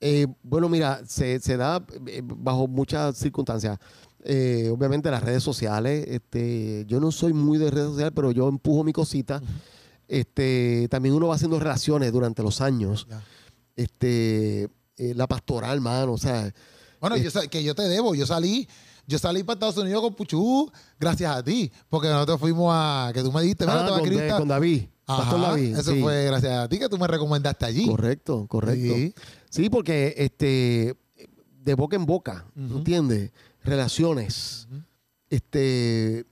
Eh, 0.00 0.26
bueno, 0.42 0.68
mira, 0.68 1.00
se, 1.06 1.38
se 1.40 1.56
da 1.56 1.84
eh, 2.06 2.22
bajo 2.24 2.66
muchas 2.66 3.16
circunstancias. 3.16 3.78
Eh, 4.24 4.68
obviamente 4.76 5.08
las 5.10 5.22
redes 5.22 5.44
sociales, 5.44 6.04
este, 6.08 6.84
yo 6.88 6.98
no 6.98 7.12
soy 7.12 7.32
muy 7.32 7.58
de 7.58 7.70
redes 7.70 7.90
sociales, 7.90 8.12
pero 8.14 8.32
yo 8.32 8.48
empujo 8.48 8.82
mi 8.82 8.92
cosita. 8.92 9.40
Este, 10.08 10.88
también 10.90 11.14
uno 11.14 11.28
va 11.28 11.36
haciendo 11.36 11.58
relaciones 11.60 12.12
durante 12.12 12.42
los 12.42 12.60
años. 12.60 13.06
Ya. 13.08 13.22
Este, 13.76 14.64
eh, 14.96 15.14
la 15.14 15.26
pastoral, 15.26 15.80
mano, 15.80 16.12
o 16.14 16.18
sea, 16.18 16.52
Bueno, 17.00 17.16
yo, 17.16 17.30
que 17.50 17.62
yo 17.62 17.74
te 17.74 17.82
debo. 17.82 18.14
Yo 18.14 18.26
salí, 18.26 18.68
yo 19.06 19.18
salí 19.18 19.42
para 19.42 19.54
Estados 19.54 19.76
Unidos 19.78 20.02
con 20.02 20.14
Puchú 20.14 20.70
gracias 20.98 21.34
a 21.36 21.42
ti. 21.42 21.70
Porque 21.88 22.08
nosotros 22.08 22.40
fuimos 22.40 22.70
a. 22.74 23.10
Que 23.14 23.22
tú 23.22 23.30
me 23.32 23.42
diste, 23.42 23.64
mira, 23.66 23.84
ah, 23.84 23.86
te 23.86 24.00
con, 24.00 24.10
de- 24.16 24.28
con 24.30 24.48
David, 24.48 24.82
Ajá, 25.06 25.22
Pastor 25.22 25.40
David. 25.40 25.76
Eso 25.78 25.92
sí. 25.92 26.00
fue 26.02 26.24
gracias 26.24 26.52
a 26.58 26.68
ti 26.68 26.78
que 26.78 26.88
tú 26.88 26.98
me 26.98 27.06
recomendaste 27.06 27.64
allí. 27.64 27.86
Correcto, 27.86 28.46
correcto. 28.48 28.94
Sí. 28.94 29.14
Sí, 29.50 29.70
porque 29.70 30.14
este, 30.16 30.96
de 31.62 31.74
boca 31.74 31.96
en 31.96 32.06
boca, 32.06 32.44
Ujú. 32.56 32.78
¿entiendes? 32.78 33.30
Relaciones. 33.62 34.66
Este, 35.30 36.24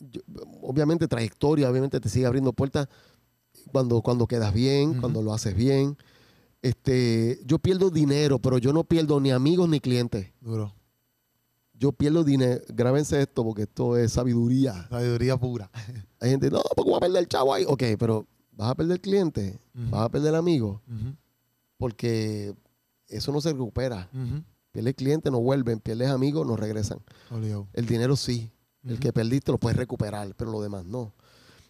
yo- 0.00 0.20
obviamente 0.62 1.06
trayectoria, 1.08 1.70
obviamente 1.70 2.00
te 2.00 2.08
sigue 2.08 2.26
abriendo 2.26 2.52
puertas 2.52 2.88
cuando, 3.72 4.00
cuando 4.02 4.26
quedas 4.26 4.52
bien, 4.54 5.00
cuando 5.00 5.22
lo 5.22 5.32
haces 5.32 5.54
bien. 5.54 5.96
Este, 6.62 7.40
yo 7.46 7.58
pierdo 7.58 7.90
dinero, 7.90 8.38
pero 8.38 8.58
yo 8.58 8.72
no 8.72 8.84
pierdo 8.84 9.18
ni 9.20 9.30
amigos 9.30 9.68
ni 9.68 9.80
clientes. 9.80 10.28
Duro. 10.40 10.74
Yo 11.80 11.92
pierdo 11.92 12.22
dinero. 12.22 12.60
Grábense 12.68 13.22
esto 13.22 13.42
porque 13.42 13.62
esto 13.62 13.96
es 13.96 14.12
sabiduría. 14.12 14.86
Sabiduría 14.90 15.38
pura. 15.38 15.70
Hay 16.20 16.30
gente, 16.30 16.50
no, 16.50 16.60
porque 16.76 16.90
voy 16.90 16.98
a 16.98 17.00
perder 17.00 17.22
el 17.22 17.28
chavo 17.28 17.54
ahí. 17.54 17.64
Ok, 17.66 17.82
pero 17.98 18.26
vas 18.52 18.70
a 18.70 18.74
perder 18.74 19.00
cliente, 19.00 19.58
vas 19.72 20.02
a 20.02 20.08
perder 20.10 20.34
amigos, 20.34 20.78
porque 21.78 22.54
eso 23.08 23.32
no 23.32 23.40
se 23.40 23.50
recupera. 23.52 24.08
ujú. 24.12 24.44
Pierdes 24.72 24.94
clientes, 24.94 25.32
no 25.32 25.40
vuelven. 25.40 25.80
Pierdes 25.80 26.10
amigos, 26.10 26.46
no 26.46 26.54
regresan. 26.54 27.00
El 27.72 27.86
dinero 27.86 28.14
sí. 28.14 28.52
El 28.84 29.00
que 29.00 29.12
perdiste 29.12 29.50
lo 29.50 29.58
puedes 29.58 29.76
recuperar, 29.76 30.32
pero 30.36 30.52
lo 30.52 30.60
demás 30.62 30.84
no. 30.84 31.12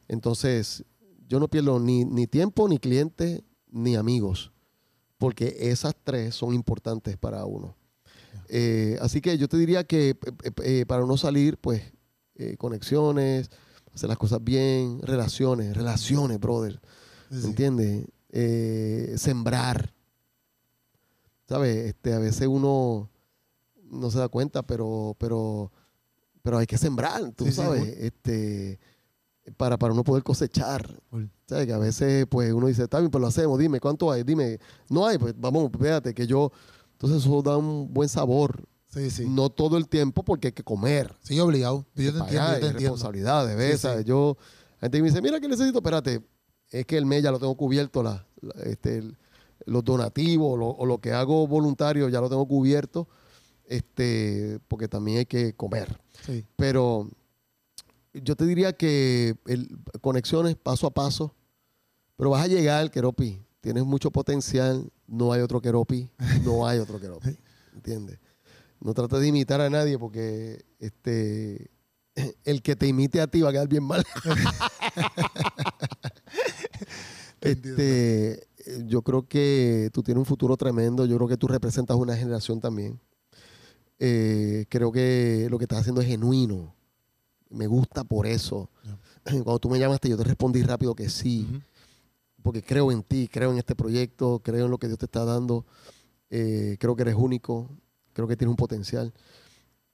Entonces, 0.07 0.85
yo 1.29 1.41
no 1.41 1.49
pierdo 1.49 1.79
ni, 1.81 2.05
ni 2.05 2.27
tiempo, 2.27 2.69
ni 2.69 2.79
clientes, 2.79 3.43
ni 3.69 3.95
amigos. 3.97 4.51
Porque 5.19 5.57
esas 5.61 5.95
tres 6.03 6.35
son 6.35 6.53
importantes 6.53 7.17
para 7.17 7.45
uno. 7.47 7.77
Eh, 8.49 8.99
así 9.01 9.21
que 9.21 9.37
yo 9.39 9.49
te 9.49 9.57
diría 9.57 9.85
que 9.85 10.11
eh, 10.11 10.17
eh, 10.65 10.85
para 10.87 11.07
no 11.07 11.17
salir, 11.17 11.57
pues, 11.59 11.83
eh, 12.35 12.57
conexiones, 12.57 13.51
hacer 13.95 14.09
las 14.09 14.19
cosas 14.19 14.43
bien, 14.43 15.01
relaciones, 15.03 15.77
relaciones, 15.77 16.41
brother. 16.41 16.81
Sí, 17.31 17.41
sí. 17.41 17.47
¿Entiendes? 17.47 19.21
Sembrar. 19.21 19.93
¿Sabes? 21.49 21.87
Este, 21.87 22.15
a 22.15 22.19
veces 22.19 22.47
uno 22.47 23.11
no 23.91 24.11
se 24.11 24.19
da 24.19 24.29
cuenta, 24.29 24.63
pero, 24.63 25.17
pero, 25.19 25.73
pero 26.43 26.59
hay 26.59 26.67
que 26.67 26.79
sembrar, 26.79 27.33
tú 27.33 27.47
Sí, 27.47 27.53
sabes, 27.53 27.83
este, 27.99 28.79
para, 29.57 29.77
para 29.77 29.93
uno 29.93 30.05
poder 30.05 30.23
cosechar. 30.23 31.01
¿Sabes? 31.47 31.67
Que 31.67 31.73
a 31.73 31.79
veces 31.79 32.27
pues 32.31 32.53
uno 32.53 32.69
dice, 32.69 32.85
está 32.85 33.01
bien, 33.01 33.11
pues 33.11 33.21
lo 33.21 33.27
hacemos, 33.27 33.59
dime, 33.59 33.81
¿cuánto 33.81 34.13
hay? 34.13 34.23
Dime, 34.23 34.61
no 34.89 35.07
hay, 35.07 35.19
pues 35.19 35.35
vamos, 35.37 35.71
fíjate 35.77 36.15
que 36.15 36.27
yo, 36.27 36.53
entonces 37.01 37.23
eso 37.25 37.41
da 37.43 37.57
un 37.57 37.93
buen 37.93 38.09
sabor. 38.09 38.63
Sí, 38.89 39.09
sí. 39.11 39.25
No 39.29 39.49
todo 39.51 39.77
el 39.77 39.89
tiempo 39.89 40.23
porque 40.25 40.49
hay 40.49 40.53
que 40.53 40.65
comer. 40.65 41.15
Sí, 41.23 41.39
obligado. 41.41 41.87
Yo 41.95 42.13
te 42.13 42.19
entiendo, 42.19 42.27
yo 42.33 42.41
te 42.41 42.55
entiendo. 42.55 42.79
responsabilidades, 42.81 43.57
¿ves? 43.57 43.81
Sí, 43.81 43.89
sí. 43.99 44.05
Yo, 44.05 44.37
la 44.81 44.87
gente 44.87 45.01
me 45.01 45.09
dice, 45.09 45.23
mira 45.23 45.41
que 45.41 45.49
necesito, 45.49 45.79
espérate, 45.79 46.21
es 46.71 46.85
que 46.87 46.99
el 46.99 47.07
mes 47.07 47.23
ya 47.23 47.31
lo 47.31 47.39
tengo 47.39 47.57
cubierto, 47.57 48.03
la, 48.03 48.27
la- 48.41 48.55
este, 48.65 48.99
el- 48.99 49.17
los 49.67 49.85
donativos 49.85 50.59
lo- 50.59 50.71
o 50.71 50.87
lo 50.87 50.99
que 50.99 51.13
hago 51.13 51.47
voluntario 51.47 52.09
ya 52.09 52.21
lo 52.21 52.29
tengo 52.29 52.47
cubierto, 52.49 53.07
este, 53.67 54.59
porque 54.69 54.89
también 54.89 55.19
hay 55.19 55.27
que 55.27 55.55
comer. 55.55 56.01
Sí. 56.27 56.45
Pero 56.57 57.09
yo 58.13 58.35
te 58.37 58.45
diría 58.47 58.73
que 58.73 59.37
el- 59.47 59.79
conexiones 60.01 60.57
paso 60.57 60.87
a 60.87 60.91
paso, 60.91 61.35
pero 62.17 62.31
vas 62.31 62.43
a 62.45 62.49
llegar, 62.49 62.91
Keropi. 62.91 63.41
Tienes 63.61 63.85
mucho 63.85 64.11
potencial, 64.11 64.91
no 65.11 65.33
hay 65.33 65.43
otro 65.43 65.61
Keropi, 65.61 66.09
no 66.45 66.67
hay 66.67 66.79
otro 66.79 67.01
Keropi. 67.01 67.37
¿Entiendes? 67.75 68.19
No 68.81 68.95
trates 68.95 69.21
de 69.21 69.27
imitar 69.27 69.61
a 69.61 69.69
nadie 69.69 69.99
porque 69.99 70.65
este 70.79 71.71
el 72.45 72.63
que 72.63 72.77
te 72.77 72.87
imite 72.87 73.21
a 73.21 73.27
ti 73.27 73.43
va 73.43 73.51
a 73.51 73.53
quedar 73.53 73.69
bien 73.69 73.85
mal. 73.85 74.05
este, 77.41 78.47
yo 78.85 79.03
creo 79.03 79.27
que 79.27 79.91
tú 79.93 80.03
tienes 80.03 80.21
un 80.21 80.27
futuro 80.27 80.57
tremendo. 80.57 81.07
Yo 81.07 81.17
creo 81.17 81.29
que 81.29 81.37
tú 81.37 81.49
representas 81.49 81.97
una 81.97 82.17
generación 82.17 82.61
también. 82.61 83.01
Eh, 83.99 84.67
creo 84.69 84.93
que 84.93 85.49
lo 85.51 85.59
que 85.59 85.65
estás 85.65 85.81
haciendo 85.81 86.01
es 86.01 86.07
genuino. 86.07 86.75
Me 87.51 87.67
gusta 87.67 88.05
por 88.05 88.27
eso. 88.27 88.71
Cuando 89.25 89.59
tú 89.59 89.69
me 89.69 89.79
llamaste, 89.79 90.09
yo 90.09 90.17
te 90.17 90.25
respondí 90.25 90.63
rápido 90.63 90.95
que 90.95 91.09
sí. 91.09 91.47
Porque 92.43 92.63
creo 92.63 92.91
en 92.93 93.03
ti, 93.03 93.29
creo 93.31 93.51
en 93.53 93.59
este 93.59 93.75
proyecto, 93.75 94.41
creo 94.43 94.65
en 94.67 94.71
lo 94.71 94.79
que 94.79 94.87
Dios 94.87 94.99
te 94.99 95.07
está 95.07 95.25
dando. 95.25 95.67
Eh, 96.31 96.77
creo 96.79 96.95
que 96.97 97.03
eres 97.03 97.15
único, 97.17 97.69
creo 98.13 98.27
que 98.29 98.37
tienes 98.37 98.51
un 98.51 98.57
potencial. 98.57 99.13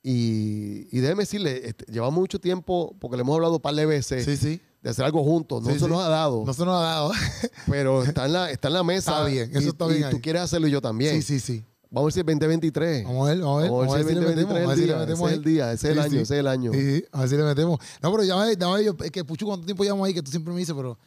Y, 0.03 0.87
y 0.97 1.01
déjeme 1.01 1.23
decirle, 1.25 1.63
este, 1.69 1.85
llevamos 1.91 2.15
mucho 2.21 2.39
tiempo, 2.39 2.95
porque 3.01 3.17
le 3.17 3.23
hemos 3.23 3.35
hablado 3.35 3.55
un 3.57 3.61
par 3.61 3.75
de 3.75 3.87
veces, 3.87 4.25
Sí, 4.25 4.37
sí. 4.37 4.61
de 4.83 4.91
hacer 4.91 5.05
algo 5.05 5.25
juntos. 5.25 5.63
No 5.65 5.71
Sí, 5.73 5.79
se 5.81 5.89
nos 5.89 6.01
ha 6.05 6.09
dado, 6.09 6.45
No 6.47 6.53
se 6.53 6.65
nos 6.65 6.75
ha 6.77 6.83
dado. 6.85 7.11
pero 7.69 8.05
está 8.05 8.27
en, 8.27 8.33
la, 8.35 8.51
está 8.51 8.69
en 8.69 8.75
la 8.75 8.85
mesa. 8.85 9.13
Está 9.13 9.25
bien, 9.25 9.51
eso 9.51 9.61
y, 9.61 9.69
está 9.69 9.87
bien 9.89 10.05
y 10.07 10.11
tú 10.11 10.21
quieres 10.21 10.43
hacerlo 10.43 10.69
y 10.69 10.71
yo 10.71 10.81
también. 10.81 11.21
Sí, 11.23 11.41
sí, 11.41 11.41
sí. 11.41 11.65
Vamos 11.91 12.17
a 12.17 12.21
es 12.21 12.27
2023. 12.27 13.05
Vamos 13.05 13.29
a 13.29 13.33
ver, 13.33 13.41
vamos 13.41 13.59
a 13.59 13.63
ver. 13.63 13.71
Vamos 13.71 13.95
a 13.95 13.97
ver 13.97 14.07
si 14.07 14.15
le 14.15 14.21
metemos. 14.21 14.55
2023 14.55 14.55
Vamos 14.55 14.67
a 14.67 14.67
ver 14.67 14.71
es 14.71 14.79
si 14.79 14.83
el 14.83 14.89
le 14.89 14.95
día. 14.95 14.99
metemos 14.99 15.31
Ese 15.31 15.33
es 15.33 15.37
el 15.39 15.45
día, 15.45 15.73
ese 15.73 15.87
es 15.89 15.93
el 15.93 15.99
año, 15.99 16.21
ese 16.21 16.35
es 16.35 16.41
el 16.41 16.47
año. 16.47 16.73
Sí, 16.73 17.05
a 17.13 17.21
ver 17.21 17.29
si 17.29 17.37
le 17.37 17.43
metemos. 17.43 17.81
No, 18.03 18.11
pero 18.13 18.23
llámame, 18.25 18.57
dame 18.57 18.85
yo, 18.85 18.97
es 19.03 19.11
que 19.11 19.25
Puchu, 19.25 19.47
¿cuánto 19.47 19.65
tiempo 19.67 19.83
llevamos 19.83 20.07
ahí? 20.07 20.15
Que 20.15 20.23
tú 20.23 20.31
siempre 20.31 20.53
me 20.53 20.61
dices, 20.61 20.75
pero. 20.77 20.99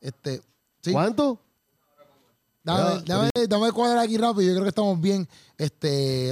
Este. 0.00 0.40
Sí. 0.86 0.92
¿Cuánto? 0.92 1.40
Dame, 2.62 3.02
dame, 3.04 3.30
dame 3.48 3.72
cuadrar 3.72 4.04
aquí 4.04 4.16
rápido. 4.16 4.46
Yo 4.46 4.52
creo 4.52 4.62
que 4.62 4.68
estamos 4.68 5.00
bien. 5.00 5.28
Este. 5.58 6.30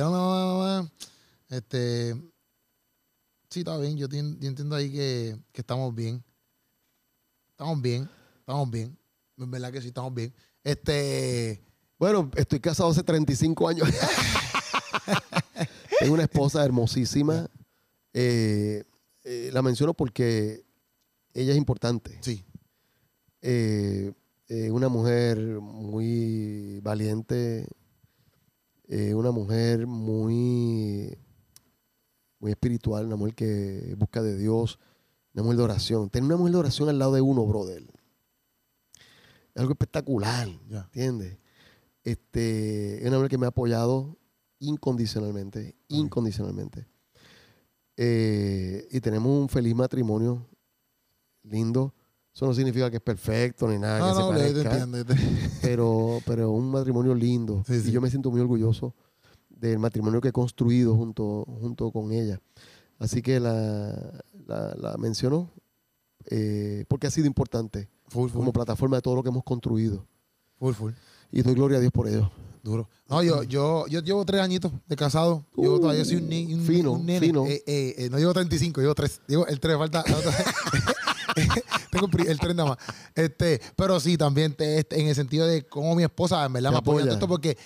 Este. 1.49 2.15
Sí, 3.51 3.61
está 3.61 3.77
bien. 3.79 3.97
Yo 3.97 4.07
entiendo 4.07 4.77
ahí 4.77 4.93
que, 4.93 5.37
que 5.51 5.61
estamos 5.61 5.93
bien. 5.93 6.23
Estamos 7.51 7.83
bien. 7.83 8.09
Estamos 8.39 8.71
bien. 8.71 8.97
En 9.39 9.51
verdad 9.51 9.73
que 9.73 9.83
sí, 9.83 9.89
estamos 9.89 10.15
bien. 10.15 10.33
Este. 10.63 11.61
Bueno, 11.99 12.31
estoy 12.37 12.61
casado 12.61 12.91
hace 12.91 13.03
35 13.03 13.69
años. 13.69 13.89
Tengo 15.99 16.15
una 16.15 16.23
esposa 16.23 16.65
hermosísima. 16.65 17.51
Eh, 18.13 18.85
eh, 19.25 19.51
la 19.53 19.63
menciono 19.63 19.95
porque 19.95 20.65
ella 21.33 21.51
es 21.51 21.59
importante. 21.59 22.19
Sí. 22.21 22.45
Eh, 23.43 24.13
eh, 24.49 24.71
una 24.71 24.89
mujer 24.89 25.39
muy 25.61 26.81
valiente, 26.81 27.67
eh, 28.89 29.15
una 29.15 29.31
mujer 29.31 29.87
muy, 29.87 31.17
muy 32.39 32.51
espiritual, 32.51 33.07
una 33.07 33.17
mujer 33.17 33.35
que 33.35 33.95
busca 33.97 34.23
de 34.23 34.37
Dios, 34.37 34.79
una 35.33 35.43
mujer 35.43 35.57
de 35.59 35.65
oración. 35.65 36.11
Tener 36.11 36.27
una 36.27 36.37
mujer 36.37 36.53
de 36.53 36.59
oración 36.59 36.89
al 36.89 36.99
lado 36.99 37.15
de 37.15 37.21
uno, 37.21 37.47
brother, 37.47 37.83
es 39.55 39.61
algo 39.61 39.73
espectacular, 39.73 40.49
Ya. 40.69 40.85
¿entiendes? 40.93 41.39
Este, 42.03 42.99
es 43.03 43.09
una 43.09 43.17
mujer 43.17 43.31
que 43.31 43.39
me 43.39 43.47
ha 43.47 43.51
apoyado 43.51 44.19
incondicionalmente, 44.59 45.77
incondicionalmente. 45.89 46.87
Eh, 47.97 48.87
y 48.91 49.01
tenemos 49.01 49.41
un 49.41 49.49
feliz 49.49 49.75
matrimonio, 49.75 50.47
lindo. 51.45 51.95
Eso 52.35 52.47
no 52.47 52.55
significa 52.55 52.91
que 52.91 52.97
es 52.97 53.03
perfecto 53.03 53.69
ni 53.69 53.79
nada. 53.79 54.01
No, 54.01 54.09
que 54.09 54.15
se 54.15 54.21
no, 54.21 54.27
yo 54.27 54.33
te 54.35 54.65
parezca 54.65 54.85
entiendo. 54.85 54.99
yo 54.99 55.05
te- 55.05 55.51
pero, 55.63 56.21
pero 56.27 56.51
un 56.51 56.71
matrimonio 56.71 57.15
lindo. 57.15 57.63
Sí, 57.67 57.81
sí. 57.81 57.89
Y 57.91 57.93
yo 57.93 58.01
me 58.01 58.11
siento 58.11 58.31
muy 58.31 58.41
orgulloso 58.41 58.93
del 59.49 59.79
matrimonio 59.79 60.21
que 60.21 60.29
he 60.29 60.33
construido 60.33 60.97
junto, 60.97 61.45
junto 61.61 61.91
con 61.93 62.11
ella. 62.13 62.41
Así 62.99 63.23
que 63.23 63.39
la, 63.39 63.93
la, 64.47 64.75
la 64.77 64.97
menciono 64.99 65.51
eh, 66.27 66.85
porque 66.89 67.07
ha 67.07 67.11
sido 67.11 67.27
importante 67.27 67.89
Full, 68.09 68.29
full. 68.31 68.39
como 68.41 68.53
plataforma 68.53 68.97
de 68.97 69.03
todo 69.03 69.15
lo 69.15 69.23
que 69.23 69.29
hemos 69.29 69.45
construido. 69.45 70.05
Full, 70.59 70.75
full. 70.75 70.93
Y 71.31 71.43
doy 71.43 71.55
gloria 71.55 71.79
a 71.79 71.81
Dios 71.81 71.93
por 71.93 72.09
ello. 72.09 72.31
Duro. 72.63 72.89
No, 73.09 73.23
yo, 73.23 73.43
yo, 73.43 73.87
yo 73.89 74.01
llevo 74.01 74.25
tres 74.25 74.41
añiñitos 74.41 74.73
de 74.89 74.97
casado. 74.97 75.45
Uh, 75.55 75.79
todavía 75.81 76.05
soy 76.05 76.17
un, 76.17 76.29
ni- 76.29 76.53
un- 76.55 76.63
fino, 76.63 76.93
un 76.93 77.05
nene. 77.07 77.21
fino. 77.27 77.45
Eh, 77.47 77.63
eh, 77.67 77.95
eh, 77.99 78.09
no 78.11 78.19
llevo 78.19 78.33
35, 78.33 78.81
llevo 78.81 78.95
tres. 78.95 79.21
Llevo 79.29 79.47
el 79.47 79.61
tres, 79.61 79.77
falta. 79.77 80.03
Tengo 81.91 82.09
el 82.29 82.39
tren 82.39 82.57
nada 82.57 82.71
más. 82.71 82.79
Este, 83.15 83.61
pero 83.77 83.99
sí, 84.01 84.17
también 84.17 84.55
te- 84.55 84.79
este, 84.79 85.01
en 85.01 85.09
el 85.09 85.15
sentido 85.15 85.47
de 85.47 85.65
cómo 85.67 85.95
mi 85.95 86.03
esposa, 86.03 86.45
en 86.45 86.53
verdad, 86.53 86.71
Te 86.71 86.75
me 86.75 86.79
apoya 86.79 87.13
esto 87.13 87.29
porque 87.29 87.57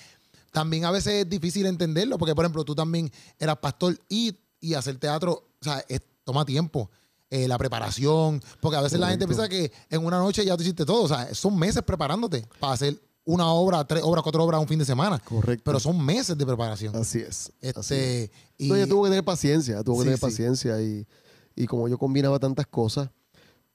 también 0.52 0.84
a 0.84 0.90
veces 0.90 1.14
es 1.24 1.28
difícil 1.28 1.66
entenderlo. 1.66 2.18
Porque, 2.18 2.34
por 2.34 2.44
ejemplo, 2.44 2.64
tú 2.64 2.74
también 2.74 3.10
eras 3.38 3.56
pastor 3.58 3.98
y, 4.08 4.36
y 4.60 4.74
hacer 4.74 4.98
teatro, 4.98 5.32
o 5.60 5.64
sea, 5.64 5.84
es- 5.88 6.02
toma 6.24 6.44
tiempo. 6.44 6.90
Eh, 7.30 7.46
la 7.46 7.58
preparación, 7.58 8.42
porque 8.58 8.78
a 8.78 8.80
veces 8.80 8.98
la 8.98 9.10
gente 9.10 9.26
piensa 9.26 9.50
que 9.50 9.70
en 9.90 10.02
una 10.02 10.16
noche 10.18 10.46
ya 10.46 10.56
tú 10.56 10.62
hiciste 10.62 10.86
todo, 10.86 11.02
o 11.02 11.08
sea, 11.08 11.34
son 11.34 11.58
meses 11.58 11.82
preparándote 11.82 12.46
para 12.58 12.72
hacer 12.72 12.98
una 13.26 13.48
obra, 13.48 13.84
tres 13.86 14.02
obras, 14.02 14.22
cuatro 14.22 14.42
obras 14.42 14.58
un 14.62 14.66
fin 14.66 14.78
de 14.78 14.86
semana. 14.86 15.18
Correcto. 15.18 15.62
Pero 15.62 15.78
son 15.78 16.02
meses 16.02 16.38
de 16.38 16.46
preparación. 16.46 16.96
Así 16.96 17.18
es. 17.18 17.52
así 17.60 17.60
es. 17.66 17.76
Este, 17.76 18.30
y 18.56 18.68
No, 18.70 18.76
ella 18.76 18.86
tuvo 18.86 19.02
que 19.04 19.10
tener 19.10 19.24
paciencia, 19.26 19.84
tuvo 19.84 19.96
que 19.96 20.00
Sí, 20.00 20.04
tener 20.06 20.18
sí. 20.18 20.22
paciencia 20.24 20.80
y, 20.80 21.06
y 21.54 21.66
como 21.66 21.86
yo 21.86 21.98
combinaba 21.98 22.38
tantas 22.38 22.66
cosas, 22.66 23.10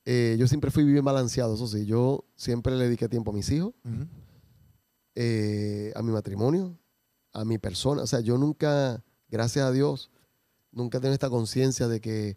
eh, 0.06 0.36
yo 0.40 0.48
siempre 0.48 0.70
fui 0.72 0.84
bien 0.84 1.04
balanceado, 1.06 1.56
eso 1.56 1.68
sí, 1.68 1.86
yo 1.86 2.26
siempre 2.36 2.76
le 2.76 2.86
dediqué 2.86 3.08
tiempo 3.10 3.32
a 3.32 3.34
mis 3.34 3.50
hijos, 3.52 3.74
eh, 5.16 5.92
a 5.96 6.02
mi 6.02 6.12
matrimonio, 6.12 6.78
a 7.34 7.46
mi 7.46 7.58
persona. 7.58 8.02
O 8.04 8.08
sea, 8.08 8.20
yo 8.20 8.38
nunca, 8.38 9.04
gracias 9.30 9.66
a 9.66 9.72
Dios, 9.72 10.10
nunca 10.72 11.00
tengo 11.00 11.14
esta 11.14 11.30
conciencia 11.30 11.88
de 11.88 12.02
que, 12.02 12.36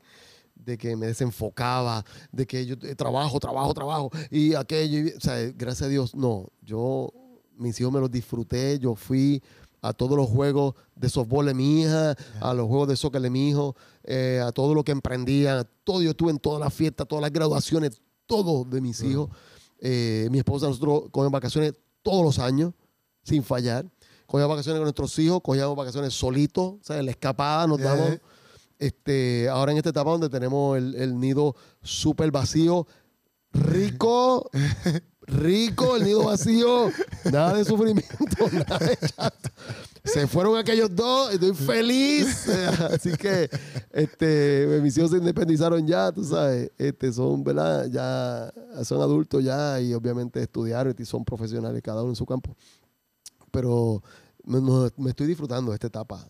de 0.55 0.79
que 0.79 0.97
me 0.97 1.07
desenfocaba, 1.07 2.05
de 2.33 2.47
que 2.47 2.67
yo 2.67 2.77
eh, 2.83 2.95
trabajo, 2.95 3.39
trabajo, 3.41 3.73
trabajo 3.75 4.11
y 4.31 4.55
aquello. 4.55 4.99
y- 4.99 5.13
o 5.17 5.21
sea, 5.21 5.37
gracias 5.57 5.83
a 5.83 5.89
Dios, 5.89 6.15
no. 6.15 6.49
Yo, 6.63 7.13
mis 7.57 7.81
hijos 7.81 7.93
me 7.93 8.01
los 8.01 8.11
disfruté, 8.11 8.79
yo 8.79 8.95
fui 8.95 9.43
a 9.89 9.93
todos 9.93 10.17
los 10.17 10.29
juegos 10.29 10.75
de 10.95 11.09
softball 11.09 11.47
de 11.47 11.55
mi 11.55 11.81
hija, 11.83 12.15
a 12.41 12.55
los 12.55 12.67
juegos 12.67 12.89
de 12.89 12.97
soccer 12.97 13.21
de 13.23 13.31
mi 13.31 13.49
hijo, 13.51 13.75
eh, 14.05 14.41
a 14.45 14.53
todo 14.53 14.75
lo 14.75 14.85
que 14.85 14.93
emprendían, 14.93 15.67
todo. 15.85 16.03
Yo 16.03 16.11
estuve 16.11 16.31
en 16.31 16.39
todas 16.39 16.61
las 16.61 16.73
fiestas, 16.73 17.07
todas 17.09 17.23
las 17.23 17.33
graduaciones, 17.33 18.01
todo 18.27 18.65
de 18.65 18.81
mis 18.81 19.03
hijos. 19.03 19.31
Eh, 19.79 20.29
mi 20.31 20.39
esposa, 20.39 20.67
nosotros 20.67 21.05
cogemos 21.11 21.33
vacaciones 21.33 21.75
todos 22.03 22.25
los 22.25 22.39
años, 22.39 22.73
sin 23.23 23.43
fallar. 23.43 23.87
Cogíamos 24.27 24.57
vacaciones 24.57 24.79
con 24.79 24.85
nuestros 24.85 25.19
hijos, 25.19 25.41
cogíamos 25.43 25.77
vacaciones 25.77 26.13
solitos, 26.15 26.65
o 26.65 26.79
sea, 26.83 26.99
en 26.99 27.05
la 27.05 27.11
escapada 27.13 27.67
nos 27.67 27.79
Eh. 27.81 27.83
damos. 27.83 28.11
Este, 28.79 29.49
ahora 29.49 29.73
en 29.73 29.79
esta 29.79 29.91
etapa 29.91 30.11
donde 30.11 30.29
tenemos 30.29 30.77
el, 30.77 30.95
el 30.97 31.19
nido 31.19 31.55
súper 31.83 32.31
vacío, 32.31 32.87
rico, 33.53 34.51
rico, 35.27 35.97
el 35.97 36.05
nido 36.05 36.25
vacío, 36.25 36.91
nada 37.25 37.55
de 37.55 37.65
sufrimiento, 37.65 38.17
nada 38.53 38.79
de 38.79 38.97
chato. 38.97 39.51
Se 40.05 40.29
fueron 40.29 40.57
aquellos 40.57 40.95
dos, 40.95 41.35
estoy 41.35 41.53
feliz. 41.53 42.49
Así 42.93 43.11
que 43.17 43.51
este, 43.93 44.79
mis 44.81 44.97
hijos 44.97 45.11
se 45.11 45.17
independizaron 45.17 45.85
ya, 45.87 46.13
tú 46.13 46.23
sabes. 46.23 46.71
Este, 46.79 47.13
son, 47.13 47.43
¿verdad? 47.43 47.87
Ya 47.91 48.53
son 48.85 49.01
adultos 49.01 49.43
ya 49.43 49.81
y 49.81 49.93
obviamente 49.95 50.41
estudiaron 50.41 50.95
y 50.97 51.05
son 51.05 51.25
profesionales 51.25 51.83
cada 51.83 52.03
uno 52.03 52.13
en 52.13 52.17
su 52.17 52.25
campo. 52.25 52.55
Pero 53.51 54.03
me, 54.45 55.11
estoy 55.11 55.27
disfrutando 55.27 55.73
de 55.73 55.75
esta 55.75 55.89
etapa 55.89 56.25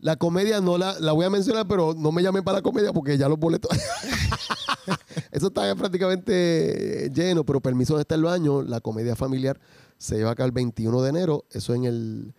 La 0.00 0.16
comedia 0.16 0.60
no 0.60 0.76
la, 0.76 0.98
la 1.00 1.12
voy 1.12 1.24
a 1.24 1.30
mencionar, 1.30 1.66
pero 1.66 1.94
no 1.94 2.12
me 2.12 2.22
llamen 2.22 2.44
para 2.44 2.58
la 2.58 2.62
comedia 2.62 2.92
porque 2.92 3.16
ya 3.16 3.28
los 3.28 3.38
boletos. 3.38 3.70
Eso 5.30 5.48
está 5.48 5.74
prácticamente 5.74 7.10
lleno, 7.14 7.44
pero 7.44 7.60
permiso 7.60 7.96
de 7.96 8.02
estar 8.02 8.16
el 8.16 8.24
baño. 8.24 8.62
La 8.62 8.80
comedia 8.80 9.16
familiar 9.16 9.58
se 9.98 10.16
lleva 10.16 10.32
acá 10.32 10.44
el 10.44 10.52
21 10.52 11.02
de 11.02 11.08
enero. 11.08 11.44
Eso 11.50 11.74
en 11.74 11.84
el, 11.84 12.34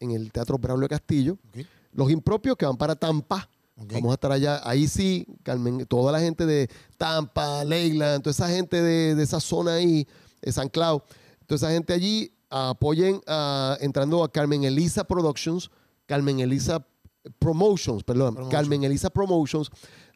en 0.00 0.10
el 0.10 0.32
Teatro 0.32 0.58
Braulio 0.58 0.88
Castillo. 0.88 1.38
Los 1.92 2.10
impropios 2.10 2.56
que 2.56 2.66
van 2.66 2.76
para 2.76 2.96
Tampa. 2.96 3.48
Vamos 3.76 4.10
a 4.10 4.14
estar 4.14 4.32
allá. 4.32 4.60
Ahí 4.64 4.88
sí, 4.88 5.26
Carmen, 5.42 5.84
toda 5.86 6.10
la 6.10 6.18
gente 6.20 6.46
de 6.46 6.68
Tampa, 6.96 7.62
Leyland, 7.64 8.22
toda 8.22 8.32
esa 8.32 8.48
gente 8.48 8.80
de, 8.80 9.14
de 9.14 9.22
esa 9.22 9.38
zona 9.38 9.74
ahí, 9.74 10.08
de 10.40 10.50
San 10.50 10.68
Cloud, 10.70 11.02
toda 11.46 11.56
esa 11.56 11.70
gente 11.70 11.92
allí, 11.92 12.32
apoyen 12.48 13.20
entrando 13.80 14.24
a 14.24 14.32
Carmen 14.32 14.64
Elisa 14.64 15.04
Productions, 15.04 15.70
Carmen 16.06 16.40
Elisa 16.40 16.86
Promotions, 17.38 18.02
perdón. 18.02 18.48
Carmen 18.50 18.84
Elisa 18.84 19.10
Promotions. 19.10 19.70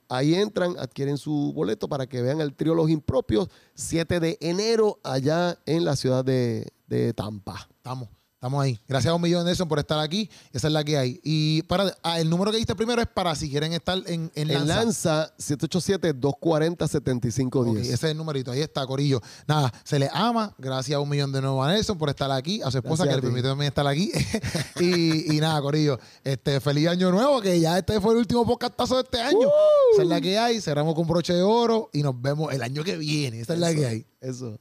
Ahí 0.09 0.35
entran, 0.35 0.77
adquieren 0.78 1.19
su 1.19 1.53
boleto 1.55 1.89
para 1.89 2.07
que 2.09 2.20
vean 2.20 2.41
el 2.41 2.55
trío 2.55 2.74
Los 2.74 2.91
Impropios, 2.91 3.49
7 3.74 4.19
de 4.19 4.39
enero, 4.41 4.99
allá 5.05 5.57
en 5.66 5.85
la 5.85 5.95
ciudad 5.95 6.24
de, 6.24 6.66
de 6.89 7.15
Tampa. 7.15 7.69
Estamos, 7.77 8.09
estamos 8.41 8.65
ahí. 8.65 8.81
Gracias 8.89 9.12
a 9.12 9.15
un 9.15 9.21
millón, 9.21 9.45
Nelson, 9.45 9.69
por 9.69 9.79
estar 9.79 9.99
aquí. 9.99 10.31
Esa 10.51 10.69
es 10.69 10.73
la 10.73 10.83
que 10.83 10.97
hay. 10.97 11.21
Y 11.23 11.61
para 11.65 11.95
ah, 12.03 12.19
el 12.19 12.31
número 12.31 12.51
que 12.51 12.57
diste 12.57 12.75
primero 12.75 13.03
es 13.03 13.07
para 13.07 13.35
si 13.35 13.51
quieren 13.51 13.75
estar 13.75 13.99
en, 14.07 14.33
en 14.35 14.51
En 14.51 14.67
Lanza. 14.67 14.77
Lanza, 14.77 15.37
787-240-7510. 15.37 17.71
Ok, 17.71 17.77
ese 17.77 17.93
es 17.93 18.05
el 18.05 18.17
numerito, 18.17 18.51
ahí 18.51 18.62
está, 18.62 18.87
Corillo. 18.87 19.21
Nada, 19.47 19.71
se 19.85 19.99
le 19.99 20.09
ama. 20.15 20.55
Gracias 20.57 20.97
a 20.97 21.01
un 21.01 21.11
millón 21.11 21.33
de 21.33 21.43
nuevo 21.43 21.62
a 21.62 21.71
Nelson 21.71 21.99
por 21.99 22.09
estar 22.09 22.31
aquí, 22.31 22.62
a 22.62 22.71
su 22.71 22.79
esposa 22.79 23.05
Gracias 23.05 23.09
que 23.09 23.17
le 23.17 23.21
ti. 23.21 23.27
permitió 23.27 23.51
también 23.51 23.69
estar 23.69 23.87
aquí. 23.87 24.11
y, 24.81 25.37
y 25.37 25.41
nada, 25.41 25.61
Corillo, 25.61 25.99
este, 26.25 26.61
feliz 26.61 26.89
año 26.89 27.11
nuevo, 27.11 27.43
que 27.43 27.61
ya 27.61 27.77
este 27.77 28.01
fue 28.01 28.15
el 28.15 28.21
último 28.21 28.47
podcastazo 28.47 28.97
de 28.97 29.03
este 29.03 29.21
año. 29.21 29.49
Esa 29.93 30.01
es 30.03 30.09
la 30.09 30.19
que 30.19 30.39
hay, 30.39 30.62
cerramos 30.62 30.95
con 30.95 31.07
broche 31.07 31.35
de 31.35 31.43
oro 31.43 31.91
y 31.93 32.03
nos 32.03 32.19
vemos 32.19 32.55
el 32.55 32.62
año 32.62 32.83
que 32.85 32.97
viene. 32.97 33.41
Esa 33.41 33.53
es 33.53 33.61
la 33.61 33.75
que 33.75 33.85
hay. 33.85 34.07
Eso. 34.23 34.59